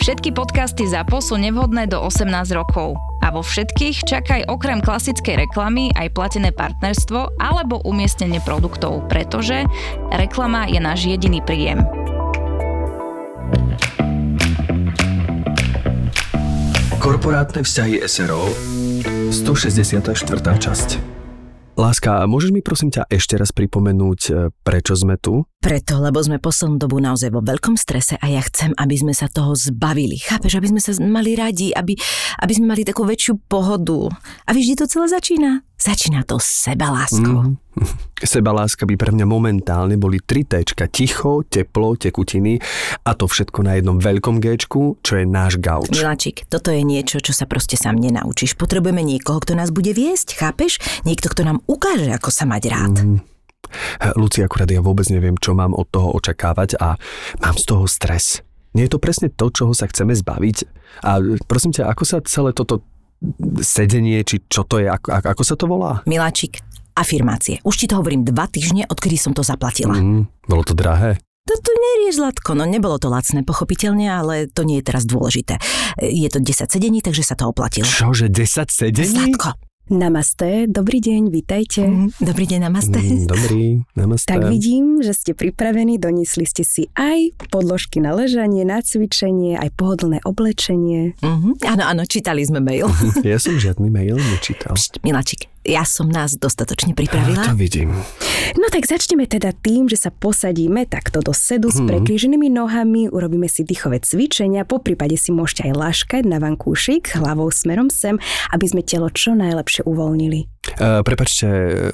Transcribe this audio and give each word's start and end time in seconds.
Všetky 0.00 0.32
podcasty 0.32 0.88
ZAPO 0.88 1.20
sú 1.20 1.36
nevhodné 1.36 1.86
do 1.86 2.00
18 2.00 2.30
rokov. 2.56 2.96
A 3.20 3.28
vo 3.28 3.44
všetkých 3.44 4.08
čakaj 4.08 4.48
okrem 4.48 4.80
klasickej 4.80 5.44
reklamy 5.44 5.92
aj 5.92 6.16
platené 6.16 6.50
partnerstvo 6.56 7.36
alebo 7.36 7.84
umiestnenie 7.84 8.40
produktov, 8.40 9.04
pretože 9.12 9.68
reklama 10.08 10.64
je 10.66 10.80
náš 10.80 11.04
jediný 11.04 11.44
príjem. 11.44 11.84
Korporátne 16.96 17.60
vzťahy 17.60 18.00
SRO 18.08 18.48
164. 19.32 20.00
časť 20.56 21.19
Láska, 21.80 22.28
môžeš 22.28 22.52
mi 22.52 22.60
prosím 22.60 22.92
ťa 22.92 23.08
ešte 23.08 23.40
raz 23.40 23.56
pripomenúť, 23.56 24.20
e, 24.28 24.52
prečo 24.52 24.92
sme 24.92 25.16
tu? 25.16 25.48
Preto, 25.64 25.96
lebo 25.96 26.20
sme 26.20 26.36
poslednú 26.36 26.76
dobu 26.76 27.00
naozaj 27.00 27.32
vo 27.32 27.40
veľkom 27.40 27.72
strese 27.80 28.20
a 28.20 28.28
ja 28.28 28.44
chcem, 28.44 28.76
aby 28.76 29.00
sme 29.00 29.16
sa 29.16 29.32
toho 29.32 29.56
zbavili. 29.56 30.20
Chápeš, 30.20 30.60
aby 30.60 30.76
sme 30.76 30.80
sa 30.84 30.92
mali 31.00 31.32
radi, 31.32 31.72
aby, 31.72 31.96
aby 32.44 32.52
sme 32.52 32.76
mali 32.76 32.84
takú 32.84 33.08
väčšiu 33.08 33.48
pohodu. 33.48 34.12
A 34.44 34.52
vieš, 34.52 34.76
to 34.76 34.92
celé 34.92 35.08
začína? 35.08 35.64
Začína 35.80 36.28
to 36.28 36.36
sebaláskou. 36.36 37.56
Mm. 37.56 37.56
Sebaláska 38.20 38.84
by 38.84 39.00
pre 39.00 39.16
mňa 39.16 39.24
momentálne 39.24 39.96
boli 39.96 40.20
tri 40.20 40.44
téčka. 40.44 40.84
Ticho, 40.92 41.40
teplo, 41.48 41.96
tekutiny 41.96 42.60
a 43.00 43.16
to 43.16 43.24
všetko 43.24 43.64
na 43.64 43.80
jednom 43.80 43.96
veľkom 43.96 44.44
géčku, 44.44 45.00
čo 45.00 45.16
je 45.16 45.24
náš 45.24 45.56
gauč. 45.56 45.88
Miláčik, 45.88 46.44
toto 46.52 46.68
je 46.68 46.84
niečo, 46.84 47.24
čo 47.24 47.32
sa 47.32 47.48
proste 47.48 47.80
sám 47.80 47.96
nenaučíš. 47.96 48.60
Potrebujeme 48.60 49.00
niekoho, 49.00 49.40
kto 49.40 49.56
nás 49.56 49.72
bude 49.72 49.96
viesť, 49.96 50.36
chápeš? 50.36 50.76
Niekto, 51.08 51.32
kto 51.32 51.48
nám 51.48 51.64
ukáže, 51.64 52.12
ako 52.12 52.28
sa 52.28 52.44
mať 52.44 52.62
rád. 52.68 52.94
Mm. 53.00 53.18
Luci, 54.20 54.44
akurát 54.44 54.68
ja 54.68 54.84
vôbec 54.84 55.08
neviem, 55.08 55.38
čo 55.40 55.56
mám 55.56 55.72
od 55.72 55.88
toho 55.88 56.12
očakávať 56.12 56.76
a 56.76 57.00
mám 57.40 57.56
z 57.56 57.64
toho 57.64 57.88
stres. 57.88 58.44
Nie 58.76 58.86
je 58.86 58.94
to 58.94 59.02
presne 59.02 59.32
to, 59.34 59.50
čoho 59.50 59.72
sa 59.74 59.90
chceme 59.90 60.14
zbaviť? 60.14 60.56
A 61.02 61.18
prosím 61.48 61.74
ťa, 61.74 61.90
ako 61.90 62.02
sa 62.06 62.22
celé 62.22 62.54
toto 62.54 62.86
sedenie, 63.60 64.24
či 64.24 64.40
čo 64.48 64.64
to 64.64 64.80
je, 64.80 64.88
ako, 64.88 65.20
ako 65.20 65.42
sa 65.44 65.54
to 65.56 65.68
volá? 65.68 66.00
Miláčik, 66.08 66.60
afirmácie. 66.96 67.60
Už 67.62 67.84
ti 67.84 67.86
to 67.86 68.00
hovorím 68.00 68.24
dva 68.24 68.48
týždne, 68.48 68.88
odkedy 68.88 69.20
som 69.20 69.36
to 69.36 69.44
zaplatila. 69.44 69.96
Mm, 69.96 70.28
bolo 70.48 70.62
to 70.64 70.72
drahé? 70.72 71.20
Toto 71.44 71.72
nerieš, 71.72 72.20
Zlatko, 72.20 72.52
no 72.54 72.68
nebolo 72.68 73.00
to 73.00 73.08
lacné, 73.08 73.42
pochopiteľne, 73.42 74.06
ale 74.06 74.46
to 74.46 74.62
nie 74.62 74.78
je 74.80 74.84
teraz 74.86 75.02
dôležité. 75.08 75.56
Je 75.98 76.28
to 76.30 76.38
10 76.38 76.68
sedení, 76.68 77.00
takže 77.00 77.24
sa 77.26 77.34
to 77.34 77.48
oplatilo. 77.48 77.88
Čože, 77.88 78.28
10 78.28 78.70
sedení? 78.70 79.34
Zlatko, 79.34 79.56
Namaste, 79.90 80.70
dobrý 80.70 81.02
deň, 81.02 81.34
vítajte. 81.34 81.82
Mm, 81.82 82.14
dobrý 82.22 82.46
deň, 82.46 82.60
namaste. 82.62 83.02
Mm, 83.02 83.26
dobrý, 83.26 83.82
namaste. 83.98 84.30
Tak 84.30 84.46
vidím, 84.46 85.02
že 85.02 85.10
ste 85.10 85.34
pripravení, 85.34 85.98
doniesli 85.98 86.46
ste 86.46 86.62
si 86.62 86.86
aj 86.94 87.34
podložky 87.50 87.98
na 87.98 88.14
ležanie, 88.14 88.62
na 88.62 88.86
cvičenie, 88.86 89.58
aj 89.58 89.74
pohodlné 89.74 90.22
oblečenie. 90.22 91.18
Mm-hmm. 91.18 91.66
Áno, 91.66 91.82
áno, 91.90 92.02
čítali 92.06 92.46
sme 92.46 92.62
mail. 92.62 92.86
ja 93.26 93.42
som 93.42 93.58
žiadny 93.58 93.90
mail 93.90 94.14
nečítal. 94.14 94.78
Pšt, 94.78 95.02
Milačik, 95.02 95.50
ja 95.60 95.84
som 95.84 96.08
nás 96.08 96.40
dostatočne 96.40 96.96
pripravila. 96.96 97.44
A 97.44 97.52
to 97.52 97.58
vidím. 97.58 97.92
No 98.56 98.66
tak 98.72 98.88
začneme 98.88 99.28
teda 99.28 99.52
tým, 99.52 99.92
že 99.92 100.00
sa 100.00 100.10
posadíme 100.10 100.88
takto 100.88 101.20
do 101.20 101.36
sedu 101.36 101.68
mm. 101.68 101.74
s 101.76 101.78
prekríženými 101.84 102.48
nohami, 102.48 103.12
urobíme 103.12 103.46
si 103.46 103.62
dýchové 103.62 104.00
cvičenia, 104.00 104.64
po 104.64 104.80
prípade 104.80 105.20
si 105.20 105.30
môžete 105.30 105.68
aj 105.68 105.72
laškať 105.76 106.22
na 106.24 106.40
vankúšik 106.40 107.12
hlavou 107.12 107.52
smerom 107.52 107.92
sem, 107.92 108.16
aby 108.56 108.64
sme 108.64 108.80
telo 108.80 109.12
čo 109.12 109.36
najlepšie 109.36 109.84
uvoľnili. 109.84 110.48
Uh, 110.80 111.04
prepačte, 111.04 111.46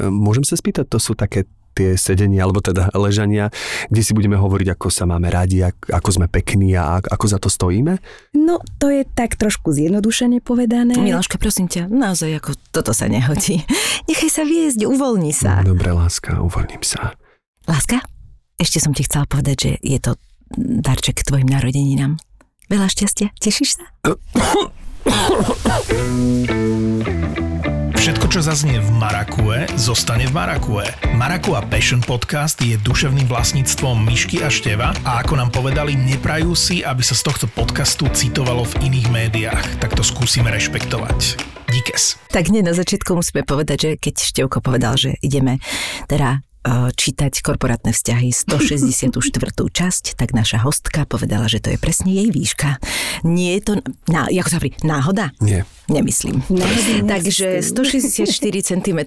môžem 0.06 0.46
sa 0.46 0.54
spýtať, 0.54 0.86
to 0.86 0.98
sú 1.02 1.18
také 1.18 1.50
tie 1.76 2.00
sedenia, 2.00 2.48
alebo 2.48 2.64
teda 2.64 2.88
ležania, 2.96 3.52
kde 3.92 4.00
si 4.00 4.16
budeme 4.16 4.40
hovoriť, 4.40 4.72
ako 4.72 4.88
sa 4.88 5.04
máme 5.04 5.28
radi, 5.28 5.60
ako 5.68 6.08
sme 6.08 6.32
pekní 6.32 6.72
a 6.72 7.04
ako 7.04 7.24
za 7.28 7.36
to 7.36 7.52
stojíme? 7.52 8.00
No, 8.32 8.64
to 8.80 8.88
je 8.88 9.04
tak 9.04 9.36
trošku 9.36 9.76
zjednodušene 9.76 10.40
povedané. 10.40 10.96
Miláška, 10.96 11.36
prosím 11.36 11.68
ťa, 11.68 11.92
naozaj 11.92 12.40
ako 12.40 12.56
toto 12.72 12.96
sa 12.96 13.12
nehodí. 13.12 13.60
Nechaj 14.08 14.30
sa 14.32 14.48
viesť, 14.48 14.88
uvoľni 14.88 15.36
sa. 15.36 15.60
Dobre, 15.60 15.92
láska, 15.92 16.40
uvoľním 16.40 16.80
sa. 16.80 17.12
Láska, 17.68 18.00
ešte 18.56 18.80
som 18.80 18.96
ti 18.96 19.04
chcela 19.04 19.28
povedať, 19.28 19.56
že 19.60 19.76
je 19.84 20.00
to 20.00 20.16
darček 20.56 21.20
k 21.20 21.28
tvojim 21.28 21.52
narodeninám. 21.52 22.16
Veľa 22.72 22.88
šťastia, 22.88 23.36
tešíš 23.36 23.78
sa? 23.78 23.84
Všetko, 27.96 28.28
čo 28.28 28.40
zaznie 28.44 28.76
v 28.76 28.92
Marakue, 28.92 29.64
zostane 29.80 30.28
v 30.28 30.36
Marakue. 30.36 30.84
Marakua 31.16 31.64
Passion 31.64 32.04
Podcast 32.04 32.60
je 32.60 32.76
duševným 32.76 33.24
vlastníctvom 33.24 34.04
Myšky 34.04 34.44
a 34.44 34.52
Števa 34.52 34.92
a 35.00 35.24
ako 35.24 35.40
nám 35.40 35.48
povedali, 35.48 35.96
neprajú 35.96 36.52
si, 36.52 36.84
aby 36.84 37.00
sa 37.00 37.16
z 37.16 37.24
tohto 37.24 37.46
podcastu 37.48 38.04
citovalo 38.12 38.68
v 38.68 38.92
iných 38.92 39.08
médiách. 39.08 39.66
Tak 39.80 39.96
to 39.96 40.04
skúsime 40.04 40.52
rešpektovať. 40.52 41.40
Díkes. 41.72 42.20
Tak 42.28 42.52
nie, 42.52 42.60
na 42.60 42.76
začiatku 42.76 43.16
musíme 43.16 43.42
povedať, 43.48 43.78
že 43.80 43.90
keď 43.96 44.14
Števko 44.20 44.58
povedal, 44.60 45.00
že 45.00 45.16
ideme 45.24 45.58
teda 46.04 46.44
čítať 46.92 47.40
korporátne 47.40 47.94
vzťahy 47.94 48.34
164. 48.34 49.12
časť, 49.78 50.04
tak 50.18 50.34
naša 50.34 50.66
hostka 50.66 51.06
povedala, 51.06 51.46
že 51.46 51.62
to 51.62 51.70
je 51.74 51.78
presne 51.78 52.10
jej 52.10 52.28
výška. 52.30 52.82
Nie 53.22 53.60
je 53.60 53.62
to, 53.62 53.72
ná, 54.10 54.26
ako 54.26 54.48
sa 54.50 54.56
hovorí, 54.58 54.72
náhoda? 54.82 55.30
Nie. 55.38 55.62
Nemyslím. 55.86 56.42
Náhodou 56.50 57.06
Takže 57.06 57.62
164 57.62 58.26
cm 58.74 59.00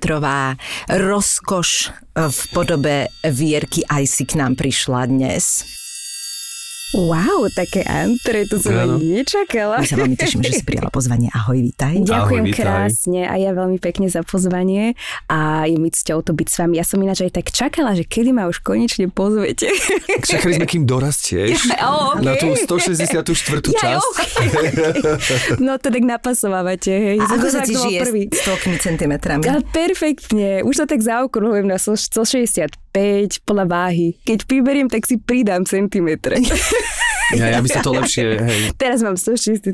rozkoš 0.87 1.91
v 2.15 2.39
podobe 2.55 3.11
Vierky 3.27 3.83
Icy 3.83 4.23
k 4.23 4.39
nám 4.39 4.55
prišla 4.55 5.11
dnes. 5.11 5.67
Wow, 6.89 7.45
také 7.53 7.85
antre, 7.85 8.49
to 8.49 8.57
som 8.57 8.73
ani 8.73 9.21
nečakala. 9.21 9.77
My 9.77 9.85
sa 9.85 9.93
veľmi 9.93 10.17
teším, 10.17 10.41
že 10.41 10.57
si 10.57 10.63
prijala 10.65 10.89
pozvanie. 10.97 11.29
Ahoj, 11.37 11.61
vítaj. 11.61 12.01
Ďakujem 12.01 12.41
Ahoj, 12.41 12.49
vítaj. 12.49 12.65
krásne 12.65 13.21
a 13.29 13.37
ja 13.37 13.53
veľmi 13.53 13.77
pekne 13.77 14.09
za 14.09 14.25
pozvanie 14.25 14.97
a 15.29 15.69
je 15.69 15.77
mi 15.77 15.93
cťou 15.93 16.25
to 16.25 16.33
byť 16.33 16.47
s 16.49 16.55
vami. 16.57 16.81
Ja 16.81 16.85
som 16.89 16.97
ináč 16.97 17.21
aj 17.29 17.37
tak 17.37 17.53
čakala, 17.53 17.93
že 17.93 18.09
kedy 18.09 18.33
ma 18.33 18.49
už 18.49 18.65
konečne 18.65 19.05
pozvete. 19.05 19.69
Čakali 20.33 20.57
sme, 20.57 20.65
kým 20.65 20.89
dorastieš 20.89 21.69
Ja, 21.77 21.93
oh, 21.93 22.17
okay. 22.17 22.25
na 22.25 22.33
tú 22.41 22.57
164. 22.57 23.21
Ja, 23.69 24.01
časť. 24.01 24.09
okay. 24.09 24.47
no 25.69 25.77
to 25.77 25.93
tak 25.93 26.01
napasovávate, 26.01 26.89
hej. 26.89 27.17
A 27.21 27.37
ako 27.37 27.47
sa 27.53 27.61
ti 27.69 27.77
žije 27.77 28.01
prvý. 28.01 28.23
s 28.33 28.41
toľkými 28.49 28.77
centimetrami? 28.81 29.45
Ale 29.45 29.61
perfektne, 29.61 30.65
už 30.65 30.73
to 30.73 30.85
tak 30.89 31.05
zaokrúhlujem 31.05 31.69
na 31.69 31.77
165 32.93 33.45
podľa 33.45 33.65
váhy. 33.69 34.17
Keď 34.25 34.39
priberiem, 34.45 34.87
tak 34.89 35.05
si 35.05 35.21
pridám 35.21 35.65
centimetre. 35.65 36.41
Ja, 37.29 37.45
ja 37.45 37.61
by 37.61 37.69
sa 37.69 37.85
to 37.85 37.93
lepšie, 37.93 38.41
hej. 38.41 38.61
Teraz 38.73 39.05
mám 39.05 39.13
164. 39.13 39.69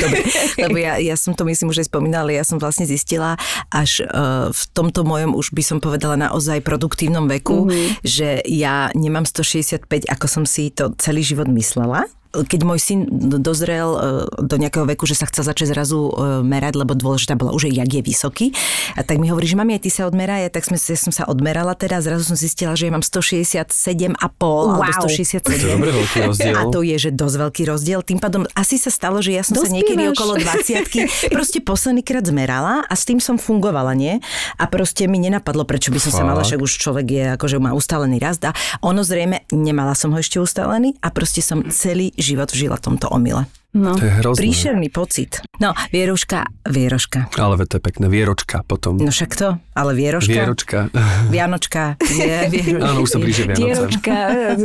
Dobre, 0.00 0.24
lebo 0.64 0.76
ja, 0.80 0.96
ja 0.96 1.12
som 1.12 1.36
to 1.36 1.44
myslím 1.44 1.68
už 1.68 1.84
aj 1.84 1.92
spomínala, 1.92 2.32
ja 2.32 2.40
som 2.40 2.56
vlastne 2.56 2.88
zistila 2.88 3.36
až 3.68 4.00
uh, 4.08 4.48
v 4.48 4.62
tomto 4.72 5.04
mojom, 5.04 5.36
už 5.36 5.52
by 5.52 5.60
som 5.60 5.76
povedala 5.76 6.16
naozaj 6.16 6.64
produktívnom 6.64 7.28
veku, 7.28 7.68
mm-hmm. 7.68 8.00
že 8.00 8.40
ja 8.48 8.88
nemám 8.96 9.28
165, 9.28 10.08
ako 10.08 10.24
som 10.24 10.48
si 10.48 10.72
to 10.72 10.96
celý 10.96 11.20
život 11.20 11.52
myslela 11.52 12.08
keď 12.30 12.60
môj 12.62 12.78
syn 12.78 13.10
dozrel 13.42 13.90
e, 13.98 13.98
do 14.38 14.54
nejakého 14.54 14.86
veku, 14.86 15.02
že 15.02 15.18
sa 15.18 15.26
chcel 15.26 15.42
začať 15.42 15.74
zrazu 15.74 16.14
e, 16.14 16.46
merať, 16.46 16.78
lebo 16.78 16.94
dôležitá 16.94 17.34
bola 17.34 17.50
už, 17.50 17.74
jak 17.74 17.90
je 17.90 18.02
vysoký, 18.02 18.46
a 18.94 19.02
tak 19.02 19.18
mi 19.18 19.26
hovorí, 19.26 19.50
že 19.50 19.58
mami, 19.58 19.74
aj 19.74 19.82
ty 19.82 19.90
sa 19.90 20.06
odmeraj, 20.06 20.46
tak 20.54 20.62
sme, 20.62 20.78
ja 20.78 20.98
som 20.98 21.10
sa 21.10 21.26
odmerala 21.26 21.74
teda, 21.74 21.98
zrazu 21.98 22.30
som 22.30 22.38
zistila, 22.38 22.78
že 22.78 22.86
ja 22.86 22.92
mám 22.94 23.02
167,5 23.02 24.14
wow. 24.38 24.78
alebo 24.78 24.90
167. 25.10 25.42
To 25.42 25.50
je 25.50 25.74
dobrý 25.74 25.90
veľký 25.90 26.18
rozdiel. 26.30 26.54
A 26.54 26.62
to 26.70 26.80
je, 26.86 26.96
že 27.02 27.10
dosť 27.10 27.36
veľký 27.50 27.62
rozdiel. 27.66 28.00
Tým 28.06 28.22
pádom 28.22 28.46
asi 28.54 28.78
sa 28.78 28.94
stalo, 28.94 29.18
že 29.18 29.34
ja 29.34 29.42
som 29.42 29.58
sa 29.58 29.66
Dospievaš. 29.66 29.76
niekedy 29.82 30.02
okolo 30.14 30.32
20 30.38 30.90
proste 31.34 31.58
posledný 31.58 32.06
krát 32.06 32.22
zmerala 32.22 32.86
a 32.86 32.94
s 32.94 33.02
tým 33.02 33.18
som 33.18 33.42
fungovala, 33.42 33.98
nie? 33.98 34.22
A 34.54 34.70
proste 34.70 35.10
mi 35.10 35.18
nenapadlo, 35.18 35.66
prečo 35.66 35.90
by 35.90 35.98
som 35.98 36.12
sa 36.14 36.22
mala, 36.22 36.46
Fakt? 36.46 36.54
však 36.54 36.60
už 36.62 36.72
človek 36.78 37.06
je 37.10 37.24
akože 37.34 37.56
má 37.58 37.74
ustálený 37.74 38.22
rast 38.22 38.46
a 38.46 38.54
ono 38.86 39.02
zrejme, 39.02 39.50
nemala 39.50 39.98
som 39.98 40.14
ho 40.14 40.18
ešte 40.22 40.38
ustálený 40.38 40.94
a 41.02 41.10
proste 41.10 41.42
som 41.42 41.66
celý 41.72 42.14
život 42.20 42.52
žila 42.52 42.76
v 42.76 42.84
tomto 42.84 43.08
omyle. 43.08 43.48
No. 43.70 43.94
To 43.94 44.02
je 44.02 44.12
hrozné. 44.18 44.40
Príšerný 44.42 44.88
pocit. 44.90 45.38
No, 45.56 45.70
Vieruška, 45.88 46.42
Vieroška. 46.66 47.30
Ale 47.38 47.62
to 47.64 47.78
je 47.78 47.82
pekné. 47.82 48.10
Vieročka 48.10 48.66
potom. 48.66 48.98
No 48.98 49.08
však 49.08 49.30
to, 49.32 49.48
ale 49.72 49.94
Vieroška. 49.94 50.26
Vieročka. 50.26 50.78
Vianočka. 51.34 51.82
Vie. 52.52 52.74
Áno, 52.76 53.06
už 53.06 53.14
sa 53.14 53.18
blíže 53.18 53.46
Vianoce. 53.46 53.62
Dieročka. 53.62 54.14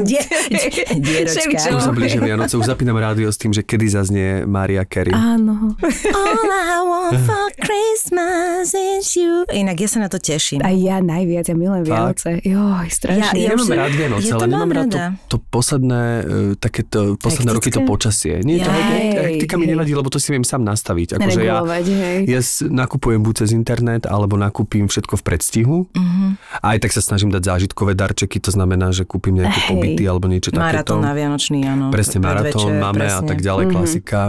Die, 0.02 0.22
die, 0.58 0.70
dieročka. 0.98 1.58
Už 1.70 1.84
sa 1.84 1.94
blíže 1.94 2.18
Vianoce. 2.18 2.54
Už 2.56 2.66
zapínam 2.66 2.98
rádio 2.98 3.30
s 3.30 3.38
tým, 3.38 3.54
že 3.54 3.62
kedy 3.62 3.86
zaznie 3.88 4.30
Maria 4.44 4.82
Carey. 4.84 5.14
Áno. 5.14 5.78
All 6.10 6.50
I 6.50 6.82
want 6.82 7.22
for 7.22 7.46
Christmas 7.62 8.74
is 8.74 9.14
you. 9.14 9.46
Inak 9.48 9.78
ja 9.78 9.88
sa 9.88 10.02
na 10.02 10.10
to 10.10 10.18
teším. 10.18 10.60
A 10.60 10.74
ja 10.74 10.98
najviac, 10.98 11.46
ja 11.46 11.54
milujem? 11.54 11.86
Vianoce. 11.86 12.42
Joj, 12.42 12.90
strašne. 12.90 13.38
Ja, 13.38 13.46
Ja 13.46 13.50
nemám 13.54 13.70
už- 13.70 13.78
rád 13.78 13.94
Vianoce, 13.94 14.26
ja 14.26 14.34
ale 14.34 14.46
nemám 14.48 14.60
mám 14.60 14.72
rád 14.74 14.88
to, 14.88 14.98
rada. 14.98 15.08
to 15.30 15.38
posledné, 15.38 16.02
uh, 16.18 16.26
takéto, 16.58 17.00
posledné 17.22 17.52
roky 17.54 17.70
to 17.70 17.86
počasie. 17.86 18.42
Nie, 18.42 18.66
to 18.66 18.72
Jaj, 18.96 19.24
hektika 19.36 19.56
mi 19.60 19.68
nevadí, 19.68 19.92
lebo 19.92 20.08
to 20.08 20.18
si 20.18 20.32
viem 20.32 20.44
sám 20.48 20.64
nastaviť. 20.64 21.20
Akože 21.20 21.42
ja, 21.44 21.62
hej. 21.62 22.20
ja 22.26 22.42
nakupujem 22.68 23.22
buď 23.22 23.34
cez 23.46 23.50
internet, 23.52 24.08
alebo 24.08 24.40
nakúpim 24.40 24.88
všetko 24.88 25.20
v 25.20 25.24
predstihu. 25.24 25.78
Mhm. 25.92 26.26
A 26.64 26.76
aj 26.76 26.88
tak 26.88 26.92
sa 26.96 27.02
snažím 27.04 27.30
dať 27.32 27.44
zážitkové 27.46 27.94
darčeky, 27.94 28.40
to 28.40 28.52
znamená, 28.52 28.92
že 28.96 29.04
kúpim 29.04 29.36
nejaké 29.36 29.60
Hej. 29.60 29.70
pobyty 29.72 30.04
alebo 30.08 30.26
niečo 30.32 30.50
takéto. 30.56 30.96
Maratón 30.96 31.00
na 31.04 31.14
Vianočný, 31.14 31.60
áno. 31.68 31.92
Presne, 31.92 32.18
maratón, 32.24 32.72
máme 32.80 33.06
a 33.06 33.20
presne. 33.20 33.28
tak 33.28 33.40
ďalej, 33.44 33.66
klasika. 33.72 34.20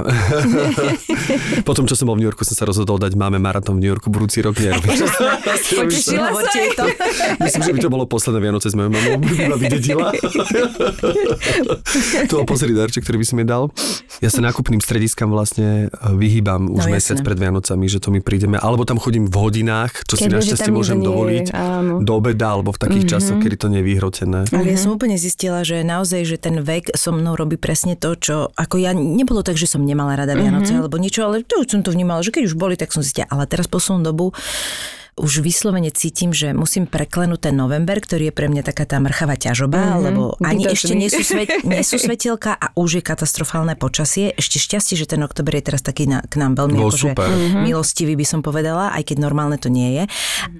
Potom, 1.68 1.86
čo 1.86 1.94
som 1.94 2.10
bol 2.10 2.18
v 2.18 2.24
New 2.24 2.28
Yorku, 2.28 2.42
som 2.42 2.58
sa 2.58 2.64
rozhodol 2.66 2.98
dať 2.98 3.14
máme 3.14 3.38
maratón 3.38 3.78
v 3.78 3.86
New 3.86 3.90
Yorku 3.90 4.10
budúci 4.10 4.42
rok. 4.42 4.58
Potešila 5.78 6.28
sa. 6.34 6.50
Myslím, 7.42 7.62
že 7.62 7.72
by 7.72 7.80
to 7.82 7.90
bolo 7.90 8.04
posledné 8.06 8.38
Vianoce 8.42 8.70
s 8.70 8.74
mojou 8.74 8.90
mamou, 8.92 9.16
by 9.22 9.34
ma 9.50 9.56
vydedila. 9.56 10.08
to 12.30 12.32
bol 12.42 12.46
posledný 12.48 12.74
darček, 12.76 13.02
ktorý 13.04 13.22
by 13.22 13.26
som 13.26 13.36
jej 13.40 13.48
dal. 13.48 13.62
Ja 14.20 14.30
sa 14.32 14.40
nákupným 14.56 14.80
strediskám 14.80 15.28
vlastne 15.28 15.92
e, 15.92 16.16
vyhýbam 16.16 16.72
už 16.72 16.88
No, 16.88 16.96
mesiac 16.96 17.20
pred 17.20 17.36
Vianocami, 17.36 17.92
že 17.92 18.00
to 18.00 18.08
mi 18.08 18.24
prídeme. 18.24 18.56
Alebo 18.56 18.88
tam 18.88 18.96
chodím 18.96 19.28
v 19.28 19.36
hodinách, 19.36 20.08
čo 20.08 20.16
si 20.16 20.24
Keď 20.24 20.32
že 20.32 20.36
našťastie 20.40 20.72
môžem 20.72 21.04
nie 21.04 21.12
dovoliť 21.12 21.46
áno. 21.52 22.00
do 22.00 22.12
obeda, 22.16 22.56
alebo 22.56 22.72
v 22.72 22.80
takých 22.80 23.04
časoch, 23.20 23.36
kedy 23.36 23.56
to 23.60 23.68
nie 23.68 23.84
je 23.84 23.86
vyhrotené. 23.92 24.48
Ale 24.48 24.72
ja 24.72 24.80
som 24.80 24.96
úplne 24.96 25.20
zistila, 25.20 25.60
že 25.60 25.84
naozaj, 25.84 26.24
že 26.24 26.36
ten 26.40 26.56
vek 26.64 26.96
so 26.96 27.12
mnou 27.12 27.36
robí 27.36 27.60
presne 27.60 28.00
to, 28.00 28.16
čo, 28.16 28.48
ako 28.56 28.80
ja, 28.80 28.96
nebolo 28.96 29.44
tak, 29.44 29.60
že 29.60 29.68
som 29.68 29.84
nemala 29.84 30.16
rada 30.16 30.32
Vianoce 30.32 30.72
alebo 30.72 30.96
niečo, 30.96 31.28
ale 31.28 31.44
to 31.44 31.60
už 31.60 31.68
som 31.68 31.84
to 31.84 31.92
vnímala, 31.92 32.24
že 32.24 32.32
keď 32.32 32.48
už 32.48 32.56
boli, 32.56 32.80
tak 32.80 32.96
som 32.96 33.04
zistila. 33.04 33.28
Ale 33.28 33.44
teraz 33.44 33.68
poslednú 33.68 34.08
dobu 34.08 34.32
už 35.16 35.40
vyslovene 35.40 35.88
cítim, 35.88 36.36
že 36.36 36.52
musím 36.52 36.84
preklenúť 36.84 37.48
ten 37.48 37.56
november, 37.56 37.96
ktorý 37.96 38.28
je 38.28 38.34
pre 38.36 38.52
mňa 38.52 38.62
taká 38.68 38.84
tá 38.84 39.00
mrchavá 39.00 39.40
ťažoba, 39.40 39.80
mm-hmm. 39.80 40.04
lebo 40.04 40.22
ani 40.44 40.68
ešte 40.68 40.92
nie 40.92 41.08
sú, 41.08 41.24
svet, 41.24 41.48
nie 41.64 41.80
sú 41.80 41.96
svetelka 41.96 42.52
a 42.52 42.76
už 42.76 43.00
je 43.00 43.02
katastrofálne 43.02 43.80
počasie. 43.80 44.36
Ešte 44.36 44.60
šťastie, 44.60 44.92
že 45.00 45.08
ten 45.08 45.24
oktober 45.24 45.56
je 45.56 45.72
teraz 45.72 45.80
taký 45.80 46.04
na, 46.04 46.20
k 46.20 46.36
nám 46.36 46.60
veľmi 46.60 46.76
Bol 46.76 46.92
akože 46.92 47.16
super. 47.16 47.32
milostivý, 47.64 48.12
by 48.12 48.26
som 48.28 48.40
povedala, 48.44 48.92
aj 48.92 49.08
keď 49.08 49.16
normálne 49.24 49.56
to 49.56 49.72
nie 49.72 49.96
je. 49.96 50.04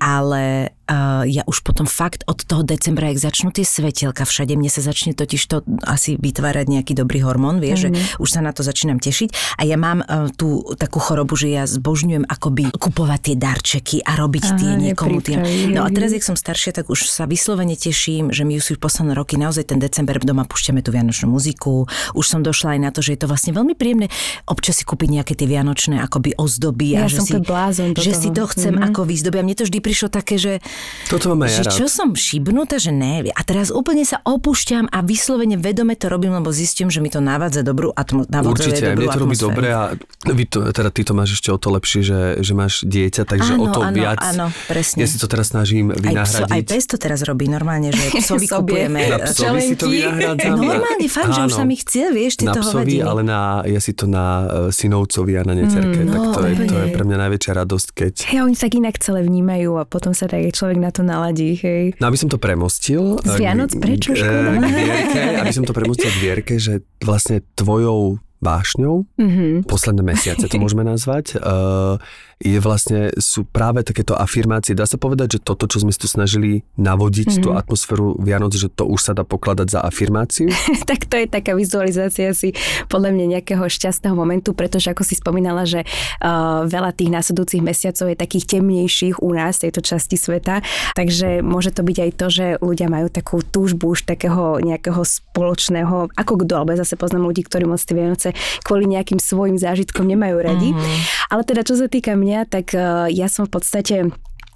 Ale 0.00 0.72
uh, 0.88 1.22
ja 1.26 1.42
už 1.46 1.62
potom 1.62 1.84
fakt 1.86 2.22
od 2.26 2.42
toho 2.42 2.62
decembra, 2.62 3.10
ak 3.10 3.18
začnú 3.18 3.50
tie 3.50 3.62
svetelka 3.66 4.24
všade, 4.26 4.54
mne 4.54 4.70
sa 4.70 4.82
začne 4.82 5.12
totiž 5.12 5.42
to 5.46 5.62
asi 5.86 6.18
vytvárať 6.18 6.66
nejaký 6.70 6.92
dobrý 6.94 7.22
hormón, 7.22 7.58
vieš, 7.58 7.90
mm-hmm. 7.90 8.18
že 8.18 8.22
už 8.22 8.28
sa 8.28 8.40
na 8.42 8.50
to 8.54 8.62
začínam 8.62 8.98
tešiť. 8.98 9.58
A 9.60 9.66
ja 9.66 9.76
mám 9.78 10.02
uh, 10.02 10.30
tú 10.34 10.62
takú 10.78 10.98
chorobu, 10.98 11.34
že 11.38 11.50
ja 11.50 11.66
zbožňujem 11.66 12.26
akoby 12.26 12.74
kupovať 12.74 13.20
tie 13.32 13.36
darčeky 13.36 13.96
a 14.02 14.18
robiť 14.18 14.44
Aha, 14.46 14.58
tie 14.58 14.70
niekomu 14.90 15.18
nepripraviť, 15.20 15.74
No 15.76 15.84
a 15.84 15.88
teraz, 15.92 16.14
jak 16.14 16.24
som 16.24 16.38
staršia, 16.38 16.72
tak 16.72 16.88
už 16.88 17.10
sa 17.10 17.28
vyslovene 17.28 17.74
teším, 17.76 18.30
že 18.32 18.46
my 18.46 18.58
už 18.58 18.64
sú 18.64 18.72
posledné 18.78 19.12
roky 19.12 19.36
naozaj 19.36 19.70
ten 19.74 19.78
december 19.82 20.18
doma 20.22 20.46
púšťame 20.46 20.80
tú 20.80 20.94
vianočnú 20.94 21.30
muziku. 21.30 21.86
Už 22.14 22.24
som 22.26 22.40
došla 22.40 22.78
aj 22.78 22.80
na 22.80 22.90
to, 22.94 23.00
že 23.02 23.16
je 23.16 23.20
to 23.24 23.30
vlastne 23.30 23.52
veľmi 23.52 23.74
príjemné 23.74 24.08
občas 24.46 24.80
si 24.80 24.84
kúpiť 24.84 25.08
nejaké 25.20 25.32
tie 25.34 25.48
vianočné 25.48 26.00
akoby 26.02 26.38
ozdoby. 26.38 26.96
Ja 26.96 27.06
a 27.06 27.10
že 27.10 27.22
som 27.22 27.26
si, 27.26 27.34
blázon 27.42 27.88
do 27.94 28.00
že 28.00 28.12
si 28.14 28.28
to 28.30 28.46
toho. 28.46 28.52
chcem 28.52 28.74
Mhm. 28.76 28.84
ako 28.92 29.00
vyzdobia. 29.04 29.42
Mne 29.46 29.56
to 29.56 29.64
vždy 29.64 29.78
prišlo 29.82 30.08
také, 30.08 30.36
že, 30.36 30.64
Toto 31.06 31.30
mám 31.30 31.46
aj 31.46 31.50
ja 31.50 31.56
že 31.56 31.62
rád. 31.70 31.74
čo 31.78 31.86
som 31.86 32.08
šibnutá, 32.12 32.76
že 32.76 32.90
ne. 32.90 33.22
A 33.30 33.40
teraz 33.42 33.70
úplne 33.70 34.02
sa 34.02 34.18
opúšťam 34.20 34.90
a 34.90 35.00
vyslovene 35.00 35.54
vedome 35.54 35.94
to 35.94 36.06
robím, 36.06 36.34
lebo 36.34 36.50
zistím, 36.50 36.90
že 36.90 36.98
mi 36.98 37.08
to 37.08 37.22
navádza 37.22 37.62
dobrú 37.62 37.94
atmo- 37.94 38.26
Určite, 38.26 38.92
dobrú 38.92 38.98
mne 38.98 39.08
to 39.08 39.20
robí 39.22 39.36
dobre 39.38 39.66
a 39.70 39.94
vy 40.26 40.44
to, 40.44 40.74
teda 40.74 40.90
ty 40.90 41.06
to 41.06 41.14
máš 41.14 41.38
ešte 41.38 41.48
o 41.48 41.58
to 41.58 41.70
lepšie, 41.70 42.00
že, 42.02 42.20
že 42.42 42.52
máš 42.52 42.82
dieťa, 42.82 43.22
takže 43.22 43.54
o 43.54 43.70
Áno, 43.70 43.72
to 43.72 43.80
áno, 43.80 43.94
viac. 43.94 44.18
áno, 44.20 44.46
presne. 44.66 45.02
Ja 45.02 45.08
si 45.08 45.16
to 45.16 45.30
teraz 45.30 45.54
snažím 45.54 45.94
Aj, 45.94 45.96
pso, 45.96 46.04
vynahradiť. 46.04 46.52
aj 46.52 46.62
pes 46.66 46.84
to 46.84 46.96
teraz 46.98 47.20
robí 47.22 47.46
normálne, 47.46 47.94
že 47.94 48.04
psovi 48.26 48.46
kupujeme. 48.50 48.98
Na 49.06 49.16
psovi 49.24 49.60
si 49.62 49.74
to. 49.78 49.86
Normálne, 50.66 51.06
fakt, 51.06 51.32
že 51.32 51.40
už 51.46 51.54
Áno. 51.54 51.58
sa 51.62 51.64
mi 51.64 51.78
chce, 51.78 52.10
vieš, 52.10 52.42
na 52.42 52.50
tieto 52.52 52.66
psovi, 52.66 52.98
ale 52.98 53.22
na, 53.22 53.62
ja 53.62 53.78
si 53.78 53.94
to 53.94 54.10
na 54.10 54.26
uh, 54.42 54.46
synovcovi 54.68 55.38
a 55.38 55.42
na 55.46 55.54
necerke. 55.54 56.02
Mm, 56.02 56.10
tak 56.10 56.18
no, 56.18 56.34
to 56.34 56.40
je, 56.42 56.52
to 56.66 56.74
je 56.74 56.86
pre 56.90 57.02
mňa 57.06 57.16
najväčšia 57.22 57.52
radosť, 57.54 57.86
keď... 57.94 58.12
Hej, 58.26 58.40
oni 58.42 58.54
sa 58.54 58.66
tak 58.66 58.82
inak 58.82 58.98
celé 58.98 59.22
vnímajú 59.22 59.78
a 59.78 59.86
potom 59.86 60.10
sa 60.10 60.26
tak 60.26 60.42
človek 60.50 60.65
na 60.74 60.90
to 60.90 61.00
naladí, 61.00 61.54
hej. 61.54 61.94
No 61.96 62.10
aby 62.10 62.16
som 62.16 62.26
to 62.26 62.36
premostil... 62.36 63.22
Z 63.22 63.38
Vianoc? 63.38 63.70
Prečo? 63.72 64.10
Škoda. 64.12 64.50
eh, 64.50 64.58
k 64.58 64.74
Vierke, 64.74 65.22
aby 65.38 65.52
som 65.52 65.62
to 65.62 65.70
premostil 65.70 66.10
k 66.10 66.18
Vierke, 66.18 66.54
že 66.56 66.72
vlastne 66.98 67.46
tvojou 67.54 68.18
vášňou, 68.36 69.06
Mhm. 69.16 69.64
posledné 69.64 70.02
mesiace 70.02 70.44
to 70.44 70.56
môžeme 70.56 70.82
nazvať, 70.82 71.36
uh, 71.36 71.96
je 72.36 72.60
vlastne, 72.60 73.16
sú 73.16 73.48
práve 73.48 73.80
takéto 73.80 74.12
afirmácie. 74.12 74.76
Dá 74.76 74.84
sa 74.84 75.00
povedať, 75.00 75.40
že 75.40 75.40
toto, 75.40 75.64
čo 75.64 75.80
sme 75.80 75.88
si 75.88 75.96
tu 75.96 76.04
snažili 76.04 76.68
navodiť, 76.76 77.28
mm-hmm. 77.32 77.44
tú 77.44 77.56
atmosféru 77.56 78.12
Vianoc, 78.20 78.52
že 78.52 78.68
to 78.68 78.84
už 78.84 79.00
sa 79.00 79.12
dá 79.16 79.24
pokladať 79.24 79.72
za 79.72 79.80
afirmáciu? 79.80 80.52
tak 80.90 81.08
to 81.08 81.16
je 81.16 81.26
taká 81.32 81.56
vizualizácia 81.56 82.36
si 82.36 82.52
podľa 82.92 83.16
mňa 83.16 83.40
nejakého 83.40 83.64
šťastného 83.64 84.12
momentu, 84.12 84.52
pretože 84.52 84.92
ako 84.92 85.00
si 85.00 85.16
spomínala, 85.16 85.64
že 85.64 85.88
uh, 85.88 86.68
veľa 86.68 86.92
tých 86.92 87.08
následujúcich 87.08 87.64
mesiacov 87.64 88.12
je 88.12 88.16
takých 88.20 88.44
temnejších 88.60 89.24
u 89.24 89.30
nás, 89.32 89.56
tejto 89.56 89.80
časti 89.80 90.20
sveta, 90.20 90.60
takže 90.92 91.40
môže 91.40 91.72
to 91.72 91.80
byť 91.80 91.96
aj 92.04 92.10
to, 92.20 92.26
že 92.28 92.46
ľudia 92.60 92.92
majú 92.92 93.08
takú 93.08 93.40
túžbu 93.40 93.96
už 93.96 94.04
takého 94.04 94.60
nejakého 94.60 95.00
spoločného, 95.00 96.12
ako 96.12 96.44
kto, 96.44 96.52
alebo 96.52 96.76
ja 96.76 96.84
zase 96.84 97.00
poznám 97.00 97.32
ľudí, 97.32 97.48
ktorí 97.48 97.64
moc 97.64 97.80
tie 97.80 97.96
Vianoce 97.96 98.28
kvôli 98.60 98.84
nejakým 98.92 99.16
svojim 99.16 99.56
zážitkom 99.56 100.04
nemajú 100.04 100.36
radi. 100.36 100.76
Mm-hmm. 100.76 101.32
Ale 101.32 101.42
teda 101.48 101.64
čo 101.64 101.80
sa 101.80 101.88
týka 101.88 102.12
mňa, 102.12 102.25
tak 102.48 102.74
uh, 102.74 103.06
ja 103.06 103.30
som 103.30 103.46
v 103.46 103.54
podstate 103.54 103.96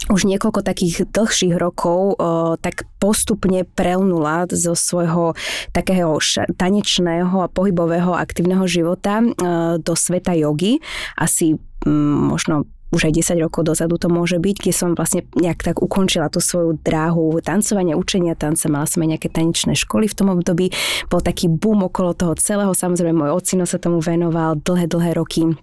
už 0.09 0.25
niekoľko 0.25 0.65
takých 0.65 1.07
dlhších 1.13 1.55
rokov 1.61 2.17
o, 2.17 2.57
tak 2.57 2.89
postupne 2.97 3.69
prelnula 3.69 4.49
zo 4.49 4.73
svojho 4.73 5.37
takého 5.77 6.17
tanečného 6.57 7.37
a 7.45 7.53
pohybového 7.53 8.17
aktívneho 8.17 8.65
života 8.65 9.21
e, 9.21 9.27
do 9.77 9.93
sveta 9.93 10.33
jogy. 10.33 10.81
Asi 11.21 11.61
možno 11.87 12.65
už 12.91 13.07
aj 13.07 13.39
10 13.39 13.47
rokov 13.47 13.71
dozadu 13.71 14.03
to 14.03 14.11
môže 14.11 14.43
byť, 14.43 14.57
kde 14.67 14.75
som 14.75 14.99
vlastne 14.99 15.23
nejak 15.39 15.63
tak 15.63 15.79
ukončila 15.79 16.27
tú 16.27 16.43
svoju 16.43 16.83
dráhu 16.83 17.39
tancovania, 17.39 17.95
učenia 17.95 18.35
tanca, 18.35 18.67
mala 18.67 18.91
som 18.91 19.07
aj 19.07 19.15
nejaké 19.15 19.29
tanečné 19.31 19.79
školy 19.79 20.11
v 20.11 20.17
tom 20.19 20.35
období, 20.35 20.75
bol 21.07 21.23
taký 21.23 21.47
boom 21.47 21.87
okolo 21.87 22.19
toho 22.19 22.35
celého, 22.35 22.75
samozrejme 22.75 23.15
môj 23.15 23.31
ocino 23.31 23.63
sa 23.63 23.79
tomu 23.79 24.03
venoval 24.03 24.59
dlhé, 24.59 24.91
dlhé 24.91 25.15
roky 25.15 25.55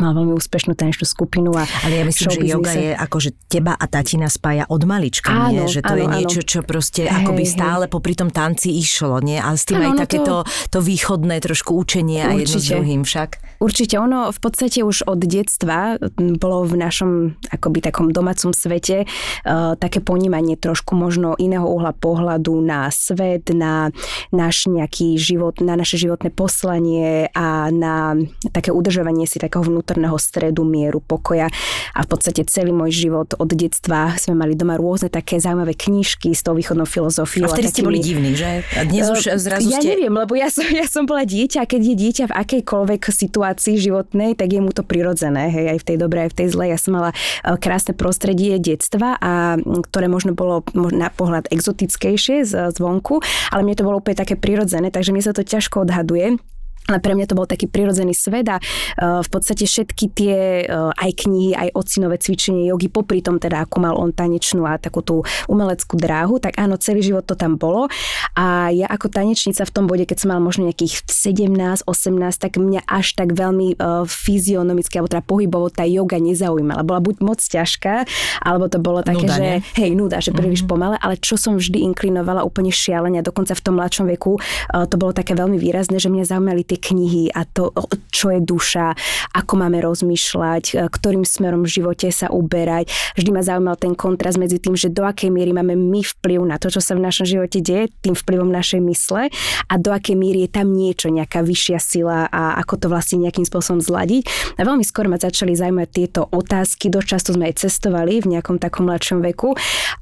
mal 0.00 0.16
veľmi 0.16 0.34
úspešnú 0.34 0.74
tanečnú 0.74 1.06
skupinu. 1.06 1.54
A 1.54 1.64
Ale 1.86 2.00
ja 2.00 2.04
myslím, 2.06 2.28
že 2.30 2.40
yoga 2.44 2.72
je 2.72 2.92
ako, 2.96 3.16
že 3.20 3.30
teba 3.46 3.76
a 3.76 3.84
tatina 3.86 4.26
spája 4.26 4.66
od 4.66 4.82
malička, 4.88 5.30
nie? 5.52 5.62
Áno, 5.62 5.70
Že 5.70 5.80
to 5.84 5.94
áno, 5.94 6.00
je 6.00 6.06
niečo, 6.18 6.40
čo 6.42 6.58
proste 6.64 7.06
Hej, 7.06 7.24
akoby 7.24 7.44
hej. 7.46 7.52
stále 7.52 7.84
popri 7.86 8.14
tom 8.16 8.30
tanci 8.32 8.74
išlo, 8.74 9.20
nie? 9.20 9.38
A 9.38 9.54
s 9.54 9.68
tým 9.68 9.78
Áno, 9.82 9.94
aj 9.94 10.08
takéto 10.08 10.34
to 10.72 10.78
východné 10.80 11.38
trošku 11.38 11.76
učenie 11.76 12.24
a 12.24 12.32
jedno 12.34 12.58
s 12.58 12.64
Určite. 12.64 12.72
druhým 12.74 13.02
však. 13.04 13.30
Určite 13.64 13.98
ono 13.98 14.30
v 14.30 14.38
podstate 14.40 14.86
už 14.86 15.08
od 15.08 15.20
detstva 15.24 15.98
bolo 16.16 16.68
v 16.68 16.74
našom 16.78 17.34
akoby 17.50 17.80
takom 17.80 18.12
domácom 18.14 18.54
svete 18.54 19.04
uh, 19.04 19.74
také 19.76 19.98
ponímanie 20.00 20.56
trošku 20.56 20.94
možno 20.94 21.34
iného 21.36 21.66
uhla 21.66 21.96
pohľadu 21.96 22.54
na 22.62 22.88
svet, 22.94 23.50
na 23.50 23.90
náš 24.30 24.70
nejaký 24.70 25.18
život, 25.18 25.58
na 25.64 25.74
naše 25.74 25.98
životné 25.98 26.30
poslanie 26.30 27.28
a 27.34 27.68
na 27.74 28.16
také 28.54 28.70
udržovanie 28.70 29.26
si 29.26 29.42
takého 29.42 29.66
vnútorného 29.66 30.16
stredu, 30.16 30.62
mieru, 30.62 31.02
pokoja. 31.02 31.50
A 31.96 32.00
v 32.04 32.08
podstate 32.08 32.46
celý 32.46 32.70
môj 32.70 32.94
život 32.94 33.34
od 33.36 33.50
detstva 33.50 34.14
sme 34.20 34.38
mali 34.38 34.54
doma 34.54 34.78
rôzne 34.78 35.10
také 35.10 35.42
zaujímavé 35.42 35.74
knižky 35.74 36.32
s 36.36 36.46
tou 36.46 36.54
východnou 36.54 36.86
filozofiou. 36.86 37.50
A 37.50 37.54
vtedy 37.56 37.68
ste 37.74 37.82
boli 37.82 37.98
divní, 37.98 38.38
že? 38.38 38.62
A 38.76 38.86
dnes 38.86 39.08
už 39.10 39.24
Eh, 39.34 39.38
zrazu 39.38 39.68
ja 39.70 39.80
ste... 39.80 39.88
neviem, 39.96 40.12
lebo 40.12 40.32
ja 40.36 40.48
som, 40.52 40.64
ja 40.70 40.86
som 40.86 41.04
bola 41.04 41.26
dieťa 41.26 41.64
a 41.64 41.66
keď 41.66 41.80
je 41.80 41.94
dieťa 41.94 42.24
v 42.30 42.34
akejkoľvek 42.34 43.02
situácii 43.08 43.53
životnej, 43.60 44.34
tak 44.34 44.50
je 44.50 44.60
mu 44.62 44.72
to 44.74 44.82
prirodzené, 44.82 45.50
hej, 45.50 45.76
aj 45.76 45.78
v 45.82 45.86
tej 45.92 45.96
dobrej, 46.00 46.22
aj 46.26 46.30
v 46.32 46.38
tej 46.42 46.48
zlej. 46.50 46.68
Ja 46.74 46.78
som 46.80 46.92
mala 46.96 47.10
eh, 47.12 47.54
krásne 47.58 47.92
prostredie 47.94 48.56
detstva, 48.58 49.18
a, 49.20 49.56
ktoré 49.60 50.06
možno 50.10 50.32
bolo 50.32 50.64
na 50.74 51.10
pohľad 51.10 51.50
exotickejšie 51.50 52.46
zvonku, 52.74 53.20
ale 53.52 53.62
mne 53.62 53.76
to 53.76 53.86
bolo 53.86 54.00
úplne 54.00 54.18
také 54.18 54.34
prirodzené, 54.38 54.88
takže 54.90 55.12
mne 55.12 55.24
sa 55.24 55.36
to 55.36 55.42
ťažko 55.44 55.84
odhaduje 55.86 56.38
ale 56.84 57.00
pre 57.00 57.16
mňa 57.16 57.32
to 57.32 57.38
bol 57.38 57.48
taký 57.48 57.64
prirodzený 57.64 58.12
svet 58.12 58.44
a 58.52 58.60
uh, 58.60 59.24
v 59.24 59.28
podstate 59.32 59.64
všetky 59.64 60.04
tie 60.12 60.36
uh, 60.68 60.92
aj 60.92 61.24
knihy, 61.24 61.56
aj 61.56 61.72
ocinové 61.72 62.20
cvičenie 62.20 62.68
jogy, 62.68 62.92
popri 62.92 63.24
tom 63.24 63.40
teda, 63.40 63.64
ako 63.64 63.76
mal 63.80 63.96
on 63.96 64.12
tanečnú 64.12 64.68
a 64.68 64.76
takú 64.76 65.00
tú 65.00 65.24
umeleckú 65.48 65.96
dráhu, 65.96 66.36
tak 66.36 66.60
áno, 66.60 66.76
celý 66.76 67.00
život 67.00 67.24
to 67.24 67.40
tam 67.40 67.56
bolo. 67.56 67.88
A 68.36 68.68
ja 68.68 68.84
ako 68.92 69.08
tanečnica 69.08 69.64
v 69.64 69.72
tom 69.72 69.88
bode, 69.88 70.04
keď 70.04 70.28
som 70.28 70.36
mal 70.36 70.44
možno 70.44 70.68
nejakých 70.68 71.08
17, 71.08 71.88
18, 71.88 72.36
tak 72.36 72.60
mňa 72.60 72.84
až 72.84 73.16
tak 73.16 73.32
veľmi 73.32 73.80
uh, 73.80 74.04
fyzionomicky, 74.04 75.00
alebo 75.00 75.08
teda 75.08 75.24
pohybovo 75.24 75.72
tá 75.72 75.88
joga 75.88 76.20
nezaujímala. 76.20 76.84
Bola 76.84 77.00
buď 77.00 77.16
moc 77.24 77.40
ťažká, 77.40 78.04
alebo 78.44 78.68
to 78.68 78.76
bolo 78.76 79.00
také, 79.00 79.24
Nuda, 79.24 79.36
že 79.40 79.40
nie? 79.40 79.56
hej, 79.80 79.90
nuda, 79.96 80.20
že 80.20 80.36
príliš 80.36 80.60
Mhm. 80.64 80.68
pomale, 80.68 80.96
ale 81.00 81.16
čo 81.16 81.40
som 81.40 81.56
vždy 81.56 81.80
inklinovala 81.80 82.44
úplne 82.44 82.68
šialene, 82.68 83.20
a 83.20 83.24
dokonca 83.24 83.56
v 83.56 83.62
tom 83.64 83.80
mladšom 83.80 84.04
veku 84.12 84.36
to 84.68 84.96
bolo 85.00 85.16
také 85.16 85.32
veľmi 85.32 85.56
výrazné, 85.56 85.96
že 85.96 86.12
mňa 86.12 86.24
zaujímali 86.28 86.63
tie 86.64 86.80
knihy 86.80 87.30
a 87.30 87.44
to, 87.44 87.70
čo 88.08 88.32
je 88.32 88.40
duša, 88.40 88.96
ako 89.36 89.52
máme 89.60 89.84
rozmýšľať, 89.84 90.64
uh, 90.74 90.88
ktorým 90.88 91.22
smerom 91.22 91.68
v 91.68 91.72
živote 91.80 92.08
sa 92.08 92.32
uberať. 92.32 92.88
Vždy 93.14 93.30
ma 93.30 93.44
zaujímal 93.44 93.76
ten 93.76 93.92
kontrast 93.92 94.40
medzi 94.40 94.56
tým, 94.56 94.74
že 94.74 94.88
do 94.88 95.04
akej 95.04 95.28
miery 95.28 95.52
máme 95.52 95.76
my 95.76 96.00
vplyv 96.00 96.40
na 96.48 96.56
to, 96.56 96.72
čo 96.72 96.80
sa 96.80 96.96
v 96.96 97.04
našom 97.04 97.28
živote 97.28 97.60
deje, 97.60 97.92
tým 98.00 98.16
vplyvom 98.16 98.48
našej 98.48 98.80
mysle 98.88 99.28
a 99.68 99.74
do 99.76 99.92
akej 99.92 100.16
miery 100.16 100.48
je 100.48 100.50
tam 100.50 100.72
niečo, 100.72 101.12
nejaká 101.12 101.44
vyššia 101.44 101.78
sila 101.78 102.26
a 102.32 102.56
ako 102.64 102.74
to 102.80 102.86
vlastne 102.88 103.20
nejakým 103.20 103.44
spôsobom 103.44 103.84
zladiť. 103.84 104.56
A 104.56 104.64
veľmi 104.64 104.82
skoro 104.86 105.12
ma 105.12 105.20
začali 105.20 105.52
zaujímať 105.52 105.88
tieto 105.92 106.24
otázky, 106.32 106.88
dosť 106.88 107.06
často 107.06 107.30
sme 107.36 107.52
aj 107.52 107.66
cestovali 107.66 108.24
v 108.24 108.38
nejakom 108.38 108.56
takom 108.56 108.88
mladšom 108.88 109.20
veku 109.20 109.52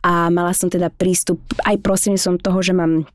a 0.06 0.28
mala 0.30 0.54
som 0.54 0.70
teda 0.70 0.92
prístup 0.92 1.42
aj 1.66 1.80
prostredníctvom 1.82 2.36
toho, 2.38 2.58
že 2.62 2.72
mám 2.76 3.08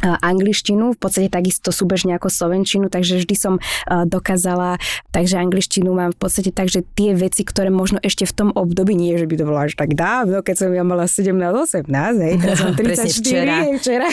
angličtinu, 0.00 0.96
v 0.96 0.98
podstate 0.98 1.28
takisto 1.28 1.70
súbežne 1.70 2.16
ako 2.16 2.32
slovenčinu, 2.32 2.88
takže 2.88 3.20
vždy 3.22 3.34
som 3.36 3.54
dokázala, 3.86 4.80
takže 5.12 5.38
angličtinu 5.38 5.92
mám 5.92 6.16
v 6.16 6.18
podstate 6.18 6.50
tak, 6.50 6.72
že 6.72 6.82
tie 6.96 7.12
veci, 7.12 7.44
ktoré 7.44 7.68
možno 7.68 8.00
ešte 8.00 8.24
v 8.24 8.32
tom 8.32 8.48
období, 8.56 8.96
nie 8.96 9.14
že 9.14 9.28
by 9.28 9.34
to 9.36 9.44
bolo 9.44 9.60
až 9.60 9.76
tak 9.76 9.92
dávno, 9.92 10.40
keď 10.40 10.54
som 10.56 10.70
ja 10.72 10.82
mala 10.82 11.04
17-18, 11.04 11.86
hej, 12.24 12.34
teraz 12.40 12.56
som 12.58 12.72
34, 12.72 12.82
Presne 12.88 13.08
včera. 13.12 13.56
včera. 13.78 14.08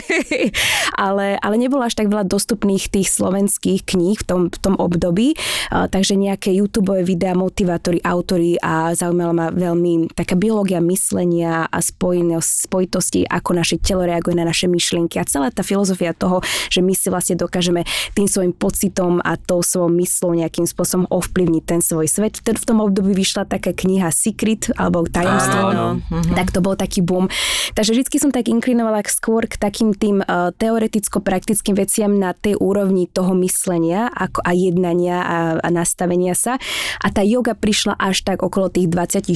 ale, 0.99 1.39
ale 1.39 1.55
nebolo 1.55 1.87
až 1.87 1.95
tak 1.95 2.11
veľa 2.11 2.27
dostupných 2.27 2.91
tých 2.91 3.07
slovenských 3.09 3.87
kníh 3.87 4.17
v 4.19 4.25
tom, 4.27 4.41
v 4.51 4.57
tom 4.59 4.75
období, 4.75 5.33
takže 5.71 6.19
nejaké 6.19 6.51
YouTube 6.51 6.91
videá, 7.01 7.33
motivátory, 7.33 8.03
autory 8.03 8.59
a 8.59 8.91
zaujímala 8.93 9.33
ma 9.33 9.47
veľmi 9.49 10.11
taká 10.13 10.35
biológia 10.35 10.83
myslenia 10.83 11.65
a 11.71 11.79
spojitosti, 11.79 13.23
ako 13.25 13.49
naše 13.55 13.79
telo 13.79 14.03
reaguje 14.03 14.35
na 14.35 14.45
naše 14.45 14.67
myšlienky 14.67 15.17
a 15.21 15.25
celá 15.25 15.49
tá 15.53 15.63
filozofia 15.69 16.17
toho, 16.17 16.41
že 16.73 16.81
my 16.81 16.97
si 16.97 17.13
vlastne 17.13 17.37
dokážeme 17.37 17.85
tým 18.17 18.25
svojim 18.25 18.57
pocitom 18.57 19.21
a 19.21 19.37
tou 19.37 19.61
svojou 19.61 19.93
myslou 20.01 20.33
nejakým 20.33 20.65
spôsobom 20.65 21.05
ovplyvniť 21.13 21.63
ten 21.69 21.79
svoj 21.85 22.09
svet. 22.09 22.41
Vtedy 22.41 22.57
v 22.57 22.65
tom 22.65 22.81
období 22.81 23.13
vyšla 23.13 23.45
taká 23.45 23.77
kniha 23.77 24.09
Secret 24.09 24.73
alebo 24.73 25.05
Tajomstvo. 25.05 25.61
Áno, 25.69 25.87
Mhm. 26.09 26.33
Tak 26.33 26.55
to 26.55 26.59
bol 26.63 26.73
taký 26.73 27.03
boom. 27.03 27.27
Takže 27.75 27.93
vždy 27.93 28.17
som 28.17 28.31
tak 28.33 28.47
inklinovala 28.49 29.03
skôr 29.05 29.45
k 29.45 29.59
takým 29.59 29.91
tým 29.93 30.23
uh, 30.23 30.49
teoreticko-praktickým 30.55 31.75
veciam 31.77 32.11
na 32.17 32.31
tej 32.33 32.57
úrovni 32.57 33.05
toho 33.05 33.35
myslenia 33.43 34.07
ako 34.09 34.41
a 34.41 34.51
jednania 34.55 35.21
a, 35.21 35.37
a 35.59 35.69
nastavenia 35.69 36.33
sa. 36.33 36.57
A 37.03 37.07
tá 37.11 37.21
yoga 37.21 37.53
prišla 37.53 37.99
až 37.99 38.25
tak 38.25 38.41
okolo 38.41 38.71
tých 38.71 38.89
24 38.89 39.27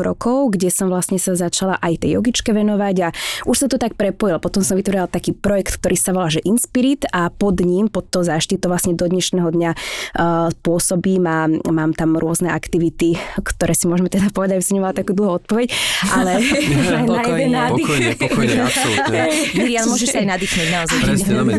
rokov, 0.00 0.56
kde 0.56 0.70
som 0.70 0.88
vlastne 0.88 1.18
sa 1.18 1.34
začala 1.34 1.76
aj 1.82 2.06
tej 2.06 2.16
jogičke 2.16 2.54
venovať 2.54 2.96
a 3.02 3.08
už 3.44 3.56
sa 3.56 3.66
to 3.68 3.76
tak 3.76 3.98
prepojilo. 3.98 4.38
Potom 4.38 4.62
som 4.62 4.78
vytvorila 4.78 5.10
taký 5.10 5.34
projekt, 5.34 5.81
ktorý 5.82 5.96
sa 5.98 6.14
volá, 6.14 6.30
že 6.30 6.38
Inspirit 6.46 7.02
a 7.10 7.26
pod 7.26 7.58
ním, 7.58 7.90
pod 7.90 8.06
to 8.06 8.22
záštitou 8.22 8.70
vlastne 8.70 8.94
do 8.94 9.10
dnešného 9.10 9.50
dňa 9.50 9.70
uh, 9.74 10.54
pôsobím 10.62 11.26
a 11.26 11.50
mám 11.50 11.90
tam 11.90 12.14
rôzne 12.14 12.54
aktivity, 12.54 13.18
ktoré 13.42 13.74
si 13.74 13.90
môžeme 13.90 14.06
teda 14.06 14.30
povedať, 14.30 14.62
aby 14.62 14.64
som 14.64 14.78
nemala 14.78 14.94
takú 14.94 15.10
dlhú 15.18 15.42
odpoveď, 15.42 15.74
ale 16.14 16.38
na, 16.86 17.02
na 17.02 17.22
jeden 17.26 17.50
nádych. 17.50 17.82
Pokojne, 17.82 18.12
pokojne, 18.14 18.54
absolútne. 18.62 19.20
Miriam, 19.58 19.84
môžeš 19.90 20.08
sa 20.14 20.18
aj 20.22 20.28
nadýchnuť 20.38 20.68
naozaj. 20.70 20.96
Presne, 21.02 21.32
dáme 21.34 21.52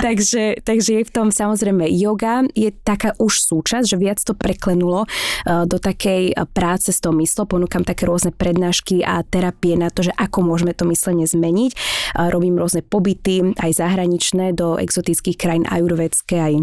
takže, 0.00 0.64
takže 0.64 0.90
je 0.96 1.04
v 1.04 1.12
tom 1.12 1.28
samozrejme 1.28 1.84
yoga, 1.92 2.48
je 2.56 2.72
taká 2.72 3.12
už 3.20 3.44
súčasť, 3.44 3.84
že 3.84 3.96
viac 4.00 4.18
to 4.24 4.32
preklenulo 4.32 5.04
uh, 5.04 5.68
do 5.68 5.76
takej 5.76 6.32
práce 6.56 6.88
s 6.88 7.04
tou 7.04 7.12
myslou, 7.20 7.44
ponúkam 7.44 7.84
také 7.84 8.08
rôzne 8.08 8.32
prednášky 8.32 9.04
a 9.04 9.20
terapie 9.28 9.76
na 9.76 9.92
to, 9.92 10.08
že 10.08 10.12
ako 10.16 10.40
môžeme 10.40 10.72
to 10.72 10.88
myslenie 10.88 11.28
zmeniť. 11.28 11.72
Robím 12.14 12.54
rôzne 12.54 12.86
pobyty, 12.86 13.54
aj 13.58 13.82
zahraničné, 13.82 14.54
do 14.54 14.78
exotických 14.78 15.34
krajín 15.34 15.66
ajurvedské, 15.66 16.38
aj 16.38 16.54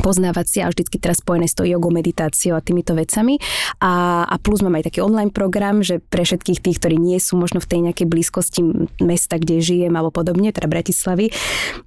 poznávacie 0.00 0.64
a 0.64 0.70
vždycky 0.70 0.98
teraz 0.98 1.20
spojené 1.20 1.46
s 1.46 1.54
tou 1.54 1.66
jogou, 1.66 1.90
meditáciou 1.94 2.58
a 2.58 2.64
týmito 2.64 2.96
vecami. 2.96 3.38
A, 3.78 4.24
a 4.26 4.34
plus 4.40 4.64
mám 4.64 4.78
aj 4.78 4.90
taký 4.90 5.04
online 5.04 5.30
program, 5.30 5.84
že 5.84 6.00
pre 6.00 6.26
všetkých 6.26 6.62
tých, 6.62 6.78
ktorí 6.80 6.96
nie 6.98 7.18
sú 7.18 7.36
možno 7.38 7.62
v 7.62 7.68
tej 7.70 7.80
nejakej 7.90 8.06
blízkosti 8.08 8.60
mesta, 9.02 9.38
kde 9.38 9.60
žijem 9.60 9.94
alebo 9.94 10.14
podobne, 10.14 10.50
teda 10.50 10.66
Bratislavy. 10.70 11.30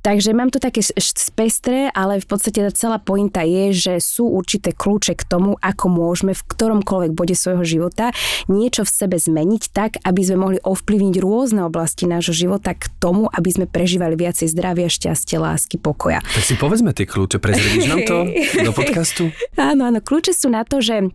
Takže 0.03 0.31
mám 0.31 0.53
to 0.53 0.59
také 0.61 0.83
spestré, 0.95 1.89
ale 1.91 2.19
v 2.21 2.27
podstate 2.27 2.63
tá 2.63 2.71
celá 2.71 2.97
pointa 3.01 3.43
je, 3.43 3.73
že 3.73 3.93
sú 4.03 4.27
určité 4.27 4.71
kľúče 4.75 5.15
k 5.15 5.23
tomu, 5.27 5.55
ako 5.59 5.85
môžeme 5.89 6.35
v 6.35 6.43
ktoromkoľvek 6.43 7.11
bode 7.15 7.35
svojho 7.35 7.63
života 7.63 8.11
niečo 8.47 8.83
v 8.83 8.91
sebe 8.91 9.15
zmeniť 9.17 9.63
tak, 9.71 9.91
aby 10.03 10.21
sme 10.23 10.37
mohli 10.37 10.59
ovplyvniť 10.61 11.15
rôzne 11.19 11.61
oblasti 11.65 12.07
nášho 12.07 12.33
života 12.35 12.73
k 12.73 12.87
tomu, 12.99 13.27
aby 13.31 13.49
sme 13.49 13.65
prežívali 13.67 14.15
viacej 14.15 14.47
zdravia, 14.51 14.87
šťastia, 14.91 15.37
lásky, 15.37 15.75
pokoja. 15.77 16.23
Tak 16.23 16.43
si 16.43 16.55
povedzme 16.55 16.91
tie 16.95 17.05
kľúče, 17.05 17.37
prezradíš 17.37 17.89
nám 17.97 18.09
to 18.09 18.17
do 18.63 18.71
podcastu? 18.73 19.23
Áno, 19.57 19.89
áno, 19.89 19.99
kľúče 19.99 20.33
sú 20.37 20.53
na 20.53 20.61
to, 20.61 20.79
že 20.79 21.09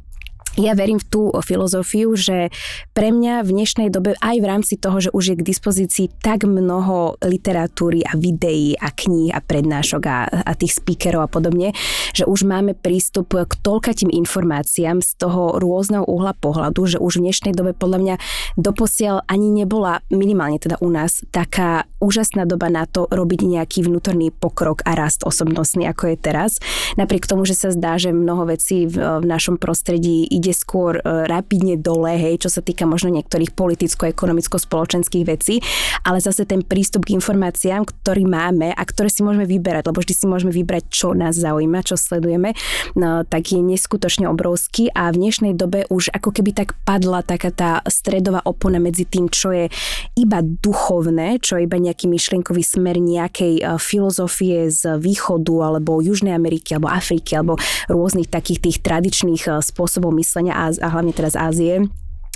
ja 0.61 0.77
verím 0.77 1.01
v 1.01 1.09
tú 1.09 1.23
filozofiu, 1.41 2.13
že 2.13 2.53
pre 2.93 3.09
mňa 3.09 3.41
v 3.41 3.51
dnešnej 3.57 3.89
dobe 3.89 4.13
aj 4.21 4.37
v 4.37 4.47
rámci 4.49 4.75
toho, 4.77 5.01
že 5.01 5.11
už 5.17 5.33
je 5.33 5.37
k 5.41 5.47
dispozícii 5.49 6.07
tak 6.21 6.45
mnoho 6.45 7.17
literatúry 7.25 8.05
a 8.05 8.13
videí 8.17 8.77
a 8.77 8.93
kníh 8.93 9.33
a 9.33 9.41
prednášok 9.41 10.03
a, 10.05 10.19
a 10.29 10.53
tých 10.53 10.77
speakerov 10.77 11.25
a 11.25 11.33
podobne, 11.33 11.73
že 12.13 12.29
už 12.29 12.45
máme 12.45 12.77
prístup 12.77 13.33
k 13.33 13.53
toľkatým 13.65 14.13
informáciám 14.13 15.01
z 15.01 15.11
toho 15.17 15.57
rôzneho 15.57 16.05
uhla 16.05 16.37
pohľadu, 16.37 16.85
že 16.85 16.99
už 17.01 17.21
v 17.21 17.33
dnešnej 17.33 17.57
dobe 17.57 17.73
podľa 17.73 17.99
mňa 18.05 18.15
doposiaľ 18.61 19.25
ani 19.25 19.49
nebola 19.49 20.05
minimálne 20.13 20.61
teda 20.61 20.77
u 20.85 20.93
nás 20.93 21.25
taká 21.33 21.89
úžasná 22.03 22.45
doba 22.45 22.69
na 22.69 22.85
to 22.85 23.09
robiť 23.09 23.41
nejaký 23.47 23.87
vnútorný 23.87 24.35
pokrok 24.35 24.83
a 24.85 24.99
rast 24.99 25.23
osobnostný, 25.25 25.87
ako 25.89 26.13
je 26.13 26.17
teraz. 26.19 26.51
Napriek 26.99 27.31
tomu, 27.31 27.47
že 27.47 27.55
sa 27.55 27.71
zdá, 27.71 27.97
že 27.97 28.11
mnoho 28.11 28.51
vecí 28.51 28.85
v, 28.91 29.23
v 29.23 29.25
našom 29.25 29.57
prostredí 29.57 30.27
ide 30.43 30.51
skôr 30.51 30.99
e, 30.99 31.03
rapidne 31.31 31.79
dole, 31.79 32.19
hej, 32.19 32.43
čo 32.43 32.51
sa 32.51 32.59
týka 32.59 32.83
možno 32.83 33.15
niektorých 33.15 33.55
politicko-ekonomicko-spoločenských 33.55 35.23
vecí, 35.23 35.63
ale 36.03 36.19
zase 36.19 36.43
ten 36.43 36.67
prístup 36.67 37.07
k 37.07 37.15
informáciám, 37.15 37.87
ktorý 37.87 38.27
máme 38.27 38.75
a 38.75 38.83
ktoré 38.83 39.07
si 39.07 39.23
môžeme 39.23 39.47
vyberať, 39.47 39.87
lebo 39.87 40.03
vždy 40.03 40.15
si 40.19 40.27
môžeme 40.27 40.51
vybrať, 40.51 40.91
čo 40.91 41.15
nás 41.15 41.39
zaujíma, 41.39 41.87
čo 41.87 41.95
sledujeme, 41.95 42.59
no, 42.99 43.23
tak 43.23 43.55
je 43.55 43.63
neskutočne 43.63 44.27
obrovský 44.27 44.91
a 44.91 45.15
v 45.15 45.23
dnešnej 45.23 45.55
dobe 45.55 45.87
už 45.87 46.11
ako 46.11 46.35
keby 46.35 46.51
tak 46.57 46.75
padla 46.83 47.23
taká 47.23 47.55
tá 47.55 47.71
stredová 47.87 48.43
opona 48.43 48.83
medzi 48.83 49.07
tým, 49.07 49.29
čo 49.29 49.55
je 49.55 49.71
iba 50.19 50.41
duchovné, 50.43 51.39
čo 51.39 51.61
je 51.61 51.69
iba 51.69 51.79
nejaký 51.79 52.09
myšlienkový 52.09 52.65
smer 52.65 52.97
nejakej 52.99 53.55
e, 53.61 53.63
filozofie 53.77 54.73
z 54.73 54.97
východu 54.99 55.55
alebo 55.61 56.01
Južnej 56.01 56.33
Ameriky 56.33 56.75
alebo 56.75 56.89
Afriky 56.89 57.37
alebo 57.37 57.61
rôznych 57.93 58.33
takých 58.33 58.65
tých 58.65 58.79
tradičných 58.81 59.43
e, 59.47 59.51
spôsobov 59.61 60.11
myslenia 60.17 60.32
a, 60.41 60.73
a 60.73 60.89
hlavne 60.89 61.13
teraz 61.13 61.37
Ázie 61.37 61.85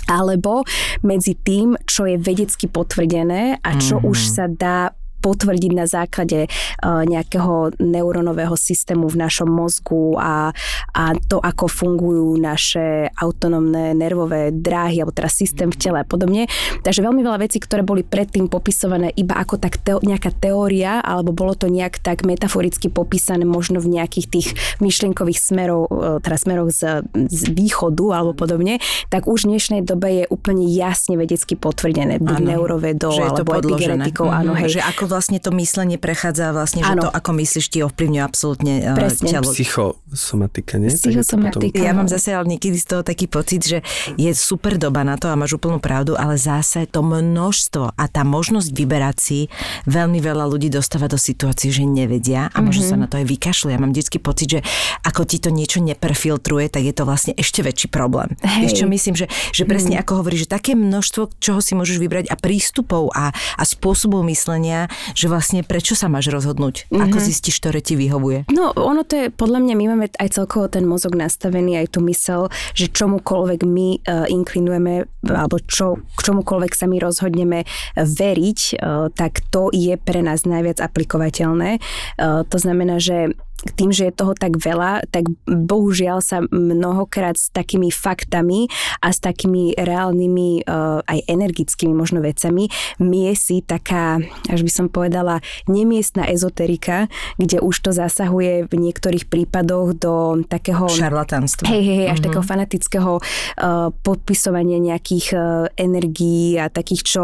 alebo 0.07 0.63
medzi 1.03 1.35
tým, 1.35 1.75
čo 1.83 2.07
je 2.07 2.15
vedecky 2.15 2.71
potvrdené 2.71 3.59
a 3.59 3.69
čo 3.75 3.99
mm-hmm. 3.99 4.09
už 4.09 4.19
sa 4.23 4.45
dá 4.47 4.95
potvrdiť 5.17 5.71
na 5.73 5.85
základe 5.85 6.45
uh, 6.45 7.03
nejakého 7.03 7.77
neuronového 7.77 8.53
systému 8.53 9.09
v 9.09 9.19
našom 9.19 9.47
mozgu 9.47 10.15
a, 10.15 10.53
a 10.93 11.03
to, 11.27 11.37
ako 11.37 11.65
fungujú 11.67 12.37
naše 12.37 13.09
autonómne 13.13 13.91
nervové 13.91 14.49
dráhy 14.51 15.01
alebo 15.01 15.11
teda 15.11 15.27
systém 15.27 15.69
v 15.69 15.77
tele 15.77 15.97
a 16.01 16.05
podobne. 16.05 16.45
Takže 16.81 17.01
veľmi 17.01 17.21
veľa 17.21 17.39
vecí, 17.41 17.57
ktoré 17.57 17.81
boli 17.81 18.01
predtým 18.01 18.47
popisované 18.47 19.11
iba 19.13 19.35
ako 19.35 19.57
tak 19.57 19.81
teo- 19.81 20.01
nejaká 20.01 20.31
teória 20.33 21.01
alebo 21.01 21.33
bolo 21.33 21.53
to 21.53 21.67
nejak 21.67 21.99
tak 21.99 22.23
metaforicky 22.23 22.87
popísané 22.87 23.43
možno 23.43 23.81
v 23.81 23.97
nejakých 23.97 24.27
tých 24.27 24.47
myšlienkových 24.79 25.39
smerov, 25.39 25.89
uh, 25.89 26.17
teda 26.21 26.37
smeroch 26.37 26.69
z, 26.69 27.01
z 27.27 27.41
východu 27.49 28.05
alebo 28.13 28.37
podobne, 28.37 28.77
tak 29.09 29.25
už 29.25 29.47
v 29.47 29.57
dnešnej 29.57 29.81
dobe 29.81 30.09
je 30.13 30.25
úplne 30.27 30.65
jasne 30.67 31.17
vedecky 31.17 31.57
potvrdené 31.57 32.19
buď 32.19 32.37
neurovedou 32.43 33.13
alebo 33.13 33.55
epigenetikou, 33.55 34.27
áno, 34.27 34.53
Mhm. 34.53 34.59
hej. 34.61 34.69
Že 34.77 34.81
ako 34.85 35.03
vlastne 35.07 35.39
to 35.39 35.49
myslenie 35.55 35.97
prechádza 35.97 36.51
vlastne, 36.51 36.83
že 36.83 36.93
Áno. 36.93 37.07
to, 37.07 37.09
ako 37.09 37.31
myslíš, 37.33 37.65
ti 37.67 37.79
ovplyvňuje 37.81 38.23
absolútne 38.23 38.73
uh, 38.83 38.95
Presne. 38.95 39.27
telo. 39.31 39.49
Psychosomatika, 39.49 40.77
nie? 40.77 40.91
Psychosomatika. 40.91 41.73
potom- 41.73 41.83
Ja 41.83 41.91
mám 41.95 42.07
zase 42.07 42.31
ale 42.31 42.45
niekedy 42.47 42.77
z 42.77 42.85
toho 42.85 43.01
taký 43.01 43.27
pocit, 43.27 43.61
že 43.63 43.79
je 44.15 44.31
super 44.31 44.75
doba 44.77 45.01
na 45.01 45.15
to 45.15 45.27
a 45.31 45.35
máš 45.35 45.55
úplnú 45.55 45.79
pravdu, 45.79 46.13
ale 46.13 46.35
zase 46.37 46.85
to 46.85 47.01
množstvo 47.01 47.95
a 47.95 48.03
tá 48.07 48.21
možnosť 48.27 48.69
vyberať 48.71 49.17
si, 49.17 49.39
veľmi 49.87 50.19
veľa 50.19 50.45
ľudí 50.47 50.67
dostáva 50.67 51.07
do 51.07 51.15
situácií, 51.17 51.71
že 51.71 51.83
nevedia 51.87 52.51
a 52.51 52.59
možno 52.59 52.83
sa 52.83 52.95
na 52.99 53.07
to 53.07 53.17
aj 53.17 53.25
vykašľú. 53.25 53.71
Ja 53.71 53.79
mám 53.79 53.95
vždycky 53.95 54.19
pocit, 54.19 54.47
že 54.51 54.59
ako 55.03 55.23
ti 55.23 55.39
to 55.39 55.49
niečo 55.49 55.79
neprefiltruje, 55.79 56.67
tak 56.67 56.83
je 56.83 56.93
to 56.93 57.07
vlastne 57.07 57.33
ešte 57.37 57.63
väčší 57.63 57.87
problém. 57.87 58.35
Hej. 58.43 58.61
Vieš 58.67 58.73
čo 58.83 58.87
myslím, 58.89 59.15
že, 59.15 59.25
že 59.53 59.63
presne 59.63 59.95
ako 60.01 60.23
hovoríš, 60.23 60.47
že 60.47 60.55
také 60.59 60.75
množstvo, 60.75 61.39
čoho 61.39 61.59
si 61.63 61.73
môžeš 61.77 61.97
vybrať 62.01 62.25
a 62.27 62.35
prístupov 62.35 63.13
a, 63.13 63.31
a 63.31 63.63
spôsobov 63.63 64.25
myslenia, 64.27 64.89
že 65.13 65.27
vlastne 65.31 65.61
prečo 65.63 65.93
sa 65.93 66.07
máš 66.07 66.29
rozhodnúť, 66.29 66.89
ako 66.91 67.17
zistíš, 67.19 67.59
ktoré 67.63 67.79
ti 67.81 67.97
vyhovuje. 67.97 68.49
No, 68.53 68.71
ono 68.75 69.03
to 69.03 69.15
je, 69.15 69.25
podľa 69.33 69.59
mňa, 69.63 69.73
my 69.73 69.85
máme 69.93 70.05
aj 70.17 70.29
celkovo 70.33 70.67
ten 70.67 70.85
mozog 70.85 71.15
nastavený, 71.15 71.79
aj 71.81 71.97
tú 71.97 71.99
mysel, 72.05 72.47
že 72.77 72.91
čomukoľvek 72.91 73.61
my 73.65 73.87
uh, 74.03 74.25
inklinujeme, 74.29 75.07
alebo 75.27 75.57
čo, 75.63 76.01
k 76.15 76.19
čomukoľvek 76.21 76.71
sa 76.73 76.85
my 76.85 76.97
rozhodneme 77.01 77.63
veriť, 77.95 78.59
uh, 78.77 79.09
tak 79.13 79.43
to 79.49 79.73
je 79.73 79.95
pre 79.97 80.21
nás 80.21 80.45
najviac 80.45 80.79
aplikovateľné. 80.83 81.79
Uh, 82.17 82.43
to 82.47 82.57
znamená, 82.61 83.01
že 83.01 83.33
tým, 83.57 83.89
že 83.89 84.09
je 84.09 84.13
toho 84.13 84.37
tak 84.37 84.61
veľa, 84.61 85.09
tak 85.09 85.25
bohužiaľ 85.49 86.21
sa 86.21 86.45
mnohokrát 86.53 87.33
s 87.41 87.49
takými 87.49 87.89
faktami 87.89 88.69
a 89.01 89.09
s 89.09 89.17
takými 89.17 89.73
reálnymi 89.73 90.69
uh, 90.69 91.01
aj 91.01 91.25
energickými 91.25 91.89
možno 91.89 92.21
vecami 92.21 92.69
miesi 93.01 93.65
taká, 93.65 94.21
až 94.45 94.61
by 94.61 94.71
som 94.71 94.85
povedala, 94.93 95.41
nemiestna 95.65 96.29
ezoterika, 96.29 97.09
kde 97.41 97.57
už 97.57 97.75
to 97.81 97.89
zasahuje 97.89 98.69
v 98.69 98.73
niektorých 98.77 99.25
prípadoch 99.25 99.97
do 99.97 100.13
takého... 100.45 100.85
Šarlatánstvo. 100.85 101.65
Hej, 101.65 101.81
hej, 101.81 101.97
hej, 102.05 102.09
až 102.13 102.19
takého 102.21 102.45
fanatického 102.45 103.11
uh, 103.17 103.89
podpisovania 104.05 104.77
nejakých 104.77 105.27
uh, 105.33 105.41
energií 105.73 106.61
a 106.61 106.69
takých, 106.69 107.01
čo 107.01 107.21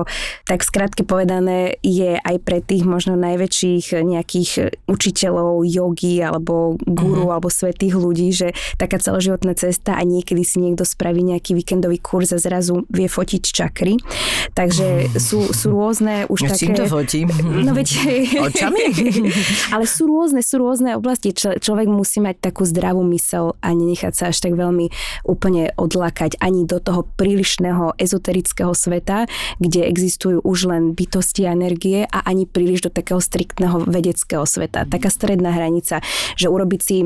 tak 0.50 0.66
skrátke 0.66 1.06
povedané 1.06 1.78
je 1.86 2.18
aj 2.18 2.38
pre 2.42 2.60
tých 2.66 2.90
možno 2.90 3.14
najväčších 3.14 4.02
nejakých 4.02 4.82
učiteľov 4.90 5.62
jogy 5.70 6.23
alebo 6.24 6.80
guru 6.82 7.28
uh-huh. 7.28 7.36
alebo 7.38 7.52
svetých 7.52 7.96
ľudí, 8.00 8.32
že 8.32 8.56
taká 8.80 8.98
celoživotná 8.98 9.54
cesta 9.54 10.00
a 10.00 10.04
niekedy 10.08 10.42
si 10.48 10.64
niekto 10.64 10.88
spraví 10.88 11.22
nejaký 11.22 11.54
víkendový 11.54 12.00
kurz 12.00 12.32
a 12.34 12.40
zrazu 12.40 12.88
vie 12.90 13.12
fotiť 13.12 13.44
čakry. 13.44 14.00
Takže 14.56 15.20
sú, 15.20 15.52
sú 15.52 15.68
rôzne 15.72 16.26
už 16.32 16.40
Ja 16.48 16.56
také... 16.56 16.74
to 16.74 16.86
fotím. 16.88 17.28
No 17.42 17.76
veď... 17.76 17.88
Očami? 18.48 18.84
Ale 19.76 19.86
sú 19.86 20.08
rôzne, 20.08 20.42
sú 20.42 20.62
rôzne 20.62 20.96
oblasti. 20.96 21.36
Č- 21.36 21.60
človek 21.60 21.88
musí 21.90 22.24
mať 22.24 22.40
takú 22.52 22.64
zdravú 22.64 23.04
mysel 23.14 23.56
a 23.60 23.76
nenechať 23.76 24.14
sa 24.14 24.24
až 24.32 24.40
tak 24.44 24.56
veľmi 24.56 24.90
úplne 25.28 25.72
odlakať 25.76 26.40
ani 26.40 26.64
do 26.64 26.80
toho 26.80 27.08
prílišného 27.18 27.98
ezoterického 28.00 28.72
sveta, 28.72 29.28
kde 29.60 29.86
existujú 29.88 30.40
už 30.44 30.70
len 30.70 30.84
bytosti 30.96 31.48
a 31.48 31.56
energie 31.56 32.06
a 32.08 32.24
ani 32.28 32.48
príliš 32.48 32.88
do 32.88 32.92
takého 32.92 33.20
striktného 33.20 33.88
vedeckého 33.88 34.46
sveta. 34.46 34.86
Taká 34.88 35.10
stredná 35.10 35.54
hranica, 35.56 36.00
že 36.36 36.48
urobiť 36.50 36.82
si 36.82 36.98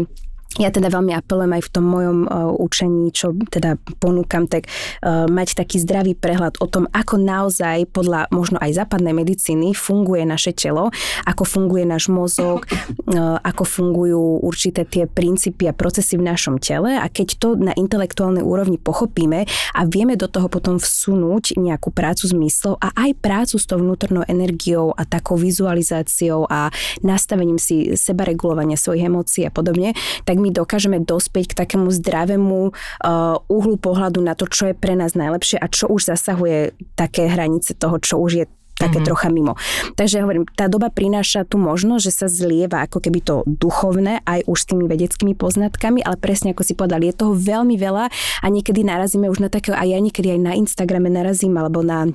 ja 0.56 0.72
teda 0.72 0.88
veľmi 0.88 1.12
apelujem 1.14 1.54
aj 1.60 1.64
v 1.68 1.74
tom 1.76 1.86
mojom 1.86 2.18
uh, 2.26 2.50
učení, 2.56 3.12
čo 3.12 3.36
teda 3.52 3.78
ponúkam, 4.00 4.48
tak 4.50 4.66
uh, 4.66 5.28
mať 5.30 5.60
taký 5.60 5.78
zdravý 5.84 6.16
prehľad 6.18 6.58
o 6.64 6.66
tom, 6.72 6.90
ako 6.96 7.20
naozaj 7.20 7.86
podľa 7.92 8.32
možno 8.34 8.58
aj 8.58 8.80
západnej 8.80 9.14
medicíny 9.14 9.76
funguje 9.78 10.24
naše 10.26 10.56
telo, 10.58 10.90
ako 11.30 11.44
funguje 11.46 11.86
náš 11.86 12.10
mozog, 12.10 12.66
uh, 12.66 13.38
ako 13.44 13.64
fungujú 13.68 14.42
určité 14.42 14.88
tie 14.88 15.06
princípy 15.06 15.70
a 15.70 15.78
procesy 15.78 16.18
v 16.18 16.26
našom 16.26 16.58
tele. 16.58 16.98
A 16.98 17.06
keď 17.12 17.38
to 17.38 17.48
na 17.54 17.76
intelektuálnej 17.78 18.42
úrovni 18.42 18.82
pochopíme 18.82 19.46
a 19.78 19.82
vieme 19.86 20.18
do 20.18 20.26
toho 20.26 20.50
potom 20.50 20.82
vsunúť 20.82 21.60
nejakú 21.60 21.94
prácu 21.94 22.26
s 22.26 22.34
myslou 22.34 22.82
a 22.82 22.90
aj 22.98 23.14
prácu 23.22 23.62
s 23.62 23.70
tou 23.70 23.78
vnútornou 23.78 24.26
energiou 24.26 24.90
a 24.98 25.06
takou 25.06 25.38
vizualizáciou 25.38 26.50
a 26.50 26.74
nastavením 27.06 27.62
si 27.62 27.94
sebaregulovania 27.94 28.80
svojich 28.80 29.06
emócií 29.06 29.44
a 29.46 29.54
podobne, 29.54 29.94
tak 30.26 30.37
my 30.38 30.50
dokážeme 30.54 31.02
dospieť 31.02 31.54
k 31.54 31.58
takému 31.66 31.90
zdravému 31.90 32.72
uh, 32.72 33.38
uhlu 33.50 33.76
pohľadu 33.82 34.22
na 34.22 34.38
to, 34.38 34.46
čo 34.46 34.72
je 34.72 34.76
pre 34.78 34.94
nás 34.94 35.18
najlepšie 35.18 35.58
a 35.58 35.68
čo 35.68 35.90
už 35.90 36.14
zasahuje 36.14 36.78
také 36.94 37.28
hranice 37.28 37.74
toho, 37.74 37.98
čo 37.98 38.22
už 38.22 38.32
je 38.34 38.46
také 38.78 39.02
mm-hmm. 39.02 39.10
trocha 39.10 39.28
mimo. 39.34 39.54
Takže 39.98 40.22
hovorím, 40.22 40.46
tá 40.54 40.70
doba 40.70 40.94
prináša 40.94 41.44
tú 41.50 41.58
možnosť, 41.58 42.04
že 42.06 42.14
sa 42.14 42.28
zlieva 42.30 42.86
ako 42.86 43.02
keby 43.02 43.20
to 43.26 43.36
duchovné 43.50 44.22
aj 44.24 44.46
už 44.46 44.58
s 44.58 44.70
tými 44.70 44.86
vedeckými 44.86 45.34
poznatkami, 45.34 46.06
ale 46.06 46.22
presne 46.22 46.54
ako 46.54 46.62
si 46.62 46.78
povedal, 46.78 47.02
je 47.02 47.18
toho 47.18 47.34
veľmi 47.34 47.74
veľa 47.76 48.06
a 48.14 48.46
niekedy 48.48 48.86
narazíme 48.86 49.28
už 49.28 49.42
na 49.42 49.50
takého, 49.50 49.74
a 49.74 49.84
ja 49.84 49.98
niekedy 49.98 50.38
aj 50.38 50.40
na 50.46 50.54
Instagrame 50.54 51.10
narazím 51.10 51.58
alebo 51.58 51.82
na 51.82 52.14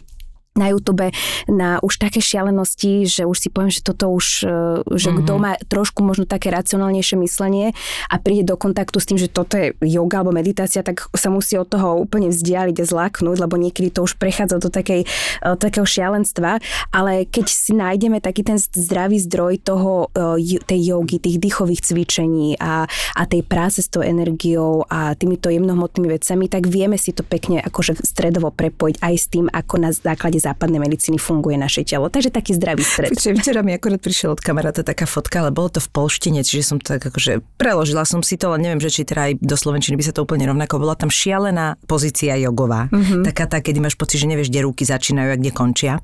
na 0.53 0.69
YouTube 0.69 1.09
na 1.49 1.81
už 1.81 1.97
také 1.97 2.21
šialenosti, 2.21 3.09
že 3.09 3.25
už 3.25 3.37
si 3.41 3.49
poviem, 3.49 3.73
že 3.73 3.81
toto 3.81 4.13
už, 4.13 4.45
e, 4.45 4.85
že 5.01 5.09
mm-hmm. 5.09 5.25
kto 5.25 5.33
má 5.41 5.53
trošku 5.65 6.05
možno 6.05 6.29
také 6.29 6.53
racionálnejšie 6.53 7.17
myslenie 7.25 7.73
a 8.13 8.21
príde 8.21 8.45
do 8.45 8.61
kontaktu 8.61 9.01
s 9.01 9.09
tým, 9.09 9.19
že 9.19 9.33
toto 9.33 9.57
je 9.57 9.73
yoga 9.81 10.21
alebo 10.21 10.37
meditácia, 10.37 10.85
tak 10.85 11.09
sa 11.17 11.33
musí 11.33 11.57
od 11.57 11.73
toho 11.73 11.97
úplne 11.97 12.29
vzdialiť 12.29 12.77
a 12.85 12.85
zláknuť, 12.85 13.37
lebo 13.41 13.57
niekedy 13.57 13.89
to 13.89 14.05
už 14.05 14.21
prechádza 14.21 14.61
do 14.61 14.69
takej, 14.69 15.09
e, 15.09 15.47
takého 15.57 15.89
šialenstva, 15.89 16.61
ale 16.93 17.25
keď 17.25 17.47
si 17.49 17.73
nájdeme 17.73 18.21
taký 18.21 18.45
ten 18.45 18.61
zdravý 18.61 19.25
zdroj 19.25 19.57
toho, 19.65 20.13
e, 20.13 20.61
tej 20.61 20.81
jogy, 20.93 21.17
tých 21.17 21.41
dýchových 21.41 21.81
cvičení 21.81 22.61
a, 22.61 22.85
a 23.17 23.23
tej 23.25 23.41
práce 23.41 23.81
s 23.81 23.89
tou 23.89 24.05
energiou 24.05 24.85
a 24.85 25.17
týmito 25.17 25.49
jemnohmotnými 25.49 26.13
vecami, 26.13 26.53
tak 26.53 26.69
vieme 26.69 27.01
si 27.01 27.17
to 27.17 27.25
pekne 27.25 27.65
akože 27.65 28.05
stredovo 28.05 28.53
prepojiť 28.53 29.01
aj 29.01 29.15
s 29.17 29.27
tým, 29.33 29.47
ako 29.49 29.75
na 29.81 29.91
základe 29.97 30.42
západnej 30.43 30.83
medicíny 30.83 31.19
funguje 31.23 31.55
naše 31.55 31.87
telo. 31.87 32.11
Takže 32.11 32.35
taký 32.35 32.59
zdravý 32.59 32.83
stred. 32.83 33.15
Počujem, 33.15 33.39
včera 33.39 33.63
mi 33.63 33.73
akorát 33.77 34.03
prišiel 34.03 34.35
od 34.35 34.41
kamaráta 34.43 34.83
taká 34.83 35.07
fotka, 35.07 35.47
ale 35.47 35.55
bolo 35.55 35.71
to 35.71 35.79
v 35.79 35.89
polštine, 35.95 36.43
čiže 36.43 36.63
som 36.67 36.77
to 36.83 36.99
tak 36.99 37.07
akože 37.07 37.45
preložila 37.57 38.03
som 38.03 38.21
si 38.21 38.35
to, 38.35 38.51
ale 38.51 38.59
neviem, 38.59 38.83
že 38.83 38.91
či 38.91 39.07
teda 39.07 39.31
aj 39.31 39.33
do 39.39 39.55
slovenčiny 39.55 39.95
by 39.95 40.05
sa 40.05 40.13
to 40.13 40.27
úplne 40.27 40.45
rovnako. 40.51 40.83
Bola 40.83 40.99
tam 40.99 41.09
šialená 41.09 41.79
pozícia 41.87 42.35
jogová. 42.35 42.91
Mm-hmm. 42.91 43.23
Taká 43.31 43.45
tá, 43.47 43.59
kedy 43.63 43.79
máš 43.79 43.95
pocit, 43.95 44.19
že 44.19 44.27
nevieš, 44.27 44.51
kde 44.51 44.67
ruky 44.67 44.83
začínajú 44.83 45.29
a 45.33 45.37
kde 45.39 45.51
končia. 45.55 45.95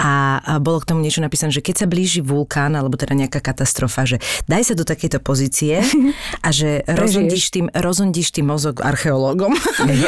A, 0.00 0.40
a 0.40 0.52
bolo 0.58 0.80
k 0.80 0.88
tomu 0.94 1.04
niečo 1.04 1.20
napísané, 1.20 1.52
že 1.52 1.60
keď 1.60 1.84
sa 1.84 1.86
blíži 1.90 2.24
vulkán 2.24 2.72
alebo 2.72 2.96
teda 2.96 3.12
nejaká 3.12 3.44
katastrofa, 3.44 4.08
že 4.08 4.16
daj 4.48 4.72
sa 4.72 4.74
do 4.74 4.88
takejto 4.88 5.20
pozície 5.20 5.84
a 6.40 6.48
že 6.48 6.82
rozhodíš 7.02 7.52
tým, 7.52 7.66
rozhodíš 7.70 8.32
tým 8.32 8.48
mozog 8.48 8.80
archeológom. 8.80 9.52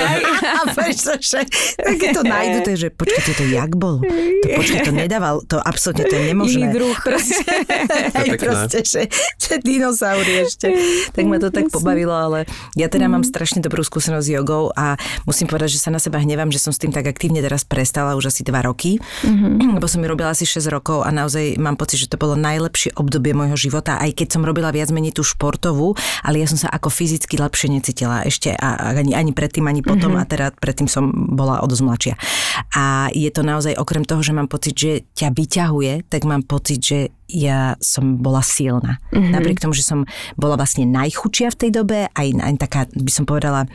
a 0.59 0.61
pretože 0.73 1.45
také 1.77 2.15
to 2.15 2.23
nájdu, 2.25 2.59
to 2.65 2.71
je, 2.75 2.79
že 2.87 2.89
počkajte, 2.95 3.33
to 3.37 3.45
jak 3.67 3.75
bolo? 3.75 3.99
To, 4.01 4.47
počkaj, 4.47 4.81
to 4.87 4.93
nedával, 4.95 5.43
to 5.45 5.59
absolútne 5.59 6.07
to 6.07 6.15
je 6.15 6.25
nemožné. 6.31 6.71
Iný 6.71 6.75
druh. 6.75 6.97
Proste, 7.07 7.43
aj 8.23 8.29
proste, 8.39 8.79
že, 8.87 9.03
že 9.37 9.55
dinosaury 9.63 10.47
ešte. 10.47 10.71
Tak 11.13 11.25
ma 11.27 11.43
to 11.43 11.51
tak 11.51 11.69
pobavilo, 11.71 12.15
ale 12.15 12.47
ja 12.79 12.87
teda 12.87 13.11
mám 13.11 13.27
strašne 13.27 13.63
dobrú 13.63 13.83
skúsenosť 13.83 14.27
s 14.27 14.31
jogou 14.31 14.71
a 14.75 14.95
musím 15.27 15.51
povedať, 15.51 15.79
že 15.79 15.83
sa 15.83 15.91
na 15.91 15.99
seba 16.03 16.23
hnevám, 16.23 16.51
že 16.51 16.63
som 16.63 16.71
s 16.71 16.81
tým 16.81 16.91
tak 16.91 17.07
aktívne 17.07 17.43
teraz 17.43 17.67
prestala 17.67 18.15
už 18.15 18.31
asi 18.31 18.43
dva 18.47 18.63
roky, 18.63 18.99
mm-hmm. 19.27 19.79
lebo 19.79 19.87
som 19.87 20.03
ju 20.03 20.09
robila 20.09 20.35
asi 20.35 20.47
6 20.47 20.67
rokov 20.71 21.03
a 21.03 21.11
naozaj 21.11 21.59
mám 21.59 21.75
pocit, 21.79 22.07
že 22.07 22.11
to 22.11 22.19
bolo 22.19 22.39
najlepšie 22.39 22.95
obdobie 22.99 23.35
môjho 23.35 23.59
života, 23.59 23.99
aj 23.99 24.15
keď 24.15 24.39
som 24.39 24.43
robila 24.47 24.71
viac 24.71 24.91
menej 24.95 25.15
tú 25.15 25.23
športovú, 25.27 25.99
ale 26.23 26.43
ja 26.43 26.47
som 26.47 26.59
sa 26.59 26.69
ako 26.71 26.91
fyzicky 26.91 27.39
lepšie 27.39 27.71
necítila 27.71 28.23
ešte 28.27 28.55
a, 28.55 28.79
a 28.79 28.87
ani, 28.95 29.13
ani 29.15 29.33
predtým, 29.35 29.67
ani 29.67 29.83
potom 29.83 30.15
mm-hmm. 30.15 30.27
a 30.27 30.31
teda 30.31 30.47
predtým 30.57 30.87
som 30.91 31.11
bola 31.11 31.63
o 31.63 31.67
dosť 31.67 31.83
mladšia. 31.83 32.15
A 32.77 33.09
je 33.13 33.31
to 33.33 33.43
naozaj 33.57 33.81
okrem 33.81 34.05
toho, 34.05 34.21
že 34.21 34.37
mám 34.37 34.53
pocit, 34.53 34.77
že 34.77 34.93
ťa 35.17 35.33
vyťahuje, 35.33 36.13
tak 36.13 36.29
mám 36.29 36.45
pocit, 36.45 36.85
že 36.85 36.99
ja 37.27 37.75
som 37.83 38.19
bola 38.23 38.41
silná. 38.43 39.03
Mm-hmm. 39.11 39.33
Napriek 39.35 39.59
tomu, 39.59 39.75
že 39.75 39.83
som 39.83 40.07
bola 40.39 40.55
vlastne 40.55 40.87
najchudšia 40.87 41.51
v 41.51 41.59
tej 41.59 41.71
dobe, 41.75 41.99
aj, 42.15 42.29
aj 42.39 42.53
taká, 42.63 42.81
by 42.95 43.11
som 43.11 43.27
povedala, 43.27 43.67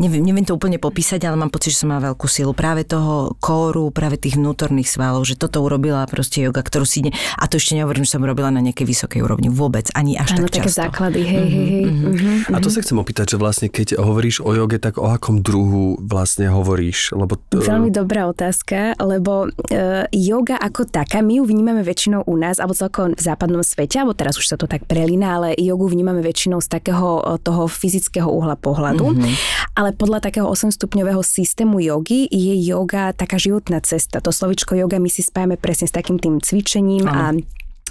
neviem, 0.00 0.24
neviem 0.24 0.44
to 0.44 0.56
úplne 0.56 0.80
popísať, 0.80 1.20
ale 1.28 1.36
mám 1.36 1.52
pocit, 1.52 1.76
že 1.76 1.84
som 1.84 1.92
mala 1.92 2.12
veľkú 2.12 2.24
silu 2.24 2.56
práve 2.56 2.88
toho 2.88 3.36
kóru, 3.42 3.92
práve 3.92 4.16
tých 4.16 4.40
vnútorných 4.40 4.88
svalov, 4.88 5.28
že 5.28 5.36
toto 5.36 5.60
urobila 5.60 6.08
proste 6.08 6.40
yoga, 6.44 6.64
ktorú 6.64 6.88
si 6.88 7.04
ne... 7.04 7.10
A 7.36 7.44
to 7.44 7.60
ešte 7.60 7.76
nehovorím, 7.76 8.08
že 8.08 8.16
som 8.16 8.24
robila 8.24 8.48
na 8.48 8.64
nejakej 8.64 8.86
vysokej 8.88 9.20
úrovni 9.20 9.52
vôbec, 9.52 9.92
ani 9.92 10.16
až 10.16 10.38
Áno, 10.38 10.48
tak 10.48 10.64
také 10.64 10.70
často. 10.72 10.80
základy, 10.88 11.20
hej, 11.26 11.46
hej, 11.50 11.66
hej. 11.68 11.84
Mm-hmm. 11.84 12.54
A 12.54 12.58
to 12.62 12.72
sa 12.72 12.80
chcem 12.80 12.96
opýtať, 12.96 13.34
že 13.34 13.36
vlastne 13.36 13.68
keď 13.68 14.00
hovoríš 14.00 14.40
o 14.40 14.54
joge, 14.54 14.80
tak 14.80 14.96
o 14.96 15.10
akom 15.10 15.44
druhu 15.44 15.98
vlastne 16.00 16.48
hovoríš? 16.48 17.12
Lebo 17.12 17.36
t- 17.36 17.60
Veľmi 17.60 17.90
dobrá 17.92 18.30
otázka, 18.30 18.94
lebo 19.02 19.50
uh, 19.50 20.06
yoga 20.14 20.56
ako 20.62 20.86
taká, 20.86 21.20
my 21.20 21.42
ju 21.42 21.44
vnímame 21.44 21.82
väčšinou 21.82 22.22
u 22.24 22.34
nás, 22.38 22.62
alebo 22.62 22.77
celkom 22.78 23.18
v 23.18 23.22
západnom 23.22 23.66
svete, 23.66 23.98
alebo 23.98 24.14
teraz 24.14 24.38
už 24.38 24.46
sa 24.46 24.54
to 24.54 24.70
tak 24.70 24.86
prelína, 24.86 25.42
ale 25.42 25.58
jogu 25.58 25.90
vnímame 25.90 26.22
väčšinou 26.22 26.62
z 26.62 26.70
takého 26.70 27.38
toho 27.42 27.66
fyzického 27.66 28.30
uhla 28.30 28.54
pohľadu. 28.54 29.18
Mm-hmm. 29.18 29.34
Ale 29.74 29.90
podľa 29.98 30.22
takého 30.30 30.46
8-stupňového 30.46 31.18
systému 31.26 31.82
jogy 31.82 32.30
je 32.30 32.54
yoga 32.62 33.10
taká 33.10 33.34
životná 33.36 33.82
cesta. 33.82 34.22
To 34.22 34.30
slovičko 34.30 34.78
yoga 34.78 35.02
my 35.02 35.10
si 35.10 35.26
spájame 35.26 35.58
presne 35.58 35.90
s 35.90 35.94
takým 35.94 36.22
tým 36.22 36.38
cvičením 36.38 37.10
ano. 37.10 37.18
a 37.18 37.24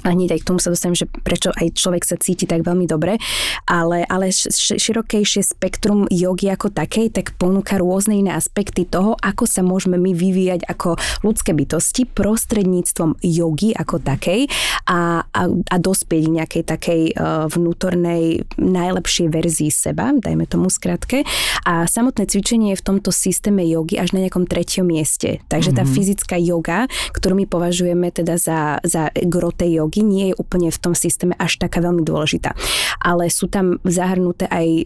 a 0.04 0.14
hneď 0.14 0.38
aj 0.38 0.42
k 0.44 0.48
tomu 0.50 0.60
sa 0.60 0.74
dostanem, 0.74 0.98
že 0.98 1.10
prečo 1.10 1.50
aj 1.54 1.74
človek 1.78 2.04
sa 2.04 2.20
cíti 2.20 2.46
tak 2.50 2.66
veľmi 2.66 2.86
dobre, 2.86 3.18
ale, 3.66 4.04
ale 4.06 4.30
širokejšie 4.34 5.42
spektrum 5.46 6.06
jogy 6.12 6.52
ako 6.52 6.74
takej, 6.74 7.14
tak 7.14 7.34
ponúka 7.40 7.80
rôzne 7.80 8.20
iné 8.20 8.36
aspekty 8.36 8.84
toho, 8.84 9.16
ako 9.22 9.48
sa 9.48 9.64
môžeme 9.64 9.96
my 9.96 10.12
vyvíjať 10.14 10.68
ako 10.68 11.00
ľudské 11.24 11.56
bytosti 11.56 12.10
prostredníctvom 12.10 13.22
jogy 13.24 13.72
ako 13.74 14.02
takej 14.04 14.52
a, 14.90 15.24
a, 15.24 15.42
a 15.48 15.76
dospieť 15.78 16.24
nejakej 16.28 16.64
takej 16.68 17.02
uh, 17.16 17.48
vnútornej 17.48 18.44
najlepšej 18.60 19.28
verzii 19.32 19.72
seba, 19.72 20.12
dajme 20.12 20.50
tomu 20.50 20.68
skratke. 20.68 21.24
A 21.64 21.88
samotné 21.88 22.28
cvičenie 22.28 22.74
je 22.76 22.82
v 22.82 22.86
tomto 22.86 23.10
systéme 23.14 23.64
jogy 23.64 24.00
až 24.02 24.12
na 24.16 24.26
nejakom 24.26 24.50
treťom 24.50 24.88
mieste. 24.88 25.40
Takže 25.48 25.72
mm-hmm. 25.72 25.80
tá 25.80 25.84
mhm. 25.84 25.94
fyzická 25.94 26.36
yoga, 26.40 26.80
ktorú 27.16 27.40
my 27.40 27.46
považujeme 27.48 28.10
teda 28.12 28.36
za, 28.36 28.82
za 28.84 29.10
grote 29.14 29.66
jogy, 29.68 29.87
jogy 29.88 30.04
nie 30.04 30.26
je 30.32 30.36
úplne 30.36 30.68
v 30.68 30.80
tom 30.84 30.92
systéme 30.92 31.32
až 31.40 31.56
taká 31.64 31.80
veľmi 31.80 32.04
dôležitá. 32.04 32.52
Ale 33.00 33.32
sú 33.32 33.48
tam 33.48 33.80
zahrnuté 33.88 34.52
aj 34.52 34.68
uh, 34.68 34.86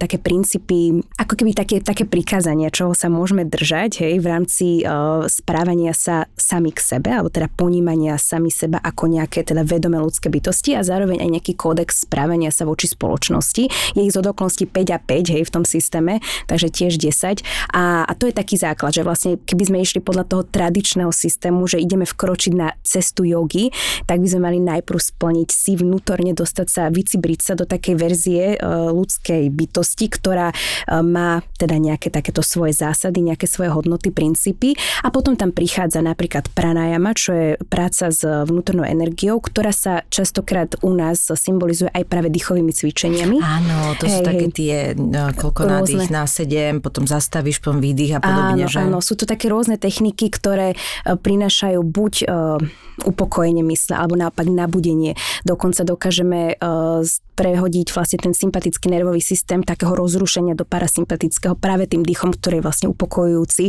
také 0.00 0.16
princípy, 0.16 1.04
ako 1.20 1.36
keby 1.36 1.52
také, 1.52 1.84
také 1.84 2.08
prikázania, 2.08 2.72
čoho 2.72 2.96
sa 2.96 3.12
môžeme 3.12 3.44
držať 3.44 4.00
hej, 4.00 4.24
v 4.24 4.26
rámci 4.26 4.66
uh, 4.82 5.28
správania 5.28 5.92
sa 5.92 6.24
sami 6.32 6.72
k 6.72 6.80
sebe, 6.80 7.12
alebo 7.12 7.28
teda 7.28 7.52
ponímania 7.52 8.16
sami 8.16 8.48
seba 8.48 8.80
ako 8.80 9.12
nejaké 9.12 9.44
teda 9.44 9.68
vedomé 9.68 10.00
ľudské 10.00 10.32
bytosti 10.32 10.72
a 10.72 10.80
zároveň 10.80 11.20
aj 11.20 11.30
nejaký 11.38 11.52
kódex 11.60 12.08
správania 12.08 12.48
sa 12.48 12.64
voči 12.64 12.88
spoločnosti. 12.88 13.68
Je 13.92 14.00
ich 14.00 14.14
z 14.14 14.20
odoklnosti 14.24 14.64
5 14.64 14.96
a 14.96 14.98
5 15.02 15.34
hej, 15.34 15.42
v 15.44 15.52
tom 15.52 15.64
systéme, 15.68 16.24
takže 16.48 16.72
tiež 16.72 16.96
10. 16.96 17.44
A, 17.76 18.08
a 18.08 18.12
to 18.16 18.30
je 18.30 18.34
taký 18.34 18.56
základ, 18.56 18.96
že 18.96 19.04
vlastne 19.04 19.36
keby 19.36 19.64
sme 19.68 19.78
išli 19.84 20.00
podľa 20.00 20.24
toho 20.24 20.42
tradičného 20.46 21.12
systému, 21.12 21.66
že 21.66 21.82
ideme 21.82 22.06
vkročiť 22.06 22.52
na 22.54 22.72
cestu 22.86 23.26
jogy, 23.26 23.74
tak 24.06 24.22
by 24.22 24.28
sme 24.30 24.37
sme 24.38 24.54
mali 24.54 24.62
najprv 24.62 25.02
splniť 25.02 25.48
si 25.50 25.74
vnútorne, 25.74 26.30
dostať 26.30 26.66
sa, 26.70 26.82
vycibriť 26.94 27.40
sa 27.42 27.58
do 27.58 27.66
takej 27.66 27.94
verzie 27.98 28.44
e, 28.54 28.56
ľudskej 28.94 29.50
bytosti, 29.50 30.06
ktorá 30.06 30.54
e, 30.54 30.56
má 31.02 31.42
teda 31.58 31.74
nejaké 31.74 32.14
takéto 32.14 32.46
svoje 32.46 32.78
zásady, 32.78 33.26
nejaké 33.26 33.50
svoje 33.50 33.74
hodnoty, 33.74 34.14
princípy 34.14 34.78
a 35.02 35.10
potom 35.10 35.34
tam 35.34 35.50
prichádza 35.50 35.98
napríklad 35.98 36.46
pranayama, 36.54 37.18
čo 37.18 37.34
je 37.34 37.48
práca 37.66 38.14
s 38.14 38.22
vnútornou 38.22 38.86
energiou, 38.86 39.42
ktorá 39.42 39.74
sa 39.74 40.06
častokrát 40.06 40.78
u 40.86 40.94
nás 40.94 41.26
symbolizuje 41.26 41.90
aj 41.90 42.06
práve 42.06 42.30
dýchovými 42.30 42.70
cvičeniami. 42.70 43.42
Áno, 43.42 43.98
to 43.98 44.06
hej, 44.06 44.14
sú 44.14 44.18
také 44.22 44.46
tie, 44.54 44.76
no, 44.94 45.34
koľko 45.34 45.66
rôzne. 45.66 45.74
nádych 45.82 46.06
na 46.14 46.24
sedem, 46.30 46.78
potom 46.78 47.10
zastavíš, 47.10 47.58
potom 47.58 47.82
výdych 47.82 48.14
a 48.14 48.20
podobne. 48.22 48.62
Áno, 48.62 48.70
že? 48.70 48.78
áno, 48.78 48.98
sú 49.02 49.18
to 49.18 49.26
také 49.26 49.50
rôzne 49.50 49.74
techniky, 49.80 50.30
ktoré 50.30 50.76
e, 50.76 50.76
prinášajú 51.18 51.80
buď 51.82 52.14
uh, 52.28 52.60
upokojenie 53.06 53.62
mysle, 53.70 53.94
alebo 53.94 54.18
na 54.18 54.27
naopak 54.28 54.46
nabudenie. 54.52 55.16
Dokonca 55.48 55.88
dokážeme 55.88 56.60
uh, 56.60 57.00
prehodiť 57.38 57.94
vlastne 57.94 58.18
ten 58.20 58.34
sympatický 58.36 58.92
nervový 58.92 59.22
systém 59.24 59.62
takého 59.64 59.94
rozrušenia 59.96 60.58
do 60.58 60.68
parasympatického 60.68 61.56
práve 61.56 61.88
tým 61.88 62.04
dýchom, 62.04 62.36
ktorý 62.36 62.60
je 62.60 62.66
vlastne 62.66 62.88
upokojujúci. 62.92 63.64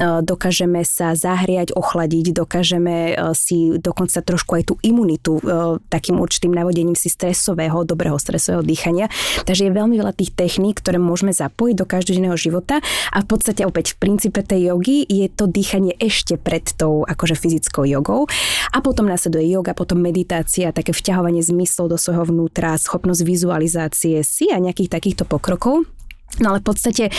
Uh, 0.00 0.24
dokážeme 0.24 0.80
sa 0.86 1.12
zahriať, 1.12 1.76
ochladiť, 1.76 2.32
dokážeme 2.32 3.14
uh, 3.14 3.36
si 3.36 3.76
dokonca 3.76 4.24
trošku 4.24 4.56
aj 4.56 4.64
tú 4.72 4.74
imunitu 4.80 5.40
takým 5.90 6.18
určitým 6.22 6.54
navodením 6.54 6.96
si 6.96 7.10
stresového, 7.10 7.84
dobrého 7.84 8.16
stresového 8.16 8.62
dýchania. 8.64 9.10
Takže 9.44 9.68
je 9.68 9.72
veľmi 9.74 9.98
veľa 9.98 10.14
tých 10.14 10.32
techník, 10.34 10.80
ktoré 10.80 10.96
môžeme 10.96 11.34
zapojiť 11.34 11.74
do 11.76 11.86
každodenného 11.86 12.36
života 12.38 12.80
a 13.12 13.18
v 13.20 13.26
podstate 13.26 13.66
opäť 13.66 13.96
v 13.96 14.08
princípe 14.08 14.40
tej 14.40 14.72
jogy 14.72 15.04
je 15.04 15.26
to 15.28 15.50
dýchanie 15.50 15.94
ešte 15.98 16.38
pred 16.38 16.64
tou 16.78 17.02
akože 17.04 17.34
fyzickou 17.34 17.84
jogou 17.84 18.30
a 18.72 18.78
potom 18.80 19.08
následuje 19.08 19.50
yoga, 19.50 19.74
potom 19.74 19.97
meditácia, 19.98 20.72
také 20.72 20.94
vťahovanie 20.94 21.42
zmyslov 21.42 21.92
do 21.92 21.98
svojho 21.98 22.30
vnútra, 22.30 22.78
schopnosť 22.78 23.22
vizualizácie 23.26 24.22
si 24.22 24.48
a 24.48 24.62
nejakých 24.62 24.94
takýchto 24.94 25.26
pokrokov. 25.26 25.84
No 26.38 26.54
ale 26.54 26.62
v 26.62 26.66
podstate 26.70 27.10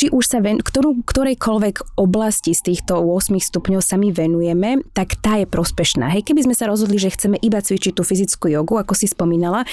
či 0.00 0.08
už 0.08 0.24
sa 0.24 0.38
ven, 0.40 0.62
ktorú, 0.62 1.04
ktorejkoľvek 1.04 2.00
oblasti 2.00 2.56
z 2.56 2.72
týchto 2.72 3.04
8 3.04 3.36
stupňov 3.36 3.82
sa 3.84 4.00
my 4.00 4.08
venujeme, 4.14 4.80
tak 4.96 5.18
tá 5.20 5.36
je 5.36 5.44
prospešná. 5.44 6.08
Hej, 6.14 6.30
keby 6.30 6.48
sme 6.48 6.54
sa 6.56 6.70
rozhodli, 6.70 6.96
že 6.96 7.12
chceme 7.12 7.36
iba 7.36 7.60
cvičiť 7.60 7.98
tú 7.98 8.06
fyzickú 8.06 8.48
jogu, 8.48 8.80
ako 8.80 8.96
si 8.96 9.10
spomínala, 9.10 9.68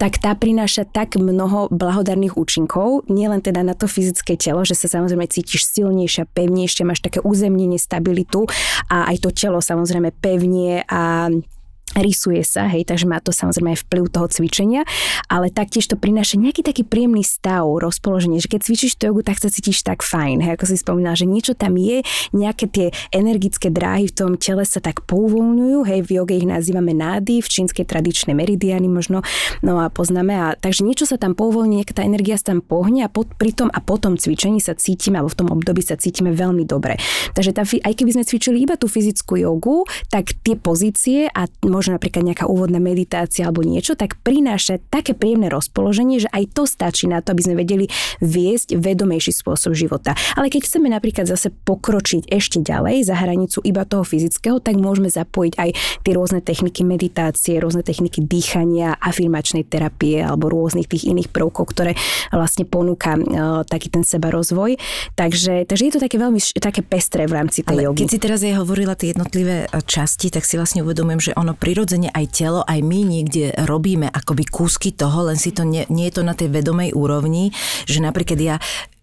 tak 0.00 0.16
tá 0.16 0.32
prináša 0.32 0.88
tak 0.88 1.20
mnoho 1.20 1.68
blahodarných 1.68 2.40
účinkov, 2.40 3.04
nielen 3.12 3.44
teda 3.44 3.60
na 3.60 3.76
to 3.76 3.84
fyzické 3.90 4.40
telo, 4.40 4.64
že 4.64 4.78
sa 4.78 4.88
samozrejme 4.88 5.28
cítiš 5.28 5.68
silnejšia, 5.68 6.30
pevnejšia, 6.30 6.88
máš 6.88 7.04
také 7.04 7.20
uzemnenie, 7.20 7.76
stabilitu 7.76 8.48
a 8.88 9.12
aj 9.12 9.28
to 9.28 9.30
telo 9.34 9.60
samozrejme 9.60 10.08
pevnie 10.24 10.88
a 10.88 11.28
rysuje 11.96 12.44
sa, 12.44 12.68
hej, 12.68 12.84
takže 12.84 13.08
má 13.08 13.18
to 13.18 13.32
samozrejme 13.32 13.72
aj 13.74 13.80
vplyv 13.88 14.04
toho 14.12 14.26
cvičenia, 14.28 14.82
ale 15.26 15.48
taktiež 15.48 15.88
to 15.88 15.96
prináša 15.96 16.36
nejaký 16.36 16.60
taký 16.60 16.82
príjemný 16.84 17.24
stav, 17.24 17.64
rozpoloženie, 17.66 18.38
že 18.40 18.52
keď 18.52 18.60
cvičíš 18.62 18.92
tú 19.00 19.12
jogu, 19.12 19.24
tak 19.24 19.40
sa 19.40 19.48
cítiš 19.48 19.82
tak 19.82 20.04
fajn, 20.04 20.44
hej, 20.44 20.52
ako 20.56 20.64
si 20.68 20.76
spomínala, 20.76 21.16
že 21.16 21.26
niečo 21.28 21.52
tam 21.56 21.76
je, 21.78 22.04
nejaké 22.36 22.66
tie 22.68 22.86
energické 23.12 23.72
dráhy 23.72 24.08
v 24.10 24.16
tom 24.16 24.32
tele 24.36 24.64
sa 24.68 24.82
tak 24.82 25.04
pouvoľňujú, 25.08 25.78
hej, 25.88 26.00
v 26.04 26.10
joge 26.20 26.34
ich 26.36 26.48
nazývame 26.48 26.92
nády, 26.92 27.40
v 27.40 27.48
čínskej 27.48 27.86
tradičnej 27.88 28.36
meridiany 28.36 28.90
možno, 28.90 29.22
no 29.62 29.78
a 29.80 29.88
poznáme, 29.88 30.34
a 30.34 30.46
takže 30.58 30.84
niečo 30.84 31.06
sa 31.08 31.16
tam 31.16 31.32
pouvoľní, 31.32 31.80
nejaká 31.82 31.94
tá 31.96 32.02
energia 32.02 32.36
sa 32.36 32.52
tam 32.52 32.60
pohne 32.60 33.06
a 33.06 33.08
pod, 33.08 33.30
pri 33.38 33.54
tom 33.54 33.68
a 33.70 33.78
potom 33.78 34.18
cvičení 34.18 34.58
sa 34.58 34.74
cítime, 34.74 35.22
alebo 35.22 35.30
v 35.32 35.38
tom 35.38 35.48
období 35.54 35.80
sa 35.80 35.94
cítime 35.94 36.34
veľmi 36.34 36.66
dobre. 36.66 36.98
Takže 37.38 37.54
tá, 37.54 37.62
aj 37.62 37.94
keby 37.94 38.10
sme 38.18 38.24
cvičili 38.26 38.58
iba 38.66 38.74
tú 38.74 38.90
fyzickú 38.90 39.38
jogu, 39.38 39.86
tak 40.10 40.34
tie 40.42 40.58
pozície 40.58 41.30
a 41.30 41.46
možno 41.62 41.85
možno 41.86 42.02
napríklad 42.02 42.26
nejaká 42.26 42.50
úvodná 42.50 42.82
meditácia 42.82 43.46
alebo 43.46 43.62
niečo, 43.62 43.94
tak 43.94 44.18
prináša 44.26 44.82
také 44.90 45.14
príjemné 45.14 45.46
rozpoloženie, 45.46 46.18
že 46.18 46.28
aj 46.34 46.50
to 46.50 46.66
stačí 46.66 47.06
na 47.06 47.22
to, 47.22 47.30
aby 47.30 47.46
sme 47.46 47.54
vedeli 47.62 47.86
viesť 48.18 48.74
vedomejší 48.74 49.30
spôsob 49.30 49.78
života. 49.78 50.18
Ale 50.34 50.50
keď 50.50 50.66
chceme 50.66 50.90
napríklad 50.90 51.30
zase 51.30 51.54
pokročiť 51.54 52.26
ešte 52.26 52.58
ďalej 52.58 53.06
za 53.06 53.14
hranicu 53.14 53.62
iba 53.62 53.86
toho 53.86 54.02
fyzického, 54.02 54.58
tak 54.58 54.74
môžeme 54.82 55.06
zapojiť 55.06 55.54
aj 55.54 55.70
tie 56.02 56.12
rôzne 56.18 56.42
techniky 56.42 56.82
meditácie, 56.82 57.62
rôzne 57.62 57.86
techniky 57.86 58.18
dýchania, 58.18 58.98
afirmačnej 58.98 59.62
terapie 59.62 60.18
alebo 60.26 60.50
rôznych 60.50 60.90
tých 60.90 61.06
iných 61.06 61.30
prvkov, 61.30 61.70
ktoré 61.70 61.94
vlastne 62.34 62.66
ponúka 62.66 63.14
uh, 63.14 63.62
taký 63.62 63.94
ten 63.94 64.02
seba 64.02 64.34
rozvoj. 64.34 64.74
Takže, 65.14 65.70
takže 65.70 65.86
je 65.86 65.92
to 65.94 66.02
také 66.02 66.18
veľmi 66.18 66.42
také 66.58 66.82
pestré 66.82 67.30
v 67.30 67.38
rámci 67.38 67.62
tej 67.62 67.78
Ale 67.78 67.86
jogy. 67.86 68.02
Keď 68.02 68.10
si 68.10 68.18
teraz 68.18 68.40
aj 68.42 68.58
hovorila 68.58 68.98
tie 68.98 69.14
jednotlivé 69.14 69.70
e, 69.70 69.78
časti, 69.86 70.34
tak 70.34 70.42
si 70.42 70.58
vlastne 70.58 70.82
uvedomujem, 70.82 71.30
že 71.30 71.32
ono 71.36 71.52
pri 71.52 71.75
prirodzene 71.76 72.08
aj 72.08 72.32
telo, 72.32 72.64
aj 72.64 72.80
my 72.80 73.04
niekde 73.04 73.52
robíme 73.68 74.08
akoby 74.08 74.48
kúsky 74.48 74.96
toho, 74.96 75.28
len 75.28 75.36
si 75.36 75.52
to 75.52 75.60
nie, 75.60 75.84
nie 75.92 76.08
je 76.08 76.16
to 76.16 76.22
na 76.24 76.32
tej 76.32 76.48
vedomej 76.48 76.96
úrovni, 76.96 77.52
že 77.84 78.00
napríklad 78.00 78.40
ja 78.40 78.56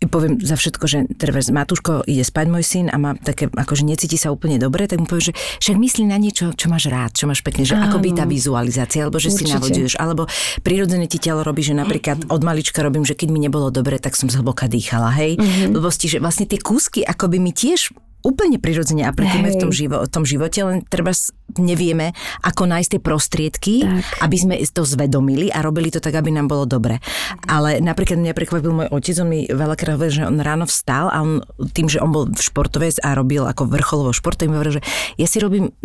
poviem 0.09 0.41
za 0.41 0.57
všetko, 0.57 0.85
že 0.89 1.05
teraz 1.21 1.53
Matúško 1.53 2.01
ide 2.09 2.25
spať 2.25 2.49
môj 2.49 2.65
syn 2.65 2.89
a 2.89 2.97
má 2.97 3.13
také, 3.13 3.45
akože 3.45 3.85
necíti 3.85 4.17
sa 4.17 4.33
úplne 4.33 4.57
dobre, 4.57 4.89
tak 4.89 4.97
mu 4.97 5.05
poviem, 5.05 5.29
že 5.29 5.33
však 5.61 5.77
myslí 5.77 6.03
na 6.09 6.17
niečo, 6.17 6.49
čo 6.57 6.65
máš 6.65 6.89
rád, 6.89 7.13
čo 7.13 7.29
máš 7.29 7.45
pekne, 7.45 7.61
že 7.61 7.77
Áno. 7.77 8.01
by 8.01 8.09
tá 8.17 8.25
vizualizácia, 8.25 9.05
alebo 9.05 9.21
že 9.21 9.29
Určite. 9.29 9.45
si 9.45 9.53
navoduješ, 9.53 9.93
alebo 10.01 10.25
prirodzene 10.65 11.05
ti 11.05 11.21
telo 11.21 11.45
robí, 11.45 11.61
že 11.61 11.77
napríklad 11.77 12.25
od 12.25 12.41
malička 12.41 12.81
robím, 12.81 13.05
že 13.05 13.13
keď 13.13 13.29
mi 13.29 13.37
nebolo 13.37 13.69
dobre, 13.69 14.01
tak 14.01 14.17
som 14.17 14.33
zhlboka 14.33 14.65
dýchala, 14.65 15.13
hej, 15.13 15.37
mm-hmm. 15.37 15.77
lebosti, 15.77 16.09
že 16.09 16.17
vlastne 16.17 16.49
tie 16.49 16.57
kúsky 16.57 17.05
akoby 17.05 17.37
mi 17.37 17.53
tiež 17.53 17.93
úplne 18.23 18.57
prirodzene 18.57 19.03
aplikujeme 19.03 19.51
v 19.51 19.59
tom, 19.59 19.71
živo, 19.75 20.07
v 20.07 20.09
tom 20.09 20.23
živote, 20.23 20.63
len 20.63 20.81
treba 20.87 21.11
nevieme, 21.59 22.15
ako 22.41 22.65
nájsť 22.65 22.89
tie 22.95 23.01
prostriedky, 23.03 23.75
tak. 23.83 24.23
aby 24.25 24.37
sme 24.39 24.55
to 24.63 24.87
zvedomili 24.87 25.51
a 25.51 25.61
robili 25.61 25.91
to 25.91 25.99
tak, 25.99 26.15
aby 26.15 26.31
nám 26.31 26.47
bolo 26.47 26.63
dobre. 26.63 27.03
Ale 27.45 27.83
napríklad 27.83 28.17
mňa 28.17 28.33
prekvapil 28.33 28.71
môj 28.71 28.87
otec, 28.89 29.15
on 29.21 29.29
mi 29.29 29.45
veľakrát 29.45 29.99
hovoril, 29.99 30.23
že 30.23 30.23
on 30.25 30.39
ráno 30.39 30.65
vstal 30.65 31.11
a 31.11 31.21
on 31.21 31.43
tým, 31.75 31.91
že 31.91 31.99
on 31.99 32.09
bol 32.09 32.25
športovec 32.31 32.97
a 33.03 33.13
robil 33.13 33.43
ako 33.43 33.67
vrcholovo 33.69 34.15
šport, 34.15 34.39
tak 34.39 34.49
mi 34.49 34.57
hovoril, 34.57 34.79
že 34.79 34.85
ja 35.19 35.27
si 35.27 35.37
robím 35.43 35.75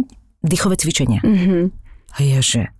dýchové 0.46 0.78
cvičenia. 0.78 1.20
Mm-hmm. 1.20 1.62
A 2.16 2.18
ja, 2.24 2.40
že 2.40 2.70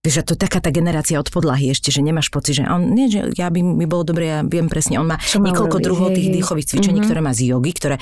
Vieš, 0.00 0.24
a 0.24 0.24
to 0.24 0.32
je 0.32 0.40
taká 0.48 0.64
tá 0.64 0.72
generácia 0.72 1.20
od 1.20 1.28
podlahy 1.28 1.76
ešte, 1.76 1.92
že 1.92 2.00
nemáš 2.00 2.32
pocit, 2.32 2.56
že 2.56 2.64
on, 2.64 2.96
nie, 2.96 3.12
že 3.12 3.36
ja 3.36 3.52
by 3.52 3.60
mi 3.60 3.84
bolo 3.84 4.00
dobre, 4.00 4.32
ja 4.32 4.40
viem 4.40 4.64
presne, 4.64 4.96
on 4.96 5.12
má 5.12 5.20
Čo 5.20 5.44
niekoľko 5.44 5.76
robiť, 5.76 5.84
druhov 5.84 6.08
tých 6.16 6.32
dýchových 6.40 6.68
cvičení, 6.72 7.04
mm-hmm. 7.04 7.12
ktoré 7.12 7.20
má 7.20 7.36
z 7.36 7.52
jogy, 7.52 7.72
ktoré 7.76 7.96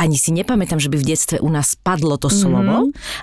ani 0.00 0.16
si 0.16 0.32
nepamätám, 0.32 0.80
že 0.80 0.88
by 0.88 0.96
v 0.96 1.04
detstve 1.04 1.36
u 1.44 1.52
nás 1.52 1.76
padlo 1.76 2.16
to 2.16 2.32
mm-hmm. 2.32 2.40
slovo 2.48 2.76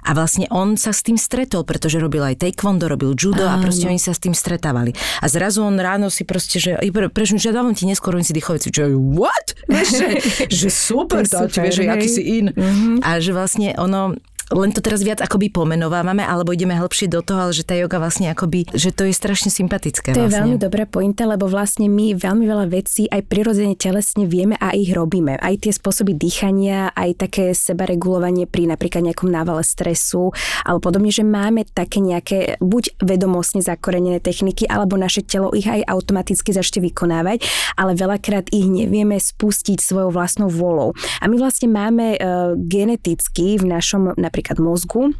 a 0.05 0.09
vlastne 0.13 0.45
on 0.53 0.77
sa 0.77 0.93
s 0.93 1.01
tým 1.01 1.17
stretol, 1.17 1.65
pretože 1.65 1.97
robil 1.97 2.21
aj 2.21 2.45
taekwondo, 2.45 2.85
robil 2.85 3.17
judo 3.17 3.41
Áno. 3.41 3.57
a 3.57 3.65
proste 3.65 3.89
oni 3.89 3.97
sa 3.97 4.13
s 4.13 4.21
tým 4.21 4.37
stretávali. 4.37 4.93
A 5.17 5.25
zrazu 5.25 5.65
on 5.65 5.81
ráno 5.81 6.13
si 6.13 6.21
proste, 6.21 6.61
že 6.61 6.77
pre, 6.77 7.09
prečo, 7.09 7.41
že 7.41 7.49
dávam 7.49 7.73
ti 7.73 7.89
neskôr, 7.89 8.13
oni 8.13 8.21
si 8.21 8.37
dýchové 8.37 8.61
cvičenia, 8.61 9.01
what? 9.17 9.57
Vieš, 9.65 9.89
že, 9.97 10.07
že 10.45 10.69
super, 10.93 11.25
to, 11.25 11.49
super, 11.49 11.65
vieš, 11.65 11.73
že 11.73 11.83
aký 11.89 12.05
si 12.05 12.21
in. 12.21 12.53
Mm-hmm. 12.53 13.01
A 13.01 13.17
že 13.17 13.33
vlastne 13.33 13.73
ono, 13.81 14.13
len 14.51 14.75
to 14.75 14.83
teraz 14.83 15.01
viac 15.01 15.23
akoby 15.23 15.49
pomenovávame, 15.49 16.21
alebo 16.21 16.51
ideme 16.51 16.75
hĺbšie 16.75 17.07
do 17.07 17.23
toho, 17.23 17.49
ale 17.49 17.53
že 17.55 17.63
tá 17.63 17.73
joga 17.73 17.97
vlastne 17.97 18.29
akoby, 18.29 18.67
že 18.75 18.91
to 18.93 19.07
je 19.07 19.13
strašne 19.15 19.49
sympatické. 19.49 20.11
To 20.11 20.27
vlastne. 20.27 20.27
je 20.27 20.37
veľmi 20.37 20.57
dobrá 20.59 20.85
pointa, 20.85 21.23
lebo 21.25 21.47
vlastne 21.47 21.87
my 21.87 22.13
veľmi 22.13 22.45
veľa 22.45 22.67
vecí 22.67 23.07
aj 23.07 23.25
prirodzene 23.31 23.79
telesne 23.79 24.27
vieme 24.27 24.59
a 24.59 24.75
ich 24.75 24.91
robíme. 24.91 25.39
Aj 25.39 25.55
tie 25.55 25.71
spôsoby 25.71 26.13
dýchania, 26.19 26.91
aj 26.91 27.27
také 27.27 27.55
sebaregulovanie 27.55 28.45
pri 28.45 28.67
napríklad 28.67 29.07
nejakom 29.07 29.31
návale 29.31 29.63
stresu 29.63 30.35
alebo 30.67 30.91
podobne, 30.91 31.09
že 31.09 31.23
máme 31.23 31.63
také 31.71 32.03
nejaké 32.03 32.59
buď 32.59 32.99
vedomostne 32.99 33.63
zakorenené 33.63 34.19
techniky, 34.19 34.67
alebo 34.67 34.99
naše 34.99 35.23
telo 35.23 35.55
ich 35.55 35.65
aj 35.65 35.87
automaticky 35.87 36.51
začne 36.51 36.83
vykonávať, 36.91 37.41
ale 37.79 37.95
veľakrát 37.95 38.51
ich 38.51 38.67
nevieme 38.67 39.15
spustiť 39.15 39.79
svojou 39.79 40.11
vlastnou 40.11 40.51
volou. 40.51 40.91
A 41.23 41.31
my 41.31 41.39
vlastne 41.39 41.71
máme 41.71 42.19
uh, 42.19 42.53
geneticky 42.59 43.55
v 43.55 43.65
našom 43.71 44.13
napríklad 44.19 44.40
mozgu 44.57 45.13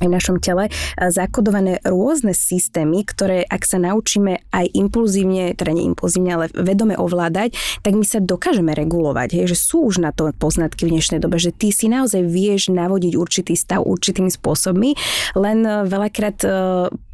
aj 0.00 0.08
v 0.08 0.16
našom 0.16 0.40
tele 0.40 0.72
zakodované 0.96 1.76
rôzne 1.84 2.32
systémy, 2.32 3.04
ktoré 3.04 3.44
ak 3.44 3.68
sa 3.68 3.76
naučíme 3.76 4.48
aj 4.48 4.72
impulzívne, 4.72 5.52
teda 5.52 5.76
nie 5.76 5.92
impulzívne, 5.92 6.30
ale 6.40 6.46
vedome 6.56 6.96
ovládať, 6.96 7.52
tak 7.84 7.98
my 7.98 8.06
sa 8.06 8.22
dokážeme 8.22 8.72
regulovať. 8.72 9.36
Hej, 9.36 9.52
že 9.52 9.56
sú 9.60 9.84
už 9.84 10.00
na 10.00 10.14
to 10.14 10.32
poznatky 10.32 10.88
v 10.88 10.96
dnešnej 10.96 11.20
dobe, 11.20 11.36
že 11.36 11.52
ty 11.52 11.68
si 11.68 11.92
naozaj 11.92 12.22
vieš 12.22 12.72
navodiť 12.72 13.12
určitý 13.12 13.52
stav 13.52 13.84
určitými 13.84 14.32
spôsobmi, 14.32 14.96
len 15.36 15.58
veľakrát 15.84 16.38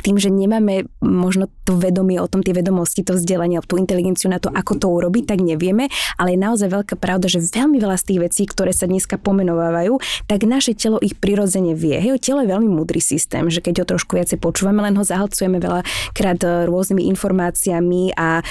tým, 0.06 0.22
že 0.22 0.30
nemáme 0.30 0.86
možno 1.02 1.50
to 1.66 1.74
vedomie 1.74 2.22
o 2.22 2.30
tom, 2.30 2.46
tie 2.46 2.54
vedomosti, 2.54 3.02
to 3.02 3.18
vzdelanie, 3.18 3.58
tú 3.66 3.74
inteligenciu 3.74 4.30
na 4.30 4.38
to, 4.38 4.54
ako 4.54 4.78
to 4.78 4.86
urobiť, 4.86 5.34
tak 5.34 5.42
nevieme, 5.42 5.90
ale 6.14 6.38
je 6.38 6.38
naozaj 6.38 6.70
veľká 6.70 6.94
pravda, 6.94 7.26
že 7.26 7.42
veľmi 7.42 7.82
veľa 7.82 7.98
z 7.98 8.04
tých 8.06 8.20
vecí, 8.22 8.42
ktoré 8.46 8.70
sa 8.70 8.86
dneska 8.86 9.18
pomenovávajú, 9.18 9.98
tak 10.30 10.46
naše 10.46 10.78
telo 10.78 11.02
ich 11.02 11.18
prirodzene 11.18 11.74
vie. 11.74 11.98
Hej, 11.98 12.22
telo 12.22 12.46
je 12.46 12.54
veľmi 12.54 12.70
múdry 12.70 13.02
systém, 13.02 13.50
že 13.50 13.58
keď 13.58 13.82
ho 13.82 13.86
trošku 13.98 14.14
viacej 14.14 14.38
počúvame, 14.38 14.86
len 14.86 14.94
ho 14.94 15.02
zahlcujeme 15.02 15.58
veľakrát 15.58 16.70
rôznymi 16.70 17.02
informáciami 17.10 18.14
a 18.14 18.38
e, 18.38 18.42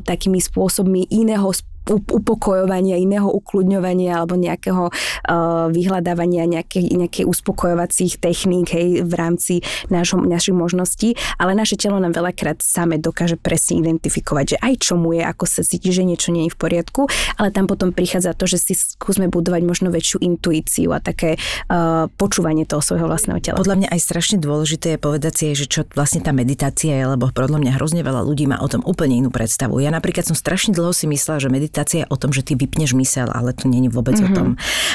takými 0.00 0.40
spôsobmi 0.40 1.12
iného 1.12 1.52
upokojovania, 1.96 3.00
iného 3.00 3.26
ukludňovania 3.32 4.20
alebo 4.20 4.36
nejakého 4.36 4.92
uh, 4.92 5.72
vyhľadávania 5.72 6.44
nejaké, 6.44 6.84
nejaké 6.84 7.24
uspokojovacích 7.24 8.20
techník 8.20 8.68
hej, 8.76 9.00
v 9.02 9.12
rámci 9.16 9.54
nášho, 9.88 10.20
našich 10.20 10.54
možností, 10.54 11.16
ale 11.40 11.56
naše 11.56 11.80
telo 11.80 11.96
nám 11.96 12.12
veľakrát 12.12 12.60
same 12.60 13.00
dokáže 13.00 13.40
presne 13.40 13.80
identifikovať, 13.80 14.44
že 14.54 14.56
aj 14.60 14.74
čo 14.84 14.94
je, 15.08 15.22
ako 15.24 15.44
sa 15.48 15.62
cíti, 15.64 15.88
že 15.88 16.04
niečo 16.04 16.28
nie 16.34 16.46
je 16.46 16.52
v 16.52 16.58
poriadku, 16.60 17.08
ale 17.40 17.48
tam 17.48 17.64
potom 17.64 17.96
prichádza 17.96 18.36
to, 18.36 18.44
že 18.44 18.58
si 18.60 18.74
skúsme 18.76 19.32
budovať 19.32 19.62
možno 19.64 19.88
väčšiu 19.88 20.20
intuíciu 20.20 20.92
a 20.92 21.00
také 21.00 21.40
uh, 21.40 22.10
počúvanie 22.20 22.68
toho 22.68 22.84
svojho 22.84 23.08
vlastného 23.08 23.40
tela. 23.40 23.56
Podľa 23.56 23.78
mňa 23.84 23.88
aj 23.94 24.00
strašne 24.04 24.36
dôležité 24.36 24.96
je 24.96 25.00
povedať 25.00 25.32
si, 25.32 25.46
že 25.56 25.66
čo 25.70 25.80
vlastne 25.96 26.20
tá 26.20 26.34
meditácia 26.34 26.92
je, 26.92 27.04
lebo 27.16 27.30
podľa 27.32 27.62
mňa 27.62 27.72
hrozne 27.80 28.02
veľa 28.04 28.26
ľudí 28.26 28.44
má 28.50 28.60
o 28.60 28.68
tom 28.68 28.84
úplne 28.84 29.16
inú 29.16 29.32
predstavu. 29.32 29.80
Ja 29.80 29.88
napríklad 29.88 30.26
som 30.28 30.36
strašne 30.36 30.76
dlho 30.76 30.92
si 30.92 31.08
myslela, 31.08 31.40
že 31.40 31.48
meditácia 31.48 31.77
meditácia 31.78 32.10
o 32.10 32.18
tom, 32.18 32.34
že 32.34 32.42
ty 32.42 32.58
vypneš 32.58 32.98
mysel, 32.98 33.30
ale 33.30 33.54
to 33.54 33.70
není 33.70 33.86
vôbec 33.86 34.18
mm-hmm. 34.18 34.34
o 34.34 34.36
tom. 34.36 34.48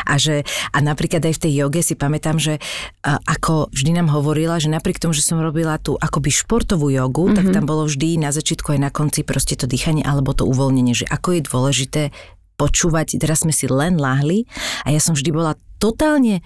A, 0.04 0.20
že, 0.20 0.44
a 0.76 0.84
napríklad 0.84 1.24
aj 1.24 1.40
v 1.40 1.44
tej 1.48 1.54
joge 1.64 1.80
si 1.80 1.96
pamätám, 1.96 2.36
že 2.36 2.60
ako 3.08 3.72
vždy 3.72 3.96
nám 3.96 4.12
hovorila, 4.12 4.60
že 4.60 4.68
napriek 4.68 5.00
tomu, 5.00 5.16
že 5.16 5.24
som 5.24 5.40
robila 5.40 5.80
tú 5.80 5.96
akoby 5.96 6.28
športovú 6.28 6.92
jogu, 6.92 7.32
mm-hmm. 7.32 7.38
tak 7.40 7.46
tam 7.56 7.64
bolo 7.64 7.88
vždy 7.88 8.20
na 8.20 8.36
začiatku 8.36 8.76
aj 8.76 8.80
na 8.84 8.92
konci 8.92 9.24
proste 9.24 9.56
to 9.56 9.64
dýchanie 9.64 10.04
alebo 10.04 10.36
to 10.36 10.44
uvoľnenie, 10.44 10.92
že 10.92 11.08
ako 11.08 11.40
je 11.40 11.42
dôležité 11.48 12.04
počúvať, 12.60 13.18
teraz 13.18 13.48
sme 13.48 13.56
si 13.56 13.66
len 13.72 13.96
láhli 13.96 14.46
a 14.84 14.92
ja 14.92 15.00
som 15.00 15.16
vždy 15.16 15.32
bola 15.34 15.58
totálne 15.82 16.46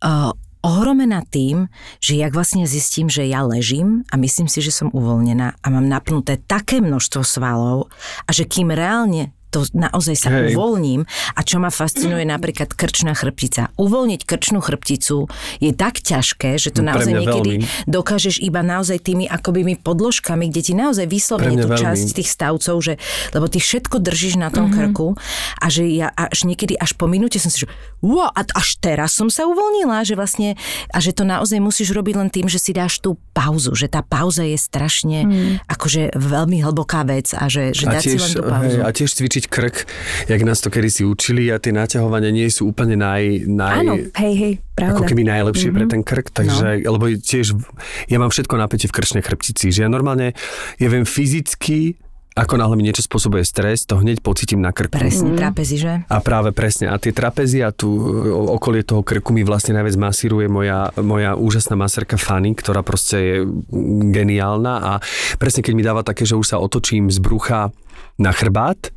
uh, 0.00 0.32
ohromená 0.62 1.26
tým, 1.26 1.66
že 1.98 2.16
jak 2.16 2.32
vlastne 2.32 2.64
zistím, 2.64 3.10
že 3.10 3.26
ja 3.26 3.42
ležím 3.42 4.06
a 4.08 4.16
myslím 4.16 4.46
si, 4.46 4.62
že 4.62 4.72
som 4.72 4.88
uvoľnená 4.94 5.58
a 5.58 5.66
mám 5.68 5.86
napnuté 5.90 6.38
také 6.38 6.78
množstvo 6.78 7.20
svalov 7.26 7.90
a 8.24 8.30
že 8.30 8.46
kým 8.46 8.70
reálne 8.70 9.34
to 9.52 9.68
naozaj 9.76 10.16
sa 10.16 10.28
Hej. 10.32 10.56
uvoľním. 10.56 11.04
A 11.36 11.40
čo 11.44 11.60
ma 11.60 11.68
fascinuje 11.68 12.24
napríklad 12.24 12.72
krčná 12.72 13.12
chrbtica. 13.12 13.68
Uvoľniť 13.76 14.24
krčnú 14.24 14.64
chrbticu 14.64 15.28
je 15.60 15.70
tak 15.76 16.00
ťažké, 16.00 16.56
že 16.56 16.72
to 16.72 16.80
no, 16.80 16.96
naozaj 16.96 17.12
niekedy 17.12 17.60
veľmi. 17.60 17.84
dokážeš 17.84 18.40
iba 18.40 18.64
naozaj 18.64 19.04
tými 19.04 19.28
akoby 19.28 19.76
podložkami, 19.82 20.48
kde 20.48 20.62
ti 20.64 20.72
naozaj 20.72 21.06
vyslovene 21.10 21.60
tú 21.60 21.68
veľmi. 21.68 21.82
časť 21.82 22.08
tých 22.16 22.28
stavcov, 22.30 22.76
že, 22.80 22.94
lebo 23.36 23.46
ty 23.50 23.58
všetko 23.60 24.00
držíš 24.00 24.40
na 24.40 24.48
tom 24.48 24.70
mm-hmm. 24.70 24.94
krku 24.94 25.18
a 25.60 25.66
že 25.68 25.84
ja 25.90 26.08
až 26.14 26.48
niekedy 26.48 26.78
až 26.78 26.96
po 26.96 27.10
minúte 27.10 27.36
som 27.36 27.52
si, 27.52 27.66
že 27.66 27.68
wow, 28.00 28.30
a 28.32 28.40
až 28.56 28.78
teraz 28.78 29.12
som 29.12 29.28
sa 29.28 29.44
uvoľnila, 29.44 30.06
že 30.06 30.14
vlastne 30.16 30.56
a 30.88 30.98
že 31.02 31.12
to 31.12 31.26
naozaj 31.26 31.58
musíš 31.58 31.92
robiť 31.92 32.14
len 32.16 32.30
tým, 32.32 32.46
že 32.48 32.62
si 32.62 32.72
dáš 32.72 33.02
tú 33.02 33.18
pauzu, 33.36 33.74
že 33.76 33.90
tá 33.90 34.00
pauza 34.00 34.46
je 34.46 34.56
strašne 34.56 35.18
mm. 35.26 35.52
akože 35.68 36.16
veľmi 36.16 36.62
hlboká 36.62 37.02
vec 37.04 37.34
a 37.34 37.50
že, 37.50 37.74
že 37.74 37.90
a 37.90 37.98
dať 37.98 38.02
tiež, 38.02 38.12
si 38.12 38.18
len 38.18 38.30
tú 38.32 38.42
pauzu. 38.46 38.78
Hej, 38.78 38.82
a 38.82 38.88
tiež 38.94 39.10
cvičiť 39.12 39.41
cvičiť 39.42 39.50
krk, 39.50 39.76
jak 40.30 40.40
nás 40.46 40.62
to 40.62 40.70
kedy 40.70 40.88
si 40.90 41.02
učili 41.02 41.50
a 41.50 41.58
tie 41.58 41.74
naťahovania 41.74 42.30
nie 42.30 42.46
sú 42.46 42.70
úplne 42.70 42.94
naj... 42.94 43.50
naj 43.50 43.78
Áno, 43.82 43.94
hej, 43.98 44.34
hej, 44.38 44.52
pravda. 44.78 44.94
Ako 44.94 45.02
keby 45.10 45.22
najlepšie 45.26 45.68
mm-hmm. 45.70 45.78
pre 45.82 45.84
ten 45.90 46.02
krk, 46.06 46.26
takže, 46.30 46.66
no. 46.86 46.94
lebo 46.94 47.04
tiež, 47.10 47.58
ja 48.06 48.16
mám 48.22 48.30
všetko 48.30 48.54
napätie 48.54 48.86
v 48.86 48.94
krčnej 48.94 49.22
chrbtici, 49.26 49.74
že 49.74 49.82
ja 49.82 49.90
normálne, 49.90 50.38
ja 50.78 50.88
viem 50.88 51.02
fyzicky 51.02 51.98
ako 52.32 52.56
náhle 52.56 52.80
mi 52.80 52.88
niečo 52.88 53.04
spôsobuje 53.04 53.44
stres, 53.44 53.84
to 53.84 54.00
hneď 54.00 54.24
pocítim 54.24 54.56
na 54.64 54.72
krku. 54.72 54.96
Presne, 54.96 55.36
mm. 55.36 55.38
trapezy, 55.38 55.76
že? 55.76 56.00
A 56.08 56.16
práve 56.24 56.48
presne. 56.48 56.88
A 56.88 56.96
tie 56.96 57.12
trapezy 57.12 57.60
a 57.60 57.76
tu 57.76 57.92
okolie 58.56 58.80
toho 58.80 59.04
krku 59.04 59.36
mi 59.36 59.44
vlastne 59.44 59.76
najviac 59.76 60.00
masíruje 60.00 60.48
moja, 60.48 60.88
moja 60.96 61.36
úžasná 61.36 61.76
maserka 61.76 62.16
Fanny, 62.16 62.56
ktorá 62.56 62.80
proste 62.80 63.16
je 63.20 63.36
geniálna 64.16 64.74
a 64.80 64.92
presne 65.36 65.60
keď 65.60 65.72
mi 65.76 65.84
dáva 65.84 66.00
také, 66.00 66.24
že 66.24 66.32
už 66.32 66.56
sa 66.56 66.56
otočím 66.56 67.12
z 67.12 67.20
brucha 67.20 67.68
na 68.20 68.30
chrbát 68.30 68.92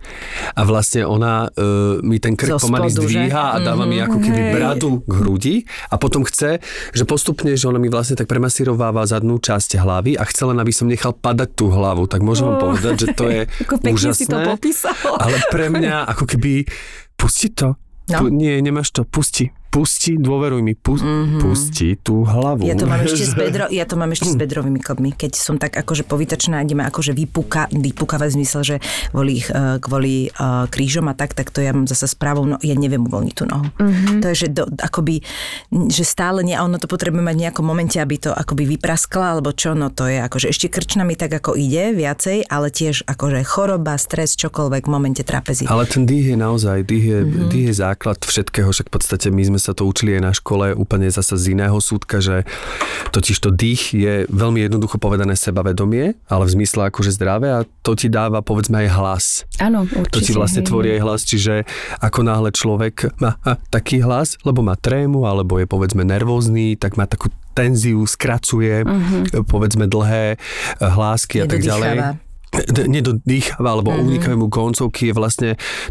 a 0.54 0.62
vlastne 0.68 1.08
ona 1.08 1.48
uh, 1.48 1.98
mi 2.04 2.20
ten 2.20 2.36
krk 2.36 2.62
pomaly 2.62 2.92
zdvíha 2.92 3.56
a 3.56 3.58
dáva 3.64 3.84
mm-hmm. 3.84 3.90
mi 3.90 3.98
ako 4.04 4.18
keby 4.22 4.42
bradu 4.54 4.90
k 5.02 5.12
hrudi 5.18 5.56
a 5.90 5.96
potom 5.96 6.22
chce, 6.28 6.60
že 6.92 7.04
postupne, 7.08 7.56
že 7.56 7.66
ona 7.66 7.80
mi 7.80 7.88
vlastne 7.88 8.20
tak 8.20 8.30
premasírováva 8.30 9.08
zadnú 9.08 9.40
časť 9.40 9.80
hlavy 9.82 10.20
a 10.20 10.24
chce 10.28 10.44
len, 10.52 10.58
aby 10.60 10.72
som 10.76 10.86
nechal 10.86 11.16
padať 11.16 11.50
tú 11.58 11.72
hlavu. 11.72 12.06
Tak 12.06 12.22
môžem 12.22 12.46
oh. 12.46 12.50
vám 12.54 12.58
povedať, 12.72 12.94
že 13.02 13.08
to 13.16 13.26
je 13.32 13.42
ako 13.66 13.74
úžasné. 13.82 14.20
si 14.20 14.26
to 14.28 14.38
popísal. 14.44 14.96
Ale 15.18 15.38
pre 15.50 15.72
mňa 15.72 16.06
ako 16.12 16.24
keby 16.30 16.68
pusti 17.16 17.50
to. 17.52 17.80
No. 18.06 18.22
Pu- 18.22 18.30
nie, 18.30 18.62
nemáš 18.62 18.94
to, 18.94 19.02
pusti 19.02 19.50
pusti, 19.76 20.16
dôveruj 20.16 20.64
mi, 20.64 20.72
pu, 20.72 20.96
mm-hmm. 20.96 21.44
pusti 21.44 22.00
tú 22.00 22.24
hlavu. 22.24 22.64
Ja 22.64 22.80
to 22.80 22.88
mám 22.88 23.04
ešte 23.04 23.28
s, 23.28 23.36
bedro, 23.44 23.68
ja 23.68 23.84
to 23.84 24.00
mám 24.00 24.16
ešte 24.16 24.32
s 24.32 24.40
bedrovými 24.40 24.80
klbmi. 24.80 25.12
Keď 25.12 25.36
som 25.36 25.60
tak 25.60 25.76
akože 25.76 26.08
povytačná, 26.08 26.64
ideme 26.64 26.88
akože 26.88 27.12
vypuka, 27.12 27.68
vypukávať 27.76 28.40
zmysel, 28.40 28.62
že 28.64 28.76
kvôli, 29.12 29.44
uh, 29.52 29.76
kvôli 29.84 30.32
uh, 30.32 30.72
krížom 30.72 31.12
a 31.12 31.14
tak, 31.14 31.36
tak 31.36 31.52
to 31.52 31.60
ja 31.60 31.76
mám 31.76 31.92
zase 31.92 32.08
správou, 32.08 32.48
no 32.48 32.56
ja 32.64 32.72
neviem 32.72 33.04
uvoľniť 33.04 33.36
tú 33.36 33.44
nohu. 33.44 33.68
Mm-hmm. 33.76 34.24
To 34.24 34.26
je, 34.32 34.36
že 34.40 34.48
do, 34.56 34.64
akoby, 34.80 35.20
že 35.92 36.08
stále 36.08 36.40
nie, 36.48 36.56
a 36.56 36.64
ono 36.64 36.80
to 36.80 36.88
potrebuje 36.88 37.20
mať 37.20 37.36
v 37.36 37.44
nejakom 37.44 37.66
momente, 37.68 38.00
aby 38.00 38.16
to 38.16 38.32
akoby 38.32 38.80
vypraskla, 38.80 39.36
alebo 39.36 39.52
čo, 39.52 39.76
no 39.76 39.92
to 39.92 40.08
je 40.08 40.24
akože 40.24 40.56
ešte 40.56 40.72
krčná 40.72 41.04
mi 41.04 41.20
tak 41.20 41.36
ako 41.36 41.60
ide 41.60 41.92
viacej, 41.92 42.48
ale 42.48 42.72
tiež 42.72 43.04
akože 43.12 43.44
choroba, 43.44 44.00
stres, 44.00 44.40
čokoľvek 44.40 44.88
v 44.88 44.92
momente 44.92 45.24
trapezy. 45.28 45.68
Ale 45.68 45.84
ten 45.84 46.08
dých 46.08 46.32
je 46.32 46.38
naozaj, 46.40 46.88
dých 46.88 47.06
je, 47.12 47.20
mm-hmm. 47.28 47.50
dých 47.52 47.66
je 47.68 47.76
základ 47.76 48.24
všetkého, 48.24 48.72
však 48.72 48.88
v 48.88 48.94
podstate 48.96 49.28
my 49.36 49.44
sme 49.44 49.60
sa 49.66 49.74
to 49.74 49.90
učili 49.90 50.14
aj 50.18 50.22
na 50.22 50.34
škole 50.38 50.78
úplne 50.78 51.10
zasa 51.10 51.34
z 51.34 51.58
iného 51.58 51.78
súdka, 51.82 52.22
že 52.22 52.46
totiž 53.10 53.38
to 53.42 53.50
dých 53.50 53.98
je 53.98 54.14
veľmi 54.30 54.62
jednoducho 54.62 55.02
povedané 55.02 55.34
sebavedomie, 55.34 56.14
ale 56.30 56.44
v 56.46 56.54
zmysle 56.62 56.94
akože 56.94 57.18
zdravé 57.18 57.50
a 57.50 57.66
to 57.82 57.98
ti 57.98 58.14
dáva 58.14 58.46
povedzme 58.46 58.86
aj 58.86 58.90
hlas. 58.94 59.26
Áno, 59.58 59.90
určite. 59.90 60.14
To 60.14 60.20
ti 60.22 60.32
vlastne 60.38 60.62
tvorí 60.62 60.94
aj 60.94 61.02
hlas, 61.02 61.22
čiže 61.26 61.66
ako 62.00 62.22
náhle 62.22 62.50
človek 62.54 63.18
má 63.18 63.42
a, 63.42 63.58
taký 63.74 64.06
hlas, 64.06 64.38
lebo 64.46 64.62
má 64.62 64.78
trému, 64.78 65.26
alebo 65.26 65.58
je 65.58 65.66
povedzme 65.66 66.06
nervózny, 66.06 66.78
tak 66.78 67.00
má 67.02 67.10
takú 67.10 67.34
tenziu, 67.56 68.04
skracuje, 68.04 68.84
uh-huh. 68.84 69.48
povedzme 69.48 69.88
dlhé 69.88 70.36
hlásky 70.84 71.42
a 71.42 71.48
tak 71.48 71.64
ďalej 71.64 72.25
nedodýchava 72.88 73.70
alebo 73.76 73.92
mm-hmm. 73.92 74.08
unikajú 74.08 74.36
mu 74.40 74.48
koncovky, 74.48 75.12
je 75.12 75.14
vlastne, 75.16 75.50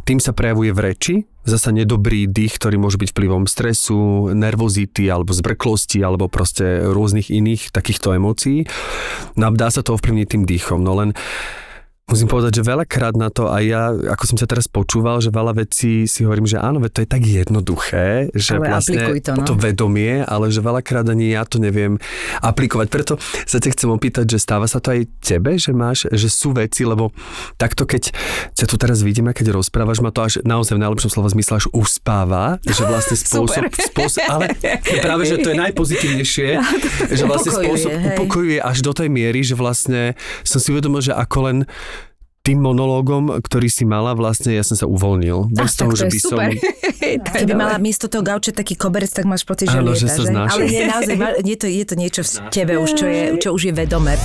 tým 0.09 0.19
sa 0.19 0.33
prejavuje 0.33 0.71
v 0.73 0.81
reči, 0.81 1.15
zasa 1.45 1.71
nedobrý 1.71 2.25
dých, 2.25 2.57
ktorý 2.57 2.81
môže 2.81 2.97
byť 2.97 3.13
vplyvom 3.13 3.45
stresu, 3.45 4.33
nervozity 4.33 5.07
alebo 5.13 5.37
zbrklosti 5.37 6.01
alebo 6.01 6.33
proste 6.33 6.89
rôznych 6.89 7.29
iných 7.29 7.69
takýchto 7.69 8.17
emócií. 8.17 8.65
No 9.37 9.49
a 9.49 9.51
dá 9.53 9.69
sa 9.69 9.85
to 9.85 9.95
ovplyvniť 9.95 10.27
tým 10.27 10.45
dýchom. 10.49 10.81
No 10.81 10.97
len 10.97 11.13
Musím 12.05 12.29
povedať, 12.29 12.61
že 12.61 12.69
veľakrát 12.69 13.17
na 13.17 13.33
to 13.33 13.49
aj 13.49 13.65
ja, 13.65 13.89
ako 13.89 14.25
som 14.29 14.37
ťa 14.37 14.45
teraz 14.45 14.69
počúval, 14.69 15.25
že 15.25 15.33
veľa 15.33 15.57
vecí 15.57 16.05
si 16.05 16.21
hovorím, 16.21 16.45
že 16.45 16.61
áno, 16.61 16.77
veď 16.77 16.91
to 16.93 17.01
je 17.01 17.09
tak 17.09 17.23
jednoduché, 17.25 18.29
že 18.37 18.61
Ale 18.61 18.77
vlastne 18.77 19.01
to, 19.25 19.33
no. 19.33 19.49
to 19.49 19.57
vedomie, 19.57 20.21
ale 20.21 20.53
že 20.53 20.61
veľakrát 20.61 21.09
ani 21.09 21.33
ja 21.33 21.49
to 21.49 21.57
neviem 21.57 21.97
aplikovať. 22.45 22.87
Preto 22.93 23.17
sa 23.49 23.57
ťa 23.57 23.73
chcem 23.73 23.89
opýtať, 23.89 24.37
že 24.37 24.37
stáva 24.37 24.69
sa 24.69 24.85
to 24.85 24.93
aj 24.93 25.09
tebe, 25.25 25.57
že 25.57 25.73
máš, 25.73 26.05
že 26.13 26.29
sú 26.29 26.53
veci, 26.53 26.85
lebo 26.85 27.09
takto 27.57 27.89
keď 27.89 28.13
ťa 28.53 28.67
tu 28.69 28.77
teraz 28.77 29.01
vidím 29.01 29.33
a 29.33 29.33
keď 29.33 29.57
rozprávaš, 29.57 30.05
ma 30.05 30.13
to 30.13 30.29
až 30.29 30.45
naozaj 30.45 30.77
v 30.77 30.85
najlepšom 30.85 31.09
slova 31.09 31.33
zmysle 31.33 31.57
až 31.57 31.67
uspáva, 31.73 32.61
že 32.69 32.85
vlastne 32.85 33.17
spôsob, 33.25 33.65
spôsob 33.81 34.29
ale 34.29 34.53
práve, 35.01 35.25
že 35.25 35.41
to 35.41 35.51
je 35.51 35.57
najpozitívnejšie, 35.57 36.49
že 37.17 37.25
vlastne 37.25 37.49
Upokojuje, 37.49 37.65
spôsob 37.65 37.93
hej. 37.97 38.07
upokojuje 38.13 38.59
až 38.61 38.79
do 38.85 38.93
tej 38.93 39.09
miery, 39.09 39.41
že 39.41 39.57
vlastne 39.57 40.13
som 40.45 40.61
si 40.61 40.69
uvedomil, 40.69 41.01
že 41.01 41.17
ako 41.17 41.39
len 41.49 41.59
tým 42.45 42.61
monológom, 42.61 43.41
ktorý 43.41 43.73
si 43.73 43.89
mala, 43.89 44.13
vlastne 44.13 44.53
ja 44.53 44.61
som 44.61 44.77
sa 44.77 44.85
uvolnil. 44.85 45.49
Bez 45.49 45.81
toho, 45.81 45.97
tak 45.97 45.97
to 45.97 46.01
že 46.05 46.07
by 46.13 46.19
som... 46.21 46.31
super. 46.37 46.51
Je 47.05 47.17
Keby 47.21 47.53
mala 47.57 47.81
miesto 47.81 48.05
toho 48.05 48.21
gauča 48.21 48.53
taký 48.53 48.77
koberec, 48.77 49.09
tak 49.09 49.25
máš 49.25 49.49
pocit, 49.49 49.73
že 49.73 49.81
Áno, 49.81 49.97
lieta, 49.97 50.05
že 50.05 50.09
sa 50.13 50.23
znáša. 50.29 50.53
Ale 50.61 50.65
nie, 50.69 50.85
naozaj, 50.93 51.17
je 51.41 51.57
to, 51.57 51.67
je 51.69 51.85
to 51.89 51.95
niečo 51.97 52.21
v 52.21 52.31
tebe 52.53 52.77
už, 52.77 52.91
čo, 53.01 53.07
je, 53.09 53.23
čo 53.41 53.49
už 53.57 53.63
je 53.69 53.73
vedomé. 53.73 54.21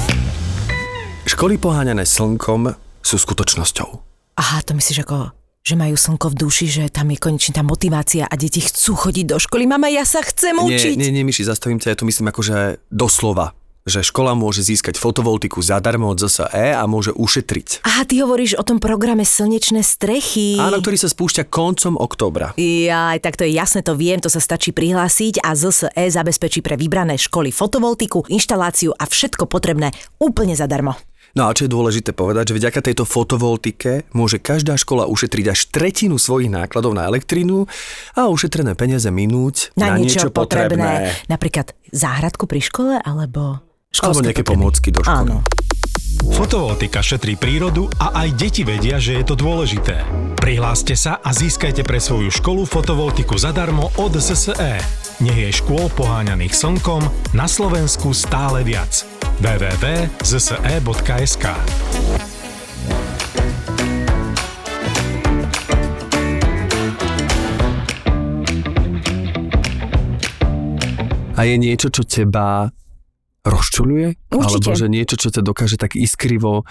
Školy 1.24 1.56
poháňané 1.56 2.04
slnkom 2.04 2.76
sú 3.00 3.16
skutočnosťou. 3.16 3.90
Aha, 4.36 4.58
to 4.68 4.76
myslíš 4.76 5.08
ako 5.08 5.40
že 5.60 5.76
majú 5.76 5.94
slnko 6.00 6.34
v 6.34 6.36
duši, 6.40 6.66
že 6.66 6.84
tam 6.88 7.12
je 7.14 7.20
konečne 7.20 7.52
tá 7.52 7.62
motivácia 7.62 8.26
a 8.26 8.34
deti 8.40 8.64
chcú 8.64 8.96
chodiť 8.96 9.26
do 9.28 9.38
školy. 9.38 9.68
Mama, 9.68 9.92
ja 9.92 10.08
sa 10.08 10.24
chcem 10.24 10.56
učiť. 10.56 10.96
Nie, 10.98 11.12
nie, 11.12 11.22
nie, 11.22 11.28
Myši, 11.28 11.46
zastavím 11.46 11.78
ťa, 11.78 11.94
ja 11.94 12.00
to 12.00 12.08
myslím 12.08 12.32
akože 12.32 12.80
doslova 12.90 13.59
že 13.90 14.06
škola 14.06 14.38
môže 14.38 14.62
získať 14.62 14.96
fotovoltiku 14.96 15.60
zadarmo 15.60 16.14
od 16.14 16.22
ZSE 16.22 16.78
a 16.78 16.84
môže 16.86 17.12
ušetriť. 17.18 17.84
Aha, 17.84 18.06
ty 18.06 18.22
hovoríš 18.22 18.56
o 18.56 18.64
tom 18.64 18.78
programe 18.78 19.26
Slnečné 19.26 19.82
strechy. 19.82 20.62
Áno, 20.62 20.80
ktorý 20.80 20.96
sa 20.96 21.10
spúšťa 21.10 21.50
koncom 21.50 21.98
októbra. 21.98 22.54
Ja, 22.56 23.18
tak 23.20 23.36
to 23.36 23.44
je 23.44 23.52
jasné, 23.58 23.82
to 23.82 23.98
viem, 23.98 24.22
to 24.22 24.30
sa 24.30 24.40
stačí 24.40 24.72
prihlásiť 24.72 25.42
a 25.44 25.58
ZSE 25.58 25.90
zabezpečí 25.92 26.62
pre 26.62 26.78
vybrané 26.78 27.18
školy 27.18 27.50
fotovoltiku, 27.50 28.24
inštaláciu 28.30 28.94
a 28.94 29.10
všetko 29.10 29.50
potrebné 29.50 29.92
úplne 30.22 30.54
zadarmo. 30.54 30.96
No 31.38 31.46
a 31.46 31.54
čo 31.54 31.70
je 31.70 31.74
dôležité 31.74 32.10
povedať, 32.18 32.54
že 32.54 32.58
vďaka 32.58 32.80
tejto 32.82 33.06
fotovoltike 33.06 34.10
môže 34.18 34.42
každá 34.42 34.74
škola 34.82 35.06
ušetriť 35.06 35.46
až 35.54 35.60
tretinu 35.70 36.18
svojich 36.18 36.50
nákladov 36.50 36.98
na 36.98 37.06
elektrínu 37.06 37.70
a 38.18 38.34
ušetrené 38.34 38.74
peniaze 38.74 39.14
minúť 39.14 39.70
Na, 39.78 39.94
niečo, 40.02 40.34
potrebné. 40.34 41.14
Napríklad 41.30 41.78
záhradku 41.94 42.50
pri 42.50 42.62
škole 42.66 42.96
alebo 42.98 43.62
Alebo 43.90 44.22
školské 44.22 44.26
nejaké 44.30 44.46
potreby. 44.46 44.62
pomôcky 44.62 44.90
do 44.94 45.02
školy. 45.02 45.18
Áno. 45.18 45.42
Fotovoltika 46.30 47.02
šetrí 47.02 47.34
prírodu 47.36 47.90
a 47.98 48.22
aj 48.22 48.38
deti 48.38 48.62
vedia, 48.62 49.02
že 49.02 49.18
je 49.18 49.26
to 49.26 49.36
dôležité. 49.36 50.06
Prihláste 50.38 50.94
sa 50.94 51.18
a 51.20 51.34
získajte 51.34 51.82
pre 51.82 51.98
svoju 51.98 52.30
školu 52.30 52.70
fotovoltiku 52.70 53.34
zadarmo 53.40 53.90
od 53.98 54.14
SSE. 54.14 54.78
Nech 55.20 55.40
je 55.40 55.52
škôl 55.52 55.90
poháňaných 55.98 56.54
slnkom 56.54 57.02
na 57.34 57.50
Slovensku 57.50 58.14
stále 58.14 58.64
viac. 58.64 59.04
www.zse.sk 59.42 61.46
A 71.40 71.48
je 71.48 71.56
niečo, 71.56 71.88
čo 71.88 72.04
teba 72.04 72.68
rozčuluje? 73.44 74.20
Určite. 74.32 74.46
Alebo 74.46 74.70
že 74.76 74.88
niečo, 74.92 75.16
čo 75.16 75.32
ťa 75.32 75.42
dokáže 75.44 75.80
tak 75.80 75.96
iskrivo, 75.96 76.68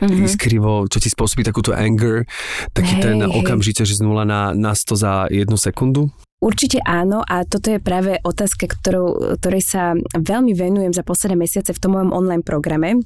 mm-hmm. 0.00 0.24
iskrivo, 0.24 0.88
čo 0.88 0.98
ti 1.00 1.12
spôsobí 1.12 1.44
takúto 1.44 1.76
anger, 1.76 2.24
taký 2.72 2.98
Hej, 2.98 3.02
ten 3.02 3.16
okamžite, 3.24 3.84
že 3.84 3.96
z 3.98 4.02
0 4.04 4.24
na, 4.24 4.56
na 4.56 4.72
100 4.72 4.96
za 4.96 5.12
jednu 5.28 5.56
sekundu? 5.60 6.08
Určite 6.36 6.84
áno 6.84 7.24
a 7.24 7.48
toto 7.48 7.72
je 7.72 7.80
práve 7.80 8.20
otázka, 8.20 8.68
ktorou, 8.68 9.40
ktorej 9.40 9.64
sa 9.64 9.96
veľmi 10.12 10.52
venujem 10.52 10.92
za 10.92 11.00
posledné 11.00 11.48
mesiace 11.48 11.72
v 11.72 11.80
tom 11.80 11.96
mojom 11.96 12.12
online 12.12 12.44
programe 12.44 13.00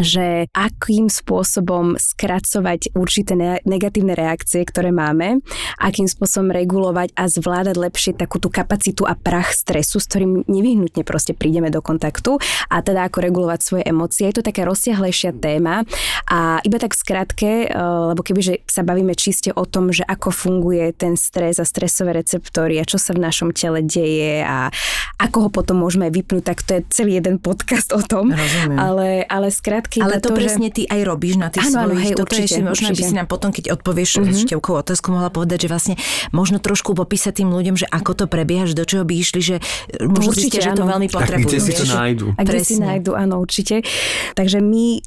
že 0.00 0.48
akým 0.52 1.08
spôsobom 1.08 1.96
skracovať 1.96 2.92
určité 2.92 3.32
ne- 3.36 3.62
negatívne 3.64 4.12
reakcie, 4.12 4.64
ktoré 4.64 4.92
máme, 4.92 5.40
akým 5.80 6.08
spôsobom 6.08 6.52
regulovať 6.52 7.16
a 7.16 7.28
zvládať 7.28 7.76
lepšie 7.76 8.12
takú 8.16 8.36
tú 8.36 8.52
kapacitu 8.52 9.08
a 9.08 9.16
prach 9.16 9.56
stresu, 9.56 10.00
s 10.00 10.08
ktorým 10.08 10.44
nevyhnutne 10.48 11.02
proste 11.02 11.32
prídeme 11.32 11.72
do 11.72 11.80
kontaktu 11.80 12.36
a 12.68 12.80
teda 12.80 13.08
ako 13.08 13.18
regulovať 13.24 13.60
svoje 13.60 13.84
emócie. 13.88 14.28
Je 14.28 14.36
to 14.36 14.46
taká 14.46 14.68
rozsiahlejšia 14.68 15.36
téma 15.36 15.88
a 16.28 16.60
iba 16.64 16.76
tak 16.76 16.92
v 16.92 17.00
skratke, 17.00 17.50
eh, 17.66 18.06
lebo 18.12 18.20
kebyže 18.20 18.64
sa 18.68 18.84
bavíme 18.84 19.16
čiste 19.16 19.52
o 19.52 19.64
tom, 19.64 19.90
že 19.90 20.04
ako 20.04 20.28
funguje 20.32 20.92
ten 20.92 21.16
stres 21.16 21.56
a 21.60 21.64
stresové 21.64 22.20
receptory 22.20 22.78
a 22.80 22.88
čo 22.88 23.00
sa 23.00 23.16
v 23.16 23.24
našom 23.24 23.52
tele 23.56 23.80
deje 23.82 24.44
a 24.44 24.68
ako 25.16 25.48
ho 25.48 25.50
potom 25.50 25.80
môžeme 25.80 26.12
vypnúť, 26.12 26.44
tak 26.44 26.58
to 26.62 26.76
je 26.76 26.82
celý 26.92 27.18
jeden 27.18 27.40
podcast 27.40 27.92
o 27.96 28.00
tom. 28.04 28.32
Rozumiem. 28.32 28.76
Ale, 28.76 29.08
ale 29.26 29.48
skratky 29.86 29.98
Ale 30.02 30.18
to, 30.18 30.30
že- 30.34 30.36
presne 30.36 30.68
ty 30.74 30.82
aj 30.84 31.00
robíš 31.06 31.34
na 31.38 31.48
tých 31.48 31.70
Áno, 31.70 31.86
svojich. 31.86 32.02
hej, 32.02 32.12
Toto 32.18 32.34
je 32.34 32.42
určite, 32.42 32.44
ešte 32.44 32.60
možno, 32.66 32.86
by 32.86 32.92
určite. 32.92 33.08
si 33.08 33.14
nám 33.14 33.26
potom, 33.30 33.50
keď 33.54 33.64
odpovieš 33.72 34.10
mm-hmm. 34.18 34.44
števkovú 34.50 34.76
otázku, 34.82 35.06
mohla 35.14 35.30
povedať, 35.30 35.58
že 35.64 35.68
vlastne 35.70 35.94
možno 36.34 36.58
trošku 36.58 36.90
popísať 36.92 37.32
tým 37.44 37.48
ľuďom, 37.54 37.76
že 37.78 37.86
ako 37.88 38.12
to 38.12 38.24
prebieha, 38.26 38.66
že 38.66 38.74
do 38.74 38.84
čoho 38.84 39.06
by 39.06 39.14
išli, 39.14 39.40
že 39.40 39.56
možno 40.02 40.34
Určite, 40.34 40.58
zistia, 40.58 40.74
že 40.74 40.78
to 40.78 40.84
veľmi 40.84 41.08
Tak 41.08 41.16
potrebujú. 41.22 41.48
kde 41.48 41.58
si 41.62 41.72
to 41.72 41.84
nájdu? 41.86 42.26
A 42.34 42.40
kde 42.42 42.60
si 42.66 42.74
nájdu, 42.76 43.10
áno, 43.14 43.34
určite. 43.38 43.86
Takže 44.34 44.58
my 44.58 45.00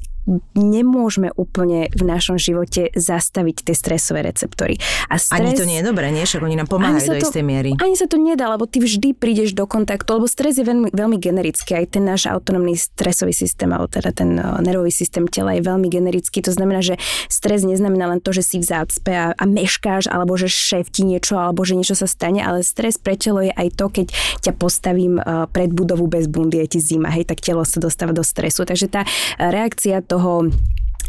nemôžeme 0.54 1.32
úplne 1.34 1.88
v 1.96 2.02
našom 2.04 2.36
živote 2.36 2.92
zastaviť 2.92 3.66
tie 3.66 3.74
stresové 3.74 4.20
receptory. 4.26 4.76
A 5.08 5.16
stres, 5.16 5.40
Ani 5.40 5.56
to 5.56 5.64
nie 5.64 5.80
je 5.80 5.84
dobré, 5.88 6.12
nie? 6.12 6.22
Však 6.28 6.44
oni 6.44 6.56
nám 6.60 6.68
pomáhajú 6.68 7.16
do 7.16 7.18
istej 7.18 7.44
miery. 7.44 7.70
Ani 7.80 7.96
sa 7.96 8.04
to 8.04 8.20
nedá, 8.20 8.52
lebo 8.52 8.68
ty 8.68 8.78
vždy 8.78 9.16
prídeš 9.16 9.56
do 9.56 9.64
kontaktu, 9.64 10.20
lebo 10.20 10.28
stres 10.28 10.60
je 10.60 10.64
veľmi, 10.64 10.92
veľmi 10.92 11.16
generický. 11.16 11.80
Aj 11.80 11.86
ten 11.88 12.04
náš 12.04 12.28
autonómny 12.28 12.76
stresový 12.76 13.32
systém, 13.32 13.72
alebo 13.72 13.88
teda 13.88 14.12
ten 14.12 14.36
eh, 14.36 14.44
nervový 14.60 14.92
systém 14.92 15.24
tela 15.26 15.56
je 15.56 15.64
veľmi 15.64 15.88
generický. 15.88 16.44
To 16.44 16.52
znamená, 16.52 16.84
že 16.84 17.00
stres 17.26 17.64
neznamená 17.64 18.12
len 18.12 18.20
to, 18.20 18.36
že 18.36 18.44
si 18.44 18.56
v 18.60 18.68
zácpe 18.68 19.12
a, 19.16 19.32
a 19.32 19.44
meškáš, 19.48 20.12
alebo 20.12 20.36
že 20.36 20.52
šéf 20.52 20.92
ti 20.92 21.02
niečo, 21.08 21.40
alebo 21.40 21.64
že 21.64 21.74
niečo 21.74 21.96
sa 21.96 22.04
stane, 22.04 22.44
ale 22.44 22.60
stres 22.60 23.00
pre 23.00 23.16
telo 23.16 23.40
je 23.40 23.50
aj 23.50 23.68
to, 23.74 23.86
keď 23.88 24.06
ťa 24.44 24.52
postavím 24.54 25.16
eh, 25.16 25.48
pred 25.48 25.72
budovu 25.72 26.06
bez 26.06 26.28
bundy, 26.28 26.60
je 26.68 26.76
ti 26.76 26.80
zima, 26.80 27.08
hej, 27.08 27.24
tak 27.24 27.40
telo 27.40 27.64
sa 27.64 27.80
dostáva 27.80 28.12
do 28.12 28.22
stresu. 28.22 28.68
Takže 28.68 28.86
tá 28.92 29.02
reakcia 29.40 30.04
toho 30.10 30.50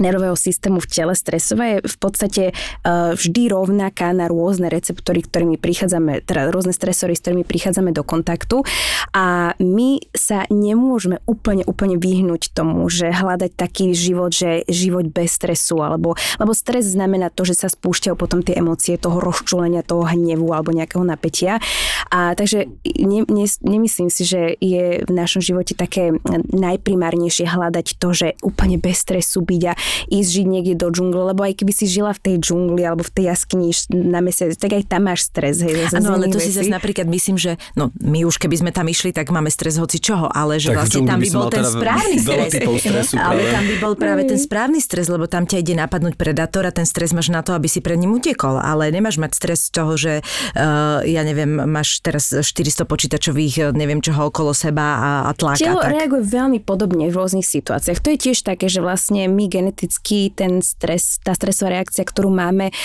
nervového 0.01 0.35
systému 0.35 0.81
v 0.81 0.89
tele 0.89 1.13
stresové 1.13 1.65
je 1.77 1.77
v 1.85 1.97
podstate 2.01 2.43
uh, 2.51 3.13
vždy 3.13 3.53
rovnaká 3.53 4.11
na 4.11 4.25
rôzne 4.25 4.67
receptory, 4.67 5.21
ktorými 5.21 5.61
prichádzame, 5.61 6.25
teda 6.25 6.49
rôzne 6.49 6.73
stresory, 6.73 7.13
s 7.13 7.21
ktorými 7.21 7.45
prichádzame 7.45 7.93
do 7.93 8.01
kontaktu. 8.01 8.65
A 9.13 9.53
my 9.61 10.01
sa 10.17 10.49
nemôžeme 10.49 11.21
úplne, 11.29 11.61
úplne 11.69 12.01
vyhnúť 12.01 12.51
tomu, 12.51 12.89
že 12.89 13.13
hľadať 13.13 13.51
taký 13.53 13.93
život, 13.93 14.33
že 14.33 14.65
život 14.65 15.07
bez 15.07 15.37
stresu, 15.37 15.79
alebo, 15.79 16.17
lebo 16.41 16.51
stres 16.51 16.89
znamená 16.89 17.29
to, 17.29 17.45
že 17.45 17.61
sa 17.61 17.67
spúšťajú 17.69 18.15
potom 18.17 18.41
tie 18.41 18.57
emócie 18.57 18.97
toho 18.97 19.21
rozčulenia, 19.21 19.85
toho 19.85 20.09
hnevu 20.09 20.49
alebo 20.51 20.73
nejakého 20.73 21.05
napätia. 21.05 21.61
A 22.09 22.33
takže 22.33 22.67
ne, 22.97 23.23
ne, 23.29 23.45
nemyslím 23.61 24.09
si, 24.09 24.23
že 24.25 24.57
je 24.57 25.05
v 25.05 25.11
našom 25.11 25.43
živote 25.43 25.77
také 25.77 26.15
najprimárnejšie 26.51 27.45
hľadať 27.47 27.87
to, 27.99 28.09
že 28.11 28.27
úplne 28.41 28.81
bez 28.81 29.03
stresu 29.03 29.43
byť 29.43 29.61
a 29.67 29.73
ísť 30.09 30.29
žiť 30.29 30.45
niekde 30.47 30.75
do 30.79 30.87
džungle, 30.89 31.33
lebo 31.33 31.43
aj 31.43 31.53
keby 31.61 31.71
si 31.71 31.85
žila 31.87 32.11
v 32.11 32.21
tej 32.21 32.35
džungli 32.41 32.81
alebo 32.83 33.03
v 33.05 33.11
tej 33.11 33.25
jaskyni 33.31 33.71
na 33.91 34.19
mesiac, 34.19 34.53
tak 34.55 34.75
aj 34.75 34.83
tam 34.87 35.07
máš 35.07 35.27
stres. 35.29 35.61
Hej, 35.61 35.91
Áno, 35.95 36.17
ale 36.17 36.31
to 36.31 36.39
si 36.39 36.51
vecí. 36.51 36.65
zase 36.65 36.71
napríklad 36.71 37.07
myslím, 37.07 37.37
že 37.37 37.55
no 37.75 37.91
my 37.99 38.25
už 38.25 38.37
keby 38.37 38.55
sme 38.61 38.71
tam 38.71 38.87
išli, 38.87 39.11
tak 39.11 39.29
máme 39.29 39.51
stres 39.51 39.77
hoci 39.77 39.99
čoho, 39.99 40.27
ale 40.31 40.57
že 40.57 40.73
Tak 40.73 40.77
vlastne 40.77 41.01
tam 41.07 41.19
by 41.19 41.29
bol 41.29 41.47
ten 41.49 41.63
teda 41.63 41.71
správny 41.71 42.15
stres. 42.19 42.51
stresu 42.51 43.15
ale 43.17 43.41
tam 43.51 43.63
by 43.67 43.75
bol 43.79 43.93
práve 43.95 44.21
ten 44.27 44.39
správny 44.39 44.79
stres, 44.81 45.07
lebo 45.07 45.25
tam 45.27 45.45
ťa 45.45 45.57
ide 45.61 45.73
napadnúť 45.77 46.15
predátor 46.15 46.65
a 46.67 46.71
ten 46.73 46.87
stres 46.87 47.11
máš 47.15 47.29
na 47.29 47.41
to, 47.45 47.53
aby 47.55 47.67
si 47.67 47.79
pred 47.83 47.99
ním 47.99 48.15
utekol, 48.17 48.57
ale 48.57 48.89
nemáš 48.89 49.17
mať 49.21 49.31
stres 49.35 49.59
z 49.67 49.69
toho, 49.71 49.93
že 49.95 50.13
uh, 50.21 51.01
ja 51.05 51.21
neviem, 51.21 51.49
máš 51.69 52.01
teraz 52.01 52.31
400 52.33 52.83
počítačových, 52.87 53.55
eh, 53.61 53.71
neviem 53.71 54.01
čoho 54.01 54.27
okolo 54.29 54.51
seba 54.55 54.85
a, 54.97 55.11
a 55.29 55.31
tláka. 55.35 55.61
Telo 55.61 55.81
reaguje 55.83 56.23
veľmi 56.25 56.59
podobne 56.63 57.07
v 57.09 57.15
rôznych 57.15 57.45
situáciách. 57.45 57.99
To 58.01 58.09
je 58.13 58.17
tiež 58.17 58.43
také, 58.43 58.67
že 58.67 58.81
vlastne 58.81 59.27
my 59.27 59.45
geneticky 59.71 60.35
ten 60.35 60.59
stres, 60.59 61.23
tá 61.23 61.31
stresová 61.31 61.79
reakcia, 61.79 62.03
ktorú 62.03 62.27
máme, 62.27 62.75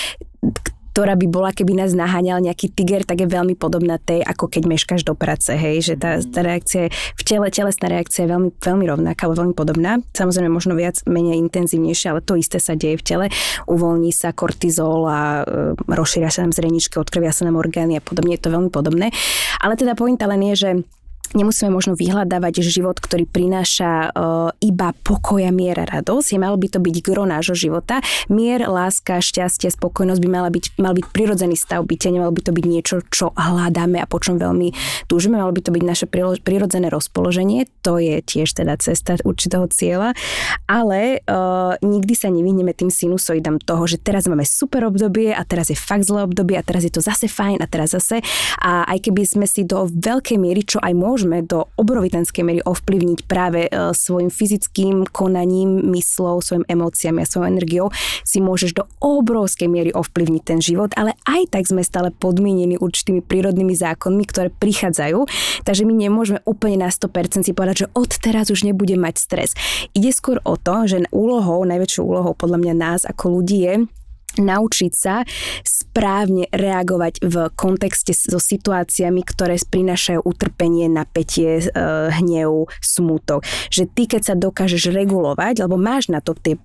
ktorá 0.94 1.12
by 1.12 1.26
bola, 1.28 1.52
keby 1.52 1.76
nás 1.76 1.92
naháňal 1.92 2.40
nejaký 2.40 2.72
tiger, 2.72 3.04
tak 3.04 3.20
je 3.20 3.28
veľmi 3.28 3.52
podobná 3.52 4.00
tej, 4.00 4.24
ako 4.24 4.48
keď 4.48 4.62
meškáš 4.64 5.04
do 5.04 5.12
práce, 5.12 5.52
hej, 5.52 5.84
že 5.84 5.94
tá, 6.00 6.16
tá 6.24 6.40
reakcia 6.40 6.88
v 6.88 7.22
tele, 7.26 7.52
telesná 7.52 7.92
reakcia 7.92 8.24
je 8.24 8.32
veľmi, 8.32 8.56
veľmi 8.56 8.84
rovnaká, 8.88 9.28
alebo 9.28 9.44
veľmi 9.44 9.52
podobná. 9.52 10.00
Samozrejme 10.16 10.48
možno 10.48 10.72
viac, 10.72 11.04
menej 11.04 11.36
intenzívnejšia, 11.36 12.16
ale 12.16 12.24
to 12.24 12.40
isté 12.40 12.56
sa 12.56 12.72
deje 12.72 12.96
v 12.96 13.04
tele. 13.04 13.26
Uvoľní 13.68 14.08
sa 14.08 14.32
kortizol 14.32 15.04
a 15.04 15.44
e, 15.44 15.76
rozšíria 15.84 16.32
sa 16.32 16.48
nám 16.48 16.56
zreničky, 16.56 16.96
odkrvia 16.96 17.28
sa 17.28 17.44
nám 17.44 17.60
orgány 17.60 18.00
a 18.00 18.02
podobne, 18.04 18.40
je 18.40 18.48
to 18.48 18.54
veľmi 18.56 18.72
podobné. 18.72 19.12
Ale 19.60 19.76
teda 19.76 19.92
pointa 20.00 20.24
len 20.24 20.40
je, 20.48 20.54
že 20.56 20.70
Nemusíme 21.34 21.72
možno 21.72 21.96
vyhľadávať 21.96 22.62
život, 22.62 23.00
ktorý 23.00 23.24
prináša 23.26 24.12
uh, 24.12 24.52
iba 24.60 24.92
pokoja, 25.02 25.50
mier 25.50 25.80
a 25.82 25.86
radosť. 25.88 26.36
Je, 26.36 26.38
malo 26.38 26.60
by 26.60 26.68
to 26.70 26.78
byť 26.78 26.96
gro 27.02 27.24
nášho 27.26 27.56
života. 27.56 28.04
Mier, 28.28 28.68
láska, 28.68 29.24
šťastie, 29.24 29.72
spokojnosť 29.72 30.20
by 30.20 30.28
mala 30.28 30.48
byť, 30.52 30.64
mal 30.76 30.92
byť 30.92 31.06
prirodzený 31.10 31.56
stav 31.56 31.82
bytia, 31.86 32.12
nemalo 32.12 32.34
by 32.34 32.42
to 32.44 32.52
byť 32.52 32.64
niečo, 32.68 32.94
čo 33.08 33.32
hľadáme 33.32 33.98
a 33.98 34.06
po 34.06 34.20
čom 34.20 34.38
veľmi 34.38 34.76
túžime. 35.08 35.40
Malo 35.40 35.54
by 35.54 35.62
to 35.62 35.70
byť 35.72 35.82
naše 35.82 36.06
prirodzené 36.42 36.92
rozpoloženie. 36.92 37.66
To 37.82 37.96
je 37.96 38.20
tiež 38.20 38.52
teda 38.52 38.76
cesta 38.78 39.16
určitého 39.22 39.66
cieľa. 39.72 40.12
Ale 40.66 41.24
uh, 41.24 41.80
nikdy 41.80 42.12
sa 42.12 42.28
nevyhneme 42.28 42.76
tým 42.76 42.92
sinusoidám 42.92 43.62
toho, 43.62 43.88
že 43.88 43.96
teraz 43.96 44.28
máme 44.28 44.44
super 44.44 44.84
obdobie 44.84 45.32
a 45.32 45.42
teraz 45.48 45.72
je 45.72 45.78
fakt 45.78 46.04
zlé 46.04 46.26
obdobie 46.28 46.60
a 46.60 46.66
teraz 46.66 46.84
je 46.84 46.92
to 46.92 47.00
zase 47.00 47.30
fajn 47.30 47.64
a 47.64 47.66
teraz 47.70 47.96
zase. 47.96 48.20
A 48.60 48.84
aj 48.90 49.08
keby 49.08 49.22
sme 49.24 49.46
si 49.48 49.64
do 49.64 49.88
veľkej 49.88 50.36
miery, 50.36 50.66
čo 50.66 50.76
aj 50.82 50.92
môžeme 50.92 51.15
môžeme 51.16 51.40
do 51.48 51.64
obrovitánskej 51.80 52.44
miery 52.44 52.60
ovplyvniť 52.60 53.24
práve 53.24 53.64
e, 53.64 53.70
svojim 53.96 54.28
fyzickým 54.28 55.08
konaním, 55.08 55.88
myslou, 55.96 56.44
svojim 56.44 56.68
emóciami 56.68 57.24
a 57.24 57.26
svojou 57.26 57.48
energiou, 57.48 57.88
si 58.20 58.44
môžeš 58.44 58.76
do 58.76 58.84
obrovskej 59.00 59.64
miery 59.64 59.96
ovplyvniť 59.96 60.42
ten 60.44 60.60
život, 60.60 60.92
ale 60.92 61.16
aj 61.24 61.56
tak 61.56 61.64
sme 61.64 61.80
stále 61.80 62.12
podmienení 62.12 62.76
určitými 62.76 63.24
prírodnými 63.24 63.72
zákonmi, 63.72 64.28
ktoré 64.28 64.52
prichádzajú, 64.52 65.24
takže 65.64 65.88
my 65.88 66.04
nemôžeme 66.04 66.44
úplne 66.44 66.84
na 66.84 66.92
100% 66.92 67.48
si 67.48 67.56
povedať, 67.56 67.88
že 67.88 67.90
od 67.96 68.12
teraz 68.20 68.52
už 68.52 68.68
nebudem 68.68 69.00
mať 69.00 69.16
stres. 69.16 69.56
Ide 69.96 70.12
skôr 70.12 70.44
o 70.44 70.60
to, 70.60 70.84
že 70.84 71.08
úlohou, 71.08 71.64
najväčšou 71.64 72.04
úlohou 72.04 72.36
podľa 72.36 72.60
mňa 72.60 72.74
nás 72.76 73.00
ako 73.08 73.40
ľudí 73.40 73.64
je 73.64 73.74
naučiť 74.40 74.92
sa 74.92 75.22
správne 75.64 76.48
reagovať 76.52 77.24
v 77.24 77.36
kontexte 77.56 78.12
so 78.12 78.36
situáciami, 78.36 79.24
ktoré 79.24 79.56
prinášajú 79.56 80.20
utrpenie, 80.28 80.92
napätie, 80.92 81.64
e, 81.64 81.68
hnev, 82.20 82.68
smútok. 82.84 83.44
Že 83.72 83.84
ty, 83.96 84.02
keď 84.04 84.22
sa 84.22 84.34
dokážeš 84.36 84.92
regulovať, 84.92 85.64
lebo 85.64 85.80
máš 85.80 86.12
na 86.12 86.20
to 86.20 86.36
tie, 86.36 86.60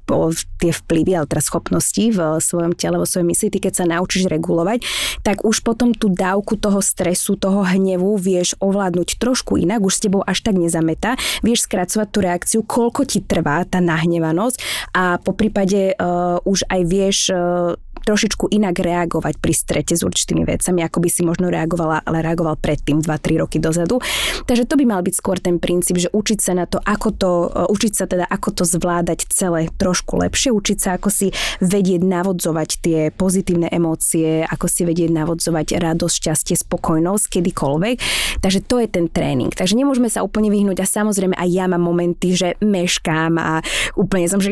tie 0.60 0.72
vplyvy, 0.76 1.16
ale 1.16 1.28
teraz 1.32 1.48
schopnosti 1.48 2.04
v 2.12 2.20
svojom 2.44 2.76
tele, 2.76 3.00
vo 3.00 3.08
svojej 3.08 3.28
mysli, 3.28 3.48
ty 3.52 3.60
keď 3.64 3.74
sa 3.84 3.86
naučíš 3.88 4.28
regulovať, 4.28 4.84
tak 5.24 5.48
už 5.48 5.64
potom 5.64 5.96
tú 5.96 6.12
dávku 6.12 6.60
toho 6.60 6.84
stresu, 6.84 7.40
toho 7.40 7.64
hnevu 7.64 8.20
vieš 8.20 8.58
ovládnuť 8.60 9.16
trošku 9.16 9.56
inak, 9.56 9.80
už 9.80 9.94
s 9.96 10.04
tebou 10.04 10.22
až 10.26 10.44
tak 10.44 10.60
nezametá, 10.60 11.16
vieš 11.46 11.70
skracovať 11.70 12.08
tú 12.10 12.20
reakciu, 12.20 12.60
koľko 12.66 13.08
ti 13.08 13.24
trvá 13.24 13.64
tá 13.64 13.80
nahnevanosť 13.80 14.58
a 14.98 15.22
po 15.22 15.32
prípade 15.38 15.94
uh, 15.96 16.42
už 16.44 16.66
aj 16.68 16.82
vieš 16.90 17.18
uh, 17.30 17.61
trošičku 18.02 18.50
inak 18.50 18.82
reagovať 18.82 19.38
pri 19.38 19.54
strete 19.54 19.94
s 19.94 20.02
určitými 20.02 20.44
vecami, 20.44 20.82
ako 20.82 20.98
by 21.00 21.10
si 21.10 21.22
možno 21.22 21.54
reagovala, 21.54 22.02
ale 22.02 22.26
reagoval 22.26 22.58
predtým 22.58 23.00
2-3 23.00 23.42
roky 23.42 23.58
dozadu. 23.62 24.02
Takže 24.50 24.66
to 24.66 24.76
by 24.76 24.86
mal 24.90 25.02
byť 25.06 25.16
skôr 25.16 25.38
ten 25.38 25.62
princíp, 25.62 26.02
že 26.02 26.10
učiť 26.10 26.40
sa 26.42 26.58
na 26.58 26.66
to, 26.66 26.82
ako 26.82 27.10
to, 27.14 27.32
e, 27.54 27.70
učiť 27.70 27.94
sa 27.94 28.06
teda, 28.10 28.26
ako 28.26 28.50
to 28.58 28.64
zvládať 28.66 29.30
celé 29.30 29.70
trošku 29.78 30.18
lepšie, 30.18 30.50
učiť 30.50 30.78
sa, 30.82 30.90
ako 30.98 31.10
si 31.14 31.30
vedieť 31.62 32.02
navodzovať 32.02 32.70
tie 32.82 33.00
pozitívne 33.14 33.70
emócie, 33.70 34.42
ako 34.44 34.66
si 34.66 34.82
vedieť 34.84 35.14
navodzovať 35.14 35.78
radosť, 35.78 36.16
šťastie, 36.18 36.56
spokojnosť, 36.58 37.26
kedykoľvek. 37.38 37.96
Takže 38.42 38.60
to 38.66 38.82
je 38.82 38.88
ten 38.90 39.06
tréning. 39.08 39.54
Takže 39.54 39.78
nemôžeme 39.78 40.10
sa 40.10 40.26
úplne 40.26 40.50
vyhnúť 40.50 40.82
a 40.82 40.90
samozrejme 40.90 41.38
aj 41.38 41.50
ja 41.50 41.66
mám 41.70 41.86
momenty, 41.86 42.34
že 42.34 42.58
meškám 42.62 43.38
a 43.38 43.62
úplne 43.94 44.26
som, 44.26 44.42
že 44.42 44.50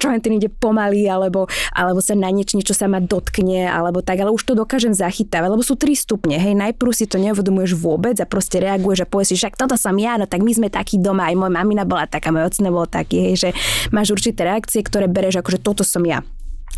čo 0.00 0.08
ten 0.20 0.36
ide 0.36 0.48
pomaly, 0.48 1.06
alebo, 1.06 1.46
alebo 1.72 2.00
sa 2.02 2.12
na 2.16 2.28
niečo, 2.28 2.49
niečo 2.56 2.74
sa 2.74 2.86
ma 2.90 2.98
dotkne, 2.98 3.68
alebo 3.68 4.00
tak, 4.00 4.22
ale 4.22 4.34
už 4.34 4.42
to 4.42 4.52
dokážem 4.58 4.94
zachytávať, 4.96 5.48
lebo 5.50 5.62
sú 5.62 5.76
tri 5.76 5.94
stupne. 5.94 6.38
Hej, 6.40 6.56
najprv 6.56 6.90
si 6.94 7.06
to 7.06 7.20
neuvedomuješ 7.20 7.76
vôbec 7.76 8.16
a 8.18 8.26
proste 8.26 8.58
reaguješ 8.58 9.04
a 9.04 9.10
povieš 9.10 9.28
si, 9.34 9.36
však 9.40 9.58
toto 9.58 9.74
som 9.76 9.94
ja, 9.98 10.16
no 10.16 10.26
tak 10.26 10.40
my 10.40 10.52
sme 10.54 10.68
takí 10.70 10.98
doma, 10.98 11.28
aj 11.30 11.36
moja 11.36 11.52
mamina 11.52 11.84
bola 11.84 12.08
taká, 12.08 12.34
môj 12.34 12.48
ocino 12.48 12.70
bol 12.72 12.86
taký, 12.88 13.30
hej, 13.30 13.34
že 13.36 13.48
máš 13.94 14.14
určité 14.14 14.46
reakcie, 14.46 14.82
ktoré 14.82 15.06
bereš 15.06 15.42
ako, 15.42 15.48
že 15.54 15.60
toto 15.60 15.82
som 15.84 16.02
ja. 16.06 16.22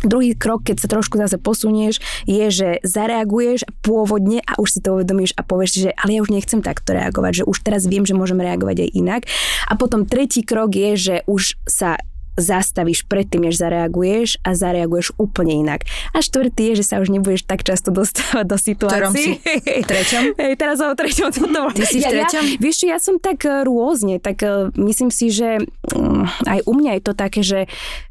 Druhý 0.03 0.35
krok, 0.35 0.67
keď 0.67 0.83
sa 0.83 0.91
trošku 0.91 1.15
zase 1.15 1.39
posunieš, 1.39 2.03
je, 2.27 2.43
že 2.51 2.69
zareaguješ 2.83 3.63
pôvodne 3.79 4.43
a 4.43 4.59
už 4.59 4.67
si 4.75 4.79
to 4.83 4.99
uvedomíš 4.99 5.31
a 5.39 5.47
povieš, 5.47 5.71
že 5.79 5.89
ale 5.95 6.17
ja 6.17 6.23
už 6.25 6.33
nechcem 6.33 6.59
takto 6.59 6.91
reagovať, 6.91 7.43
že 7.43 7.47
už 7.47 7.57
teraz 7.63 7.87
viem, 7.87 8.03
že 8.03 8.17
môžem 8.17 8.41
reagovať 8.41 8.83
aj 8.83 8.89
inak. 8.99 9.21
A 9.69 9.79
potom 9.79 10.03
tretí 10.03 10.43
krok 10.43 10.75
je, 10.75 10.91
že 10.99 11.15
už 11.23 11.55
sa 11.63 11.95
zastavíš 12.39 13.05
predtým, 13.05 13.45
než 13.49 13.61
zareaguješ 13.61 14.41
a 14.41 14.57
zareaguješ 14.57 15.13
úplne 15.21 15.61
inak. 15.61 15.85
A 16.11 16.21
štvrtý 16.21 16.73
je, 16.73 16.83
že 16.83 16.85
sa 16.89 16.95
už 16.99 17.13
nebudeš 17.13 17.45
tak 17.45 17.61
často 17.61 17.93
dostávať 17.93 18.45
do 18.47 18.57
situácií. 18.57 19.37
V 19.41 19.85
treťom? 19.85 20.23
Hej, 20.41 20.53
teraz 20.57 20.77
o 20.81 20.93
treťom. 20.93 21.29
To 21.29 21.69
Ty 21.73 21.85
si 21.85 22.01
v 22.01 22.09
treťom? 22.09 22.45
Ja, 22.45 22.59
vieš, 22.59 22.77
ja 22.85 22.97
som 22.97 23.21
tak 23.21 23.45
e, 23.45 23.65
rôzne, 23.65 24.17
tak 24.17 24.41
uh, 24.41 24.73
myslím 24.79 25.13
si, 25.13 25.29
že 25.29 25.61
um, 25.93 26.25
aj 26.49 26.65
u 26.65 26.73
mňa 26.73 26.91
je 26.97 27.03
to 27.03 27.13
také, 27.13 27.41
že 27.45 27.59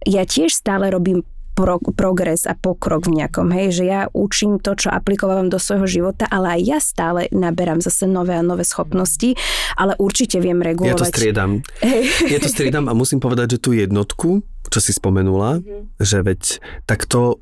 ja 0.06 0.22
tiež 0.22 0.54
stále 0.54 0.90
robím 0.92 1.26
pro, 1.52 1.78
progres 1.78 2.48
a 2.48 2.56
pokrok 2.56 3.08
v 3.08 3.22
nejakom, 3.22 3.52
hej, 3.52 3.82
že 3.82 3.84
ja 3.88 4.00
učím 4.12 4.58
to, 4.58 4.76
čo 4.76 4.88
aplikovávam 4.92 5.52
do 5.52 5.60
svojho 5.60 5.86
života, 5.86 6.28
ale 6.28 6.58
aj 6.58 6.60
ja 6.64 6.78
stále 6.80 7.20
naberám 7.32 7.80
zase 7.84 8.08
nové 8.08 8.36
a 8.36 8.44
nové 8.44 8.64
schopnosti, 8.64 9.36
ale 9.76 9.96
určite 10.00 10.40
viem 10.40 10.60
regulovať. 10.60 10.96
Ja 10.96 11.00
to 11.00 11.08
striedam. 11.08 11.50
Hey. 11.84 12.08
Ja 12.28 12.38
to 12.40 12.48
striedam 12.48 12.88
a 12.88 12.96
musím 12.96 13.20
povedať, 13.20 13.56
že 13.56 13.62
tú 13.62 13.70
jednotku, 13.76 14.44
čo 14.68 14.78
si 14.80 14.92
spomenula, 14.96 15.60
mm-hmm. 15.60 16.00
že 16.00 16.18
veď 16.24 16.42
takto 16.88 17.40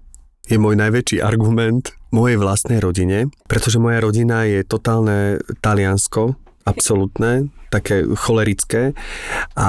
je 0.50 0.58
môj 0.58 0.74
najväčší 0.74 1.22
argument 1.22 1.94
mojej 2.10 2.34
vlastnej 2.34 2.82
rodine, 2.82 3.30
pretože 3.46 3.78
moja 3.78 4.02
rodina 4.02 4.42
je 4.42 4.66
totálne 4.66 5.38
Taliansko, 5.62 6.34
absolútne, 6.68 7.48
také 7.70 8.02
cholerické 8.18 8.92
a 9.54 9.68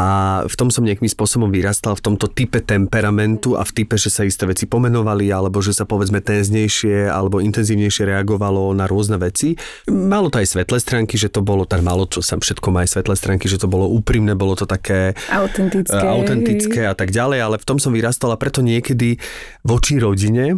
v 0.50 0.56
tom 0.58 0.74
som 0.74 0.82
nejakým 0.82 1.08
spôsobom 1.08 1.54
vyrastal, 1.54 1.94
v 1.94 2.04
tomto 2.12 2.26
type 2.28 2.58
temperamentu 2.66 3.54
a 3.54 3.62
v 3.62 3.72
type, 3.78 3.94
že 3.96 4.10
sa 4.10 4.26
isté 4.26 4.50
veci 4.50 4.66
pomenovali 4.66 5.30
alebo 5.30 5.62
že 5.62 5.72
sa 5.72 5.86
povedzme 5.86 6.20
tenznejšie 6.20 7.08
alebo 7.08 7.38
intenzívnejšie 7.40 8.10
reagovalo 8.10 8.74
na 8.74 8.90
rôzne 8.90 9.22
veci. 9.22 9.54
Malo 9.86 10.34
to 10.34 10.42
aj 10.42 10.50
svetlé 10.50 10.82
stránky, 10.82 11.16
že 11.16 11.30
to 11.30 11.46
bolo 11.46 11.70
tak 11.70 11.86
malo, 11.86 12.10
čo 12.10 12.26
sa 12.26 12.42
všetko 12.42 12.68
má 12.74 12.84
aj 12.84 12.98
svetlé 12.98 13.16
stránky, 13.16 13.46
že 13.46 13.62
to 13.62 13.70
bolo 13.70 13.86
úprimné, 13.86 14.34
bolo 14.34 14.58
to 14.58 14.66
také 14.66 15.14
autentické, 15.30 16.02
autentické 16.02 16.82
a 16.90 16.98
tak 16.98 17.14
ďalej, 17.14 17.40
ale 17.40 17.56
v 17.62 17.68
tom 17.70 17.78
som 17.78 17.94
vyrastal 17.94 18.34
a 18.34 18.42
preto 18.42 18.66
niekedy 18.66 19.22
voči 19.62 20.02
rodine 20.02 20.58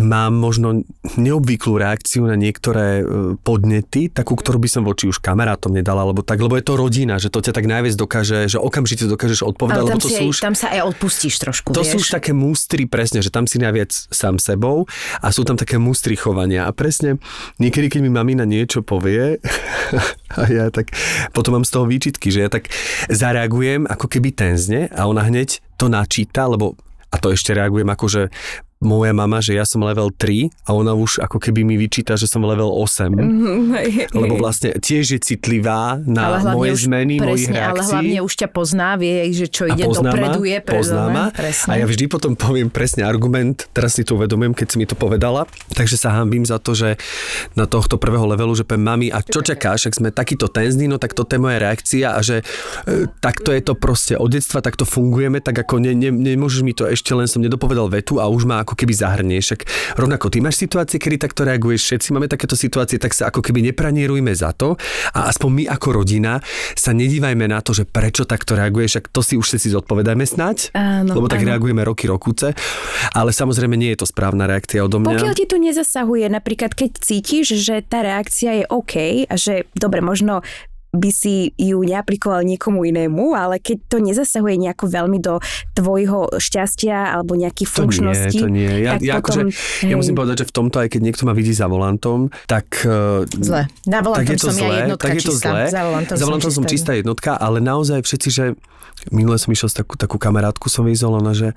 mám 0.00 0.34
možno 0.34 0.82
neobvyklú 1.16 1.78
reakciu 1.78 2.26
na 2.26 2.34
niektoré 2.34 3.02
e, 3.02 3.04
podnety, 3.40 4.08
takú, 4.08 4.34
ktorú 4.38 4.58
by 4.62 4.68
som 4.70 4.82
voči 4.82 5.10
už 5.10 5.18
kamarátom 5.20 5.74
nedala, 5.74 6.06
alebo 6.06 6.22
tak, 6.24 6.40
lebo 6.40 6.56
je 6.56 6.64
to 6.64 6.74
rodina, 6.78 7.20
že 7.20 7.28
to 7.28 7.42
ťa 7.42 7.52
tak 7.54 7.66
najviac 7.66 7.94
dokáže, 7.94 8.48
že 8.48 8.58
okamžite 8.58 9.06
dokážeš 9.06 9.44
odpovedať. 9.44 9.84
Lebo 9.84 10.00
to 10.00 10.10
sú 10.10 10.24
aj, 10.24 10.30
už, 10.30 10.38
tam 10.40 10.56
sa 10.56 10.72
aj 10.72 10.80
odpustíš 10.94 11.34
trošku, 11.42 11.74
To 11.74 11.82
vieš? 11.82 11.94
sú 11.94 11.96
už 12.02 12.08
také 12.14 12.32
mústry, 12.32 12.88
presne, 12.88 13.20
že 13.20 13.28
tam 13.28 13.44
si 13.44 13.60
najviac 13.60 13.90
sám 13.90 14.40
sebou 14.40 14.88
a 15.20 15.28
sú 15.30 15.42
tam 15.42 15.58
také 15.58 15.76
mústry 15.76 16.14
chovania. 16.16 16.66
A 16.66 16.72
presne, 16.72 17.20
niekedy, 17.60 17.92
keď 17.92 18.00
mi 18.06 18.10
mamina 18.10 18.48
niečo 18.48 18.80
povie, 18.80 19.38
a 20.40 20.42
ja 20.48 20.68
tak 20.68 20.94
potom 21.32 21.60
mám 21.60 21.64
z 21.66 21.72
toho 21.74 21.84
výčitky, 21.88 22.28
že 22.28 22.44
ja 22.46 22.50
tak 22.52 22.70
zareagujem 23.08 23.88
ako 23.88 24.06
keby 24.06 24.34
tenzne 24.34 24.92
a 24.92 25.08
ona 25.08 25.24
hneď 25.24 25.60
to 25.80 25.88
načíta, 25.88 26.44
lebo 26.46 26.76
a 27.08 27.16
to 27.16 27.32
ešte 27.32 27.56
reagujem 27.56 27.88
ako, 27.88 28.06
že 28.06 28.22
moja 28.78 29.10
mama, 29.10 29.42
že 29.42 29.58
ja 29.58 29.66
som 29.66 29.82
level 29.82 30.14
3 30.14 30.70
a 30.70 30.70
ona 30.70 30.94
už 30.94 31.18
ako 31.18 31.42
keby 31.42 31.66
mi 31.66 31.74
vyčíta, 31.74 32.14
že 32.14 32.30
som 32.30 32.46
level 32.46 32.70
8. 32.70 33.10
Mm-hmm. 33.10 34.14
Lebo 34.14 34.38
vlastne 34.38 34.78
tiež 34.78 35.18
je 35.18 35.20
citlivá 35.20 35.98
na 36.06 36.38
moje 36.54 36.86
zmeny, 36.86 37.18
mojich 37.18 37.50
reakcií. 37.50 37.74
ale 37.74 37.80
hlavne 37.82 38.18
už 38.22 38.32
ťa 38.38 38.48
pozná, 38.54 38.94
vie, 38.94 39.34
že 39.34 39.50
čo 39.50 39.66
ide 39.66 39.82
pozná 39.82 40.14
dopredu 40.14 40.46
je 40.46 40.58
pozná. 40.62 41.34
A 41.66 41.74
ja 41.74 41.86
vždy 41.90 42.06
potom 42.06 42.38
poviem 42.38 42.70
presne 42.70 43.02
argument, 43.02 43.66
teraz 43.74 43.98
si 43.98 44.06
to 44.06 44.14
uvedomujem, 44.14 44.54
keď 44.54 44.66
si 44.70 44.76
mi 44.78 44.86
to 44.86 44.94
povedala, 44.94 45.50
takže 45.74 45.98
sa 45.98 46.14
hambím 46.14 46.46
za 46.46 46.62
to, 46.62 46.78
že 46.78 46.94
na 47.58 47.66
tohto 47.66 47.98
prvého 47.98 48.30
levelu, 48.30 48.54
že 48.54 48.62
poviem 48.62 48.86
mami, 48.86 49.06
a 49.10 49.18
čo 49.26 49.42
čakáš, 49.42 49.90
ak 49.90 49.98
sme 49.98 50.08
takýto 50.14 50.46
tenzní, 50.46 50.86
no 50.86 51.02
tak 51.02 51.18
toto 51.18 51.34
je 51.34 51.42
moja 51.42 51.58
reakcia 51.58 52.14
a 52.14 52.20
že 52.22 52.46
e, 52.86 53.10
takto 53.18 53.50
je 53.50 53.62
to 53.62 53.74
proste 53.74 54.14
od 54.14 54.30
detstva, 54.30 54.62
takto 54.62 54.86
fungujeme, 54.86 55.42
tak 55.42 55.66
ako 55.66 55.82
ne, 55.82 55.98
ne, 55.98 56.14
nemôžeš 56.14 56.62
mi 56.62 56.70
to 56.70 56.86
ešte 56.86 57.10
len 57.10 57.26
som 57.26 57.42
nedopovedal 57.42 57.90
vetu 57.90 58.22
a 58.22 58.30
už 58.30 58.46
ma 58.46 58.67
ako 58.68 58.76
keby 58.76 58.92
zahrnieš. 58.92 59.44
Však 59.48 59.60
rovnako 59.96 60.28
ty 60.28 60.44
máš 60.44 60.60
situácie, 60.60 61.00
kedy 61.00 61.16
takto 61.16 61.48
reaguješ, 61.48 61.88
všetci 61.88 62.08
máme 62.12 62.28
takéto 62.28 62.52
situácie, 62.52 63.00
tak 63.00 63.16
sa 63.16 63.32
ako 63.32 63.40
keby 63.40 63.64
nepranierujme 63.72 64.28
za 64.36 64.52
to 64.52 64.76
a 65.16 65.32
aspoň 65.32 65.50
my 65.56 65.64
ako 65.72 66.04
rodina 66.04 66.44
sa 66.76 66.92
nedívajme 66.92 67.48
na 67.48 67.64
to, 67.64 67.72
že 67.72 67.88
prečo 67.88 68.28
takto 68.28 68.52
reaguješ, 68.52 69.00
však 69.00 69.06
to 69.08 69.20
si 69.24 69.34
už 69.40 69.46
všetci 69.48 69.68
zodpovedajme 69.72 70.24
snať, 70.28 70.76
áno, 70.76 71.16
lebo 71.16 71.32
tak 71.32 71.40
áno. 71.40 71.56
reagujeme 71.56 71.80
roky, 71.80 72.04
rokúce, 72.04 72.52
ale 73.16 73.32
samozrejme 73.32 73.72
nie 73.80 73.96
je 73.96 74.04
to 74.04 74.06
správna 74.06 74.44
reakcia 74.44 74.84
odo 74.84 75.00
mňa. 75.00 75.16
Pokiaľ 75.16 75.32
ti 75.32 75.46
to 75.48 75.56
nezasahuje, 75.56 76.28
napríklad 76.28 76.76
keď 76.76 76.90
cítiš, 77.00 77.56
že 77.56 77.80
tá 77.80 78.04
reakcia 78.04 78.60
je 78.60 78.64
OK 78.68 79.24
a 79.24 79.34
že 79.40 79.64
dobre, 79.72 80.04
možno 80.04 80.44
by 80.88 81.10
si 81.12 81.52
ju 81.54 81.78
neaplikoval 81.84 82.40
niekomu 82.48 82.82
inému, 82.88 83.36
ale 83.36 83.60
keď 83.60 83.76
to 83.92 83.96
nezasahuje 84.00 84.56
nejako 84.56 84.88
veľmi 84.88 85.18
do 85.20 85.36
tvojho 85.76 86.40
šťastia 86.40 87.12
alebo 87.12 87.36
nejakých 87.36 87.68
funkčností. 87.68 88.40
To 88.40 88.48
nie, 88.48 88.64
to 88.66 88.72
nie. 88.72 88.72
Ja, 88.88 88.96
ja, 88.96 89.20
potom, 89.20 89.52
akože, 89.52 89.84
ja 89.84 89.94
musím 90.00 90.16
povedať, 90.16 90.42
že 90.42 90.46
v 90.48 90.52
tomto, 90.56 90.76
aj 90.80 90.88
keď 90.96 91.00
niekto 91.04 91.22
ma 91.28 91.36
vidí 91.36 91.52
za 91.52 91.68
volantom, 91.68 92.32
tak... 92.48 92.88
eh, 92.88 93.28
Zle. 93.28 93.68
Na 93.84 94.00
volantom 94.00 94.24
tak 94.24 94.32
je 94.32 94.40
to 94.40 94.48
som 94.48 94.56
ja 94.56 94.64
zlé, 94.64 94.76
jednotka 94.88 95.04
tak 95.04 95.12
je 95.14 95.20
to 95.20 95.32
čistá. 95.36 95.50
zlé. 95.52 95.62
Za 95.68 95.82
volantom 95.84 96.14
za 96.16 96.18
som 96.18 96.28
volantom 96.32 96.52
som 96.52 96.64
čistá 96.64 96.72
čistá 96.78 96.92
jednotka, 96.96 97.30
ale 97.36 97.58
naozaj 97.60 98.00
všetci, 98.00 98.28
že 98.32 98.44
minule 99.12 99.36
som 99.36 99.52
išiel 99.52 99.68
s 99.68 99.76
takú, 99.76 100.00
takú 100.00 100.16
kamarátku, 100.16 100.72
som 100.72 100.88
vyzol, 100.88 101.20
ona, 101.20 101.36
že 101.36 101.52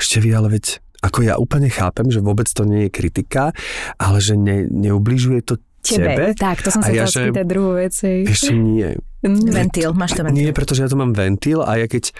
ešte 0.00 0.24
vy, 0.24 0.32
ale 0.32 0.56
veď 0.56 0.80
ako 1.00 1.18
ja 1.24 1.34
úplne 1.36 1.68
chápem, 1.72 2.08
že 2.12 2.20
vôbec 2.20 2.48
to 2.48 2.64
nie 2.64 2.88
je 2.88 2.90
kritika, 2.92 3.52
ale 3.96 4.20
že 4.20 4.36
ne, 4.36 4.68
neubližuje 4.68 5.40
to 5.44 5.56
Tebe. 5.80 6.12
tebe. 6.12 6.24
Tak, 6.36 6.60
to 6.60 6.68
som 6.68 6.84
sa 6.84 6.92
ja, 6.92 7.08
chcela 7.08 7.32
spýtať 7.32 7.46
druhú 7.48 7.80
vec. 7.80 7.94
Ešte 8.04 8.52
nie. 8.52 8.94
Ventil, 9.24 9.92
máš 9.92 10.16
to 10.16 10.24
ventil. 10.24 10.48
Nie, 10.48 10.52
pretože 10.56 10.80
ja 10.84 10.88
to 10.88 10.96
mám 10.96 11.12
ventil 11.12 11.60
a 11.60 11.76
ja 11.76 11.84
keď 11.88 12.12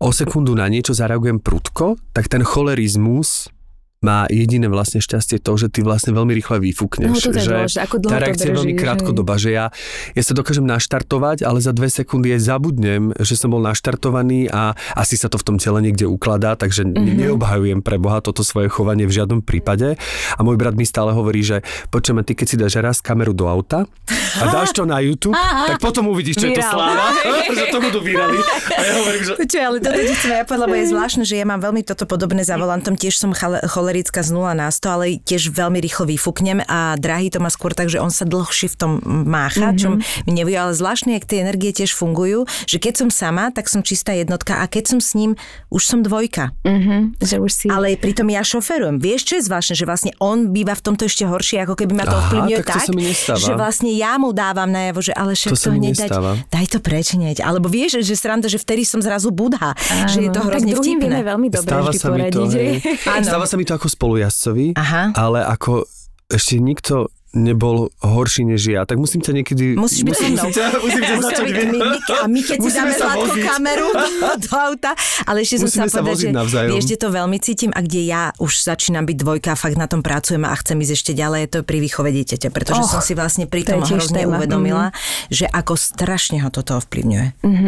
o 0.00 0.08
sekundu 0.12 0.56
na 0.56 0.68
niečo 0.68 0.96
zareagujem 0.96 1.40
prudko, 1.40 2.00
tak 2.16 2.32
ten 2.32 2.40
cholerizmus 2.40 3.52
má 3.98 4.28
jediné 4.28 4.66
vlastne 4.66 4.98
šťastie 4.98 5.38
to, 5.38 5.56
že 5.56 5.68
ty 5.68 5.80
vlastne 5.80 6.12
veľmi 6.12 6.32
rýchle 6.32 6.60
vyfúkneš. 6.60 7.08
No, 7.08 7.16
že 7.16 7.32
dôležité, 7.42 7.80
ako 7.80 7.96
dlho 7.98 8.10
tá 8.10 8.18
reakcia 8.18 8.44
je 8.44 8.54
veľmi 8.54 8.72
držíš, 8.72 8.82
krátkodoba, 8.82 9.34
že 9.34 9.50
ja, 9.50 9.64
ja 10.12 10.22
sa 10.22 10.32
dokážem 10.32 10.62
naštartovať, 10.62 11.42
ale 11.42 11.58
za 11.58 11.70
dve 11.70 11.88
sekundy 11.88 12.30
aj 12.30 12.42
zabudnem, 12.46 13.02
že 13.16 13.34
som 13.34 13.48
bol 13.48 13.58
naštartovaný 13.58 14.46
a 14.46 14.70
asi 14.92 15.14
sa 15.14 15.26
to 15.26 15.36
v 15.36 15.44
tom 15.44 15.56
tele 15.56 15.80
niekde 15.80 16.04
ukladá, 16.04 16.54
takže 16.54 16.82
Mhm. 16.82 16.92
mm-hmm. 16.92 17.16
neobhajujem 17.18 17.80
pre 17.80 17.96
Boha 17.96 18.20
toto 18.20 18.40
svoje 18.40 18.68
chovanie 18.68 19.04
v 19.04 19.14
žiadnom 19.14 19.40
prípade. 19.40 19.96
A 20.32 20.40
môj 20.40 20.54
brat 20.54 20.72
mi 20.72 20.84
stále 20.84 21.10
hovorí, 21.10 21.40
že 21.40 21.60
počujeme, 21.88 22.20
ty 22.20 22.32
keď 22.32 22.46
si 22.46 22.56
dáš 22.56 22.74
raz 22.76 22.96
kameru 22.98 23.32
do 23.32 23.46
auta 23.46 23.88
a 24.36 24.44
dáš 24.46 24.70
to 24.70 24.84
na 24.84 24.98
YouTube, 24.98 25.34
tak 25.34 25.78
potom 25.78 26.06
uvidíš, 26.06 26.36
čo 26.36 26.46
je 26.46 26.54
to 26.54 26.62
sláva, 26.62 27.16
že 27.58 27.64
to 27.66 27.78
budú 27.78 27.98
virali. 27.98 28.36
A 28.70 28.80
ja 28.82 28.92
hovorím, 28.98 29.22
že 29.22 29.32
Počuj, 29.36 29.62
ale 29.62 29.76
toto 29.78 29.98
ti 29.98 30.12
chcem 30.12 30.30
ja 30.32 30.42
povedať, 30.42 30.62
lebo 30.62 30.74
je 30.74 30.86
zvláštne, 30.86 31.22
že 31.22 31.34
ja 31.34 31.44
mám 31.44 31.60
veľmi 31.60 31.82
toto 31.82 32.04
podobné 32.04 32.42
za 32.42 32.54
volantom. 32.54 32.94
Tiež 32.94 33.16
som 33.16 33.30
chale- 33.30 33.62
cholerická 33.86 34.26
z 34.26 34.34
0 34.34 34.50
na 34.58 34.66
100, 34.66 34.82
ale 34.90 35.22
tiež 35.22 35.54
veľmi 35.54 35.78
rýchlo 35.78 36.10
vyfúknem 36.10 36.58
a 36.66 36.98
drahý 36.98 37.30
to 37.30 37.38
má 37.38 37.46
skôr 37.46 37.70
tak, 37.70 37.86
že 37.86 38.02
on 38.02 38.10
sa 38.10 38.26
dlhšie 38.26 38.74
v 38.74 38.76
tom 38.76 38.92
mácha, 39.06 39.70
mm-hmm. 39.70 39.78
čo 39.78 40.02
mi 40.26 40.32
nevie, 40.34 40.58
ale 40.58 40.74
zvláštne, 40.74 41.14
jak 41.14 41.30
tie 41.30 41.46
energie 41.46 41.70
tiež 41.70 41.94
fungujú, 41.94 42.50
že 42.66 42.82
keď 42.82 43.06
som 43.06 43.08
sama, 43.14 43.54
tak 43.54 43.70
som 43.70 43.86
čistá 43.86 44.10
jednotka 44.10 44.58
a 44.58 44.66
keď 44.66 44.90
som 44.90 44.98
s 44.98 45.14
ním, 45.14 45.38
už 45.70 45.86
som 45.86 46.02
dvojka. 46.02 46.50
Mhm, 46.66 47.22
že 47.22 47.38
už 47.38 47.50
si... 47.54 47.66
Ale 47.70 47.94
pritom 47.94 48.26
ja 48.26 48.42
šoferujem. 48.42 48.98
Vieš, 48.98 49.22
čo 49.22 49.34
je 49.38 49.42
zvláštne, 49.46 49.78
že 49.78 49.86
vlastne 49.86 50.12
on 50.18 50.50
býva 50.50 50.74
v 50.74 50.82
tomto 50.82 51.06
ešte 51.06 51.22
horšie, 51.22 51.62
ako 51.62 51.78
keby 51.78 51.92
ma 51.94 52.04
to 52.10 52.18
ovplyvňuje 52.18 52.56
tak 52.66 52.90
to 52.90 52.98
tak, 52.98 53.38
že 53.38 53.52
vlastne 53.54 53.94
ja 53.94 54.18
mu 54.18 54.34
dávam 54.34 54.66
najavo, 54.66 54.98
že 54.98 55.12
ale 55.14 55.38
však 55.38 55.54
To 55.54 55.58
to, 55.62 55.70
hneď 55.78 55.94
dať, 55.94 56.10
daj 56.50 56.66
to 56.74 56.78
preč 56.82 57.14
hneď. 57.14 57.46
Alebo 57.46 57.70
vieš, 57.70 58.02
že 58.02 58.18
sranda, 58.18 58.50
že 58.50 58.58
vtedy 58.58 58.82
som 58.82 58.98
zrazu 58.98 59.30
budha, 59.30 59.76
že 60.10 60.26
je 60.26 60.30
to 60.32 60.40
hrozne 60.42 60.72
tak 60.74 60.82
vtipné. 60.82 61.22
veľmi 61.22 61.48
dobre 61.52 61.70
Stáva 61.70 61.90
vždy 61.92 61.98
sa 62.00 62.08
to, 62.32 62.42
hej. 62.56 62.76
Stáva 63.22 63.46
sa 63.46 63.54
mi 63.60 63.64
to 63.68 63.75
ako 63.76 63.86
spolujazcovi, 63.88 64.74
Aha. 64.76 65.12
ale 65.14 65.44
ako 65.44 65.84
ešte 66.26 66.58
nikto 66.58 67.12
nebol 67.36 67.92
horší 68.00 68.48
než 68.48 68.64
ja, 68.72 68.88
tak 68.88 68.96
musím 68.96 69.20
ťa 69.20 69.32
niekedy... 69.36 69.64
Musíš 69.76 70.08
byť 70.08 70.14
so 70.16 70.26
mnou. 70.26 70.48
musím 70.48 70.56
ťa, 70.56 70.66
musím 70.80 71.02
ťa 71.04 71.14
začať 71.20 71.46
byť 71.52 71.68
my, 71.68 71.78
my, 71.78 71.98
a 72.16 72.26
my 72.26 72.40
keď 72.40 72.56
si 72.64 72.70
dáme 72.72 72.94
voziť. 72.96 73.44
kameru 73.44 73.88
do, 73.92 74.56
auta, 74.56 74.92
ale 75.28 75.44
ešte 75.44 75.60
som 75.60 75.68
Musíme 75.68 75.86
sa 75.86 75.92
sa 75.92 76.00
povedať, 76.00 76.18
že 76.18 76.28
navzájom. 76.32 76.70
vieš, 76.72 76.84
kde 76.88 76.96
to 76.96 77.08
veľmi 77.12 77.38
cítim 77.44 77.70
a 77.76 77.80
kde 77.84 78.00
ja 78.08 78.22
už 78.40 78.52
začínam 78.64 79.04
byť 79.04 79.16
dvojka 79.20 79.48
a 79.52 79.56
fakt 79.58 79.76
na 79.76 79.84
tom 79.84 80.00
pracujem 80.00 80.42
a 80.48 80.54
chcem 80.56 80.80
ísť 80.80 80.92
ešte 80.96 81.12
ďalej, 81.12 81.40
je 81.44 81.50
to 81.52 81.58
pri 81.62 81.78
výchove 81.84 82.08
dieťaťa, 82.08 82.48
pretože 82.48 82.80
Och, 82.80 82.90
som 82.90 83.00
si 83.04 83.12
vlastne 83.12 83.44
pri 83.44 83.62
to 83.62 83.76
tom 83.76 83.80
tiež 83.84 84.08
hrozne 84.08 84.24
téma. 84.24 84.40
Uvedomila, 84.40 84.86
že 85.28 85.44
ako 85.44 85.76
strašne 85.76 86.40
ho 86.40 86.48
toto 86.48 86.80
ovplyvňuje. 86.80 87.26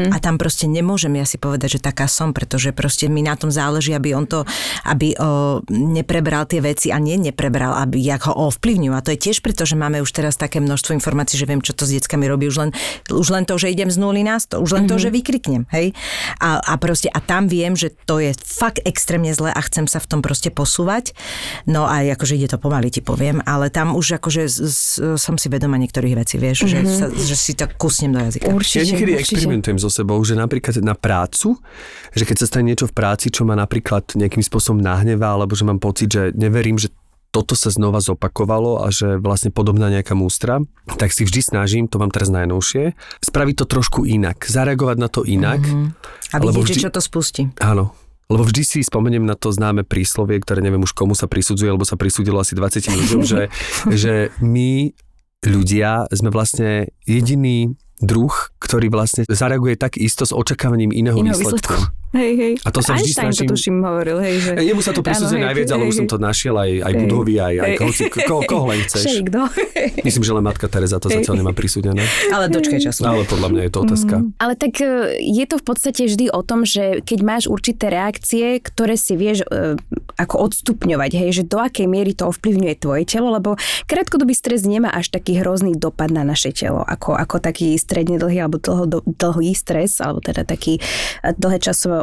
A 0.09 0.17
tam 0.23 0.41
proste 0.41 0.65
nemôžem 0.65 1.13
ja 1.13 1.29
si 1.29 1.37
povedať, 1.37 1.77
že 1.77 1.81
taká 1.85 2.09
som, 2.09 2.33
pretože 2.33 2.73
proste 2.73 3.11
mi 3.11 3.21
na 3.21 3.37
tom 3.37 3.53
záleží, 3.53 3.93
aby 3.93 4.17
on 4.17 4.25
to, 4.25 4.47
aby 4.87 5.13
o, 5.19 5.61
neprebral 5.69 6.47
tie 6.47 6.63
veci 6.63 6.89
a 6.95 6.99
nie 7.03 7.19
neprebral, 7.19 7.75
aby 7.83 7.99
jak 8.01 8.25
ho 8.31 8.35
ovplyvňujú. 8.49 8.93
A 8.95 9.03
to 9.05 9.13
je 9.15 9.19
tiež 9.19 9.43
preto, 9.43 9.58
že 9.65 9.79
máme 9.79 10.03
už 10.03 10.11
teraz 10.11 10.37
také 10.37 10.61
množstvo 10.61 10.95
informácií, 10.95 11.39
že 11.39 11.47
viem, 11.49 11.63
čo 11.63 11.73
to 11.73 11.87
s 11.87 11.95
deckami 11.95 12.29
robí. 12.29 12.51
Už 12.51 12.59
len, 12.59 12.71
už 13.09 13.29
len 13.31 13.47
to, 13.47 13.57
že 13.57 13.73
idem 13.73 13.89
z 13.89 13.99
nuly 13.99 14.27
na 14.27 14.37
100, 14.37 14.59
už 14.59 14.71
len 14.75 14.85
to, 14.91 14.99
že 14.99 15.09
vykriknem. 15.15 15.65
Hej? 15.73 15.97
A, 16.43 16.61
a 16.63 16.75
proste, 16.77 17.09
a 17.09 17.19
tam 17.23 17.47
viem, 17.47 17.75
že 17.75 17.95
to 18.05 18.19
je 18.23 18.35
fakt 18.37 18.83
extrémne 18.85 19.31
zle 19.33 19.51
a 19.51 19.61
chcem 19.65 19.87
sa 19.87 20.03
v 20.03 20.07
tom 20.07 20.21
proste 20.21 20.53
posúvať. 20.53 21.17
No 21.65 21.89
a 21.89 22.05
akože 22.05 22.37
ide 22.37 22.51
to 22.51 22.59
pomaly, 22.59 22.93
ti 22.93 23.01
poviem, 23.01 23.41
ale 23.47 23.71
tam 23.73 23.95
už 23.95 24.19
akože 24.21 24.51
z, 24.51 24.57
z, 24.69 24.83
som 25.17 25.39
si 25.39 25.49
vedoma 25.49 25.79
niektorých 25.79 26.15
vecí, 26.19 26.37
vieš, 26.37 26.67
že, 26.69 26.79
sa, 26.85 27.07
že 27.09 27.37
si 27.39 27.55
to 27.55 27.71
kusnem 27.79 28.13
do 28.15 28.21
jazyka. 28.21 28.51
Ja 28.51 28.55
Určite, 28.55 28.85
niekedy 28.95 29.13
určite. 29.15 29.39
experimentujem 29.39 29.79
so 29.79 29.91
sebou, 29.91 30.19
že 30.27 30.35
napríklad 30.35 30.81
na 30.83 30.99
prácu, 30.99 31.57
že 32.13 32.25
keď 32.27 32.37
sa 32.43 32.47
stane 32.51 32.75
niečo 32.75 32.91
v 32.91 32.95
práci, 32.95 33.31
čo 33.31 33.47
ma 33.47 33.55
napríklad 33.55 34.19
nejakým 34.19 34.43
spôsobom 34.43 34.83
nahnevá, 34.83 35.37
alebo 35.37 35.55
že 35.55 35.65
mám 35.65 35.79
pocit, 35.79 36.11
že 36.11 36.23
neverím, 36.35 36.77
že 36.81 36.91
toto 37.29 37.53
sa 37.53 37.69
znova 37.69 38.01
zopakovalo 38.01 38.81
a 38.83 38.89
že 38.89 39.21
vlastne 39.21 39.53
podobná 39.53 39.93
nejaká 39.93 40.17
mústra, 40.17 40.65
tak 40.97 41.13
si 41.13 41.29
vždy 41.29 41.41
snažím, 41.45 41.85
to 41.85 42.01
mám 42.01 42.09
teraz 42.09 42.33
najnovšie, 42.33 42.97
spraviť 43.21 43.55
to 43.61 43.65
trošku 43.69 44.01
inak, 44.09 44.49
zareagovať 44.49 44.97
na 44.97 45.09
to 45.13 45.21
inak. 45.29 45.61
Mm-hmm. 45.61 45.87
A 46.33 46.37
vidieť, 46.41 46.65
vždy- 46.65 46.85
čo 46.89 46.93
to 46.93 47.03
spustí. 47.05 47.53
Áno. 47.61 47.93
Lebo 48.29 48.45
vždy 48.45 48.61
si 48.61 48.79
spomeniem 48.85 49.25
na 49.25 49.33
to 49.41 49.49
známe 49.49 49.89
príslovie, 49.89 50.37
ktoré 50.45 50.61
neviem 50.61 50.85
už 50.85 50.93
komu 50.93 51.17
sa 51.17 51.25
prisudzuje, 51.25 51.73
lebo 51.73 51.89
sa 51.89 51.97
prisudilo 51.97 52.37
asi 52.37 52.53
20 52.53 52.85
ľuďom, 52.85 53.21
že, 53.25 53.49
že 54.05 54.29
my 54.45 54.93
ľudia 55.49 56.05
sme 56.13 56.29
vlastne 56.29 56.93
jediný 57.09 57.73
druh, 57.99 58.31
ktorý 58.63 58.93
vlastne 58.93 59.25
zareaguje 59.27 59.75
tak 59.75 59.99
isto 59.99 60.23
s 60.23 60.31
očakávaním 60.31 60.95
iného, 60.95 61.19
Iného 61.19 61.35
výsledku. 61.35 61.73
výsledku. 61.73 61.98
Hej, 62.09 62.33
hej. 62.41 62.53
A 62.65 62.73
to 62.73 62.81
sa 62.81 62.97
vždy 62.97 63.13
Einstein 63.13 63.33
snažím- 63.37 63.49
to 63.49 63.53
tuším 63.53 63.77
hovoril, 63.85 64.17
hej, 64.25 64.35
že... 64.41 64.51
Jemu 64.65 64.81
sa 64.81 64.97
to 64.97 65.05
prisudzuje 65.05 65.45
najviac, 65.45 65.69
ale 65.77 65.85
hej, 65.85 65.91
už 65.93 65.95
som 66.01 66.07
to 66.09 66.17
našiel 66.17 66.57
aj, 66.57 66.71
aj 66.81 66.93
Hej. 66.97 67.01
Budhovi, 67.05 67.35
aj, 67.37 67.55
aj 67.61 67.73
hoci, 67.85 68.03
koho, 68.09 68.43
koho 68.49 68.65
len 68.73 68.81
chceš. 68.89 69.21
Kto? 69.29 69.41
Myslím, 70.09 70.23
že 70.25 70.33
len 70.33 70.45
matka 70.45 70.67
Teresa 70.73 70.97
to 70.97 71.13
zatiaľ 71.13 71.45
nemá 71.45 71.53
prisúdené. 71.53 72.01
Ale 72.33 72.49
dočkaj 72.49 72.81
času. 72.81 73.05
Ale 73.05 73.29
podľa 73.29 73.49
mňa 73.53 73.63
je 73.69 73.73
to 73.77 73.79
otázka. 73.85 74.15
Ale 74.41 74.55
tak 74.57 74.73
e, 74.81 75.21
je 75.21 75.45
to 75.45 75.61
v 75.61 75.65
podstate 75.69 76.03
vždy 76.09 76.33
o 76.33 76.41
tom, 76.41 76.65
že 76.65 77.05
keď 77.05 77.19
máš 77.21 77.45
určité 77.45 77.93
reakcie, 77.93 78.57
ktoré 78.57 78.97
si 78.97 79.13
vieš 79.13 79.45
e, 79.45 79.77
ako 80.17 80.49
odstupňovať, 80.49 81.13
hej, 81.13 81.31
že 81.37 81.43
do 81.45 81.61
akej 81.61 81.85
miery 81.85 82.17
to 82.17 82.25
ovplyvňuje 82.25 82.75
tvoje 82.81 83.05
telo, 83.05 83.37
lebo 83.37 83.61
krátkodobý 83.85 84.33
stres 84.33 84.65
nemá 84.65 84.89
až 84.97 85.13
taký 85.13 85.45
hrozný 85.45 85.77
dopad 85.77 86.09
na 86.09 86.25
naše 86.25 86.57
telo, 86.57 86.81
ako, 86.89 87.21
ako 87.21 87.37
taký 87.37 87.77
stredne 87.77 88.17
dlhý 88.17 88.49
alebo 88.49 88.57
dlho, 88.57 89.05
dlhý 89.05 89.53
stres, 89.53 90.01
alebo 90.01 90.25
teda 90.25 90.49
taký 90.49 90.81
e, 90.81 91.37
dlhé 91.37 91.61
časové 91.61 91.98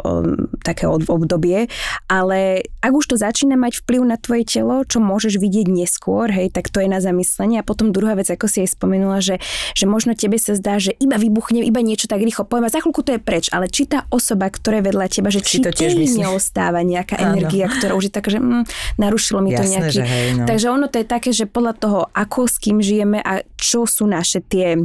také 0.64 0.90
obdobie, 0.90 1.68
ale 2.10 2.66
ak 2.82 2.92
už 2.94 3.06
to 3.14 3.16
začína 3.16 3.56
mať 3.60 3.86
vplyv 3.86 4.02
na 4.06 4.18
tvoje 4.18 4.44
telo, 4.46 4.82
čo 4.86 5.02
môžeš 5.02 5.38
vidieť 5.38 5.68
neskôr, 5.70 6.30
hej, 6.32 6.50
tak 6.54 6.70
to 6.74 6.82
je 6.82 6.90
na 6.90 7.00
zamyslenie. 7.02 7.62
A 7.62 7.68
potom 7.68 7.92
druhá 7.94 8.16
vec, 8.18 8.30
ako 8.30 8.50
si 8.50 8.66
aj 8.66 8.76
spomenula, 8.78 9.20
že, 9.22 9.42
že 9.74 9.86
možno 9.86 10.14
tebe 10.18 10.38
sa 10.42 10.54
zdá, 10.58 10.78
že 10.82 10.94
iba 10.98 11.18
vybuchne, 11.20 11.62
iba 11.66 11.82
niečo 11.82 12.10
tak 12.10 12.22
rýchlo 12.22 12.46
poviem 12.46 12.68
a 12.68 12.74
za 12.74 12.82
chvíľku 12.82 13.02
to 13.02 13.16
je 13.18 13.22
preč, 13.22 13.50
ale 13.52 13.70
či 13.70 13.86
tá 13.90 14.06
osoba, 14.10 14.48
ktorá 14.50 14.80
je 14.82 14.86
vedľa 14.92 15.06
teba, 15.12 15.30
že 15.34 15.42
Si 15.42 15.60
či 15.60 15.66
to 15.66 15.72
tiež 15.74 15.98
neostáva 15.98 16.82
nejaká 16.82 17.20
Áno. 17.20 17.38
energia, 17.38 17.70
ktorá 17.70 17.94
už 17.98 18.10
je 18.10 18.14
taká, 18.14 18.30
že 18.34 18.40
mm, 18.42 18.64
narušilo 19.02 19.40
mi 19.42 19.52
to 19.54 19.64
Jasné, 19.64 19.74
nejaký. 19.78 19.96
že 19.96 20.04
hej, 20.04 20.28
no. 20.38 20.46
Takže 20.46 20.68
ono 20.70 20.86
to 20.90 20.98
je 21.02 21.08
také, 21.08 21.30
že 21.34 21.46
podľa 21.50 21.74
toho, 21.78 22.00
ako 22.14 22.40
s 22.46 22.56
kým 22.62 22.78
žijeme 22.82 23.20
a 23.22 23.42
čo 23.56 23.86
sú 23.90 24.06
naše 24.06 24.42
tie 24.46 24.78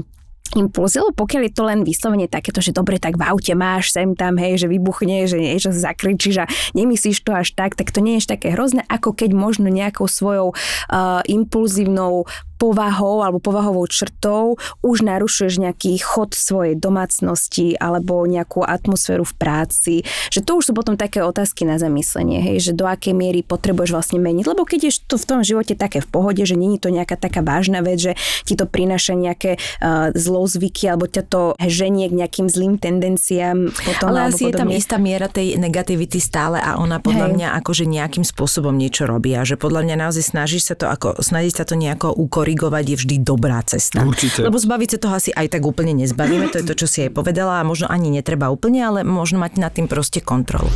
impulzy, 0.56 0.98
lebo 0.98 1.14
pokiaľ 1.14 1.42
je 1.46 1.52
to 1.54 1.62
len 1.66 1.80
vyslovene 1.86 2.26
takéto, 2.26 2.58
že 2.58 2.74
dobre, 2.74 2.98
tak 2.98 3.18
v 3.18 3.26
aute 3.26 3.54
máš 3.54 3.94
sem 3.94 4.14
tam, 4.18 4.34
hej, 4.40 4.66
že 4.66 4.66
vybuchne, 4.66 5.26
že 5.30 5.38
niečo 5.38 5.70
zakričíš 5.70 6.36
a 6.42 6.50
nemyslíš 6.74 7.22
to 7.22 7.30
až 7.34 7.54
tak, 7.54 7.78
tak 7.78 7.94
to 7.94 8.02
nie 8.02 8.18
je 8.18 8.30
také 8.30 8.54
hrozné, 8.54 8.82
ako 8.86 9.14
keď 9.14 9.30
možno 9.34 9.70
nejakou 9.70 10.10
svojou 10.10 10.52
uh, 10.54 11.20
impulzívnou 11.26 12.26
povahou 12.60 13.24
alebo 13.24 13.40
povahovou 13.40 13.88
črtou 13.88 14.60
už 14.84 15.00
narušuješ 15.00 15.56
nejaký 15.56 15.96
chod 16.04 16.36
svojej 16.36 16.76
domácnosti 16.76 17.80
alebo 17.80 18.20
nejakú 18.28 18.60
atmosféru 18.60 19.24
v 19.24 19.34
práci. 19.40 19.94
Že 20.28 20.40
to 20.44 20.50
už 20.60 20.64
sú 20.68 20.72
potom 20.76 21.00
také 21.00 21.24
otázky 21.24 21.64
na 21.64 21.80
zamyslenie, 21.80 22.44
hej, 22.44 22.70
že 22.70 22.72
do 22.76 22.84
akej 22.84 23.16
miery 23.16 23.40
potrebuješ 23.40 23.90
vlastne 23.96 24.18
meniť. 24.20 24.44
Lebo 24.44 24.68
keď 24.68 24.80
je 24.86 24.92
to 25.08 25.16
v 25.16 25.24
tom 25.24 25.40
živote 25.40 25.72
také 25.72 26.04
v 26.04 26.08
pohode, 26.12 26.44
že 26.44 26.60
není 26.60 26.76
to 26.76 26.92
nejaká 26.92 27.16
taká 27.16 27.40
vážna 27.40 27.80
vec, 27.80 27.96
že 27.96 28.12
ti 28.44 28.52
to 28.60 28.68
prináša 28.68 29.16
nejaké 29.16 29.56
uh, 29.56 30.12
zlozvyky 30.12 30.92
alebo 30.92 31.08
ťa 31.08 31.24
to 31.24 31.42
ženie 31.64 32.12
k 32.12 32.18
nejakým 32.20 32.46
zlým 32.52 32.76
tendenciám 32.76 33.70
potom 33.72 34.12
Ale 34.12 34.34
asi 34.34 34.50
je 34.50 34.54
tam 34.54 34.68
podobne. 34.68 34.82
istá 34.82 34.96
miera 35.00 35.28
tej 35.30 35.56
negativity 35.56 36.18
stále 36.20 36.58
a 36.60 36.76
ona 36.76 36.98
podľa 37.00 37.32
Hej. 37.32 37.34
mňa 37.38 37.48
akože 37.62 37.84
nejakým 37.88 38.24
spôsobom 38.26 38.74
niečo 38.74 39.08
robí 39.08 39.32
a 39.32 39.46
že 39.46 39.56
podľa 39.56 39.86
mňa 39.86 39.96
naozaj 39.96 40.24
snaží 40.36 40.58
sa 40.60 40.74
to 40.76 40.90
ako, 40.90 41.16
snažiť 41.22 41.54
sa 41.54 41.64
to 41.64 41.78
nejako 41.78 42.12
ukorigovať 42.50 42.84
je 42.90 42.96
vždy 42.98 43.16
dobrá 43.22 43.62
cesta. 43.62 44.02
Určite. 44.02 44.42
Lebo 44.42 44.58
zbaviť 44.58 44.88
sa 44.90 44.98
toho 44.98 45.14
asi 45.14 45.30
aj 45.30 45.54
tak 45.54 45.62
úplne 45.62 45.94
nezbavíme, 45.94 46.50
to 46.50 46.58
je 46.58 46.66
to, 46.66 46.74
čo 46.74 46.86
si 46.90 46.98
aj 47.06 47.14
povedala 47.14 47.62
a 47.62 47.66
možno 47.66 47.86
ani 47.86 48.10
netreba 48.10 48.50
úplne, 48.50 48.82
ale 48.82 49.00
možno 49.06 49.38
mať 49.38 49.62
nad 49.62 49.70
tým 49.70 49.86
proste 49.86 50.18
kontrolu. 50.18 50.66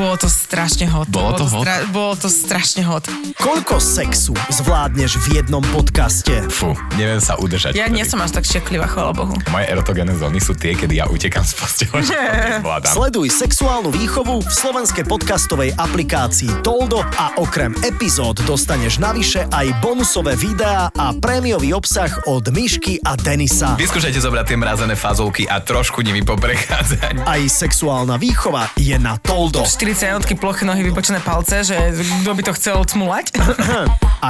Bolo 0.00 0.16
to 0.16 0.32
strašne 0.32 0.88
hot. 0.88 1.12
Bolo 1.12 1.36
to 1.36 1.44
hot? 1.44 1.68
Stra- 1.68 1.84
bolo 1.92 2.16
to 2.16 2.32
strašne 2.32 2.80
hot. 2.88 3.04
Koľko 3.36 3.76
sexu 3.76 4.32
zvládneš 4.48 5.20
v 5.28 5.36
jednom 5.36 5.60
podcaste? 5.76 6.40
Fú, 6.48 6.72
neviem 6.96 7.20
sa 7.20 7.36
udržať. 7.36 7.76
Ja 7.76 7.84
nie 7.84 8.00
som 8.08 8.16
až 8.24 8.40
tak 8.40 8.48
šteklivá, 8.48 8.88
chvála 8.88 9.12
Bohu. 9.12 9.36
Moje 9.52 9.68
erotogénne 9.68 10.16
zóny 10.16 10.40
sú 10.40 10.56
tie, 10.56 10.72
kedy 10.72 11.04
ja 11.04 11.04
utekam 11.04 11.44
z 11.44 11.52
postele, 11.52 12.00
to. 12.00 12.16
Sleduj 12.96 13.28
sexuálnu 13.28 13.92
výchovu 13.92 14.40
v 14.40 14.48
slovenskej 14.48 15.04
podcastovej 15.04 15.76
aplikácii 15.76 16.64
Toldo 16.64 17.04
a 17.04 17.36
okrem 17.36 17.76
epizód 17.84 18.40
dostaneš 18.48 19.04
navyše 19.04 19.52
aj 19.52 19.84
bonusové 19.84 20.32
videá 20.32 20.88
a 20.96 21.12
prémiový 21.12 21.76
obsah 21.76 22.08
od 22.24 22.48
Myšky 22.48 23.04
a 23.04 23.20
Denisa. 23.20 23.76
Vyskúšajte 23.76 24.16
zobrať 24.16 24.48
tie 24.48 24.56
mrazené 24.56 24.96
fazolky 24.96 25.44
a 25.44 25.60
trošku 25.60 26.00
nimi 26.00 26.24
poprechádzať. 26.24 27.28
Aj 27.28 27.42
sexuálna 27.44 28.16
výchova 28.16 28.64
je 28.80 28.96
na 28.96 29.20
Toldo. 29.20 29.68
40 29.90 30.06
jednotky 30.06 30.34
ploché 30.34 30.62
nohy, 30.62 30.82
vypočené 30.86 31.18
palce, 31.18 31.66
že 31.66 31.74
kto 32.22 32.30
by 32.30 32.42
to 32.46 32.52
chcel 32.54 32.86
cmulať? 32.86 33.34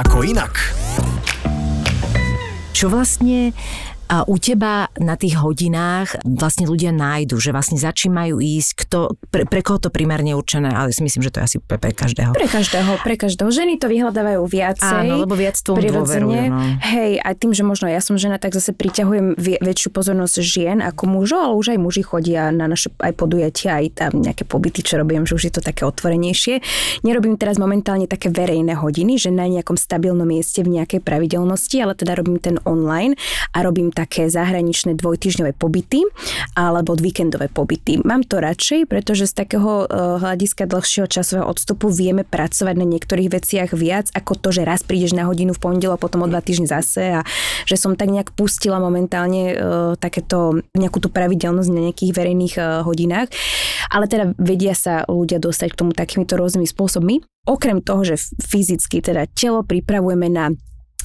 Ako 0.01 0.25
inak. 0.25 0.57
Čo 2.73 2.89
vlastne 2.89 3.53
a 4.11 4.27
u 4.27 4.35
teba 4.35 4.91
na 4.99 5.15
tých 5.15 5.39
hodinách 5.39 6.19
vlastne 6.27 6.67
ľudia 6.67 6.91
nájdu, 6.91 7.39
že 7.39 7.55
vlastne 7.55 7.79
začínajú 7.79 8.43
ísť, 8.43 8.71
kto, 8.83 9.15
pre, 9.31 9.47
pre 9.47 9.63
koho 9.63 9.79
to 9.79 9.87
primárne 9.87 10.35
určené, 10.35 10.67
ale 10.67 10.91
si 10.91 10.99
myslím, 10.99 11.23
že 11.23 11.31
to 11.31 11.39
je 11.39 11.45
asi 11.47 11.57
pre, 11.63 11.79
pre 11.79 11.95
každého. 11.95 12.35
Pre 12.35 12.43
každého, 12.51 12.91
pre 13.07 13.15
každého. 13.15 13.47
Ženy 13.47 13.79
to 13.79 13.87
vyhľadávajú 13.87 14.43
viacej. 14.43 15.07
Áno, 15.07 15.23
lebo 15.23 15.39
viac 15.39 15.55
tomu 15.63 15.79
dôverujú. 15.79 16.43
No. 16.51 16.59
Hej, 16.83 17.23
a 17.23 17.31
tým, 17.31 17.55
že 17.55 17.63
možno 17.63 17.87
ja 17.87 18.03
som 18.03 18.19
žena, 18.19 18.35
tak 18.35 18.51
zase 18.51 18.75
priťahujem 18.75 19.39
vie, 19.39 19.55
väčšiu 19.63 19.95
pozornosť 19.95 20.35
žien 20.43 20.83
ako 20.83 21.07
mužov, 21.07 21.39
ale 21.47 21.53
už 21.55 21.67
aj 21.71 21.79
muži 21.79 22.03
chodia 22.03 22.51
na 22.51 22.67
naše 22.67 22.91
aj 22.99 23.15
podujatia, 23.15 23.79
aj 23.79 23.87
tam 23.95 24.11
nejaké 24.19 24.43
pobyty, 24.43 24.83
čo 24.83 24.99
robím, 24.99 25.23
že 25.23 25.39
už 25.39 25.43
je 25.47 25.53
to 25.55 25.63
také 25.63 25.87
otvorenejšie. 25.87 26.59
Nerobím 27.07 27.39
teraz 27.39 27.55
momentálne 27.55 28.11
také 28.11 28.27
verejné 28.27 28.75
hodiny, 28.75 29.15
že 29.15 29.31
na 29.31 29.47
nejakom 29.47 29.79
stabilnom 29.79 30.27
mieste 30.27 30.59
v 30.67 30.83
nejakej 30.83 30.99
pravidelnosti, 30.99 31.79
ale 31.79 31.95
teda 31.95 32.19
robím 32.19 32.43
ten 32.43 32.59
online 32.67 33.15
a 33.55 33.63
robím 33.63 33.93
také 34.01 34.27
zahraničné 34.31 34.97
dvojtyžňové 34.97 35.53
pobyty 35.53 36.01
alebo 36.57 36.97
víkendové 36.97 37.53
pobyty. 37.53 38.01
Mám 38.01 38.25
to 38.25 38.41
radšej, 38.41 38.89
pretože 38.89 39.29
z 39.29 39.33
takého 39.45 39.85
eh, 39.85 39.89
hľadiska 40.17 40.65
dlhšieho 40.65 41.05
časového 41.05 41.45
odstupu 41.45 41.93
vieme 41.93 42.25
pracovať 42.25 42.75
na 42.77 42.87
niektorých 42.89 43.29
veciach 43.29 43.69
viac 43.77 44.09
ako 44.15 44.37
to, 44.37 44.49
že 44.49 44.65
raz 44.65 44.81
prídeš 44.81 45.13
na 45.13 45.29
hodinu 45.29 45.53
v 45.53 45.61
pondelok, 45.61 46.01
potom 46.01 46.25
o 46.25 46.27
dva 46.29 46.41
týždne 46.41 46.65
zase 46.69 47.19
a 47.19 47.21
že 47.65 47.75
som 47.77 47.93
tak 47.93 48.09
nejak 48.09 48.33
pustila 48.33 48.81
momentálne 48.81 49.43
uh, 49.53 49.93
takéto 49.99 50.61
nejakú 50.73 51.03
tú 51.03 51.09
pravidelnosť 51.11 51.69
na 51.71 51.81
nejakých 51.89 52.11
verejných 52.15 52.55
uh, 52.57 52.81
hodinách. 52.85 53.29
Ale 53.91 54.07
teda 54.07 54.33
vedia 54.39 54.73
sa 54.73 55.03
ľudia 55.05 55.37
dostať 55.41 55.75
k 55.75 55.79
tomu 55.79 55.91
takýmito 55.91 56.39
rôznymi 56.39 56.67
spôsobmi. 56.67 57.15
Okrem 57.49 57.81
toho, 57.81 58.05
že 58.05 58.21
fyzicky 58.37 59.01
teda 59.01 59.25
telo 59.33 59.65
pripravujeme 59.65 60.27
na 60.29 60.53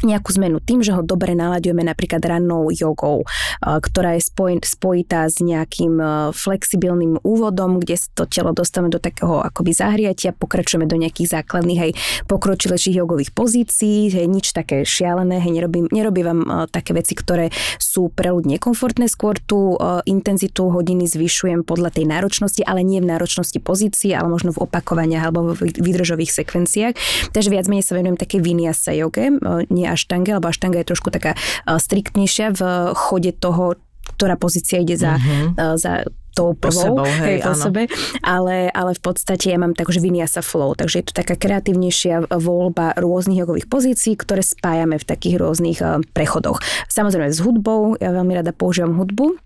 nejakú 0.02 0.34
zmenu 0.36 0.60
tým, 0.60 0.84
že 0.84 0.92
ho 0.92 1.00
dobre 1.00 1.32
nalaďujeme 1.38 1.86
napríklad 1.86 2.20
rannou 2.20 2.68
jogou, 2.74 3.24
ktorá 3.62 4.18
je 4.18 4.26
spoj, 4.26 4.60
spojitá 4.66 5.30
s 5.30 5.40
nejakým 5.40 5.96
flexibilným 6.34 7.22
úvodom, 7.22 7.80
kde 7.80 7.96
to 8.12 8.28
telo 8.28 8.52
dostávame 8.52 8.92
do 8.92 9.00
takého 9.00 9.40
akoby 9.40 9.72
zahriatia, 9.72 10.36
pokračujeme 10.36 10.84
do 10.84 10.98
nejakých 11.00 11.40
základných 11.40 11.80
aj 11.80 11.90
pokročilejších 12.28 12.98
jogových 12.98 13.30
pozícií, 13.32 14.10
hej, 14.12 14.26
nič 14.28 14.52
také 14.52 14.82
šialené, 14.84 15.40
hej, 15.40 15.52
nerobím, 15.62 15.86
nerobím 15.88 16.26
vám 16.26 16.40
také 16.68 16.92
veci, 16.92 17.14
ktoré 17.14 17.54
sú 17.78 18.10
pre 18.10 18.34
ľudí 18.34 18.58
nekomfortné, 18.58 19.06
skôr 19.08 19.38
tú 19.38 19.78
intenzitu 20.04 20.68
hodiny 20.68 21.06
zvyšujem 21.06 21.62
podľa 21.62 21.94
tej 21.94 22.10
náročnosti, 22.10 22.60
ale 22.66 22.82
nie 22.82 23.00
v 23.00 23.08
náročnosti 23.08 23.62
pozícií, 23.62 24.12
ale 24.12 24.28
možno 24.28 24.50
v 24.52 24.66
opakovaniach 24.66 25.30
alebo 25.30 25.54
v 25.54 25.70
výdržových 25.76 26.32
sekvenciách. 26.32 26.94
Takže 27.30 27.48
viac 27.52 27.66
menej 27.70 27.86
sa 27.86 27.94
venujem 27.94 28.18
také 28.18 28.42
vinyasa 28.42 28.92
joge, 28.96 29.30
nie 29.70 29.85
nie 29.86 29.90
aštange, 29.94 30.34
lebo 30.34 30.50
aštanga 30.50 30.82
je 30.82 30.90
trošku 30.90 31.14
taká 31.14 31.38
striktnejšia 31.64 32.58
v 32.58 32.60
chode 32.98 33.30
toho, 33.38 33.78
ktorá 34.18 34.34
pozícia 34.34 34.82
ide 34.82 34.98
za, 34.98 35.18
uh-huh. 35.18 35.78
za 35.78 36.06
tou 36.36 36.52
prvou, 36.52 37.00
po, 37.00 37.08
sebou, 37.08 37.08
hej, 37.08 37.40
hej, 37.40 37.48
po 37.48 37.56
sebe, 37.56 37.82
ale, 38.20 38.68
ale 38.68 38.92
v 38.92 39.00
podstate 39.00 39.48
ja 39.48 39.56
mám 39.56 39.72
tak, 39.72 39.88
že 39.88 40.04
sa 40.28 40.44
flow, 40.44 40.76
takže 40.76 41.00
je 41.00 41.06
to 41.08 41.14
taká 41.16 41.32
kreatívnejšia 41.32 42.28
voľba 42.28 42.92
rôznych 43.00 43.40
jogových 43.40 43.72
pozícií, 43.72 44.20
ktoré 44.20 44.44
spájame 44.44 45.00
v 45.00 45.08
takých 45.08 45.40
rôznych 45.40 45.80
prechodoch. 46.12 46.60
Samozrejme 46.92 47.32
s 47.32 47.40
hudbou, 47.40 47.96
ja 47.96 48.12
veľmi 48.12 48.36
rada 48.36 48.52
používam 48.52 49.00
hudbu, 49.00 49.40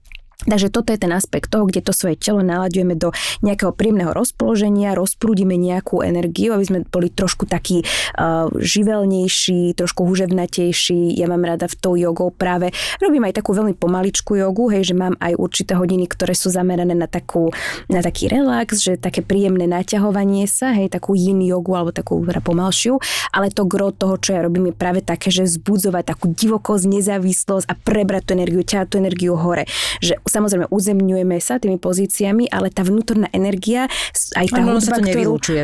Takže 0.49 0.73
toto 0.73 0.95
je 0.95 1.03
ten 1.03 1.13
aspekt 1.13 1.53
toho, 1.53 1.69
kde 1.69 1.85
to 1.85 1.93
svoje 1.93 2.17
telo 2.17 2.41
naladujeme 2.41 2.97
do 2.97 3.13
nejakého 3.45 3.77
príjemného 3.77 4.17
rozpoloženia, 4.17 4.97
rozprúdime 4.97 5.61
nejakú 5.61 6.01
energiu, 6.01 6.57
aby 6.57 6.65
sme 6.65 6.79
boli 6.89 7.13
trošku 7.13 7.45
takí 7.45 7.85
uh, 7.85 8.49
živelnejší, 8.57 9.77
trošku 9.77 10.09
huževnatejší. 10.09 11.13
Ja 11.21 11.29
mám 11.29 11.45
rada 11.45 11.69
v 11.69 11.77
tou 11.77 11.93
jogou 11.93 12.33
práve, 12.33 12.73
robím 13.05 13.29
aj 13.29 13.37
takú 13.37 13.53
veľmi 13.53 13.77
pomaličku 13.77 14.41
jogu, 14.41 14.73
hej, 14.73 14.89
že 14.89 14.95
mám 14.97 15.13
aj 15.21 15.37
určité 15.37 15.77
hodiny, 15.77 16.09
ktoré 16.09 16.33
sú 16.33 16.49
zamerané 16.49 16.97
na, 16.97 17.05
takú, 17.05 17.53
na 17.93 18.01
taký 18.01 18.33
relax, 18.33 18.81
že 18.81 18.97
také 18.97 19.21
príjemné 19.21 19.69
naťahovanie 19.69 20.49
sa, 20.49 20.73
hej, 20.73 20.89
takú 20.89 21.13
yin 21.13 21.45
jogu 21.45 21.77
alebo 21.77 21.93
takú 21.93 22.25
teda 22.25 22.41
pomalšiu, 22.41 22.97
ale 23.37 23.53
to 23.53 23.69
gro 23.69 23.93
toho, 23.93 24.17
čo 24.17 24.33
ja 24.33 24.41
robím, 24.41 24.73
je 24.73 24.75
práve 24.77 25.01
také, 25.05 25.29
že 25.29 25.45
vzbudzovať 25.45 26.05
takú 26.17 26.33
divokosť, 26.33 26.85
nezávislosť 26.89 27.67
a 27.69 27.75
prebrať 27.77 28.23
tú 28.25 28.31
energiu, 28.41 28.65
ťahať 28.65 28.87
tú 28.89 28.97
energiu 28.97 29.35
hore. 29.37 29.69
Že 30.01 30.23
samozrejme 30.31 30.71
uzemňujeme 30.71 31.37
sa 31.43 31.59
tými 31.59 31.83
pozíciami, 31.83 32.47
ale 32.49 32.71
tá 32.71 32.87
vnútorná 32.87 33.27
energia, 33.35 33.91
aj 34.39 34.47
tá 34.55 34.63
ano, 34.63 34.79
hudba, 34.79 34.87
sa 34.87 34.93
to 34.97 35.03
ktorú... 35.03 35.11
Nevylúčuje 35.11 35.63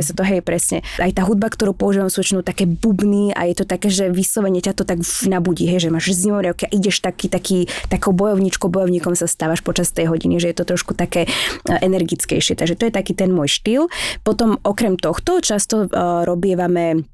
sa 0.00 0.12
to, 0.16 0.22
hej, 0.24 0.40
presne. 0.40 0.80
Aj 0.96 1.12
tá 1.12 1.22
hudba, 1.28 1.52
ktorú 1.52 1.76
používam, 1.76 2.08
sú 2.08 2.24
väčšinou 2.24 2.40
také 2.40 2.64
bubny 2.64 3.36
a 3.36 3.44
je 3.46 3.54
to 3.60 3.64
také, 3.68 3.92
že 3.92 4.08
vyslovene 4.08 4.64
ťa 4.64 4.72
to 4.72 4.84
tak 4.88 5.04
nabudí, 5.28 5.68
hej, 5.68 5.86
že 5.86 5.92
máš 5.92 6.16
zimorievky 6.16 6.66
a 6.66 6.70
ideš 6.72 7.04
taký, 7.04 7.28
taký, 7.28 7.68
takou 7.92 8.16
bojovničkou, 8.16 8.72
bojovníkom 8.72 9.12
sa 9.12 9.28
stávaš 9.28 9.60
počas 9.60 9.92
tej 9.92 10.08
hodiny, 10.08 10.40
že 10.40 10.50
je 10.50 10.56
to 10.56 10.64
trošku 10.64 10.96
také 10.96 11.28
e, 11.28 11.30
energickejšie. 11.84 12.56
Takže 12.56 12.74
to 12.74 12.88
je 12.88 12.92
taký 12.94 13.12
ten 13.12 13.28
môj 13.30 13.52
štýl. 13.52 13.92
Potom 14.24 14.56
okrem 14.64 14.96
tohto 14.96 15.38
často 15.44 15.86
uh, 15.86 16.24
robievame 16.24 17.04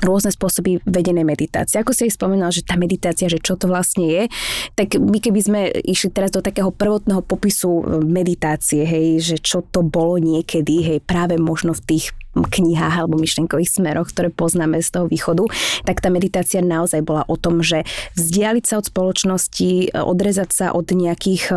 rôzne 0.00 0.32
spôsoby 0.32 0.80
vedenej 0.84 1.24
meditácie. 1.24 1.80
Ako 1.80 1.92
si 1.92 2.08
aj 2.08 2.16
spomínal, 2.16 2.50
že 2.52 2.64
tá 2.64 2.76
meditácia, 2.76 3.28
že 3.28 3.40
čo 3.40 3.56
to 3.56 3.68
vlastne 3.68 4.04
je, 4.08 4.22
tak 4.76 4.96
my 4.96 5.18
keby 5.20 5.40
sme 5.40 5.60
išli 5.84 6.10
teraz 6.12 6.32
do 6.32 6.40
takého 6.44 6.72
prvotného 6.72 7.20
popisu 7.24 8.02
meditácie, 8.04 8.84
hej, 8.84 9.20
že 9.20 9.36
čo 9.40 9.64
to 9.64 9.84
bolo 9.84 10.16
niekedy, 10.16 10.82
hej, 10.82 10.98
práve 11.04 11.36
možno 11.36 11.76
v 11.76 11.96
tých 11.96 12.12
knihách 12.46 13.04
alebo 13.04 13.20
myšlenkových 13.20 13.80
smeroch, 13.80 14.08
ktoré 14.12 14.28
poznáme 14.32 14.80
z 14.80 14.88
toho 14.90 15.06
východu, 15.10 15.44
tak 15.84 16.00
tá 16.00 16.08
meditácia 16.08 16.64
naozaj 16.64 17.04
bola 17.04 17.24
o 17.28 17.36
tom, 17.36 17.60
že 17.60 17.84
vzdialiť 18.16 18.64
sa 18.64 18.78
od 18.80 18.88
spoločnosti, 18.88 19.96
odrezať 19.96 20.50
sa 20.50 20.66
od 20.72 20.86
nejakých 20.90 21.52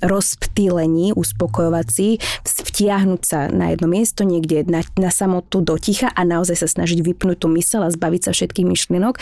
rozptýlení 0.00 1.16
uspokojovací, 1.16 2.20
vtiahnuť 2.44 3.22
sa 3.24 3.48
na 3.48 3.72
jedno 3.72 3.88
miesto 3.88 4.22
niekde 4.22 4.68
na, 4.68 4.84
na 5.00 5.08
samotu 5.08 5.64
do 5.64 5.80
ticha 5.80 6.12
a 6.12 6.22
naozaj 6.24 6.60
sa 6.60 6.68
snažiť 6.68 7.00
vypnúť 7.00 7.44
tú 7.44 7.48
mysel 7.56 7.84
a 7.84 7.92
zbaviť 7.92 8.28
sa 8.28 8.30
všetkých 8.36 8.66
myšlienok 8.68 9.14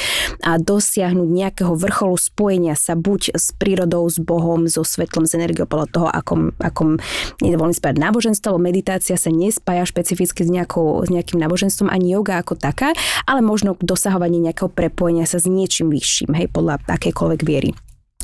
a 0.42 0.58
dosiahnuť 0.58 1.28
nejakého 1.28 1.72
vrcholu 1.74 2.18
spojenia 2.18 2.74
sa 2.74 2.98
buď 2.98 3.38
s 3.38 3.54
prírodou, 3.56 4.06
s 4.10 4.18
Bohom, 4.18 4.66
so 4.66 4.82
svetlom, 4.82 5.24
s 5.24 5.38
energiou 5.38 5.70
podľa 5.70 5.88
toho, 5.90 6.06
akom, 6.10 6.52
akom 6.60 6.98
nedovolím 7.40 7.76
spať 7.76 7.94
náboženstvo, 8.00 8.58
meditácia 8.60 9.14
sa 9.14 9.30
nespája 9.30 9.86
špecificky 9.88 10.44
s 10.44 10.50
nejakou 10.50 10.83
nejakou, 10.84 11.04
s 11.04 11.08
nejakým 11.10 11.38
náboženstvom, 11.40 11.88
ani 11.88 12.12
yoga 12.12 12.40
ako 12.40 12.54
taká, 12.60 12.92
ale 13.24 13.40
možno 13.40 13.76
dosahovanie 13.80 14.40
nejakého 14.40 14.68
prepojenia 14.68 15.24
sa 15.24 15.40
s 15.40 15.48
niečím 15.48 15.88
vyšším, 15.88 16.36
hej, 16.36 16.46
podľa 16.52 16.84
akejkoľvek 16.84 17.40
viery. 17.42 17.72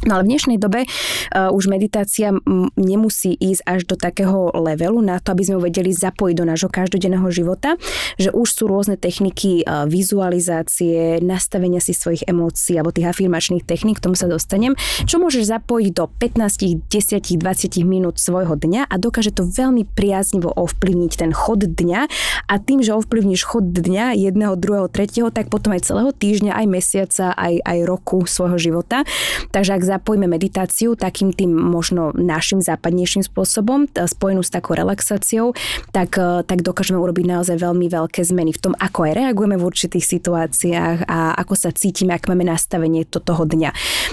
No 0.09 0.17
ale 0.17 0.25
v 0.25 0.33
dnešnej 0.33 0.57
dobe 0.57 0.89
uh, 0.89 1.53
už 1.53 1.69
meditácia 1.69 2.33
m- 2.33 2.73
nemusí 2.73 3.37
ísť 3.37 3.63
až 3.69 3.81
do 3.85 4.01
takého 4.01 4.49
levelu 4.57 4.97
na 5.05 5.21
to, 5.21 5.37
aby 5.37 5.45
sme 5.45 5.61
ju 5.61 5.63
vedeli 5.69 5.93
zapojiť 5.93 6.35
do 6.41 6.49
nášho 6.49 6.73
každodenného 6.73 7.29
života, 7.29 7.77
že 8.17 8.33
už 8.33 8.49
sú 8.49 8.65
rôzne 8.65 8.97
techniky 8.97 9.61
uh, 9.61 9.85
vizualizácie, 9.85 11.21
nastavenia 11.21 11.85
si 11.85 11.93
svojich 11.93 12.25
emócií 12.25 12.81
alebo 12.81 12.97
tých 12.97 13.13
afirmačných 13.13 13.69
techník, 13.69 14.01
k 14.01 14.09
tomu 14.09 14.17
sa 14.17 14.25
dostanem, 14.25 14.73
čo 15.05 15.21
môžeš 15.21 15.53
zapojiť 15.53 15.93
do 15.93 16.09
15, 16.09 16.89
10, 16.89 17.21
20 17.37 17.85
minút 17.85 18.17
svojho 18.17 18.57
dňa 18.57 18.89
a 18.89 18.95
dokáže 18.97 19.37
to 19.37 19.45
veľmi 19.45 19.85
priaznivo 19.85 20.49
ovplyvniť 20.49 21.13
ten 21.21 21.37
chod 21.37 21.61
dňa 21.61 22.01
a 22.49 22.55
tým, 22.57 22.81
že 22.81 22.97
ovplyvníš 22.97 23.45
chod 23.45 23.69
dňa 23.69 24.17
jedného, 24.17 24.57
druhého, 24.57 24.89
tretieho, 24.89 25.29
tak 25.29 25.53
potom 25.53 25.77
aj 25.77 25.85
celého 25.85 26.09
týždňa, 26.17 26.57
aj 26.57 26.67
mesiaca, 26.67 27.27
aj, 27.37 27.61
aj 27.61 27.79
roku 27.85 28.25
svojho 28.25 28.57
života. 28.57 29.05
Takže 29.53 29.77
ak 29.77 29.90
zapojíme 29.91 30.31
meditáciu 30.31 30.95
takým 30.95 31.35
tým 31.35 31.51
možno 31.51 32.15
našim 32.15 32.63
západnejším 32.63 33.27
spôsobom, 33.27 33.91
spojenú 33.91 34.47
s 34.47 34.55
takou 34.55 34.79
relaxáciou, 34.79 35.53
tak, 35.91 36.15
e, 36.15 36.47
tak 36.47 36.63
dokážeme 36.63 37.03
urobiť 37.03 37.27
naozaj 37.27 37.57
veľmi 37.59 37.91
veľké 37.91 38.23
zmeny 38.23 38.55
v 38.55 38.63
tom, 38.63 38.73
ako 38.79 39.11
aj 39.11 39.13
reagujeme 39.19 39.59
v 39.59 39.67
určitých 39.67 40.07
situáciách 40.07 41.11
a 41.11 41.35
ako 41.35 41.55
sa 41.59 41.75
cítime, 41.75 42.15
ak 42.15 42.31
máme 42.31 42.47
nastavenie 42.47 43.03
to 43.03 43.19
toho 43.19 43.43
dňa. 43.43 43.71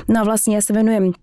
No 0.09 0.23
a 0.23 0.28
vlastne 0.28 0.57
ja 0.57 0.61
sa 0.65 0.73
venujem 0.73 1.13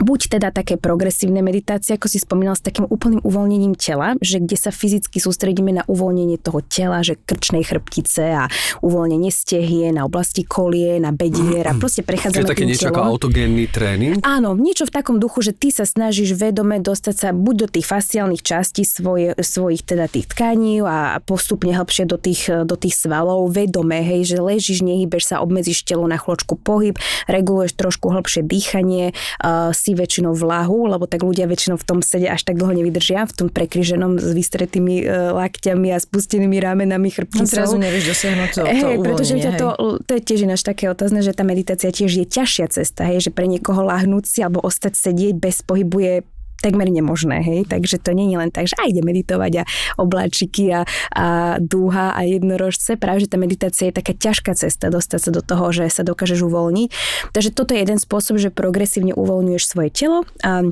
buď 0.00 0.40
teda 0.40 0.48
také 0.50 0.80
progresívne 0.80 1.44
meditácie, 1.44 1.94
ako 1.94 2.08
si 2.08 2.18
spomínal, 2.18 2.56
s 2.56 2.64
takým 2.64 2.88
úplným 2.88 3.20
uvoľnením 3.22 3.76
tela, 3.76 4.16
že 4.18 4.40
kde 4.40 4.56
sa 4.56 4.72
fyzicky 4.72 5.20
sústredíme 5.20 5.70
na 5.76 5.84
uvoľnenie 5.86 6.40
toho 6.40 6.64
tela, 6.64 7.04
že 7.04 7.20
krčnej 7.20 7.62
chrbtice 7.62 8.24
a 8.32 8.44
uvoľnenie 8.80 9.28
stehie 9.28 9.92
na 9.92 10.08
oblasti 10.08 10.42
kolie, 10.42 10.96
na 10.98 11.12
bedier 11.12 11.68
a 11.68 11.76
proste 11.76 12.00
prechádzame 12.00 12.42
Je 12.42 12.52
také 12.56 12.66
niečo 12.66 12.88
ako 12.88 13.00
telom. 13.00 13.12
autogénny 13.14 13.64
tréning? 13.68 14.16
Áno, 14.24 14.56
niečo 14.56 14.88
v 14.88 14.92
takom 14.96 15.20
duchu, 15.20 15.44
že 15.44 15.52
ty 15.52 15.68
sa 15.68 15.84
snažíš 15.84 16.34
vedome 16.34 16.80
dostať 16.80 17.14
sa 17.14 17.28
buď 17.36 17.54
do 17.54 17.68
tých 17.68 17.86
fasciálnych 17.86 18.42
častí 18.42 18.82
svoje, 18.88 19.36
svojich 19.36 19.84
teda 19.84 20.08
tých 20.08 20.32
tkaní 20.32 20.80
a 20.80 21.20
postupne 21.20 21.76
hlbšie 21.76 22.08
do 22.08 22.16
tých, 22.16 22.48
do 22.64 22.76
tých 22.78 22.96
svalov, 22.96 23.52
vedome, 23.52 24.00
hej, 24.00 24.24
že 24.24 24.38
ležíš, 24.40 24.80
nehybeš 24.80 25.34
sa, 25.34 25.44
obmedzíš 25.44 25.84
telo 25.84 26.08
na 26.08 26.16
chločku 26.16 26.56
pohyb, 26.56 26.96
reguluješ 27.28 27.76
trošku 27.76 28.08
hlbšie 28.08 28.46
dýchanie, 28.46 29.12
uh, 29.12 29.74
si 29.74 29.89
väčšinou 29.94 30.32
vlahu, 30.34 30.88
lebo 30.88 31.04
tak 31.06 31.22
ľudia 31.22 31.46
väčšinou 31.46 31.76
v 31.76 31.84
tom 31.86 31.98
sede 32.00 32.26
až 32.30 32.42
tak 32.46 32.56
dlho 32.56 32.74
nevydržia, 32.74 33.26
v 33.28 33.34
tom 33.34 33.48
prekryženom 33.52 34.18
s 34.18 34.30
vystretými 34.32 35.04
uh, 35.04 35.36
lakťami 35.36 35.88
a 35.94 35.98
spustenými 35.98 36.58
ramenami 36.58 37.08
No, 37.10 37.16
chrbticou. 37.16 37.48
zrazu 37.48 37.76
nevieš 37.80 38.04
dosiahnuť 38.14 38.50
to, 38.54 38.62
to 38.62 38.88
pretože 39.02 39.32
ťa 39.40 39.52
to, 39.58 39.68
to 40.06 40.10
je 40.16 40.22
tiež 40.22 40.40
ináč 40.46 40.60
také 40.62 40.86
otázne, 40.86 41.20
že 41.24 41.34
tá 41.34 41.42
meditácia 41.42 41.90
tiež 41.90 42.12
je 42.22 42.26
ťažšia 42.26 42.66
cesta, 42.70 43.08
hej, 43.08 43.26
že 43.26 43.30
pre 43.34 43.50
niekoho 43.50 43.82
láhnúť 43.82 44.24
si 44.28 44.38
alebo 44.44 44.62
ostať 44.62 44.94
sedieť 44.94 45.34
bez 45.38 45.62
pohybu 45.66 45.98
je 46.00 46.14
takmer 46.60 46.88
nemožné, 46.92 47.40
hej, 47.42 47.60
takže 47.66 47.98
to 48.00 48.12
nie 48.12 48.30
je 48.32 48.36
len 48.36 48.50
tak, 48.52 48.68
že 48.68 48.76
aj 48.76 48.92
ide 48.92 49.02
meditovať 49.02 49.52
a 49.60 49.68
obláčiky 49.96 50.64
a, 50.72 50.80
a 51.12 51.26
dúha 51.58 52.12
a 52.12 52.20
jednorožce, 52.24 53.00
práve 53.00 53.24
že 53.24 53.32
tá 53.32 53.36
meditácia 53.40 53.88
je 53.88 53.96
taká 53.96 54.12
ťažká 54.12 54.52
cesta 54.54 54.92
dostať 54.92 55.20
sa 55.20 55.30
do 55.32 55.42
toho, 55.42 55.72
že 55.72 55.88
sa 55.88 56.04
dokážeš 56.04 56.44
uvoľniť. 56.44 56.88
Takže 57.32 57.50
toto 57.56 57.72
je 57.72 57.82
jeden 57.82 57.98
spôsob, 57.98 58.36
že 58.36 58.52
progresívne 58.52 59.16
uvoľňuješ 59.16 59.64
svoje 59.64 59.90
telo 59.90 60.28
a 60.44 60.68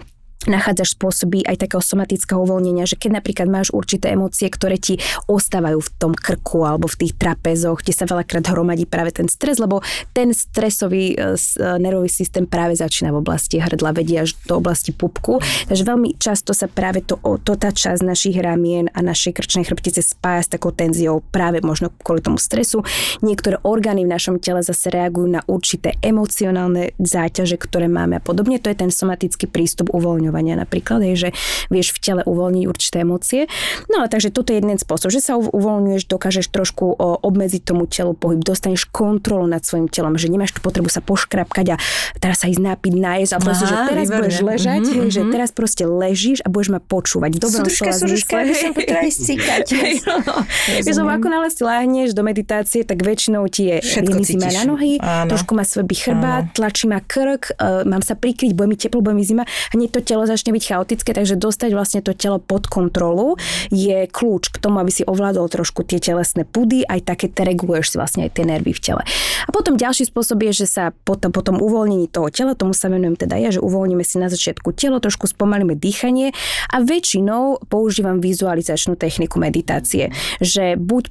nachádzaš 0.47 0.95
spôsoby 0.95 1.43
aj 1.43 1.67
takého 1.67 1.83
somatického 1.83 2.39
uvoľnenia, 2.47 2.87
že 2.87 2.95
keď 2.95 3.19
napríklad 3.19 3.51
máš 3.51 3.75
určité 3.75 4.15
emócie, 4.15 4.47
ktoré 4.47 4.79
ti 4.79 5.03
ostávajú 5.27 5.83
v 5.83 5.91
tom 5.99 6.13
krku 6.15 6.63
alebo 6.63 6.87
v 6.87 7.07
tých 7.07 7.19
trapezoch, 7.19 7.83
kde 7.83 7.91
sa 7.97 8.07
veľakrát 8.07 8.47
hromadí 8.47 8.87
práve 8.87 9.11
ten 9.11 9.27
stres, 9.27 9.59
lebo 9.59 9.83
ten 10.15 10.31
stresový 10.31 11.19
e, 11.19 11.35
e, 11.35 11.47
nervový 11.83 12.07
systém 12.07 12.47
práve 12.47 12.79
začína 12.79 13.11
v 13.11 13.19
oblasti 13.19 13.59
hrdla, 13.59 13.91
vedie 13.91 14.23
až 14.23 14.39
do 14.47 14.63
oblasti 14.63 14.95
pupku. 14.95 15.43
Takže 15.67 15.83
veľmi 15.83 16.15
často 16.23 16.55
sa 16.55 16.71
práve 16.71 17.03
to, 17.03 17.19
to 17.43 17.59
tá 17.59 17.75
časť 17.75 18.07
našich 18.07 18.39
ramien 18.39 18.87
a 18.95 19.03
našej 19.03 19.35
krčnej 19.35 19.67
chrbtice 19.67 20.07
spája 20.07 20.47
s 20.47 20.53
takou 20.55 20.71
tenziou 20.71 21.19
práve 21.35 21.59
možno 21.67 21.91
kvôli 22.07 22.23
tomu 22.23 22.39
stresu. 22.39 22.87
Niektoré 23.27 23.59
orgány 23.67 24.07
v 24.07 24.15
našom 24.15 24.39
tele 24.39 24.63
zase 24.63 24.95
reagujú 24.95 25.27
na 25.27 25.43
určité 25.51 25.99
emocionálne 25.99 26.95
záťaže, 27.03 27.59
ktoré 27.59 27.91
máme 27.91 28.23
a 28.23 28.23
podobne. 28.23 28.63
To 28.63 28.71
je 28.71 28.79
ten 28.79 28.95
somatický 28.95 29.51
prístup 29.51 29.91
uvoľňovania 29.91 30.28
napríklad, 30.33 31.01
je, 31.03 31.29
že 31.29 31.31
vieš 31.69 31.93
v 31.95 31.99
tele 32.01 32.23
uvoľniť 32.25 32.65
určité 32.69 33.03
emócie. 33.03 33.47
No 33.89 34.03
a 34.03 34.07
takže 34.07 34.31
toto 34.31 34.53
je 34.53 34.61
jeden 34.61 34.77
spôsob, 34.77 35.09
že 35.09 35.21
sa 35.21 35.37
uv- 35.37 35.51
uvoľňuješ, 35.53 36.07
dokážeš 36.07 36.47
trošku 36.49 36.95
obmedziť 36.99 37.63
tomu 37.65 37.87
telu 37.89 38.13
pohyb, 38.13 38.41
dostaneš 38.41 38.89
kontrolu 38.89 39.45
nad 39.47 39.63
svojim 39.65 39.89
telom, 39.89 40.15
že 40.17 40.29
nemáš 40.29 40.57
tú 40.57 40.61
potrebu 40.61 40.89
sa 40.89 41.01
poškrapkať 41.01 41.67
a 41.75 41.77
teraz 42.19 42.43
sa 42.43 42.47
ísť 42.51 42.63
napiť, 42.63 42.95
nájsť 42.97 43.33
a 43.35 43.39
proste, 43.39 43.65
že 43.67 43.75
teraz 43.87 44.05
výborne. 44.09 44.19
budeš 44.19 44.37
ležať, 44.43 44.83
Mhm, 44.89 44.95
hej, 44.95 45.09
že 45.11 45.21
mhm. 45.25 45.31
teraz 45.33 45.51
proste 45.53 45.85
ležíš 45.85 46.39
a 46.45 46.49
budeš 46.49 46.69
ma 46.75 46.81
počúvať. 46.81 47.31
Dobrom 47.39 47.67
som 48.55 48.73
potrebovala 48.73 49.11
cikať. 49.11 49.67
Hej, 49.79 49.95
no. 50.07 50.35
Lebo 50.83 51.09
ako 51.09 51.27
náhle 51.29 51.49
si 51.51 51.63
láhneš 51.63 52.11
do 52.15 52.23
meditácie, 52.23 52.83
tak 52.83 52.99
väčšinou 53.03 53.45
ti 53.49 53.69
je 53.69 53.77
Všetko 53.83 54.19
zima 54.25 54.49
na 54.51 54.63
nohy, 54.65 54.93
Áno. 54.99 55.31
trošku 55.31 55.53
ma 55.55 55.63
svrbí 55.63 55.95
chrbát, 55.95 56.51
tlačí 56.55 56.89
ma 56.89 56.99
krk, 57.01 57.55
uh, 57.55 57.85
mám 57.85 58.03
sa 58.03 58.15
prikryť, 58.15 58.53
bude 58.55 58.69
mi 58.69 58.77
teplo, 58.77 59.01
bude 59.01 59.15
mi 59.15 59.25
zima, 59.25 59.45
hneď 59.75 59.89
to 59.93 60.01
telo 60.03 60.18
začne 60.25 60.57
byť 60.57 60.65
chaotické, 60.65 61.11
takže 61.13 61.37
dostať 61.37 61.71
vlastne 61.77 62.01
to 62.01 62.17
telo 62.17 62.41
pod 62.41 62.67
kontrolu 62.67 63.37
je 63.69 64.09
kľúč 64.09 64.51
k 64.51 64.57
tomu, 64.59 64.81
aby 64.81 64.91
si 64.91 65.05
ovládol 65.05 65.47
trošku 65.53 65.85
tie 65.85 66.01
telesné 66.01 66.49
pudy, 66.49 66.83
aj 66.89 67.05
také 67.05 67.31
reguluješ 67.31 67.95
si 67.95 67.97
vlastne 68.01 68.21
aj 68.27 68.41
tie 68.41 68.45
nervy 68.49 68.73
v 68.73 68.81
tele. 68.81 69.03
A 69.47 69.49
potom 69.53 69.77
ďalší 69.77 70.09
spôsob 70.09 70.41
je, 70.51 70.65
že 70.65 70.67
sa 70.67 70.91
potom, 71.05 71.31
potom 71.31 71.61
uvoľnení 71.61 72.09
toho 72.09 72.33
tela, 72.33 72.57
tomu 72.57 72.73
sa 72.73 72.89
venujem 72.89 73.15
teda 73.15 73.37
ja, 73.37 73.53
že 73.53 73.61
uvoľníme 73.63 74.03
si 74.03 74.17
na 74.17 74.33
začiatku 74.33 74.73
telo, 74.75 74.99
trošku 74.99 75.29
spomalíme 75.29 75.77
dýchanie 75.77 76.33
a 76.73 76.77
väčšinou 76.81 77.69
používam 77.69 78.19
vizualizačnú 78.25 78.97
techniku 78.97 79.37
meditácie, 79.39 80.11
že 80.41 80.75
buď 80.79 81.05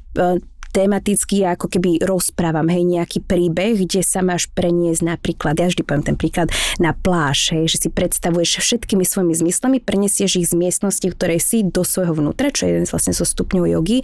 tematicky 0.72 1.44
ako 1.44 1.68
keby 1.68 2.04
rozprávam, 2.04 2.68
hej, 2.68 2.84
nejaký 2.84 3.24
príbeh, 3.24 3.80
kde 3.84 4.02
sa 4.02 4.22
máš 4.22 4.48
preniesť 4.52 5.02
napríklad, 5.04 5.58
ja 5.58 5.68
vždy 5.68 5.82
poviem 5.84 6.06
ten 6.06 6.18
príklad, 6.18 6.48
na 6.78 6.94
pláž, 6.94 7.52
hej, 7.56 7.68
že 7.68 7.88
si 7.88 7.90
predstavuješ 7.90 8.60
všetkými 8.60 9.04
svojimi 9.04 9.34
zmyslami, 9.34 9.78
prenesieš 9.80 10.40
ich 10.40 10.48
z 10.50 10.56
miestnosti, 10.56 11.04
v 11.04 11.14
ktorej 11.16 11.40
si 11.40 11.64
do 11.64 11.82
svojho 11.84 12.14
vnútra, 12.14 12.52
čo 12.52 12.68
je 12.68 12.78
jeden 12.78 12.86
z 12.86 12.92
vlastne 12.92 13.14
zo 13.14 13.26
stupňov 13.26 13.66
jogy 13.68 14.02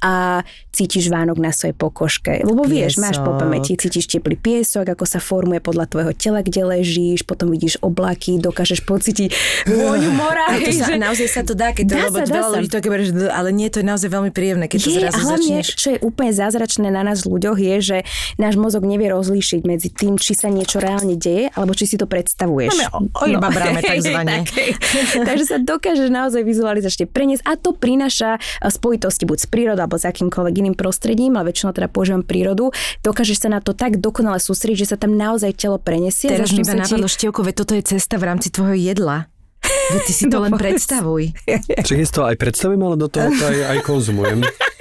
a 0.00 0.42
cítiš 0.74 1.06
Vánok 1.08 1.38
na 1.38 1.54
svojej 1.54 1.76
pokožke. 1.76 2.42
Lebo 2.42 2.66
vieš, 2.66 2.98
máš 2.98 3.22
po 3.22 3.34
Piesok. 3.34 3.40
pamäti, 3.40 3.72
cítiš 3.78 4.10
teplý 4.10 4.34
piesok, 4.34 4.90
ako 4.90 5.04
sa 5.06 5.22
formuje 5.22 5.62
podľa 5.62 5.86
tvojho 5.86 6.12
tela, 6.16 6.40
kde 6.42 6.66
ležíš, 6.66 7.22
potom 7.22 7.50
vidíš 7.54 7.78
oblaky, 7.78 8.42
dokážeš 8.42 8.82
pocítiť 8.82 9.30
vôňu 9.70 10.10
mora. 10.10 10.46
To 10.54 10.70
hej, 10.70 10.80
sa, 10.80 10.86
že- 10.94 11.00
naozaj 11.02 11.28
sa 11.28 11.42
to 11.42 11.52
dá, 11.52 11.74
keď 11.74 11.84
to, 11.84 11.94
Dá 11.94 12.04
lebo 12.08 12.18
sa, 12.18 12.24
dá 12.24 12.34
veľa 12.40 12.48
ľudí 12.56 12.70
to 12.70 12.78
ale 13.28 13.48
nie, 13.52 13.68
to 13.68 13.82
je 13.82 13.86
naozaj 13.86 14.08
veľmi 14.08 14.30
príjemné, 14.30 14.64
keď 14.70 14.78
to 14.80 14.88
je, 14.90 14.96
zrazu 15.02 15.14
a 15.14 15.20
hlavne, 15.20 15.56
začneš. 15.60 15.66
čo 15.76 15.88
je 15.92 15.98
úplne 16.04 16.30
zázračné 16.30 16.86
na 16.86 17.00
nás 17.00 17.24
ľuďoch, 17.24 17.56
je, 17.56 17.76
že 17.80 17.98
náš 18.36 18.54
mozog 18.54 18.84
nevie 18.84 19.08
rozlíšiť 19.08 19.60
medzi 19.62 19.88
tým, 19.88 20.14
či 20.14 20.32
sa 20.32 20.46
niečo 20.46 20.78
reálne 20.78 21.16
deje, 21.16 21.48
alebo 21.50 21.72
či 21.72 21.86
si 21.86 21.96
to 21.96 22.04
predstavuješ. 22.04 22.70
Máme 22.70 22.86
o- 22.92 23.08
ojba 23.18 23.48
bráme, 23.48 23.80
takzvané. 23.96 24.44
tak. 24.44 24.76
Takže 25.24 25.44
sa 25.46 25.56
dokážeš 25.56 26.08
naozaj 26.08 26.42
vizualizačne 26.42 27.06
preniesť 27.06 27.42
a 27.42 27.56
to 27.56 27.72
prináša 27.72 28.36
eh, 28.36 28.40
spojitosti 28.66 29.24
buď 29.24 29.38
s 29.38 29.46
prírodou 29.46 29.80
alebo 29.80 29.96
s 29.96 30.04
akýmkoľvek 30.04 30.54
iným 30.60 30.74
prostredím, 30.74 31.34
ale 31.34 31.48
väčšinou 31.48 31.72
teda 31.72 31.88
používam 31.88 32.20
prírodu. 32.20 32.68
Dokážeš 33.00 33.40
sa 33.40 33.48
na 33.48 33.58
to 33.58 33.72
tak 33.72 33.96
dokonale 33.96 34.36
sústrediť, 34.36 34.78
že 34.78 34.90
sa 34.90 34.96
tam 34.96 35.14
naozaj 35.14 35.54
telo 35.54 35.78
prenesie. 35.78 36.28
Teraz 36.28 36.50
mi 36.50 36.60
iba 36.60 36.76
ti- 36.76 36.96
veď 37.40 37.54
toto 37.54 37.72
je 37.72 37.82
cesta 37.86 38.16
v 38.16 38.24
rámci 38.26 38.50
tvojho 38.50 38.74
jedla. 38.74 39.30
Veď 39.64 40.00
ty 40.02 40.12
si 40.12 40.24
to 40.26 40.36
No 40.40 40.44
len 40.44 40.52
povedz. 40.52 40.64
predstavuj. 40.84 41.24
Čiže 41.80 42.10
to 42.10 42.20
aj 42.24 42.36
predstavím, 42.36 42.82
ale 42.82 42.96
do 42.96 43.06
toho 43.06 43.30
to 43.30 43.44
aj, 43.44 43.58
aj 43.70 43.78
konzumujem. 43.80 44.40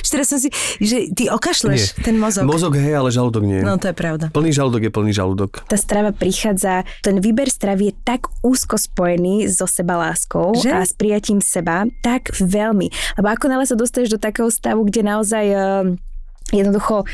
Že 0.00 0.08
teraz 0.12 0.26
som 0.28 0.38
si, 0.42 0.48
že 0.82 1.10
ty 1.14 1.30
okašleš 1.30 2.00
ten 2.02 2.18
mozog. 2.18 2.44
Mozog 2.46 2.74
hej, 2.76 2.94
ale 2.96 3.08
žalúdok 3.14 3.44
nie. 3.46 3.62
No 3.62 3.78
to 3.78 3.90
je 3.90 3.96
pravda. 3.96 4.28
Plný 4.30 4.50
žalúdok 4.50 4.86
je 4.86 4.92
plný 4.92 5.12
žalúdok. 5.14 5.64
tá 5.66 5.76
strava 5.78 6.10
prichádza, 6.10 6.82
ten 7.04 7.22
výber 7.22 7.48
stravy 7.48 7.90
je 7.90 7.94
tak 8.02 8.26
úzko 8.42 8.76
spojený 8.76 9.46
so 9.48 9.66
sebaláskou 9.66 10.56
Že? 10.58 10.70
a 10.74 10.80
s 10.82 10.92
prijatím 10.94 11.38
seba, 11.40 11.86
tak 12.02 12.34
veľmi. 12.36 12.90
Lebo 13.18 13.26
ako 13.28 13.46
nále 13.48 13.64
sa 13.64 13.78
dostaneš 13.78 14.16
do 14.16 14.20
takého 14.20 14.50
stavu, 14.50 14.84
kde 14.86 15.00
naozaj 15.06 15.44
eh, 15.46 15.60
jednoducho 16.50 17.06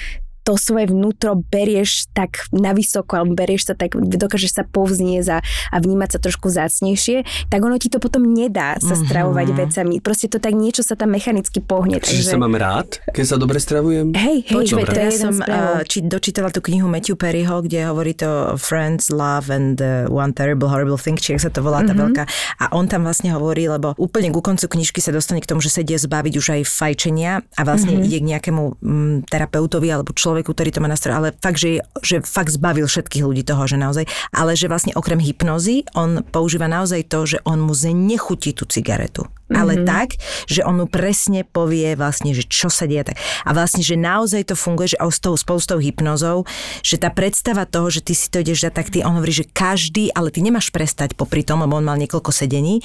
to 0.46 0.54
svoje 0.54 0.86
vnútro 0.86 1.34
berieš 1.34 2.06
tak 2.14 2.46
na 2.54 2.70
vysoko, 2.70 3.18
alebo 3.18 3.34
berieš 3.34 3.66
sa 3.66 3.74
tak, 3.74 3.98
dokážeš 3.98 4.52
sa 4.54 4.62
povzniesť 4.62 5.28
a, 5.34 5.38
a 5.74 5.76
vnímať 5.82 6.08
sa 6.14 6.18
trošku 6.22 6.46
zácnejšie, 6.46 7.26
tak 7.50 7.58
ono 7.58 7.74
ti 7.82 7.90
to 7.90 7.98
potom 7.98 8.22
nedá 8.22 8.78
sa 8.78 8.94
stravovať 8.94 9.46
vecami. 9.50 9.98
Proste 9.98 10.30
to 10.30 10.38
tak 10.38 10.54
niečo 10.54 10.86
sa 10.86 10.94
tam 10.94 11.10
mechanicky 11.10 11.58
pohne. 11.58 11.98
Čiže 11.98 12.30
sa 12.30 12.38
mám 12.38 12.54
rád, 12.54 13.02
keď 13.10 13.24
sa 13.26 13.36
dobre 13.36 13.58
stravujem? 13.58 14.14
Hej, 14.14 14.46
hej, 14.46 14.54
Počuj, 14.54 14.86
to 14.86 14.94
ja 14.94 15.10
som 15.10 15.34
uh, 15.40 15.82
či, 15.82 16.04
dočítala 16.04 16.52
tú 16.52 16.62
knihu 16.62 16.86
Matthew 16.86 17.18
Perryho, 17.18 17.64
kde 17.64 17.88
hovorí 17.88 18.12
to 18.12 18.54
Friends, 18.60 19.08
Love 19.10 19.48
and 19.50 19.80
uh, 19.80 20.06
One 20.06 20.30
Terrible 20.30 20.68
Horrible 20.68 21.00
Thing, 21.00 21.18
či 21.18 21.34
sa 21.40 21.48
to 21.50 21.64
volá 21.64 21.82
tá 21.82 21.90
Mhm. 21.90 22.00
veľká. 22.06 22.22
A 22.60 22.76
on 22.76 22.84
tam 22.86 23.08
vlastne 23.08 23.32
hovorí, 23.32 23.64
lebo 23.66 23.96
úplne 23.96 24.28
ku 24.28 24.44
koncu 24.44 24.68
knižky 24.68 25.00
sa 25.00 25.08
dostane 25.10 25.40
k 25.40 25.48
tomu, 25.48 25.64
že 25.64 25.72
sa 25.72 25.80
ide 25.80 25.96
zbaviť 25.96 26.34
už 26.36 26.46
aj 26.54 26.62
fajčenia 26.68 27.40
a 27.56 27.60
vlastne 27.64 27.96
Mhm. 27.96 28.04
ide 28.04 28.18
k 28.20 28.26
nejakému 28.36 28.62
mm, 28.76 29.16
terapeutovi 29.32 29.88
alebo 29.88 30.12
človeku, 30.12 30.35
ktorý 30.42 30.74
to 30.74 30.82
má 30.82 30.88
na 30.90 30.98
ale 31.12 31.30
fakt, 31.38 31.60
že, 31.60 31.84
že 32.02 32.24
fakt 32.24 32.50
zbavil 32.50 32.90
všetkých 32.90 33.22
ľudí 33.22 33.46
toho, 33.46 33.68
že 33.70 33.78
naozaj, 33.78 34.04
ale 34.34 34.58
že 34.58 34.66
vlastne 34.66 34.96
okrem 34.96 35.20
hypnozy, 35.22 35.86
on 35.94 36.24
používa 36.26 36.66
naozaj 36.66 37.06
to, 37.06 37.24
že 37.24 37.38
on 37.46 37.62
mu 37.62 37.76
znechutí 37.76 38.56
tú 38.56 38.66
cigaretu. 38.66 39.28
Ale 39.46 39.78
Mhm. 39.78 39.86
tak, 39.86 40.18
že 40.50 40.66
on 40.66 40.82
mu 40.82 40.86
presne 40.90 41.46
povie 41.46 41.94
vlastne, 41.94 42.34
že 42.34 42.42
čo 42.42 42.66
sa 42.66 42.82
deje. 42.90 43.14
A 43.46 43.50
vlastne, 43.54 43.78
že 43.78 43.94
naozaj 43.94 44.50
to 44.50 44.58
funguje, 44.58 44.96
že 44.96 44.98
s 44.98 45.22
tou, 45.22 45.38
spolu 45.38 45.62
s 45.62 45.70
tou 45.70 45.78
hypnozou, 45.78 46.42
že 46.82 46.98
tá 46.98 47.14
predstava 47.14 47.62
toho, 47.62 47.86
že 47.86 48.02
ty 48.02 48.18
si 48.18 48.26
to 48.26 48.42
ideš 48.42 48.66
dať, 48.66 48.72
tak 48.74 48.90
ty, 48.90 49.06
on 49.06 49.22
hovorí, 49.22 49.30
že 49.30 49.46
každý, 49.46 50.10
ale 50.18 50.34
ty 50.34 50.42
nemáš 50.42 50.74
prestať 50.74 51.14
popri 51.14 51.46
tom, 51.46 51.62
lebo 51.62 51.78
on 51.78 51.86
mal 51.86 51.94
niekoľko 51.94 52.34
sedení, 52.34 52.82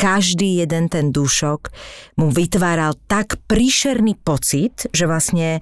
každý 0.00 0.64
jeden 0.64 0.88
ten 0.88 1.12
dušok 1.12 1.68
mu 2.16 2.32
vytváral 2.32 2.96
tak 3.04 3.36
príšerný 3.44 4.16
pocit, 4.16 4.88
že 4.96 5.04
vlastne, 5.04 5.60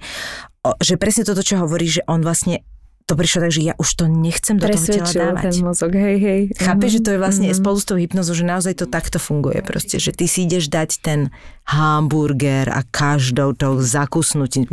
že 0.79 0.95
presne 0.95 1.23
toto, 1.23 1.39
čo 1.39 1.57
hovorí, 1.57 1.85
že 1.85 2.01
on 2.05 2.19
vlastne 2.19 2.61
to 3.05 3.17
prišlo 3.17 3.49
tak, 3.49 3.53
že 3.57 3.65
ja 3.65 3.73
už 3.73 3.89
to 3.97 4.05
nechcem 4.05 4.61
do 4.61 4.69
toho 4.69 4.85
tela 4.85 5.33
dávať. 5.33 5.43
ten 5.49 5.65
mozog, 5.65 5.91
hej, 5.97 6.17
hej. 6.21 6.41
Chápeš, 6.53 6.89
že 6.93 7.01
to 7.01 7.09
je 7.11 7.17
vlastne 7.17 7.49
Mhm. 7.49 7.57
spolu 7.57 7.77
s 7.81 7.85
tou 7.89 7.97
hypnozou, 7.97 8.37
že 8.37 8.45
naozaj 8.45 8.73
to 8.77 8.85
takto 8.85 9.17
funguje 9.17 9.65
proste, 9.65 9.97
že 9.97 10.13
ty 10.13 10.29
si 10.29 10.45
ideš 10.45 10.69
dať 10.69 10.89
ten 11.01 11.19
hamburger 11.69 12.69
a 12.73 12.81
každou 12.89 13.53
tou 13.53 13.77
zakusnutím, 13.77 14.65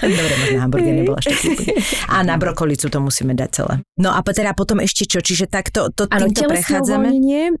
Dobre, 0.00 0.34
možno 0.44 0.58
hamburger 0.60 0.92
nebol 0.92 1.16
až 1.16 1.32
taký. 1.32 1.72
A 2.12 2.20
na 2.20 2.36
brokolicu 2.36 2.92
to 2.92 3.00
musíme 3.00 3.32
dať 3.32 3.48
celé. 3.48 3.74
No 3.96 4.12
a 4.12 4.20
teda 4.20 4.52
potom 4.52 4.84
ešte 4.84 5.08
čo? 5.08 5.24
Čiže 5.24 5.48
takto 5.48 5.88
to, 5.88 6.04
Áno, 6.12 6.28
týmto 6.28 6.52
prechádzame? 6.52 7.08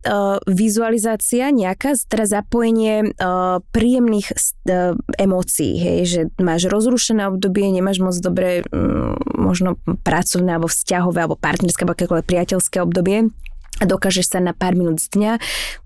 uh, 0.04 0.36
vizualizácia 0.44 1.48
nejaká, 1.48 1.96
teda 2.04 2.28
zapojenie 2.28 3.16
uh, 3.16 3.64
príjemných 3.72 4.28
uh, 4.68 4.92
emócií, 5.16 5.80
hej, 5.80 5.98
že 6.04 6.20
máš 6.36 6.68
rozrušené 6.68 7.24
obdobie, 7.24 7.72
nemáš 7.72 8.04
moc 8.04 8.16
dobré 8.20 8.60
um, 8.68 9.16
možno 9.32 9.80
pracovné 10.04 10.60
alebo 10.60 10.68
vzťahové 10.68 11.24
alebo 11.24 11.40
partnerské 11.40 11.88
alebo 11.88 11.96
akékoľvek 11.96 12.26
priateľské 12.28 12.84
obdobie 12.84 13.32
a 13.80 13.88
dokážeš 13.88 14.36
sa 14.36 14.38
na 14.44 14.52
pár 14.52 14.76
minút 14.76 15.00
z 15.00 15.08
dňa 15.16 15.32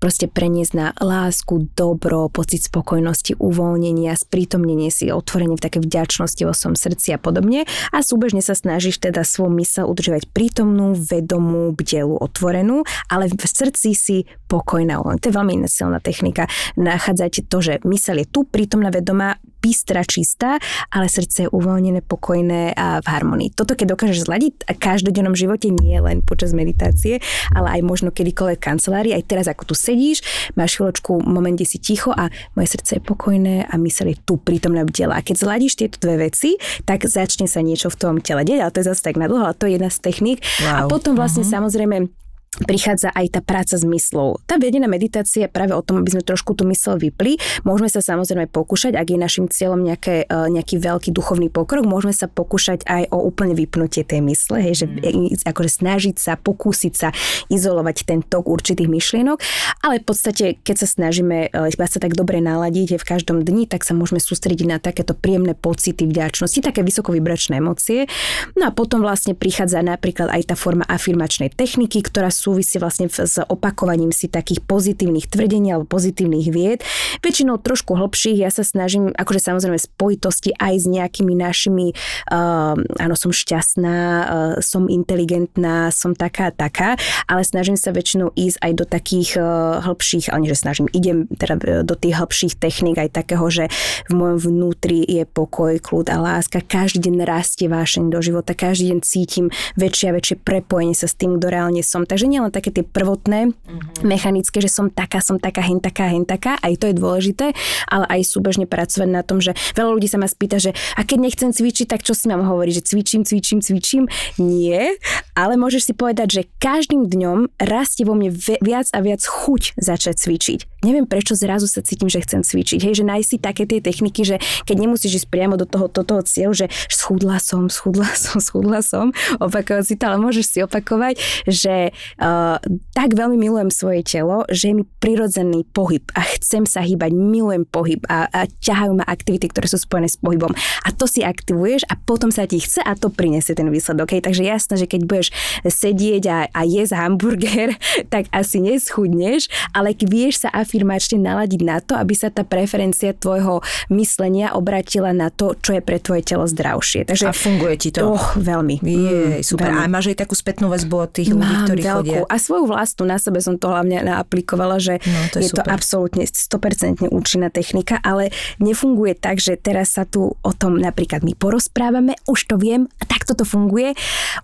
proste 0.03 0.27
preniesť 0.27 0.73
na 0.75 0.87
lásku, 0.99 1.71
dobro, 1.73 2.27
pocit 2.27 2.67
spokojnosti, 2.67 3.39
uvoľnenia, 3.39 4.13
sprítomnenie 4.19 4.91
si, 4.91 5.07
otvorenie 5.07 5.55
v 5.55 5.63
také 5.63 5.79
vďačnosti 5.79 6.43
vo 6.43 6.51
svojom 6.51 6.75
srdci 6.75 7.15
a 7.15 7.19
podobne. 7.19 7.63
A 7.95 8.03
súbežne 8.03 8.43
sa 8.43 8.53
snažíš 8.53 8.99
teda 8.99 9.23
svoju 9.23 9.55
mysel 9.63 9.87
udržovať 9.87 10.27
prítomnú, 10.35 10.93
vedomú, 10.99 11.71
bdelú, 11.71 12.19
otvorenú, 12.19 12.83
ale 13.07 13.31
v 13.31 13.45
srdci 13.47 13.95
si 13.95 14.17
pokojná. 14.51 14.99
To 14.99 15.25
je 15.25 15.33
veľmi 15.33 15.63
silná 15.71 16.03
technika. 16.03 16.51
Nachádzať 16.75 17.47
to, 17.47 17.57
že 17.63 17.73
mysel 17.87 18.19
je 18.21 18.27
tu 18.27 18.43
prítomná, 18.43 18.91
vedomá, 18.91 19.39
bystrá, 19.65 20.05
čistá, 20.05 20.61
ale 20.93 21.09
srdce 21.09 21.49
je 21.49 21.49
uvoľnené, 21.49 22.05
pokojné 22.05 22.77
a 22.77 23.01
v 23.01 23.07
harmonii. 23.09 23.49
Toto 23.57 23.73
keď 23.73 23.97
dokážeš 23.97 24.29
zladiť 24.29 24.53
v 24.69 24.77
každodennom 24.77 25.33
živote 25.33 25.73
nie 25.73 25.97
len 25.97 26.21
počas 26.21 26.53
meditácie, 26.53 27.17
ale 27.49 27.79
aj 27.79 27.81
možno 27.81 28.13
kedykoľvek 28.13 28.61
v 28.61 28.65
kancelárii, 28.69 29.13
aj 29.17 29.25
teraz 29.25 29.49
ako 29.49 29.73
tu 29.73 29.73
sedíš, 29.73 30.21
máš 30.53 30.77
chvíľočku, 30.77 31.25
moment, 31.25 31.57
kde 31.57 31.65
si 31.65 31.81
ticho 31.81 32.13
a 32.13 32.29
moje 32.53 32.77
srdce 32.77 32.99
je 32.99 33.01
pokojné 33.01 33.65
a 33.65 33.73
mysel 33.81 34.13
je 34.13 34.21
tu 34.21 34.37
prítomná 34.37 34.85
bdela. 34.85 35.17
A 35.17 35.25
keď 35.25 35.41
zladíš 35.41 35.81
tieto 35.81 35.97
dve 35.97 36.29
veci, 36.29 36.61
tak 36.85 37.09
začne 37.09 37.49
sa 37.49 37.65
niečo 37.65 37.89
v 37.89 37.97
tom 37.97 38.13
tele 38.21 38.45
deť, 38.45 38.59
ale 38.61 38.73
to 38.75 38.85
je 38.85 38.89
zase 38.93 39.01
tak 39.01 39.17
na 39.17 39.25
dlho, 39.25 39.49
ale 39.49 39.57
to 39.57 39.65
je 39.65 39.81
jedna 39.81 39.89
z 39.89 39.97
techník. 40.03 40.43
Wow. 40.61 40.69
A 40.69 40.79
potom 40.91 41.17
vlastne 41.17 41.41
uh-huh. 41.41 41.55
samozrejme 41.57 42.24
prichádza 42.63 43.11
aj 43.11 43.35
tá 43.35 43.41
práca 43.43 43.75
s 43.75 43.83
myslou. 43.83 44.39
Tá 44.47 44.55
vedená 44.55 44.87
meditácia 44.87 45.47
je 45.47 45.51
práve 45.51 45.75
o 45.75 45.83
tom, 45.83 45.99
aby 45.99 46.15
sme 46.15 46.23
trošku 46.23 46.55
tú 46.55 46.63
mysel 46.71 46.95
vypli. 46.95 47.35
Môžeme 47.67 47.91
sa 47.91 47.99
samozrejme 47.99 48.47
pokúšať, 48.47 48.95
ak 48.95 49.07
je 49.11 49.17
našim 49.19 49.45
cieľom 49.51 49.83
nejaké, 49.83 50.23
e, 50.23 50.35
nejaký 50.55 50.79
veľký 50.79 51.11
duchovný 51.11 51.51
pokrok, 51.51 51.83
môžeme 51.83 52.15
sa 52.15 52.31
pokúšať 52.31 52.87
aj 52.87 53.11
o 53.11 53.19
úplne 53.19 53.51
vypnutie 53.57 54.07
tej 54.07 54.23
mysle, 54.23 54.63
hej, 54.63 54.85
že 54.85 54.87
mm. 54.87 55.43
akože 55.43 55.69
snažiť 55.83 56.15
sa, 56.15 56.39
pokúsiť 56.39 56.93
sa 56.95 57.11
izolovať 57.51 58.07
ten 58.07 58.19
tok 58.23 58.47
určitých 58.47 58.87
myšlienok, 58.87 59.37
ale 59.83 59.99
v 59.99 60.05
podstate, 60.07 60.45
keď 60.63 60.75
sa 60.85 60.87
snažíme 60.87 61.51
e, 61.51 61.73
iba 61.73 61.85
sa 61.89 61.99
tak 61.99 62.15
dobre 62.15 62.39
naladiť 62.39 62.95
v 63.01 63.05
každom 63.05 63.43
dni, 63.43 63.67
tak 63.67 63.83
sa 63.83 63.91
môžeme 63.91 64.23
sústrediť 64.23 64.67
na 64.69 64.77
takéto 64.79 65.11
príjemné 65.17 65.57
pocity 65.57 66.07
vďačnosti, 66.07 66.59
také 66.63 66.85
vysoko 66.85 67.11
vibračné 67.11 67.59
emócie. 67.59 68.07
No 68.53 68.69
a 68.69 68.71
potom 68.71 69.01
vlastne 69.01 69.33
prichádza 69.33 69.81
napríklad 69.81 70.31
aj 70.31 70.53
tá 70.53 70.55
forma 70.55 70.85
afirmačnej 70.85 71.51
techniky, 71.51 72.05
ktorá 72.05 72.29
súvisí 72.45 72.77
vlastne 72.77 73.09
s 73.09 73.41
opakovaním 73.41 74.13
si 74.13 74.29
takých 74.29 74.61
pozitívnych 74.61 75.25
tvrdení 75.25 75.73
alebo 75.73 75.89
pozitívnych 75.89 76.47
vied. 76.53 76.85
Väčšinou 77.25 77.57
trošku 77.57 77.97
hlbších, 77.97 78.45
ja 78.45 78.53
sa 78.53 78.61
snažím, 78.61 79.09
akože 79.17 79.41
samozrejme 79.41 79.81
spojitosti 79.81 80.53
aj 80.53 80.73
s 80.77 80.85
nejakými 80.85 81.33
našimi, 81.33 81.97
uh, 82.29 82.77
áno, 82.77 83.15
som 83.17 83.33
šťastná, 83.33 83.97
uh, 83.97 84.25
som 84.61 84.85
inteligentná, 84.85 85.89
som 85.89 86.13
taká, 86.13 86.53
taká, 86.53 87.01
ale 87.25 87.41
snažím 87.41 87.73
sa 87.73 87.89
väčšinou 87.89 88.29
ísť 88.37 88.61
aj 88.61 88.71
do 88.77 88.85
takých 88.85 89.29
uh, 89.41 89.81
hĺbších, 89.81 90.29
ale 90.29 90.45
nie, 90.45 90.53
že 90.53 90.61
snažím, 90.61 90.85
idem 90.93 91.25
teda 91.31 91.81
do 91.81 91.95
tých 91.97 92.21
hĺbších 92.21 92.53
techník 92.61 93.01
aj 93.01 93.09
takého, 93.15 93.47
že 93.49 93.73
v 94.05 94.13
mojom 94.13 94.37
vnútri 94.51 95.01
je 95.01 95.25
pokoj, 95.25 95.81
kľud 95.81 96.13
a 96.13 96.21
láska. 96.21 96.61
Každý 96.61 97.09
deň 97.09 97.25
rastie 97.25 97.65
vášeň 97.71 98.13
do 98.13 98.19
života, 98.21 98.53
každý 98.53 98.93
deň 98.93 98.99
cítim 99.01 99.45
väčšie 99.79 100.11
a 100.11 100.15
väčšie 100.19 100.35
prepojenie 100.43 100.93
sa 100.93 101.09
s 101.09 101.17
tým, 101.17 101.39
kto 101.39 101.47
reálne 101.49 101.81
som. 101.81 102.03
Takže 102.03 102.34
nielen 102.35 102.51
také 102.51 102.75
tie 102.75 102.83
prvotné, 102.83 103.55
mm-hmm. 103.55 104.03
mechanické, 104.03 104.59
že 104.59 104.67
som 104.67 104.91
taká, 104.91 105.23
som 105.23 105.39
taká, 105.39 105.63
hen 105.63 105.79
taká, 105.79 106.11
hen 106.11 106.27
taká, 106.27 106.59
aj 106.59 106.73
to 106.75 106.85
je 106.91 106.95
dôležité, 106.95 107.45
ale 107.87 108.05
aj 108.11 108.21
súbežne 108.27 108.67
pracovať 108.67 109.09
na 109.09 109.23
tom, 109.23 109.39
že 109.39 109.55
veľa 109.73 109.91
ľudí 109.95 110.11
sa 110.11 110.19
ma 110.19 110.27
spýta, 110.27 110.59
že 110.59 110.75
a 110.99 111.07
keď 111.07 111.17
nechcem 111.23 111.49
cvičiť, 111.55 111.87
tak 111.87 112.03
čo 112.03 112.11
si 112.11 112.27
mám 112.27 112.43
hovoriť, 112.43 112.83
že 112.83 112.83
cvičím, 112.83 113.21
cvičím, 113.23 113.59
cvičím? 113.63 114.03
Nie, 114.35 114.99
ale 115.33 115.55
môžeš 115.55 115.91
si 115.91 115.93
povedať, 115.95 116.27
že 116.35 116.41
každým 116.59 117.07
dňom 117.07 117.55
rastie 117.61 118.03
vo 118.03 118.13
mne 118.13 118.35
viac 118.59 118.91
a 118.91 118.99
viac 118.99 119.23
chuť 119.23 119.79
začať 119.79 120.15
cvičiť. 120.19 120.59
Neviem, 120.85 121.09
prečo 121.09 121.33
zrazu 121.33 121.65
sa 121.65 121.81
cítim, 121.81 122.11
že 122.11 122.21
chcem 122.21 122.45
cvičiť. 122.45 122.79
Hej, 122.85 123.01
že 123.01 123.09
nájsť 123.09 123.27
si 123.27 123.37
také 123.41 123.63
tie 123.65 123.81
techniky, 123.81 124.21
že 124.21 124.37
keď 124.69 124.85
nemusíš 124.85 125.23
ísť 125.23 125.27
priamo 125.33 125.57
do 125.57 125.65
toho, 125.65 125.89
do 125.89 126.03
toho 126.05 126.21
cieľu, 126.21 126.53
že 126.53 126.67
schudla 126.93 127.41
som, 127.41 127.67
schudla 127.71 128.09
som, 128.13 128.37
schudla 128.47 128.79
som, 128.85 129.09
opakovať 129.41 129.83
si 129.85 129.95
to, 129.97 130.03
ale 130.05 130.17
môžeš 130.21 130.45
si 130.45 130.59
opakovať, 130.61 131.17
že 131.49 131.93
uh, 132.25 132.57
tak 132.97 133.13
veľmi 133.13 133.37
milujem 133.37 133.69
svoje 133.69 134.01
telo, 134.01 134.43
že 134.49 134.73
je 134.73 134.81
mi 134.81 134.83
prirodzený 134.97 135.67
pohyb 135.69 136.01
a 136.17 136.25
chcem 136.25 136.65
sa 136.65 136.81
hýbať, 136.81 137.13
milujem 137.13 137.69
pohyb 137.69 138.01
a, 138.09 138.25
a 138.33 138.49
ťahajú 138.49 138.97
ma 138.97 139.05
aktivity, 139.05 139.53
ktoré 139.53 139.69
sú 139.69 139.77
spojené 139.77 140.09
s 140.09 140.17
pohybom. 140.17 140.51
A 140.83 140.89
to 140.89 141.05
si 141.05 141.21
aktivuješ 141.21 141.85
a 141.85 141.93
potom 141.99 142.33
sa 142.33 142.49
ti 142.49 142.57
chce 142.57 142.81
a 142.81 142.97
to 142.97 143.13
prinesie 143.13 143.53
ten 143.53 143.69
výsledok. 143.69 144.17
Hej. 144.17 144.25
Takže 144.25 144.43
jasné, 144.43 144.75
že 144.81 144.87
keď 144.89 145.01
budeš 145.05 145.27
sedieť 145.61 146.23
a, 146.27 146.39
a 146.49 146.61
jesť 146.65 146.97
hamburger, 146.97 147.77
tak 148.13 148.31
asi 148.33 148.63
neschudneš, 148.63 149.47
ale 149.75 149.93
vieš 149.95 150.47
sa 150.47 150.49
afirmačne 150.55 151.21
naladiť 151.21 151.61
na 151.61 151.77
to, 151.83 151.93
aby 151.99 152.13
sa 152.17 152.33
tá 152.33 152.41
preferencia 152.41 153.13
tvojho 153.13 153.61
myslenia 153.93 154.55
obratila 154.55 155.11
na 155.13 155.29
to, 155.29 155.53
čo 155.59 155.77
je 155.77 155.81
pre 155.83 156.01
tvoje 156.01 156.25
telo 156.25 156.47
zdravšie. 156.47 157.05
Takže, 157.09 157.29
a 157.29 157.33
funguje 157.35 157.75
ti 157.77 157.89
to? 157.93 158.15
Oh, 158.15 158.25
veľmi. 158.39 158.81
Je, 158.81 159.41
mm, 159.41 159.45
super. 159.45 159.69
Veľmi. 159.69 159.85
A 159.85 159.91
máš 159.91 160.15
aj 160.15 160.25
takú 160.25 160.33
spätnú 160.33 160.71
väzbu 160.71 160.95
od 160.95 161.11
tých 161.11 161.29
ľudí, 161.35 161.55
ktorí 161.67 161.81
veľkú. 161.83 162.04
Chodia? 162.05 162.29
A 162.29 162.35
svoju 162.37 162.65
vlastnú 162.69 163.09
na 163.09 163.17
sebe 163.17 163.41
som 163.41 163.57
to 163.57 163.71
hlavne 163.71 164.05
naaplikovala, 164.05 164.77
že 164.77 165.01
no, 165.01 165.19
to 165.33 165.41
je, 165.41 165.49
je 165.49 165.57
to 165.57 165.63
absolútne 165.65 166.23
100% 166.27 167.09
účinná 167.09 167.49
technika, 167.49 167.97
ale 168.05 168.29
nefunguje 168.61 169.17
tak, 169.17 169.41
že 169.41 169.57
teraz 169.57 169.97
sa 169.97 170.05
tu 170.05 170.37
o 170.37 170.51
tom 170.53 170.77
napríklad 170.77 171.25
my 171.25 171.33
porozprávame, 171.33 172.13
už 172.29 172.51
to 172.51 172.55
viem 172.61 172.85
a 173.01 173.03
takto 173.07 173.33
to 173.33 173.47
funguje, 173.47 173.95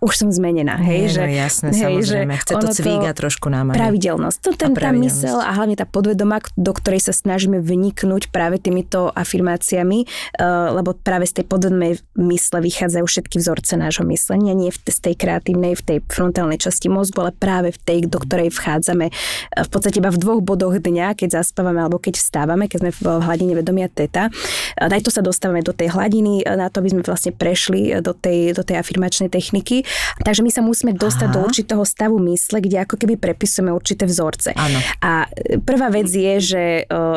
už 0.01 0.13
som 0.15 0.29
zmenená. 0.31 0.79
Hej, 0.81 0.99
Nie, 0.99 1.09
že, 1.11 1.21
no 1.21 1.29
jasné, 1.29 1.67
hej, 1.71 1.83
samozrejme. 1.83 2.33
Chce 2.41 2.53
to 2.57 2.67
cvíga 2.73 3.11
trošku 3.13 3.47
nám. 3.51 3.75
Pravidelnosť. 3.75 4.37
To 4.41 4.49
ten, 4.55 4.71
tá 4.73 4.91
mysel 4.95 5.37
a 5.37 5.51
hlavne 5.53 5.75
tá 5.77 5.85
podvedomá, 5.85 6.41
do 6.55 6.71
ktorej 6.71 7.05
sa 7.05 7.13
snažíme 7.13 7.59
vniknúť 7.61 8.31
práve 8.31 8.57
týmito 8.57 9.11
afirmáciami, 9.13 10.07
uh, 10.07 10.73
lebo 10.73 10.95
práve 10.95 11.27
z 11.27 11.41
tej 11.41 11.45
podvedomej 11.45 12.01
mysle 12.17 12.63
vychádzajú 12.63 13.05
všetky 13.05 13.35
vzorce 13.37 13.75
nášho 13.75 14.07
myslenia, 14.07 14.55
nie 14.55 14.71
v, 14.71 14.79
z 14.79 14.99
tej 15.03 15.15
kreatívnej, 15.19 15.75
v 15.75 15.83
tej 15.83 15.97
frontálnej 16.07 16.57
časti 16.57 16.87
mozgu, 16.87 17.27
ale 17.27 17.31
práve 17.35 17.50
v 17.59 17.79
tej, 17.83 17.99
do 18.07 18.23
ktorej 18.23 18.55
vchádzame 18.55 19.11
uh, 19.11 19.63
v 19.67 19.69
podstate 19.69 19.99
iba 19.99 20.07
v 20.07 20.19
dvoch 20.21 20.39
bodoch 20.39 20.79
dňa, 20.79 21.19
keď 21.19 21.43
zaspávame 21.43 21.83
alebo 21.83 21.99
keď 21.99 22.15
vstávame, 22.15 22.71
keď 22.71 22.87
sme 22.87 22.91
v 22.95 23.03
hladine 23.27 23.53
vedomia 23.59 23.91
teta. 23.91 24.31
Uh, 24.79 24.87
aj 24.87 25.03
to 25.03 25.11
sa 25.11 25.19
dostávame 25.19 25.59
do 25.59 25.75
tej 25.75 25.91
hladiny, 25.91 26.47
na 26.47 26.71
to, 26.71 26.79
aby 26.79 26.95
sme 26.95 27.03
vlastne 27.03 27.35
prešli 27.35 27.99
do 27.99 28.15
tej, 28.15 28.55
do 28.55 28.63
tej 28.63 28.79
afirmačnej 28.79 29.27
techniky. 29.27 29.83
Takže 30.23 30.45
my 30.45 30.51
sa 30.53 30.63
musíme 30.63 30.95
dostať 30.95 31.27
Aha. 31.27 31.35
do 31.35 31.39
určitého 31.43 31.83
stavu 31.83 32.21
mysle, 32.31 32.63
kde 32.63 32.83
ako 32.87 32.95
keby 32.95 33.19
prepisujeme 33.19 33.73
určité 33.73 34.07
vzorce. 34.07 34.53
Áno. 34.55 34.79
A 35.01 35.25
prvá 35.65 35.89
vec 35.89 36.07
je, 36.07 36.35
že 36.39 36.63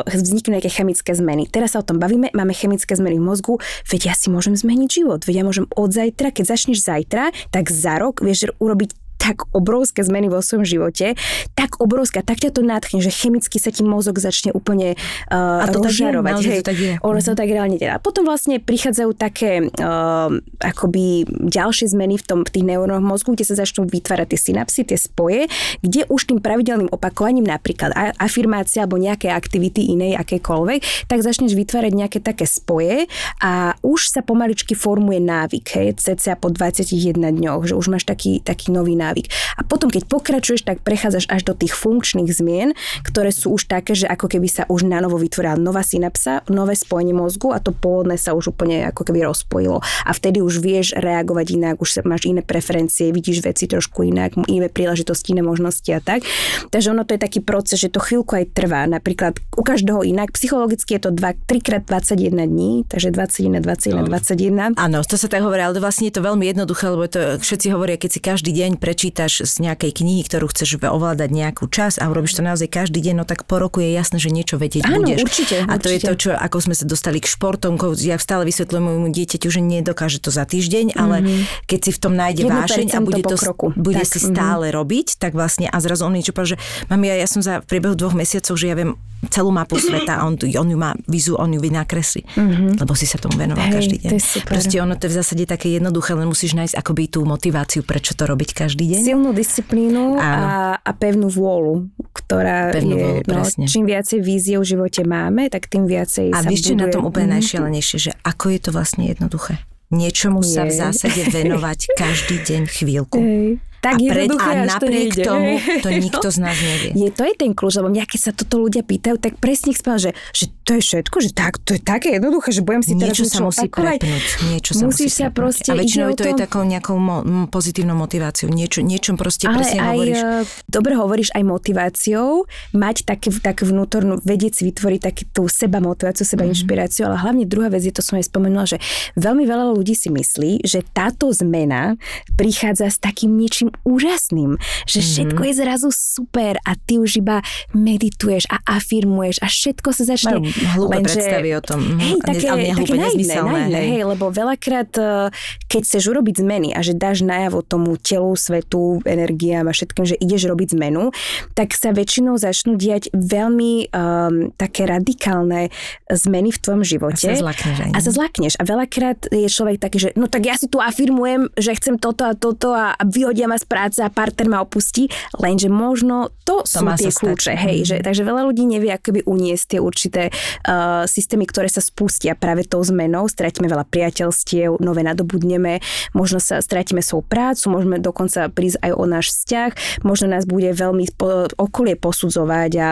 vzniknú 0.09 0.57
nejaké 0.57 0.71
chemické 0.71 1.11
zmeny. 1.13 1.45
Teraz 1.45 1.77
sa 1.77 1.83
o 1.83 1.87
tom 1.87 2.01
bavíme, 2.01 2.33
máme 2.33 2.55
chemické 2.55 2.97
zmeny 2.97 3.21
v 3.21 3.25
mozgu, 3.27 3.53
veď 3.85 4.11
ja 4.11 4.13
si 4.17 4.33
môžem 4.33 4.57
zmeniť 4.57 4.89
život, 4.89 5.21
veď 5.23 5.43
ja 5.43 5.45
môžem 5.45 5.65
od 5.75 5.89
zajtra, 5.93 6.33
keď 6.33 6.45
začneš 6.57 6.81
zajtra, 6.83 7.29
tak 7.53 7.69
za 7.69 8.01
rok 8.01 8.23
vieš 8.23 8.49
urobiť 8.57 9.04
tak 9.25 9.49
obrovské 9.57 10.05
zmeny 10.05 10.29
vo 10.29 10.37
svojom 10.37 10.61
živote, 10.61 11.17
tak 11.57 11.81
obrovská, 11.81 12.21
tak 12.21 12.45
ťa 12.45 12.53
to 12.53 12.61
nadchne, 12.61 13.01
že 13.01 13.09
chemicky 13.09 13.57
sa 13.57 13.73
ti 13.73 13.81
mozog 13.81 14.21
začne 14.21 14.53
úplne 14.53 14.93
uh, 15.33 15.65
a 15.65 15.73
to 15.73 15.81
rozžarovať. 15.81 16.33
Tak 16.37 16.45
je, 16.45 16.51
hej, 16.53 16.61
to 16.61 16.67
tak 16.69 16.77
je. 16.77 16.93
Ono 17.01 17.19
sa 17.19 17.33
tak 17.33 17.49
reálne. 17.49 17.77
A 17.89 17.97
potom 17.97 18.29
vlastne 18.29 18.61
prichádzajú 18.61 19.11
také 19.17 19.65
uh, 19.65 20.29
akoby 20.61 21.25
ďalšie 21.49 21.89
zmeny 21.89 22.21
v, 22.21 22.23
tom, 22.23 22.39
v 22.45 22.53
tých 22.53 22.65
neurónoch 22.69 23.01
mozgu, 23.01 23.33
kde 23.33 23.49
sa 23.49 23.57
začnú 23.57 23.89
vytvárať 23.89 24.37
tie 24.37 24.39
synapsy, 24.51 24.81
tie 24.85 24.99
spoje, 24.99 25.49
kde 25.81 26.05
už 26.05 26.29
tým 26.29 26.39
pravidelným 26.39 26.93
opakovaním, 26.93 27.49
napríklad 27.49 27.91
afirmácia 28.21 28.85
alebo 28.85 29.01
nejaké 29.01 29.33
aktivity 29.33 29.89
inej, 29.89 30.21
akékoľvek, 30.21 31.09
tak 31.09 31.25
začneš 31.25 31.57
vytvárať 31.57 31.93
nejaké 31.97 32.19
také 32.21 32.45
spoje 32.45 33.09
a 33.41 33.73
už 33.81 34.13
sa 34.13 34.21
pomaličky 34.21 34.77
formuje 34.77 35.17
návyk, 35.17 35.65
hej, 35.79 35.87
cca 35.97 36.37
po 36.37 36.53
21 36.53 37.17
dňoch, 37.17 37.71
že 37.71 37.73
už 37.73 37.87
máš 37.89 38.03
taký, 38.05 38.43
taký 38.43 38.69
nový 38.75 38.93
návyk 38.93 39.14
návyk. 39.15 39.31
A 39.55 39.63
potom, 39.63 39.87
keď 39.87 40.03
pokračuješ, 40.11 40.67
tak 40.67 40.83
prechádzaš 40.83 41.31
až 41.31 41.47
do 41.47 41.53
tých 41.55 41.71
funkčných 41.71 42.27
zmien, 42.27 42.75
ktoré 43.07 43.31
sú 43.31 43.55
už 43.55 43.71
také, 43.71 43.95
že 43.95 44.11
ako 44.11 44.27
keby 44.27 44.51
sa 44.51 44.67
už 44.67 44.83
na 44.83 44.99
novo 44.99 45.15
vytvorila 45.15 45.55
nová 45.55 45.79
synapsa, 45.79 46.43
nové 46.51 46.75
spojenie 46.75 47.15
mozgu 47.15 47.55
a 47.55 47.63
to 47.63 47.71
pôvodné 47.71 48.19
sa 48.19 48.35
už 48.35 48.51
úplne 48.51 48.83
ako 48.91 49.07
keby 49.07 49.23
rozpojilo. 49.23 49.79
A 49.79 50.11
vtedy 50.11 50.43
už 50.43 50.59
vieš 50.59 50.91
reagovať 50.99 51.55
inak, 51.55 51.75
už 51.79 52.03
máš 52.03 52.27
iné 52.27 52.43
preferencie, 52.43 53.15
vidíš 53.15 53.47
veci 53.47 53.71
trošku 53.71 54.03
inak, 54.03 54.35
iné 54.51 54.67
príležitosti, 54.67 55.31
iné 55.31 55.41
možnosti 55.45 55.87
a 55.95 56.03
tak. 56.03 56.27
Takže 56.73 56.91
ono 56.91 57.07
to 57.07 57.15
je 57.15 57.21
taký 57.23 57.39
proces, 57.39 57.79
že 57.79 57.87
to 57.87 58.03
chvíľku 58.03 58.35
aj 58.35 58.51
trvá. 58.51 58.83
Napríklad 58.89 59.39
u 59.55 59.63
každého 59.63 60.03
inak. 60.03 60.35
Psychologicky 60.35 60.99
je 60.99 61.07
to 61.07 61.11
2, 61.15 61.47
3 61.47 61.63
krát 61.63 61.83
21 61.87 62.49
dní, 62.49 62.83
takže 62.89 63.13
21, 63.13 63.63
21, 63.63 64.09
21. 64.09 64.75
Áno, 64.75 64.97
to 65.05 65.15
sa 65.15 65.31
tak 65.31 65.45
hovorí, 65.45 65.61
ale 65.63 65.77
vlastne 65.79 66.09
je 66.09 66.15
to 66.17 66.25
veľmi 66.25 66.43
jednoduché, 66.49 66.85
lebo 66.91 67.05
to 67.07 67.39
všetci 67.39 67.67
hovoria, 67.71 67.95
keď 67.95 68.09
si 68.09 68.19
každý 68.25 68.51
deň 68.51 68.81
prečítaš 68.95 69.43
z 69.43 69.59
nejakej 69.59 69.91
knihy, 69.91 70.23
ktorú 70.23 70.47
chceš 70.55 70.79
ovládať 70.79 71.27
nejakú 71.27 71.67
čas 71.67 71.99
a 71.99 72.07
urobíš 72.07 72.39
to 72.39 72.47
naozaj 72.47 72.71
každý 72.71 73.03
deň, 73.03 73.19
no 73.19 73.25
tak 73.27 73.43
po 73.43 73.59
roku 73.59 73.83
je 73.83 73.91
jasné, 73.91 74.23
že 74.23 74.31
niečo 74.31 74.55
vedieť 74.55 74.87
Áno, 74.87 75.03
budeš. 75.03 75.19
určite, 75.19 75.67
A 75.67 75.75
to 75.75 75.91
je 75.91 75.99
určite. 75.99 76.07
to, 76.07 76.13
čo, 76.15 76.29
ako 76.31 76.57
sme 76.63 76.75
sa 76.79 76.87
dostali 76.87 77.19
k 77.19 77.27
športom, 77.27 77.75
ja 77.99 78.15
stále 78.15 78.47
vysvetľujem 78.47 78.87
môjmu 78.87 79.11
dieťaťu, 79.11 79.47
že 79.51 79.59
nedokáže 79.59 80.23
to 80.23 80.31
za 80.31 80.47
týždeň, 80.47 80.95
ale 80.95 81.43
keď 81.67 81.79
si 81.83 81.91
v 81.91 81.99
tom 81.99 82.15
nájde 82.15 82.47
1% 82.47 82.55
vášeň 82.55 82.87
a 82.95 82.99
bude 83.03 83.19
to, 83.27 83.35
pokroku. 83.35 83.67
bude 83.75 83.99
Tak, 83.99 84.15
si 84.15 84.19
mhm. 84.23 84.27
stále 84.31 84.65
robiť, 84.71 85.19
tak 85.19 85.35
vlastne 85.35 85.67
a 85.67 85.75
zrazu 85.83 86.07
on 86.07 86.15
niečo 86.15 86.31
povedal, 86.31 86.55
že 86.55 86.87
mami, 86.87 87.11
ja, 87.11 87.19
ja 87.19 87.27
som 87.27 87.43
za 87.43 87.59
v 87.59 87.67
priebehu 87.67 87.99
dvoch 87.99 88.15
mesiacov, 88.15 88.55
že 88.55 88.71
ja 88.71 88.79
viem 88.79 88.95
celú 89.29 89.49
mapu 89.49 89.77
sveta 89.79 90.21
a 90.21 90.27
on, 90.27 90.37
on 90.37 90.67
ju 90.69 90.77
má 90.77 90.93
vizu, 91.09 91.33
on 91.37 91.49
ju 91.49 91.59
vynakreslí, 91.61 92.37
lebo 92.77 92.93
si 92.93 93.09
sa 93.09 93.17
tomu 93.17 93.37
venoval 93.39 93.65
Hej, 93.69 93.73
každý 93.73 93.95
deň. 94.05 94.09
to 94.11 94.17
je. 94.21 94.41
Proste 94.45 94.75
ono 94.81 94.93
to 94.97 95.09
je 95.09 95.11
v 95.11 95.17
zásade 95.17 95.43
také 95.49 95.67
jednoduché, 95.73 96.13
len 96.13 96.29
musíš 96.29 96.53
nájsť 96.53 96.75
akoby 96.77 97.03
tú 97.09 97.25
motiváciu, 97.25 97.81
prečo 97.81 98.13
to 98.13 98.29
robiť 98.29 98.65
každý 98.65 98.84
deň. 98.87 99.01
Silnú 99.01 99.29
disciplínu 99.31 100.15
Áno. 100.15 100.45
a, 100.45 100.51
a 100.77 100.91
pevnú 100.91 101.27
vôľu, 101.27 101.89
ktorá 102.11 102.71
Pevnú 102.71 102.93
je, 102.93 103.01
vôľu, 103.01 103.19
no, 103.23 103.41
presne. 103.41 103.65
čím 103.65 103.85
viacej 103.85 104.19
vízie 104.19 104.55
v 104.55 104.65
živote 104.67 105.01
máme, 105.01 105.47
tak 105.47 105.65
tým 105.65 105.85
viacej 105.85 106.29
A 106.29 106.39
sa 106.39 106.47
vieš, 106.47 106.69
čo 106.69 106.73
na 106.73 106.87
tom 106.87 107.03
úplne 107.03 107.27
Mhm. 107.27 107.35
najšialenejšie, 107.35 107.97
že 107.99 108.11
ako 108.21 108.45
je 108.47 108.59
to 108.59 108.69
vlastne 108.69 109.03
jednoduché. 109.05 109.61
Niečomu 109.87 110.41
sa 110.41 110.65
v 110.65 110.73
zásade 110.73 111.29
venovať 111.29 111.79
každý 112.01 112.41
deň 112.41 112.61
chvíľku. 112.67 113.17
Hej. 113.17 113.61
Tak 113.85 113.95
a, 113.95 114.07
pred, 114.07 114.25
a 114.25 114.33
to 114.33 114.65
napriek 114.67 114.91
nejde. 115.11 115.23
tomu 115.23 115.51
to 115.83 115.89
nikto 115.91 116.27
z 116.27 116.37
nás 116.39 116.57
nevie. 116.57 116.89
Je, 116.95 117.09
to 117.09 117.21
je 117.21 117.33
ten 117.35 117.51
kľúč, 117.51 117.73
lebo 117.75 117.87
mňa 117.87 118.03
keď 118.03 118.19
sa 118.19 118.31
toto 118.31 118.57
ľudia 118.57 118.81
pýtajú, 118.81 119.15
tak 119.17 119.37
presne 119.37 119.69
ich 119.69 119.77
spávam, 119.77 120.01
že, 120.01 120.11
že 120.31 120.45
to 120.63 120.71
je 120.71 120.81
všetko, 120.81 121.17
že 121.19 121.31
tak, 121.31 121.59
to 121.59 121.71
je 121.71 121.81
také 121.81 122.07
jednoduché, 122.11 122.49
že 122.49 122.61
budem 122.61 122.81
si 122.81 122.93
teraz 122.93 123.13
Niečo 123.13 123.25
sa 123.27 123.39
musí 123.39 123.61
opakovať. 123.63 123.99
prepnúť. 123.99 124.25
Niečo 124.47 124.71
sa 124.71 124.83
Musíš 124.83 124.89
musí 124.89 125.05
sa 125.11 125.23
prepnúť. 125.23 125.35
proste, 125.35 125.69
A 125.69 125.75
väčšinou 125.75 126.07
to 126.11 126.23
je 126.23 126.33
to- 126.33 126.41
takou 126.41 126.63
nejakou 126.63 126.97
mo- 126.97 127.21
pozitívnou 127.47 127.93
motiváciou. 127.95 128.49
Niečo, 128.49 128.81
niečom 128.81 129.13
proste 129.13 129.45
Ale 129.45 129.61
presne 129.61 129.79
aj, 129.79 129.93
hovoríš. 129.93 130.17
e, 130.17 130.25
dobre 130.67 130.93
hovoríš 130.95 131.29
aj 131.31 131.43
motiváciou, 131.45 132.29
mať 132.71 133.05
také, 133.05 133.29
také 133.31 133.63
vnútornú, 133.63 134.17
vedieť 134.19 134.53
si 134.55 134.63
vytvoriť 134.65 134.99
takú 135.03 135.23
tú 135.27 135.43
seba 135.45 135.77
motiváciu, 135.77 136.23
seba 136.23 136.41
Mhm. 136.41 136.51
inšpiráciu, 136.51 137.03
ale 137.03 137.19
hlavne 137.19 137.43
druhá 137.43 137.67
vec 137.67 137.83
je, 137.83 137.91
to 137.91 138.01
som 138.01 138.15
aj 138.15 138.25
spomenula, 138.25 138.65
že 138.65 138.77
veľmi 139.15 139.43
veľa 139.43 139.69
ľudí 139.71 139.93
si 139.93 140.09
myslí, 140.09 140.63
že 140.63 140.81
táto 140.87 141.29
zmena 141.29 141.99
prichádza 142.31 142.87
s 142.87 142.97
takým 142.97 143.35
niečím 143.35 143.74
úžasným, 143.83 144.55
že 144.85 144.99
Mhm. 144.99 145.07
všetko 145.07 145.41
je 145.43 145.53
zrazu 145.55 145.89
super 145.89 146.55
a 146.61 146.77
ty 146.77 146.95
už 146.95 147.19
iba 147.19 147.41
medituješ 147.73 148.47
a 148.47 148.57
afirmuješ 148.69 149.41
a 149.41 149.47
všetko 149.47 149.89
sa 149.91 150.03
začne... 150.05 150.39
Majú 150.39 150.51
hlúpe 150.75 150.97
predstavy 151.03 151.49
o 151.53 151.61
tom. 151.61 151.79
Mhm. 151.81 151.99
Hej, 151.99 152.13
A 152.15 152.25
ne- 152.25 152.33
také, 152.35 152.47
nie 152.55 152.73
také 152.73 152.93
naivné, 152.95 153.35
naivné, 153.35 153.77
hej. 153.77 153.89
hej, 153.91 154.03
lebo 154.05 154.25
veľakrát, 154.29 154.91
eh, 154.93 155.27
keď 155.65 155.81
chceš 155.83 156.03
urobiť 156.07 156.35
zmeny 156.37 156.69
a 156.71 156.79
že 156.79 156.93
dáš 156.93 157.21
najavo 157.21 157.59
tomu 157.61 157.97
telu, 157.97 158.31
svetu, 158.35 159.01
energiám 159.03 159.65
a 159.65 159.73
všetkým, 159.73 160.05
že 160.05 160.15
ideš 160.15 160.45
robiť 160.45 160.75
zmenu, 160.75 161.09
tak 161.53 161.71
sa 161.71 161.89
väčšinou 161.89 162.35
začnú 162.35 162.75
diať 162.75 163.07
veľmi 163.11 163.89
um, 163.89 164.51
také 164.53 164.85
radikálne 164.85 165.71
zmeny 166.07 166.51
v 166.51 166.59
tvojom 166.59 166.83
živote. 166.83 167.25
A 167.25 167.33
sa 167.33 167.41
zlakneš 167.41 167.77
aj, 167.79 167.89
A 167.89 167.97
ne? 167.97 168.03
sa 168.03 168.11
zlakneš. 168.11 168.53
A 168.55 168.63
veľakrát 168.63 169.19
je 169.27 169.47
človek 169.47 169.77
taký, 169.79 169.97
že 169.99 170.09
no 170.13 170.27
tak 170.27 170.43
ja 170.43 170.55
si 170.55 170.67
tu 170.67 170.77
afirmujem, 170.77 171.49
že 171.55 171.73
chcem 171.73 171.95
toto 171.95 172.23
a 172.23 172.33
toto 172.33 172.71
a 172.71 172.93
vyhodia 173.01 173.47
ma 173.47 173.54
z 173.57 173.65
práce 173.65 173.99
a 174.03 174.09
partner 174.11 174.47
ma 174.51 174.59
opustí, 174.61 175.07
lenže 175.37 175.71
možno 175.71 176.31
to, 176.43 176.61
To 176.61 176.81
sú 176.81 176.85
má 176.85 176.93
tie 176.95 177.09
stať. 177.09 177.21
kľúče. 177.25 177.53
Hej, 177.57 177.77
že, 177.85 177.95
takže 178.05 178.21
veľa 178.21 178.45
ľudí 178.45 178.69
nevie 178.69 178.93
akoby 178.93 179.25
uniesť 179.25 179.65
tie 179.75 179.79
určité 179.81 180.23
uh, 180.29 181.03
systémy, 181.09 181.49
ktoré 181.49 181.67
sa 181.71 181.81
spustia 181.81 182.37
práve 182.37 182.67
tou 182.67 182.83
zmenou. 182.85 183.25
Stratíme 183.25 183.65
veľa 183.65 183.87
priateľstiev, 183.89 184.77
nové 184.79 185.01
nadobudneme, 185.01 185.81
možno 186.13 186.37
sa 186.37 186.61
stratíme 186.61 187.01
svoju 187.01 187.25
prácu, 187.25 187.63
môžeme 187.73 187.97
dokonca 187.97 188.47
prísť 188.53 188.81
aj 188.85 188.91
o 188.93 189.03
náš 189.09 189.25
vzťah, 189.33 189.71
možno 190.05 190.25
nás 190.31 190.45
bude 190.45 190.69
veľmi 190.71 191.09
po, 191.17 191.49
okolie 191.57 191.97
posudzovať 191.97 192.71
a 192.77 192.87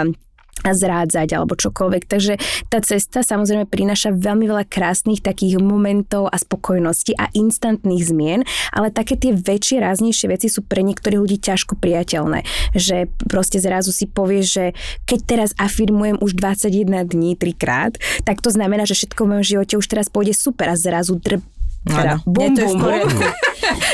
zrádzať 0.71 1.35
alebo 1.35 1.59
čokoľvek. 1.59 2.03
Takže 2.07 2.33
tá 2.71 2.79
cesta 2.79 3.19
samozrejme 3.19 3.67
prináša 3.67 4.15
veľmi 4.15 4.47
veľa 4.47 4.65
krásnych 4.71 5.19
takých 5.19 5.59
momentov 5.59 6.31
a 6.31 6.39
spokojnosti 6.39 7.11
a 7.19 7.27
instantných 7.35 8.03
zmien, 8.07 8.41
ale 8.71 8.95
také 8.95 9.19
tie 9.19 9.35
väčšie, 9.35 9.83
ráznejšie 9.83 10.31
veci 10.31 10.47
sú 10.47 10.63
pre 10.63 10.79
niektorých 10.87 11.19
ľudí 11.19 11.37
ťažko 11.43 11.75
priateľné. 11.75 12.47
Že 12.71 13.11
proste 13.27 13.59
zrazu 13.59 13.91
si 13.91 14.07
povieš, 14.07 14.45
že 14.47 14.65
keď 15.03 15.19
teraz 15.27 15.49
afirmujem 15.59 16.15
už 16.23 16.39
21 16.39 17.11
dní 17.11 17.35
trikrát, 17.35 17.99
tak 18.23 18.39
to 18.39 18.53
znamená, 18.53 18.87
že 18.87 18.95
všetko 18.95 19.25
v 19.25 19.29
mojom 19.35 19.45
živote 19.45 19.73
už 19.75 19.87
teraz 19.89 20.07
pôjde 20.07 20.37
super 20.37 20.71
a 20.71 20.79
zrazu 20.79 21.19
drb 21.19 21.43
teda 21.83 22.19
Áno. 22.19 22.25
bum, 22.25 22.55
bum. 22.55 23.07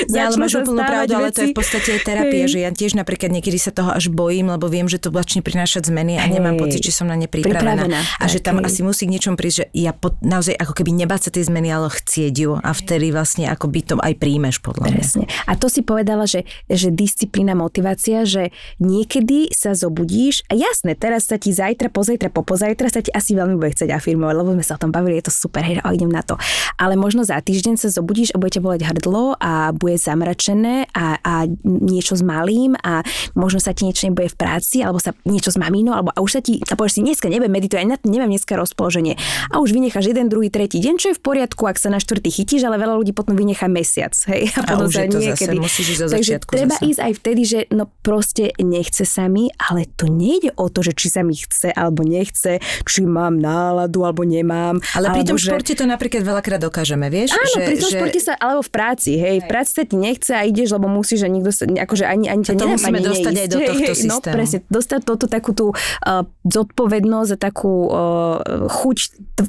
Ja, 0.10 0.28
ale 0.28 0.36
máš 0.42 0.58
úplnú 0.60 0.82
pravdu, 0.82 1.14
ale 1.14 1.30
to 1.30 1.46
je 1.46 1.54
v 1.54 1.58
podstate 1.58 1.90
aj 2.00 2.02
terapia, 2.02 2.46
Hej. 2.48 2.52
že 2.52 2.60
ja 2.66 2.72
tiež 2.74 2.98
napríklad 2.98 3.30
niekedy 3.30 3.58
sa 3.62 3.70
toho 3.70 3.94
až 3.94 4.10
bojím, 4.10 4.50
lebo 4.50 4.66
viem, 4.66 4.90
že 4.90 4.98
to 4.98 5.14
začne 5.14 5.46
prinášať 5.46 5.92
zmeny 5.92 6.18
a 6.18 6.26
nemám 6.26 6.58
Hej. 6.58 6.62
pocit, 6.66 6.82
že 6.90 6.94
som 6.96 7.06
na 7.06 7.16
ne 7.16 7.30
pripravená. 7.30 7.86
Pripravená, 7.86 8.00
A 8.18 8.26
že 8.26 8.42
tam 8.42 8.60
tak, 8.60 8.66
hej. 8.66 8.70
asi 8.74 8.80
musí 8.82 9.04
k 9.06 9.14
niečom 9.14 9.36
prísť, 9.38 9.58
že 9.62 9.66
ja 9.78 9.92
pod, 9.94 10.18
naozaj 10.26 10.58
ako 10.58 10.74
keby 10.74 10.92
nebáť 11.06 11.30
sa 11.30 11.32
tej 11.34 11.54
zmeny, 11.54 11.70
ale 11.70 11.88
chcieť 11.92 12.34
ju 12.34 12.52
a 12.58 12.72
vtedy 12.74 13.14
vlastne 13.14 13.46
ako 13.52 13.66
by 13.70 13.82
to 13.86 13.96
aj 14.00 14.14
príjmeš 14.18 14.58
podľa 14.64 14.86
mňa. 14.90 14.98
Presne. 15.00 15.26
A 15.46 15.54
to 15.56 15.68
si 15.70 15.82
povedala, 15.86 16.26
že, 16.26 16.50
že 16.68 16.90
disciplína, 16.90 17.54
motivácia, 17.54 18.26
že 18.26 18.50
niekedy 18.82 19.54
sa 19.54 19.78
zobudíš 19.78 20.48
a 20.50 20.58
jasné, 20.58 20.98
teraz 20.98 21.30
sa 21.30 21.38
ti 21.38 21.54
zajtra, 21.54 21.94
pozajtra, 21.94 22.34
popozajtra 22.34 22.88
sa 22.90 23.00
ti 23.06 23.14
asi 23.14 23.38
veľmi 23.38 23.60
bude 23.60 23.76
chcieť 23.76 23.94
afirmovať, 23.94 24.36
lebo 24.36 24.50
sme 24.58 24.66
sa 24.66 24.76
o 24.76 24.82
tom 24.82 24.90
bavili, 24.90 25.22
je 25.22 25.30
to 25.30 25.34
super, 25.34 25.62
hej, 25.62 25.78
a 25.84 25.94
idem 25.94 26.10
na 26.10 26.26
to. 26.26 26.40
Ale 26.80 26.96
možno 26.96 27.22
za 27.22 27.38
týždeň 27.38 27.79
sa 27.80 27.90
zobudíš 27.90 28.36
a 28.36 28.42
bude 28.42 28.52
ťa 28.52 28.62
boleť 28.62 28.82
hrdlo 28.92 29.40
a 29.40 29.72
bude 29.72 29.96
zamračené 29.96 30.92
a, 30.92 31.18
a 31.24 31.34
niečo 31.64 32.20
s 32.20 32.24
malým 32.24 32.76
a 32.84 33.02
možno 33.40 33.64
sa 33.64 33.72
ti 33.72 33.88
niečo 33.88 34.12
nebude 34.12 34.28
v 34.28 34.38
práci, 34.38 34.84
alebo 34.84 35.00
sa 35.00 35.16
niečo 35.24 35.50
s 35.50 35.58
maminou, 35.58 35.96
alebo 35.96 36.12
a 36.12 36.20
už 36.20 36.32
sa 36.40 36.42
ti, 36.44 36.60
a 36.60 36.76
povieš 36.76 37.00
si, 37.00 37.02
dneska 37.02 37.32
nebudem 37.32 37.54
meditovať, 37.56 37.86
na 37.88 37.96
to 37.96 38.12
nemám 38.12 38.30
dneska 38.30 38.60
rozpoloženie. 38.60 39.16
A 39.50 39.64
už 39.64 39.72
vynecháš 39.72 40.12
jeden, 40.12 40.28
druhý, 40.28 40.52
tretí 40.52 40.84
deň, 40.84 40.96
čo 41.00 41.08
je 41.14 41.16
v 41.16 41.22
poriadku, 41.24 41.64
ak 41.66 41.80
sa 41.80 41.88
na 41.88 42.04
štvrtý 42.04 42.30
chytíš, 42.30 42.68
ale 42.68 42.76
veľa 42.76 43.00
ľudí 43.00 43.16
potom 43.16 43.40
vynechá 43.40 43.72
mesiac. 43.72 44.12
Hej, 44.28 44.52
A 44.58 44.68
potom 44.68 44.90
už 44.90 44.96
je 44.96 45.08
to 45.08 45.20
zase, 45.22 45.26
niekedy. 45.32 45.58
musíš 45.62 45.88
ísť 45.96 46.02
Takže 46.12 46.34
treba 46.44 46.76
zase. 46.76 46.86
ísť 46.90 47.00
aj 47.00 47.14
vtedy, 47.22 47.42
že 47.46 47.60
no 47.72 47.88
proste 48.04 48.52
nechce 48.60 49.06
sa 49.06 49.30
mi, 49.32 49.48
ale 49.56 49.88
to 49.96 50.10
nejde 50.10 50.52
o 50.58 50.68
to, 50.68 50.84
že 50.84 50.98
či 50.98 51.08
sa 51.08 51.22
mi 51.22 51.38
chce 51.38 51.72
alebo 51.72 52.04
nechce, 52.04 52.60
či 52.84 53.00
mám 53.06 53.38
náladu 53.38 54.04
alebo 54.04 54.26
nemám. 54.26 54.82
Ale 54.98 55.14
pri 55.14 55.24
tom 55.24 55.38
že... 55.38 55.54
športe 55.54 55.74
to 55.78 55.86
napríklad 55.86 56.26
veľakrát 56.26 56.60
dokážeme, 56.60 57.08
vieš? 57.08 57.32
Áno, 57.38 57.46
že, 57.54 57.69
pri 57.70 57.78
tom 57.78 57.90
že... 57.90 57.96
športe 58.02 58.20
sa, 58.20 58.34
alebo 58.36 58.62
v 58.66 58.72
práci, 58.74 59.12
hej, 59.16 59.38
v 59.42 59.46
práci 59.46 59.72
sa 59.78 59.84
ti 59.86 59.96
nechce 59.96 60.32
a 60.34 60.42
ideš, 60.42 60.74
lebo 60.74 60.90
musíš 60.90 61.26
a 61.26 61.30
nikto 61.30 61.54
sa, 61.54 61.70
akože 61.70 62.04
ani, 62.04 62.26
ani 62.28 62.42
ťa 62.42 62.54
A 62.54 62.60
to 62.60 62.68
musíme 62.74 63.00
dostať 63.00 63.34
neísť. 63.34 63.44
aj 63.46 63.50
do 63.50 63.60
tohto 63.60 63.92
hej, 63.94 63.98
No 64.00 64.16
systému. 64.18 64.36
presne, 64.36 64.58
dostať 64.68 65.02
toto 65.06 65.26
takú 65.30 65.52
tú 65.54 65.68
uh, 65.72 66.24
zodpovednosť 66.44 67.30
a 67.36 67.38
takú 67.38 67.74
uh, 67.86 68.42
chuť 68.68 68.98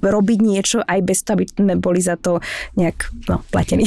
robiť 0.01 0.39
niečo 0.43 0.79
aj 0.85 1.01
bez 1.01 1.25
toho, 1.25 1.41
aby 1.41 1.45
sme 1.49 1.75
boli 1.79 2.01
za 2.03 2.19
to 2.21 2.43
nejak 2.77 3.09
no, 3.27 3.41
platení. 3.49 3.87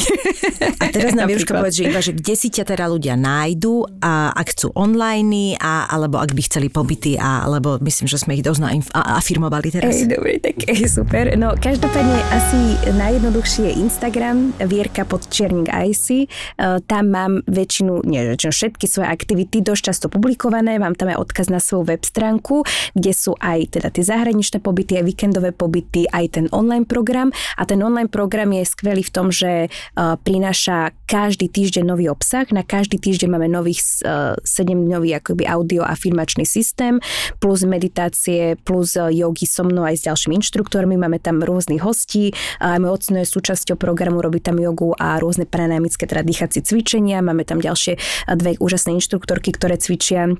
A 0.79 0.89
teraz 0.95 1.13
nám 1.13 1.29
Vieruška 1.29 1.53
povedz, 1.53 1.79
že 1.79 1.83
iba, 1.87 1.99
že 2.01 2.15
kde 2.15 2.33
si 2.33 2.47
ťa 2.49 2.63
teda 2.73 2.85
ľudia 2.89 3.13
nájdu 3.13 3.85
a 3.99 4.31
ak 4.33 4.47
chcú 4.55 4.71
online, 4.73 5.59
a, 5.59 5.85
alebo 5.87 6.17
ak 6.17 6.31
by 6.31 6.41
chceli 6.43 6.67
pobyty, 6.71 7.15
a, 7.15 7.45
alebo 7.45 7.77
myslím, 7.83 8.07
že 8.07 8.17
sme 8.17 8.35
ich 8.35 8.43
dosť 8.43 8.59
nainf- 8.63 8.93
afirmovali 8.93 9.67
teraz. 9.69 9.93
Ej, 9.95 10.15
dobre, 10.15 10.39
tak 10.39 10.63
ej, 10.65 10.87
super. 10.87 11.33
No 11.35 11.53
každopádne 11.55 12.17
asi 12.31 12.59
najjednoduchšie 12.95 13.63
je 13.69 13.73
Instagram, 13.83 14.22
Vierka 14.63 15.03
pod 15.03 15.27
Čiernik 15.27 15.67
IC. 15.67 16.31
Uh, 16.55 16.79
tam 16.87 17.11
mám 17.11 17.43
väčšinu, 17.43 18.07
nie 18.07 18.23
väčšinu, 18.23 18.51
všetky 18.55 18.85
svoje 18.87 19.11
aktivity 19.11 19.59
dosť 19.59 19.81
často 19.91 20.07
publikované. 20.07 20.79
Mám 20.79 20.95
tam 20.95 21.11
aj 21.11 21.19
odkaz 21.19 21.51
na 21.51 21.59
svoju 21.59 21.91
web 21.91 22.03
stránku, 22.07 22.63
kde 22.95 23.11
sú 23.11 23.35
aj 23.43 23.75
teda 23.75 23.91
tie 23.91 24.07
zahraničné 24.07 24.63
pobyty, 24.63 24.95
aj 24.95 25.05
víkendové 25.11 25.51
pobyty, 25.51 26.07
aj 26.07 26.39
ten 26.39 26.45
online 26.55 26.87
program. 26.87 27.35
A 27.59 27.67
ten 27.67 27.83
online 27.83 28.07
program 28.07 28.55
je 28.55 28.63
skvelý 28.63 29.03
v 29.03 29.11
tom, 29.11 29.27
že 29.27 29.67
uh, 29.67 30.15
prináša 30.23 30.95
každý 31.03 31.51
týždeň 31.51 31.83
nový 31.83 32.07
obsah. 32.07 32.47
Na 32.55 32.63
každý 32.63 33.03
týždeň 33.03 33.27
máme 33.27 33.51
nových 33.51 33.83
uh, 34.07 34.39
7-dňový 34.47 35.19
akoby 35.19 35.43
audio 35.51 35.83
afirmačný 35.83 36.47
systém, 36.47 37.03
plus 37.43 37.67
meditácie, 37.67 38.55
plus 38.63 38.95
jogy 38.95 39.43
so 39.43 39.67
mnou 39.67 39.83
aj 39.83 39.99
s 39.99 40.07
ďalšími 40.07 40.39
inštruktormi. 40.39 40.95
Máme 40.95 41.19
tam 41.19 41.43
rôznych 41.43 41.83
hostí. 41.83 42.31
A 42.63 42.79
môj 42.79 42.93
je 43.09 43.25
súčasťou 43.25 43.75
programu, 43.75 44.12
robí 44.19 44.41
tam 44.41 44.57
jogu 44.57 44.93
a 44.97 45.21
rôzne 45.21 45.45
prané 45.45 45.83
dynamické 45.83 46.07
teda 46.07 46.23
dýchacie 46.23 46.63
cvičenia, 46.63 47.19
máme 47.19 47.43
tam 47.43 47.59
ďalšie 47.59 47.99
dve 48.39 48.55
úžasné 48.61 48.95
inštruktorky, 49.01 49.51
ktoré 49.51 49.75
cvičia. 49.75 50.31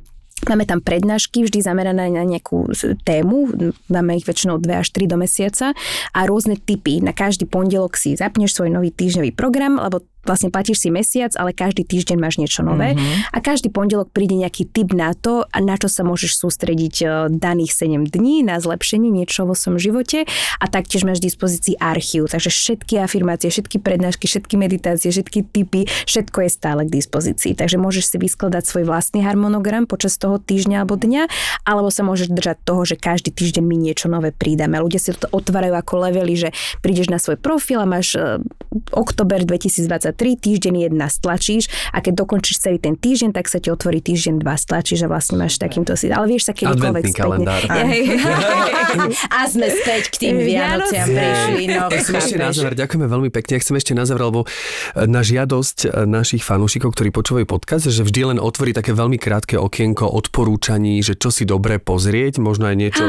Máme 0.44 0.68
tam 0.68 0.84
prednášky 0.84 1.48
vždy 1.48 1.64
zamerané 1.64 2.12
na 2.12 2.24
nejakú 2.28 2.68
tému, 3.08 3.72
máme 3.88 4.20
ich 4.20 4.28
väčšinou 4.28 4.60
2 4.60 4.76
až 4.76 4.92
3 4.92 5.08
do 5.08 5.16
mesiaca. 5.16 5.72
A 6.12 6.20
rôzne 6.28 6.60
typy. 6.60 7.00
Na 7.00 7.16
každý 7.16 7.48
pondelok 7.48 7.96
si 7.96 8.20
zapneš 8.20 8.52
svoj 8.52 8.76
nový 8.76 8.92
týždňový 8.92 9.32
program, 9.32 9.80
lebo 9.80 10.04
vlastne 10.24 10.50
platíš 10.50 10.88
si 10.88 10.90
mesiac, 10.90 11.36
ale 11.36 11.52
každý 11.52 11.84
týždeň 11.84 12.18
máš 12.18 12.40
niečo 12.40 12.64
nové 12.64 12.96
mm-hmm. 12.96 13.36
a 13.36 13.38
každý 13.44 13.70
pondelok 13.70 14.10
príde 14.12 14.40
nejaký 14.40 14.68
tip 14.72 14.96
na 14.96 15.12
to, 15.12 15.44
na 15.52 15.76
čo 15.76 15.92
sa 15.92 16.08
môžeš 16.08 16.40
sústrediť 16.40 16.96
e, 17.04 17.06
daných 17.36 17.76
7 17.76 18.08
dní 18.08 18.48
na 18.48 18.58
zlepšenie 18.64 19.12
niečo 19.12 19.44
vo 19.44 19.54
svojom 19.54 19.80
živote 19.80 20.24
a 20.60 20.66
taktiež 20.72 21.04
máš 21.04 21.20
v 21.20 21.28
dispozícii 21.28 21.76
archív, 21.78 22.32
takže 22.32 22.50
všetky 22.50 23.04
afirmácie, 23.04 23.52
všetky 23.52 23.84
prednášky, 23.84 24.26
všetky 24.32 24.56
meditácie, 24.56 25.12
všetky 25.12 25.40
typy, 25.52 25.86
všetko 26.08 26.48
je 26.48 26.50
stále 26.50 26.82
k 26.88 26.94
dispozícii. 26.96 27.54
Takže 27.60 27.76
môžeš 27.76 28.16
si 28.16 28.18
vyskladať 28.18 28.64
svoj 28.64 28.88
vlastný 28.88 29.22
harmonogram 29.28 29.84
počas 29.84 30.16
toho 30.16 30.40
týždňa 30.40 30.88
alebo 30.88 30.96
dňa, 30.96 31.28
alebo 31.68 31.92
sa 31.92 32.08
môžeš 32.08 32.32
držať 32.32 32.58
toho, 32.64 32.88
že 32.88 32.96
každý 32.96 33.36
týždeň 33.36 33.64
mi 33.64 33.76
niečo 33.76 34.08
nové 34.08 34.32
pridáme. 34.32 34.80
Ľudia 34.80 35.00
si 35.04 35.12
to 35.12 35.28
otvárajú 35.36 35.76
ako 35.76 35.94
levely, 36.08 36.36
že 36.40 36.50
prídeš 36.80 37.12
na 37.12 37.20
svoj 37.20 37.36
profil 37.36 37.84
a 37.84 37.88
máš 37.90 38.16
uh, 38.16 38.40
oktober 38.96 39.44
2020 39.44 40.13
3 40.14 40.38
týždeň 40.38 40.88
jedna 40.90 41.10
stlačíš 41.10 41.68
a 41.92 42.00
keď 42.00 42.24
dokončíš 42.26 42.64
celý 42.64 42.78
ten 42.78 42.96
týždeň, 42.96 43.34
tak 43.34 43.50
sa 43.50 43.58
ti 43.58 43.74
otvorí 43.74 44.00
týždeň 44.00 44.40
dva 44.40 44.56
stlačíš 44.56 45.06
a 45.06 45.08
vlastne 45.10 45.42
máš 45.42 45.58
takýmto 45.58 45.98
si. 45.98 46.14
Ale 46.14 46.30
vieš 46.30 46.50
sa 46.50 46.54
kedykoľvek 46.54 47.04
späť. 47.10 47.22
a 49.28 49.40
sme 49.50 49.68
späť 49.74 50.04
k 50.14 50.16
tým 50.30 50.36
Vianociam 50.50 51.08
prišli. 51.10 51.64
No, 51.74 51.90
chcem 51.90 52.16
ešte 52.20 52.38
na 52.38 52.50
záver, 52.54 52.74
ďakujeme 52.78 53.08
veľmi 53.10 53.30
pekne. 53.34 53.52
Ja 53.58 53.62
chcem 53.62 53.76
ešte 53.78 53.94
na 53.98 54.04
záver, 54.06 54.24
lebo 54.30 54.42
e, 54.46 54.48
na 55.10 55.22
žiadosť 55.26 55.78
e, 55.90 56.06
našich 56.06 56.46
fanúšikov, 56.46 56.94
ktorí 56.94 57.10
počúvajú 57.10 57.46
podcast, 57.50 57.90
že 57.90 58.06
vždy 58.06 58.36
len 58.36 58.40
otvorí 58.40 58.72
také 58.76 58.94
veľmi 58.94 59.18
krátke 59.18 59.58
okienko 59.58 60.06
odporúčaní, 60.06 61.02
že 61.02 61.18
čo 61.18 61.34
si 61.34 61.48
dobre 61.48 61.82
pozrieť, 61.82 62.38
možno 62.38 62.70
aj 62.70 62.76
niečo, 62.78 63.04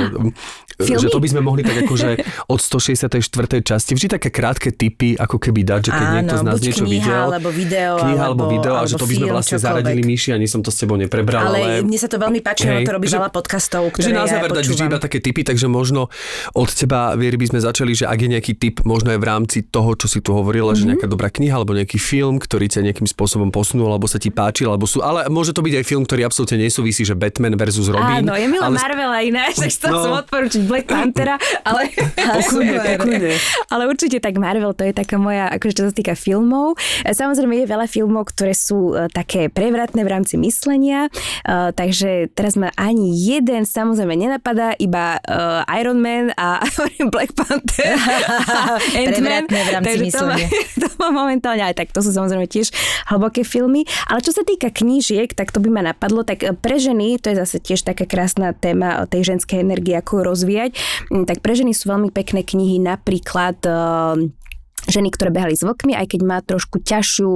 Filmy? 0.74 0.98
že 0.98 1.06
to 1.06 1.22
by 1.22 1.28
sme 1.30 1.40
mohli 1.44 1.62
tak 1.62 1.86
akože 1.86 2.26
od 2.50 2.58
164. 2.58 3.22
časti, 3.62 3.94
vždy 3.94 4.08
také 4.18 4.28
krátke 4.34 4.74
tipy, 4.74 5.14
ako 5.14 5.38
keby 5.38 5.62
dať, 5.62 5.80
že 5.86 5.92
keď 5.94 6.06
Áno, 6.06 6.14
niekto 6.18 6.34
z 6.34 6.44
nás 6.44 6.58
niečo 6.58 6.84
videl. 7.00 7.26
alebo 7.30 7.48
video. 7.50 7.92
Kniha 7.98 8.22
alebo, 8.22 8.44
alebo 8.46 8.54
video, 8.54 8.74
a 8.78 8.84
že 8.86 8.94
to 8.94 9.06
by 9.06 9.14
sme 9.14 9.28
vlastne 9.30 9.56
čokoľvek. 9.58 9.84
zaradili 9.84 10.02
myši, 10.06 10.30
ani 10.34 10.46
som 10.46 10.60
to 10.60 10.70
s 10.70 10.76
tebou 10.78 10.96
neprebral. 10.98 11.50
Ale, 11.50 11.58
ale... 11.58 11.72
mne 11.82 11.98
sa 11.98 12.08
to 12.10 12.16
veľmi 12.20 12.40
páči, 12.44 12.64
hey, 12.68 12.86
to 12.86 12.92
robí 12.94 13.08
veľa 13.10 13.30
podcastov, 13.30 13.90
ktoré 13.94 14.04
že 14.04 14.10
na 14.14 14.24
záver 14.28 14.50
ja 14.52 14.56
dať 14.62 14.66
vždy 14.70 14.84
iba 14.86 14.98
také 15.00 15.18
tipy, 15.18 15.42
takže 15.42 15.66
možno 15.66 16.12
od 16.54 16.70
teba, 16.70 17.16
Vieri, 17.18 17.36
by 17.40 17.46
sme 17.54 17.60
začali, 17.62 17.92
že 17.96 18.04
ak 18.06 18.18
je 18.18 18.28
nejaký 18.38 18.52
tip, 18.58 18.84
možno 18.86 19.14
aj 19.14 19.18
v 19.18 19.26
rámci 19.26 19.58
toho, 19.66 19.96
čo 19.98 20.06
si 20.06 20.22
tu 20.22 20.36
hovorila, 20.36 20.72
mm-hmm. 20.72 20.78
že 20.78 20.84
mhm. 20.84 20.90
nejaká 20.94 21.06
dobrá 21.08 21.28
kniha 21.32 21.54
alebo 21.54 21.72
nejaký 21.74 21.98
film, 21.98 22.38
ktorý 22.38 22.66
ťa 22.70 22.80
nejakým 22.84 23.08
spôsobom 23.08 23.48
posunul, 23.50 23.90
alebo 23.90 24.06
sa 24.06 24.20
ti 24.20 24.28
páčil, 24.28 24.70
alebo 24.70 24.84
sú, 24.84 25.00
ale 25.00 25.26
môže 25.32 25.54
to 25.56 25.64
byť 25.64 25.74
aj 25.80 25.84
film, 25.84 26.02
ktorý 26.04 26.26
absolútne 26.26 26.58
nesúvisí, 26.60 27.02
že 27.02 27.16
Batman 27.16 27.56
versus 27.56 27.88
Robin. 27.88 28.26
Áno, 28.26 28.34
je 28.36 28.46
milá 28.46 28.68
ale... 28.68 28.76
Marvela 28.76 29.18
ináč, 29.24 29.58
tak 29.62 29.70
chcel 29.72 29.90
no. 29.92 30.02
som 30.02 30.12
odporúčiť 30.20 30.62
Black 30.68 30.86
Panthera, 30.86 31.36
ale... 31.64 31.90
pokojne, 32.14 32.78
pokojne. 32.98 33.32
ale 33.70 33.82
určite 33.88 34.18
tak 34.20 34.36
Marvel, 34.36 34.72
to 34.76 34.84
je 34.84 34.94
taká 34.94 35.16
moja, 35.16 35.48
akože 35.50 35.72
čo 35.74 35.82
sa 35.88 35.92
týka 35.94 36.14
filmov. 36.18 36.76
Samozrejme 37.04 37.64
je 37.64 37.66
veľa 37.68 37.86
filmov, 37.90 38.32
ktoré 38.32 38.56
sú 38.56 38.96
e, 38.96 39.08
také 39.12 39.52
prevratné 39.52 40.00
v 40.02 40.10
rámci 40.10 40.34
myslenia, 40.40 41.08
e, 41.08 41.10
takže 41.74 42.32
teraz 42.32 42.56
ma 42.56 42.72
ani 42.74 43.12
jeden 43.12 43.64
samozrejme 43.64 44.14
nenapadá, 44.14 44.76
iba 44.78 45.18
uh, 45.18 45.64
Iron 45.80 45.98
Man 45.98 46.30
a 46.36 46.62
Black 47.14 47.32
Panther 47.34 47.96
Ant-Man. 49.00 49.44
v 49.48 49.70
rámci 49.70 49.98
myslenia. 50.10 50.46
To, 50.74 50.86
má, 50.86 50.88
to 50.88 50.88
má 51.00 51.08
momentálne 51.10 51.64
aj 51.64 51.74
tak, 51.76 51.88
to 51.92 52.00
sú 52.00 52.12
samozrejme 52.12 52.46
tiež 52.48 52.70
hlboké 53.08 53.42
filmy. 53.44 53.84
Ale 54.08 54.20
čo 54.20 54.32
sa 54.32 54.44
týka 54.46 54.70
knížiek, 54.70 55.32
tak 55.32 55.50
to 55.50 55.58
by 55.60 55.68
ma 55.68 55.82
napadlo, 55.84 56.24
tak 56.24 56.44
pre 56.60 56.76
ženy, 56.80 57.20
to 57.20 57.32
je 57.32 57.36
zase 57.40 57.60
tiež 57.60 57.84
taká 57.84 58.08
krásna 58.08 58.52
téma 58.52 59.04
tej 59.08 59.34
ženskej 59.34 59.60
energie, 59.60 59.96
ako 59.96 60.20
ju 60.20 60.22
rozvíjať, 60.24 60.70
tak 61.28 61.40
pre 61.40 61.52
ženy 61.56 61.72
sú 61.76 61.92
veľmi 61.92 62.10
pekné 62.12 62.44
knihy, 62.44 62.80
napríklad 62.80 63.58
uh, 63.66 64.16
ženy, 64.88 65.08
ktoré 65.10 65.32
behali 65.32 65.56
s 65.56 65.64
vlkmi, 65.64 65.96
aj 65.96 66.06
keď 66.12 66.20
má 66.22 66.38
trošku 66.44 66.82
ťažšiu 66.82 67.30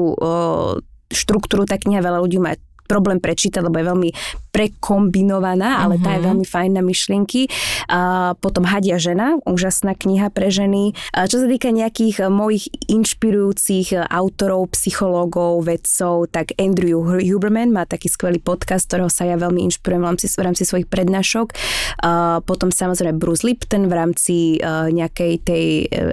štruktúru, 1.09 1.65
tak 1.65 1.89
kniha 1.89 2.05
veľa 2.05 2.21
ľudí 2.21 2.37
má 2.37 2.53
problém 2.89 3.21
prečítať, 3.21 3.61
lebo 3.61 3.77
je 3.77 3.87
veľmi 3.93 4.11
prekombinovaná, 4.59 5.85
ale 5.87 6.01
uh-huh. 6.01 6.05
tá 6.05 6.11
je 6.17 6.23
mhm. 6.25 6.29
veľmi 6.33 6.47
fajn 6.49 6.71
na 6.75 6.83
myšlienky. 6.83 7.47
A 7.87 8.33
potom 8.43 8.67
Hadia 8.67 8.99
žena, 8.99 9.39
úžasná 9.47 9.95
kniha 9.95 10.35
pre 10.35 10.51
ženy. 10.51 10.99
A 11.15 11.31
čo 11.31 11.39
sa 11.39 11.47
týka 11.47 11.71
nejakých 11.71 12.25
eh, 12.25 12.33
mojich 12.33 12.67
inšpirujúcich 12.91 13.95
eh, 13.95 14.03
autorov, 14.09 14.75
psychológov, 14.75 15.63
vedcov, 15.63 16.33
tak 16.33 16.57
Andrew 16.59 17.05
Huberman 17.23 17.71
má 17.71 17.85
taký 17.87 18.11
skvelý 18.11 18.43
podcast, 18.43 18.91
ktorého 18.91 19.13
sa 19.13 19.29
ja 19.29 19.39
veľmi 19.39 19.63
inšpirujem 19.69 20.03
v 20.03 20.09
rámci, 20.11 20.27
v 20.33 20.43
rámci 20.43 20.63
svojich 20.67 20.89
prednášok. 20.91 21.55
A 22.03 22.41
potom 22.43 22.73
samozrejme 22.73 23.21
Bruce 23.21 23.45
Lipton 23.45 23.87
v 23.87 23.95
rámci 23.95 24.37
uh, 24.59 24.89
nejakej 24.89 25.33
tej 25.45 25.65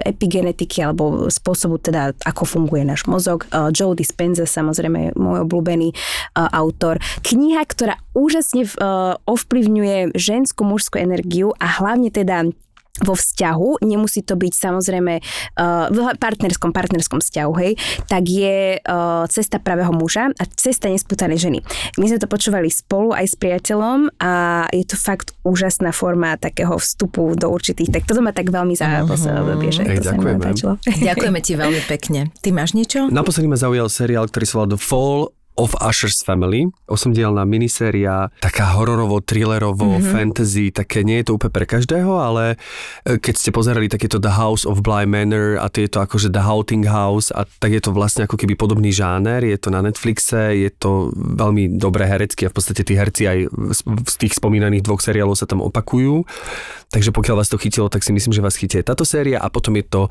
epigenetiky 0.04 0.84
alebo 0.84 1.26
spôsobu 1.32 1.80
teda, 1.80 2.12
ako 2.26 2.44
funguje 2.44 2.82
náš 2.84 3.06
mozog. 3.08 3.48
Joe 3.72 3.96
Dispenza 3.96 4.44
samozrejme 4.44 5.16
môj 5.16 5.46
obľúbený 5.46 5.92
uh, 5.92 6.50
autor. 6.66 6.98
Kniha, 7.22 7.62
ktorá 7.62 8.02
úžasne 8.10 8.66
uh, 8.66 9.14
ovplyvňuje 9.22 10.18
ženskú 10.18 10.66
mužskú 10.66 10.98
energiu 10.98 11.54
a 11.62 11.66
hlavne 11.78 12.10
teda 12.10 12.50
vo 13.04 13.12
vzťahu, 13.12 13.84
nemusí 13.84 14.24
to 14.24 14.40
byť 14.40 14.52
samozrejme 14.56 15.20
uh, 15.20 15.92
v 15.92 15.98
partnerskom, 16.16 16.72
partnerskom 16.72 17.20
vzťahu, 17.20 17.52
hej, 17.60 17.76
tak 18.08 18.24
je 18.24 18.80
uh, 18.80 19.28
cesta 19.28 19.60
pravého 19.60 19.92
muža 19.92 20.32
a 20.32 20.44
cesta 20.56 20.88
nespútanej 20.88 21.36
ženy. 21.36 21.58
My 22.00 22.08
sme 22.08 22.16
to 22.16 22.28
počúvali 22.30 22.72
spolu 22.72 23.12
aj 23.12 23.26
s 23.28 23.36
priateľom 23.36 24.16
a 24.16 24.64
je 24.72 24.84
to 24.88 24.96
fakt 24.96 25.36
úžasná 25.44 25.92
forma 25.92 26.40
takého 26.40 26.72
vstupu 26.80 27.36
do 27.36 27.52
určitých, 27.52 28.00
tak 28.00 28.08
toto 28.08 28.24
ma 28.24 28.32
tak 28.32 28.48
veľmi 28.48 28.72
zaujalo 28.72 29.12
uh-huh. 29.12 29.68
že 29.68 29.82
to 29.84 30.00
ďakujeme. 30.00 30.44
Ďakujeme 31.04 31.40
ti 31.44 31.52
veľmi 31.52 31.80
pekne. 31.84 32.32
Ty 32.40 32.48
máš 32.56 32.72
niečo? 32.72 33.12
Naposledy 33.12 33.44
ma 33.44 33.60
zaujal 33.60 33.92
seriál, 33.92 34.24
ktorý 34.24 34.44
sa 34.48 34.54
volá 34.56 34.68
The 34.72 34.80
Fall 34.80 35.35
of 35.56 35.72
Usher's 35.80 36.20
Family, 36.20 36.68
osemdielná 36.86 37.48
miniséria, 37.48 38.28
taká 38.44 38.76
hororovo, 38.76 39.24
thrillerovo, 39.24 39.98
mm-hmm. 39.98 40.12
fantasy, 40.12 40.68
také 40.70 41.02
nie 41.02 41.24
je 41.24 41.32
to 41.32 41.40
úplne 41.40 41.52
pre 41.52 41.66
každého, 41.66 42.12
ale 42.20 42.60
e, 43.04 43.16
keď 43.16 43.34
ste 43.40 43.50
pozerali 43.50 43.88
takéto 43.88 44.20
The 44.20 44.36
House 44.36 44.68
of 44.68 44.84
Bly 44.84 45.08
Manor 45.08 45.56
a 45.56 45.72
tieto 45.72 46.04
akože 46.04 46.28
The 46.28 46.44
Houting 46.44 46.84
House 46.84 47.32
a 47.32 47.48
tak 47.48 47.72
je 47.72 47.80
to 47.80 47.90
vlastne 47.96 48.28
ako 48.28 48.36
keby 48.36 48.54
podobný 48.54 48.92
žáner, 48.92 49.42
je 49.42 49.56
to 49.56 49.72
na 49.72 49.80
Netflixe, 49.80 50.52
je 50.52 50.70
to 50.76 51.10
veľmi 51.16 51.80
dobré 51.80 52.04
herecky 52.04 52.44
a 52.46 52.52
v 52.52 52.56
podstate 52.56 52.84
tí 52.84 52.94
herci 52.94 53.24
aj 53.24 53.38
z 54.06 54.14
tých 54.20 54.36
spomínaných 54.36 54.84
dvoch 54.84 55.00
seriálov 55.00 55.34
sa 55.34 55.48
tam 55.48 55.64
opakujú. 55.64 56.28
Takže 56.86 57.10
pokiaľ 57.10 57.42
vás 57.42 57.50
to 57.50 57.58
chytilo, 57.58 57.90
tak 57.90 58.06
si 58.06 58.14
myslím, 58.14 58.30
že 58.30 58.38
vás 58.38 58.54
chytí 58.54 58.78
táto 58.78 59.02
séria 59.02 59.42
a 59.42 59.50
potom 59.50 59.74
je 59.74 59.84
to 59.84 60.02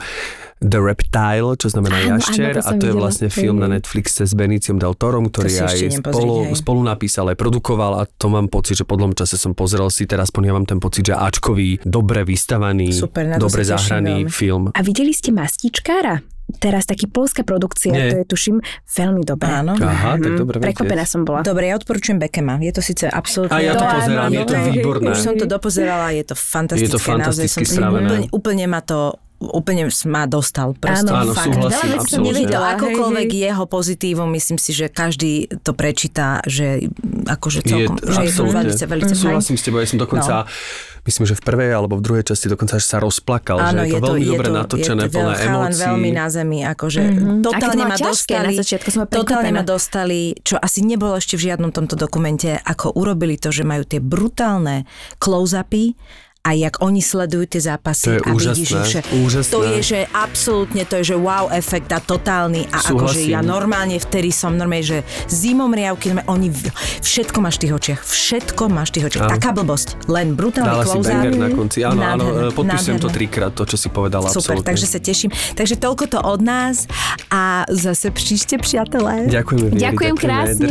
The 0.59 0.83
Reptile, 0.83 1.55
čo 1.55 1.71
znamená 1.71 2.03
áno, 2.03 2.19
jašter 2.19 2.59
áno, 2.59 2.63
to 2.63 2.67
a 2.67 2.71
to 2.75 2.85
je 2.91 2.93
vlastne 2.93 3.27
film 3.31 3.63
na 3.63 3.71
Netflixe 3.71 4.27
s 4.27 4.35
Beniciom 4.35 4.75
del 4.75 4.91
Torom, 4.91 5.31
ktorý 5.31 5.71
aj 5.71 6.03
spolu, 6.03 6.51
spolu 6.51 6.83
napísal, 6.83 7.31
aj 7.31 7.39
produkoval 7.39 8.03
a 8.03 8.07
to 8.19 8.27
mám 8.27 8.51
pocit, 8.51 8.83
že 8.83 8.85
po 8.85 8.99
dlhom 8.99 9.15
čase 9.15 9.39
som 9.39 9.55
pozrel 9.55 9.87
si 9.87 10.03
teraz, 10.03 10.35
ja 10.35 10.51
mám 10.51 10.67
ten 10.67 10.83
pocit, 10.83 11.07
že 11.07 11.15
Ačkový, 11.15 11.79
dobre 11.87 12.27
vystavaný, 12.27 12.91
Super, 12.91 13.39
dobre 13.39 13.63
zahraný 13.63 14.27
film. 14.27 14.75
A 14.75 14.79
videli 14.83 15.15
ste 15.15 15.31
Mastičkára? 15.31 16.34
Teraz 16.61 16.85
taký 16.85 17.09
polská 17.09 17.41
produkcia, 17.41 17.91
Nie. 17.91 18.09
to 18.13 18.15
je 18.21 18.25
tuším 18.29 18.57
veľmi 18.85 19.25
dobré. 19.25 19.49
Áno. 19.49 19.73
Aha, 19.77 20.17
tak 20.21 20.31
mhm. 20.33 20.39
dobre. 20.39 20.55
Prekvapená 20.61 21.03
som 21.03 21.25
bola. 21.25 21.41
Dobre, 21.41 21.73
ja 21.73 21.75
odporúčam 21.75 22.21
Bekema. 22.21 22.61
Je 22.61 22.73
to 22.73 22.85
síce 22.85 23.09
absolútne... 23.09 23.57
A 23.57 23.65
ja 23.65 23.73
to, 23.73 23.81
to 23.81 23.85
pozerám, 23.89 24.29
je 24.29 24.45
to 24.45 24.55
výborné. 24.69 25.09
Už 25.11 25.19
som 25.21 25.33
to 25.35 25.45
dopozerala, 25.49 26.13
je 26.13 26.23
to 26.23 26.35
fantastické. 26.37 26.89
Je 26.89 26.95
to 26.95 27.01
fantasticky 27.01 27.63
spravené. 27.65 28.07
Úplne, 28.07 28.27
úplne 28.29 28.65
ma 28.69 28.81
to 28.85 29.17
úplne 29.51 29.89
ma 30.09 30.25
dostal. 30.25 30.73
Prosto. 30.77 31.11
Áno, 31.13 31.33
fakt. 31.33 31.51
súhlasím, 31.51 31.89
Veľa 31.95 32.03
som 32.05 32.21
nevidel 32.23 32.63
akokoľvek 32.77 33.29
hej, 33.29 33.37
hej. 33.41 33.47
jeho 33.51 33.65
pozitívom, 33.65 34.27
myslím 34.33 34.57
si, 34.57 34.71
že 34.73 34.87
každý 34.89 35.49
to 35.61 35.71
prečíta, 35.77 36.41
že 36.45 36.89
akože 37.29 37.59
celkom, 37.65 37.95
je, 38.01 38.09
že 38.09 38.21
je 38.25 38.31
to 38.33 38.43
veľmi, 38.49 38.73
veľmi 38.73 39.03
mm. 39.05 39.17
Súhlasím 39.17 39.57
s 39.57 39.63
tebou, 39.63 39.79
ja 39.81 39.87
som 39.87 39.99
dokonca 40.01 40.33
no 40.45 40.93
myslím, 41.05 41.25
že 41.29 41.37
v 41.37 41.41
prvej 41.45 41.71
alebo 41.77 42.01
v 42.01 42.03
druhej 42.03 42.25
časti 42.25 42.49
dokonca 42.49 42.81
až 42.81 42.85
sa 42.85 42.97
rozplakal, 42.97 43.61
Áno, 43.61 43.85
že 43.85 43.93
je 43.93 43.93
to, 43.93 43.95
je 43.95 44.01
to 44.01 44.05
veľmi 44.09 44.25
je 44.25 44.29
dobre 44.33 44.47
to, 44.49 44.53
natočené, 44.57 45.01
je 45.05 45.09
to 45.13 45.17
plné 45.21 45.35
emócií. 45.45 45.81
veľmi 45.85 46.09
na 46.11 46.27
zemi, 46.33 46.59
akože 46.65 47.01
mm-hmm. 47.05 47.39
totálne 47.45 47.83
ma 47.85 47.97
dostali, 47.97 48.53
na 48.57 48.61
začiatku 48.65 48.89
som 48.89 49.01
totálne 49.05 49.51
ma 49.53 49.63
dostali, 49.63 50.33
čo 50.41 50.57
asi 50.57 50.81
nebolo 50.81 51.13
ešte 51.15 51.37
v 51.37 51.53
žiadnom 51.53 51.69
tomto 51.69 51.93
dokumente, 51.93 52.57
ako 52.57 52.97
urobili 52.97 53.37
to, 53.37 53.53
že 53.53 53.61
majú 53.61 53.85
tie 53.85 54.01
brutálne 54.01 54.89
close-upy 55.21 55.93
a 56.45 56.53
jak 56.53 56.77
oni 56.77 57.01
sledujú 57.01 57.49
tie 57.49 57.61
zápasy 57.65 58.05
To 58.05 58.11
je 58.13 58.19
a 58.21 58.29
vidíš, 58.29 58.69
úžasné, 58.69 58.85
že 58.85 58.99
úžasné. 59.17 59.49
to 59.49 59.59
je, 59.65 59.79
že 59.81 59.99
absolútne 60.13 60.83
to 60.85 60.93
je, 61.01 61.03
že 61.09 61.15
wow 61.17 61.49
efekt 61.49 61.89
a 61.89 61.97
totálny 61.97 62.69
a 62.69 62.77
akože 62.85 63.25
ja 63.25 63.41
normálne 63.41 63.97
vtedy 63.97 64.29
som 64.29 64.53
normálne, 64.53 64.85
že 64.85 64.99
zimom 65.25 65.73
riavky, 65.73 66.13
oni 66.29 66.53
všetko 67.01 67.41
máš 67.41 67.57
v 67.57 67.61
tých 67.65 67.73
očiach, 67.73 68.01
všetko 68.05 68.63
máš 68.69 68.93
v 68.93 69.01
tých 69.01 69.05
očiach. 69.09 69.23
Áno. 69.25 69.33
Taká 69.33 69.49
blbosť, 69.57 69.87
len 70.05 70.37
brutálny 70.37 70.69
Dala 70.69 70.85
si 70.85 70.93
close 70.93 71.09
banger 71.09 71.33
na 71.33 71.49
konci. 71.49 71.77
Áno, 71.81 71.99
áno, 71.99 72.25
Nádherné, 72.29 72.53
e, 72.53 72.53
podpisujem 72.53 72.97
to 73.01 73.09
nádherné. 73.09 73.17
trikrát, 73.17 73.51
to, 73.57 73.63
čo 73.65 73.77
si 73.81 73.87
povedala, 73.89 74.27
Super, 74.29 74.61
absolútne. 74.61 74.67
takže 74.69 74.85
sa 74.85 74.99
teším. 75.01 75.29
Takže 75.57 75.75
toľko 75.81 76.03
to 76.13 76.19
od 76.21 76.41
nás 76.45 76.85
a 77.33 77.65
zase 77.73 78.13
príšte, 78.13 78.61
priatelé. 78.61 79.25
Ďakujeme, 79.33 79.65
Vieri, 79.73 79.81
Ďakujem 79.81 80.15
krásne. 80.15 80.69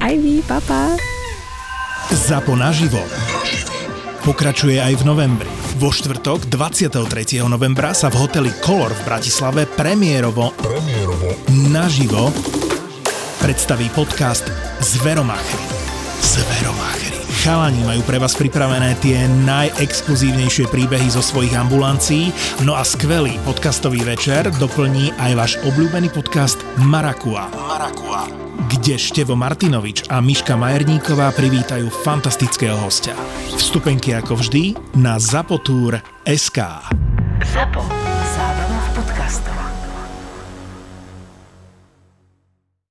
Aj 0.00 0.14
vy, 0.16 0.40
papa. 0.48 0.96
ZAPO 2.10 2.56
naživo 2.56 2.98
pokračuje 4.22 4.76
aj 4.76 5.00
v 5.00 5.04
novembri. 5.08 5.50
Vo 5.80 5.88
štvrtok 5.90 6.46
23. 6.46 7.40
novembra 7.48 7.96
sa 7.96 8.12
v 8.12 8.20
hoteli 8.20 8.52
Color 8.60 8.92
v 8.92 9.02
Bratislave 9.08 9.62
premiérovo, 9.66 10.52
premiérovo 10.60 11.32
naživo 11.72 12.28
predstaví 13.40 13.88
podcast 13.96 14.44
Zveromáchery. 14.84 15.64
Zveromáchery. 16.20 17.09
Chalani 17.30 17.86
majú 17.86 18.02
pre 18.02 18.18
vás 18.18 18.34
pripravené 18.34 18.98
tie 18.98 19.30
najexkluzívnejšie 19.46 20.66
príbehy 20.66 21.06
zo 21.14 21.22
svojich 21.22 21.54
ambulancií, 21.54 22.34
no 22.66 22.74
a 22.74 22.82
skvelý 22.82 23.38
podcastový 23.46 24.02
večer 24.02 24.50
doplní 24.58 25.14
aj 25.14 25.32
váš 25.38 25.52
obľúbený 25.62 26.10
podcast 26.10 26.58
Marakua. 26.82 27.46
Marakua 27.54 28.50
kde 28.70 28.94
Števo 28.94 29.34
Martinovič 29.34 30.06
a 30.06 30.22
Miška 30.22 30.54
Majerníková 30.54 31.34
privítajú 31.34 31.90
fantastického 31.90 32.78
hostia. 32.78 33.18
Vstupenky 33.58 34.14
ako 34.14 34.38
vždy 34.38 34.78
na 34.94 35.18
Zapotúr 35.18 35.98
SK. 36.22 36.86
Zapo. 37.50 37.82